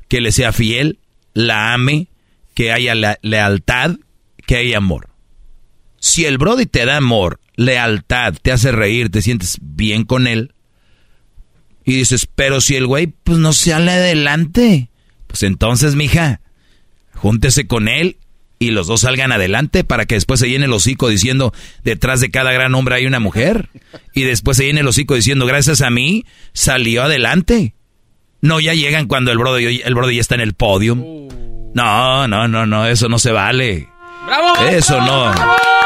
que 0.07 0.21
le 0.21 0.31
sea 0.31 0.53
fiel, 0.53 0.99
la 1.33 1.73
ame, 1.73 2.07
que 2.55 2.71
haya 2.71 2.95
lealtad, 3.21 3.97
que 4.45 4.55
haya 4.55 4.77
amor. 4.77 5.16
Si 6.07 6.23
el 6.23 6.37
Brody 6.37 6.65
te 6.65 6.85
da 6.85 6.95
amor, 6.95 7.41
lealtad, 7.57 8.33
te 8.41 8.53
hace 8.53 8.71
reír, 8.71 9.11
te 9.11 9.21
sientes 9.21 9.57
bien 9.61 10.05
con 10.05 10.25
él, 10.25 10.53
y 11.83 11.95
dices, 11.95 12.25
pero 12.33 12.61
si 12.61 12.77
el 12.77 12.87
güey 12.87 13.07
pues 13.07 13.39
no 13.39 13.51
sale 13.51 13.91
adelante, 13.91 14.89
pues 15.27 15.43
entonces, 15.43 15.95
mija, 15.95 16.39
júntese 17.13 17.67
con 17.67 17.89
él 17.89 18.15
y 18.57 18.71
los 18.71 18.87
dos 18.87 19.01
salgan 19.01 19.33
adelante 19.33 19.83
para 19.83 20.05
que 20.05 20.15
después 20.15 20.39
se 20.39 20.49
llene 20.49 20.63
el 20.63 20.73
hocico 20.73 21.09
diciendo, 21.09 21.53
detrás 21.83 22.21
de 22.21 22.31
cada 22.31 22.53
gran 22.53 22.73
hombre 22.73 22.95
hay 22.95 23.05
una 23.05 23.19
mujer. 23.19 23.69
Y 24.13 24.23
después 24.23 24.55
se 24.55 24.65
llene 24.65 24.79
el 24.79 24.87
hocico 24.87 25.13
diciendo, 25.13 25.45
gracias 25.45 25.81
a 25.81 25.89
mí, 25.89 26.25
salió 26.53 27.03
adelante. 27.03 27.75
No, 28.39 28.61
ya 28.61 28.73
llegan 28.73 29.07
cuando 29.07 29.33
el 29.33 29.39
brody, 29.39 29.81
el 29.83 29.93
brody 29.93 30.15
ya 30.15 30.21
está 30.21 30.35
en 30.35 30.41
el 30.41 30.53
podium. 30.53 31.27
No, 31.73 32.29
no, 32.29 32.47
no, 32.47 32.65
no, 32.65 32.87
eso 32.87 33.09
no 33.09 33.19
se 33.19 33.33
vale. 33.33 33.89
¡Bravo! 34.25 34.67
Eso 34.69 35.01
no. 35.01 35.33
¡Bravo! 35.33 35.76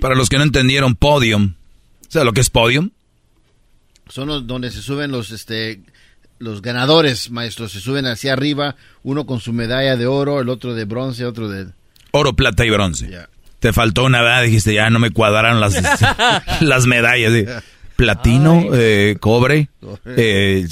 Para 0.00 0.14
los 0.14 0.28
que 0.28 0.36
no 0.36 0.44
entendieron, 0.44 0.94
podium. 0.94 1.54
¿Sabes 2.08 2.26
lo 2.26 2.32
que 2.32 2.40
es 2.40 2.50
podium? 2.50 2.90
Son 4.08 4.28
los 4.28 4.46
donde 4.46 4.70
se 4.70 4.82
suben 4.82 5.10
los 5.10 5.30
este 5.30 5.80
los 6.38 6.62
ganadores, 6.62 7.30
maestros, 7.30 7.72
se 7.72 7.80
suben 7.80 8.06
hacia 8.06 8.32
arriba, 8.32 8.76
uno 9.02 9.24
con 9.24 9.40
su 9.40 9.52
medalla 9.52 9.96
de 9.96 10.06
oro, 10.06 10.40
el 10.40 10.48
otro 10.48 10.74
de 10.74 10.84
bronce, 10.84 11.24
otro 11.24 11.48
de 11.48 11.68
oro, 12.10 12.34
plata 12.34 12.66
y 12.66 12.70
bronce. 12.70 13.10
Te 13.60 13.72
faltó 13.72 14.04
una 14.04 14.20
edad, 14.20 14.42
dijiste, 14.42 14.74
ya 14.74 14.90
no 14.90 14.98
me 14.98 15.10
cuadraron 15.10 15.60
las, 15.60 15.74
las 16.60 16.86
medallas. 16.86 17.62
Platino, 17.96 18.66
eh, 18.72 19.16
cobre, 19.20 19.68
eh, 20.06 20.66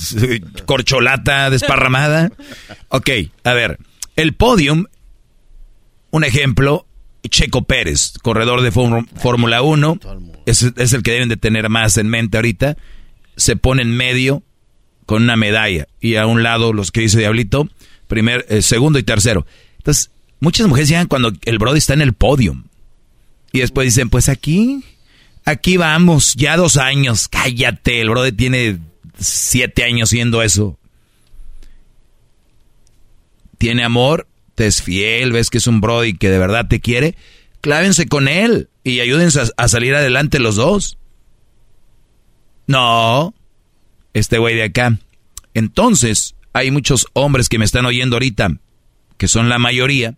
corcholata 0.66 1.50
desparramada. 1.50 2.30
Ok, 2.88 3.10
a 3.44 3.52
ver, 3.52 3.78
el 4.16 4.34
podium, 4.34 4.86
un 6.10 6.24
ejemplo, 6.24 6.86
Checo 7.28 7.62
Pérez, 7.62 8.14
corredor 8.22 8.62
de 8.62 8.72
Fórmula 8.72 9.62
1, 9.62 9.98
es, 10.46 10.62
es, 10.76 10.92
el 10.92 11.02
que 11.02 11.12
deben 11.12 11.28
de 11.28 11.36
tener 11.36 11.68
más 11.68 11.96
en 11.96 12.08
mente 12.08 12.38
ahorita, 12.38 12.76
se 13.36 13.56
pone 13.56 13.82
en 13.82 13.96
medio 13.96 14.42
con 15.06 15.22
una 15.22 15.36
medalla 15.36 15.88
y 16.00 16.16
a 16.16 16.26
un 16.26 16.42
lado 16.42 16.72
los 16.72 16.90
que 16.90 17.02
dice 17.02 17.18
Diablito, 17.18 17.68
primer, 18.08 18.46
eh, 18.48 18.62
segundo 18.62 18.98
y 18.98 19.02
tercero. 19.02 19.46
Entonces, 19.78 20.10
muchas 20.40 20.66
mujeres 20.66 20.88
llegan 20.88 21.06
cuando 21.06 21.32
el 21.44 21.58
Brody 21.58 21.78
está 21.78 21.94
en 21.94 22.02
el 22.02 22.12
podium 22.12 22.64
y 23.52 23.60
después 23.60 23.86
dicen, 23.86 24.10
pues 24.10 24.28
aquí, 24.28 24.82
aquí 25.44 25.76
vamos, 25.76 26.34
ya 26.34 26.56
dos 26.56 26.76
años, 26.76 27.28
cállate, 27.28 28.00
el 28.00 28.10
Brody 28.10 28.32
tiene 28.32 28.78
siete 29.18 29.84
años 29.84 30.10
siendo 30.10 30.42
eso. 30.42 30.78
Tiene 33.58 33.84
amor, 33.84 34.26
te 34.54 34.66
es 34.66 34.82
fiel, 34.82 35.32
ves 35.32 35.50
que 35.50 35.58
es 35.58 35.66
un 35.66 35.80
Brody 35.80 36.14
que 36.14 36.30
de 36.30 36.38
verdad 36.38 36.66
te 36.68 36.80
quiere, 36.80 37.16
clávense 37.60 38.06
con 38.06 38.28
él 38.28 38.68
y 38.84 39.00
ayúdense 39.00 39.40
a, 39.56 39.68
salir 39.68 39.94
adelante 39.94 40.38
los 40.38 40.56
dos. 40.56 40.98
No, 42.66 43.34
este 44.14 44.38
güey 44.38 44.56
de 44.56 44.64
acá. 44.64 44.98
Entonces, 45.54 46.34
hay 46.52 46.70
muchos 46.70 47.06
hombres 47.12 47.48
que 47.48 47.58
me 47.58 47.64
están 47.64 47.86
oyendo 47.86 48.16
ahorita, 48.16 48.58
que 49.16 49.28
son 49.28 49.48
la 49.48 49.58
mayoría. 49.58 50.16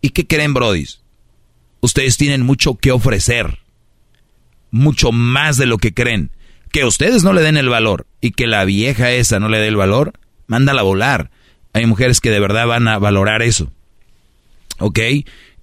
¿Y 0.00 0.10
qué 0.10 0.26
creen, 0.26 0.54
brodis? 0.54 1.00
Ustedes 1.80 2.16
tienen 2.16 2.42
mucho 2.42 2.76
que 2.76 2.92
ofrecer. 2.92 3.58
Mucho 4.74 5.12
más 5.12 5.56
de 5.56 5.66
lo 5.66 5.78
que 5.78 5.94
creen. 5.94 6.32
Que 6.72 6.84
ustedes 6.84 7.22
no 7.22 7.32
le 7.32 7.42
den 7.42 7.56
el 7.56 7.68
valor 7.68 8.06
y 8.20 8.32
que 8.32 8.48
la 8.48 8.64
vieja 8.64 9.12
esa 9.12 9.38
no 9.38 9.48
le 9.48 9.58
dé 9.58 9.68
el 9.68 9.76
valor, 9.76 10.14
mándala 10.48 10.80
a 10.80 10.84
volar. 10.84 11.30
Hay 11.72 11.86
mujeres 11.86 12.20
que 12.20 12.32
de 12.32 12.40
verdad 12.40 12.66
van 12.66 12.88
a 12.88 12.98
valorar 12.98 13.42
eso. 13.42 13.70
¿Ok? 14.80 14.98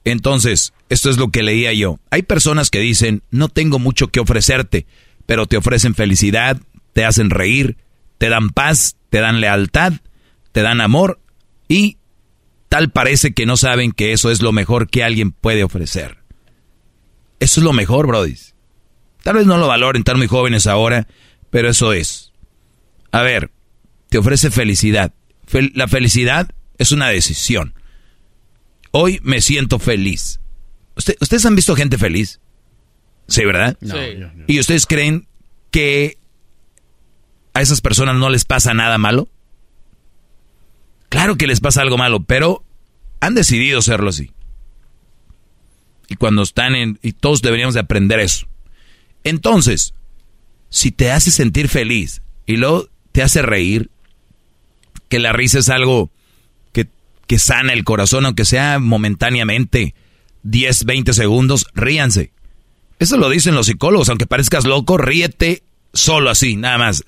Entonces, 0.05 0.71
esto 0.87 1.09
es 1.09 1.17
lo 1.17 1.27
que 1.27 1.43
leía 1.43 1.73
yo. 1.73 1.99
Hay 2.09 2.21
personas 2.21 2.69
que 2.69 2.79
dicen, 2.79 3.21
no 3.31 3.49
tengo 3.49 3.79
mucho 3.79 4.07
que 4.07 4.21
ofrecerte, 4.21 4.85
pero 5.25 5.45
te 5.45 5.57
ofrecen 5.57 5.93
felicidad, 5.93 6.61
te 6.93 7.03
hacen 7.03 7.31
reír, 7.31 7.75
te 8.17 8.29
dan 8.29 8.49
paz, 8.49 8.95
te 9.09 9.19
dan 9.19 9.41
lealtad, 9.41 9.93
te 10.53 10.61
dan 10.61 10.79
amor 10.79 11.19
y 11.67 11.97
tal 12.69 12.91
parece 12.91 13.33
que 13.33 13.45
no 13.45 13.57
saben 13.57 13.91
que 13.91 14.13
eso 14.13 14.31
es 14.31 14.41
lo 14.41 14.53
mejor 14.53 14.89
que 14.89 15.03
alguien 15.03 15.31
puede 15.31 15.65
ofrecer. 15.65 16.19
Eso 17.41 17.59
es 17.59 17.65
lo 17.65 17.73
mejor, 17.73 18.07
Brody. 18.07 18.35
Tal 19.23 19.35
vez 19.35 19.45
no 19.45 19.57
lo 19.57 19.67
valoren, 19.67 20.03
tan 20.03 20.17
muy 20.17 20.27
jóvenes 20.27 20.67
ahora, 20.67 21.07
pero 21.49 21.69
eso 21.69 21.93
es. 21.93 22.31
A 23.11 23.21
ver, 23.21 23.51
te 24.09 24.17
ofrece 24.17 24.51
felicidad. 24.51 25.13
la 25.73 25.87
felicidad 25.87 26.49
es 26.77 26.91
una 26.91 27.09
decisión. 27.09 27.73
Hoy 28.91 29.19
me 29.23 29.41
siento 29.41 29.79
feliz. 29.79 30.39
¿Ustedes 30.95 31.45
han 31.45 31.55
visto 31.55 31.75
gente 31.75 31.97
feliz? 31.97 32.39
Sí, 33.27 33.45
¿verdad? 33.45 33.77
Sí. 33.81 34.23
¿Y 34.47 34.59
ustedes 34.59 34.85
creen 34.85 35.27
que 35.71 36.17
a 37.53 37.61
esas 37.61 37.81
personas 37.81 38.15
no 38.15 38.29
les 38.29 38.45
pasa 38.45 38.73
nada 38.73 38.97
malo? 38.97 39.29
Claro 41.09 41.37
que 41.37 41.47
les 41.47 41.59
pasa 41.59 41.81
algo 41.81 41.97
malo, 41.97 42.23
pero 42.23 42.63
han 43.19 43.35
decidido 43.35 43.81
serlo 43.81 44.09
así. 44.09 44.31
Y 46.07 46.15
cuando 46.15 46.41
están 46.41 46.75
en... 46.75 46.99
Y 47.01 47.13
todos 47.13 47.41
deberíamos 47.41 47.73
de 47.73 47.79
aprender 47.79 48.19
eso. 48.19 48.47
Entonces, 49.23 49.93
si 50.69 50.91
te 50.91 51.11
hace 51.11 51.31
sentir 51.31 51.67
feliz 51.67 52.21
y 52.45 52.57
luego 52.57 52.87
te 53.11 53.23
hace 53.23 53.41
reír, 53.41 53.89
que 55.09 55.19
la 55.19 55.33
risa 55.33 55.59
es 55.59 55.69
algo 55.69 56.11
que 57.31 57.39
sana 57.39 57.71
el 57.71 57.85
corazón, 57.85 58.25
aunque 58.25 58.43
sea 58.43 58.77
momentáneamente 58.77 59.95
10, 60.43 60.83
20 60.83 61.13
segundos, 61.13 61.65
ríanse. 61.73 62.33
Eso 62.99 63.15
lo 63.15 63.29
dicen 63.29 63.55
los 63.55 63.67
psicólogos, 63.67 64.09
aunque 64.09 64.27
parezcas 64.27 64.65
loco, 64.65 64.97
ríete 64.97 65.63
solo 65.93 66.29
así, 66.29 66.57
nada 66.57 66.77
más. 66.77 67.05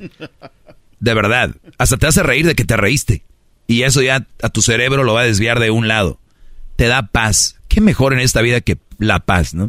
De 1.02 1.14
verdad, 1.14 1.58
hasta 1.78 1.98
te 1.98 2.08
hace 2.08 2.24
reír 2.24 2.46
de 2.46 2.56
que 2.56 2.64
te 2.64 2.78
reíste. 2.78 3.26
Y 3.68 3.82
eso 3.84 4.02
ya 4.02 4.26
a 4.42 4.48
tu 4.48 4.62
cerebro 4.62 5.04
lo 5.04 5.14
va 5.14 5.22
a 5.22 5.26
desviar 5.26 5.60
de 5.60 5.72
un 5.72 5.90
lado. 5.90 6.22
Te 6.78 6.88
da 6.88 7.08
paz. 7.08 7.60
¿Qué 7.68 7.82
mejor 7.82 8.14
en 8.14 8.20
esta 8.20 8.42
vida 8.42 8.62
que 8.62 8.78
la 9.00 9.20
paz, 9.20 9.54
no? 9.54 9.68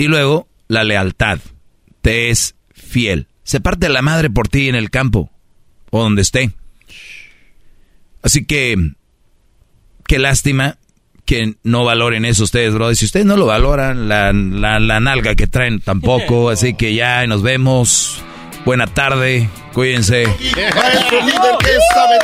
Y 0.00 0.06
luego, 0.06 0.48
la 0.66 0.82
lealtad. 0.82 1.40
Te 2.00 2.30
es 2.30 2.54
fiel. 2.72 3.26
Se 3.42 3.60
parte 3.60 3.90
la 3.90 4.00
madre 4.00 4.30
por 4.30 4.48
ti 4.48 4.70
en 4.70 4.74
el 4.74 4.88
campo 4.88 5.30
o 5.90 6.02
donde 6.02 6.22
esté. 6.22 6.52
Así 8.22 8.46
que, 8.46 8.92
qué 10.06 10.18
lástima 10.18 10.78
que 11.26 11.56
no 11.64 11.84
valoren 11.84 12.24
eso 12.24 12.44
ustedes, 12.44 12.72
bro. 12.72 12.94
Si 12.94 13.04
ustedes 13.04 13.26
no 13.26 13.36
lo 13.36 13.44
valoran, 13.44 14.08
la, 14.08 14.32
la, 14.32 15.00
nalga 15.00 15.34
que 15.34 15.46
traen 15.46 15.80
tampoco. 15.80 16.48
Así 16.50 16.72
que 16.72 16.94
ya 16.94 17.26
nos 17.26 17.42
vemos. 17.42 18.22
Buena 18.64 18.86
tarde, 18.86 19.50
cuídense. 19.74 20.22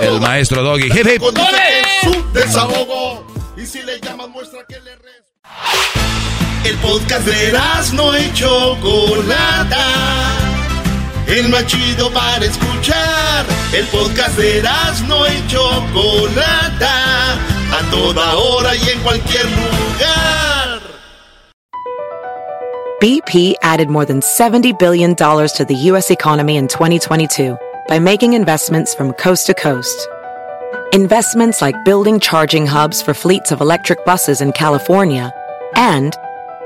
El 0.00 0.20
maestro 0.22 0.62
Doggy. 0.62 0.90
Jefe. 0.90 1.18
El 6.66 6.76
podcast 6.78 7.24
de 7.26 7.52
no 7.94 8.18
y 8.18 8.32
Chocolata 8.32 10.26
el 11.28 11.48
más 11.48 11.66
chido 11.66 12.10
para 12.12 12.44
escuchar. 12.44 13.46
El 13.72 13.86
podcast 13.86 14.36
de 14.38 14.62
no 15.08 15.26
y 15.26 15.46
Chocolata, 15.48 17.34
a 17.34 17.90
toda 17.90 18.36
hora 18.36 18.74
y 18.74 18.90
en 18.90 19.00
cualquier 19.00 19.44
lugar. 19.44 20.80
BP 23.00 23.54
added 23.62 23.88
more 23.88 24.06
than 24.06 24.20
$70 24.20 24.78
billion 24.78 25.14
to 25.14 25.64
the 25.68 25.74
U.S. 25.90 26.10
economy 26.10 26.56
in 26.56 26.66
2022 26.66 27.56
by 27.88 27.98
making 27.98 28.32
investments 28.32 28.94
from 28.94 29.12
coast 29.12 29.46
to 29.46 29.54
coast. 29.54 30.08
Investments 30.92 31.60
like 31.60 31.76
building 31.84 32.18
charging 32.18 32.66
hubs 32.66 33.02
for 33.02 33.12
fleets 33.12 33.52
of 33.52 33.60
electric 33.60 34.04
buses 34.04 34.40
in 34.40 34.52
California 34.52 35.32
and 35.74 36.16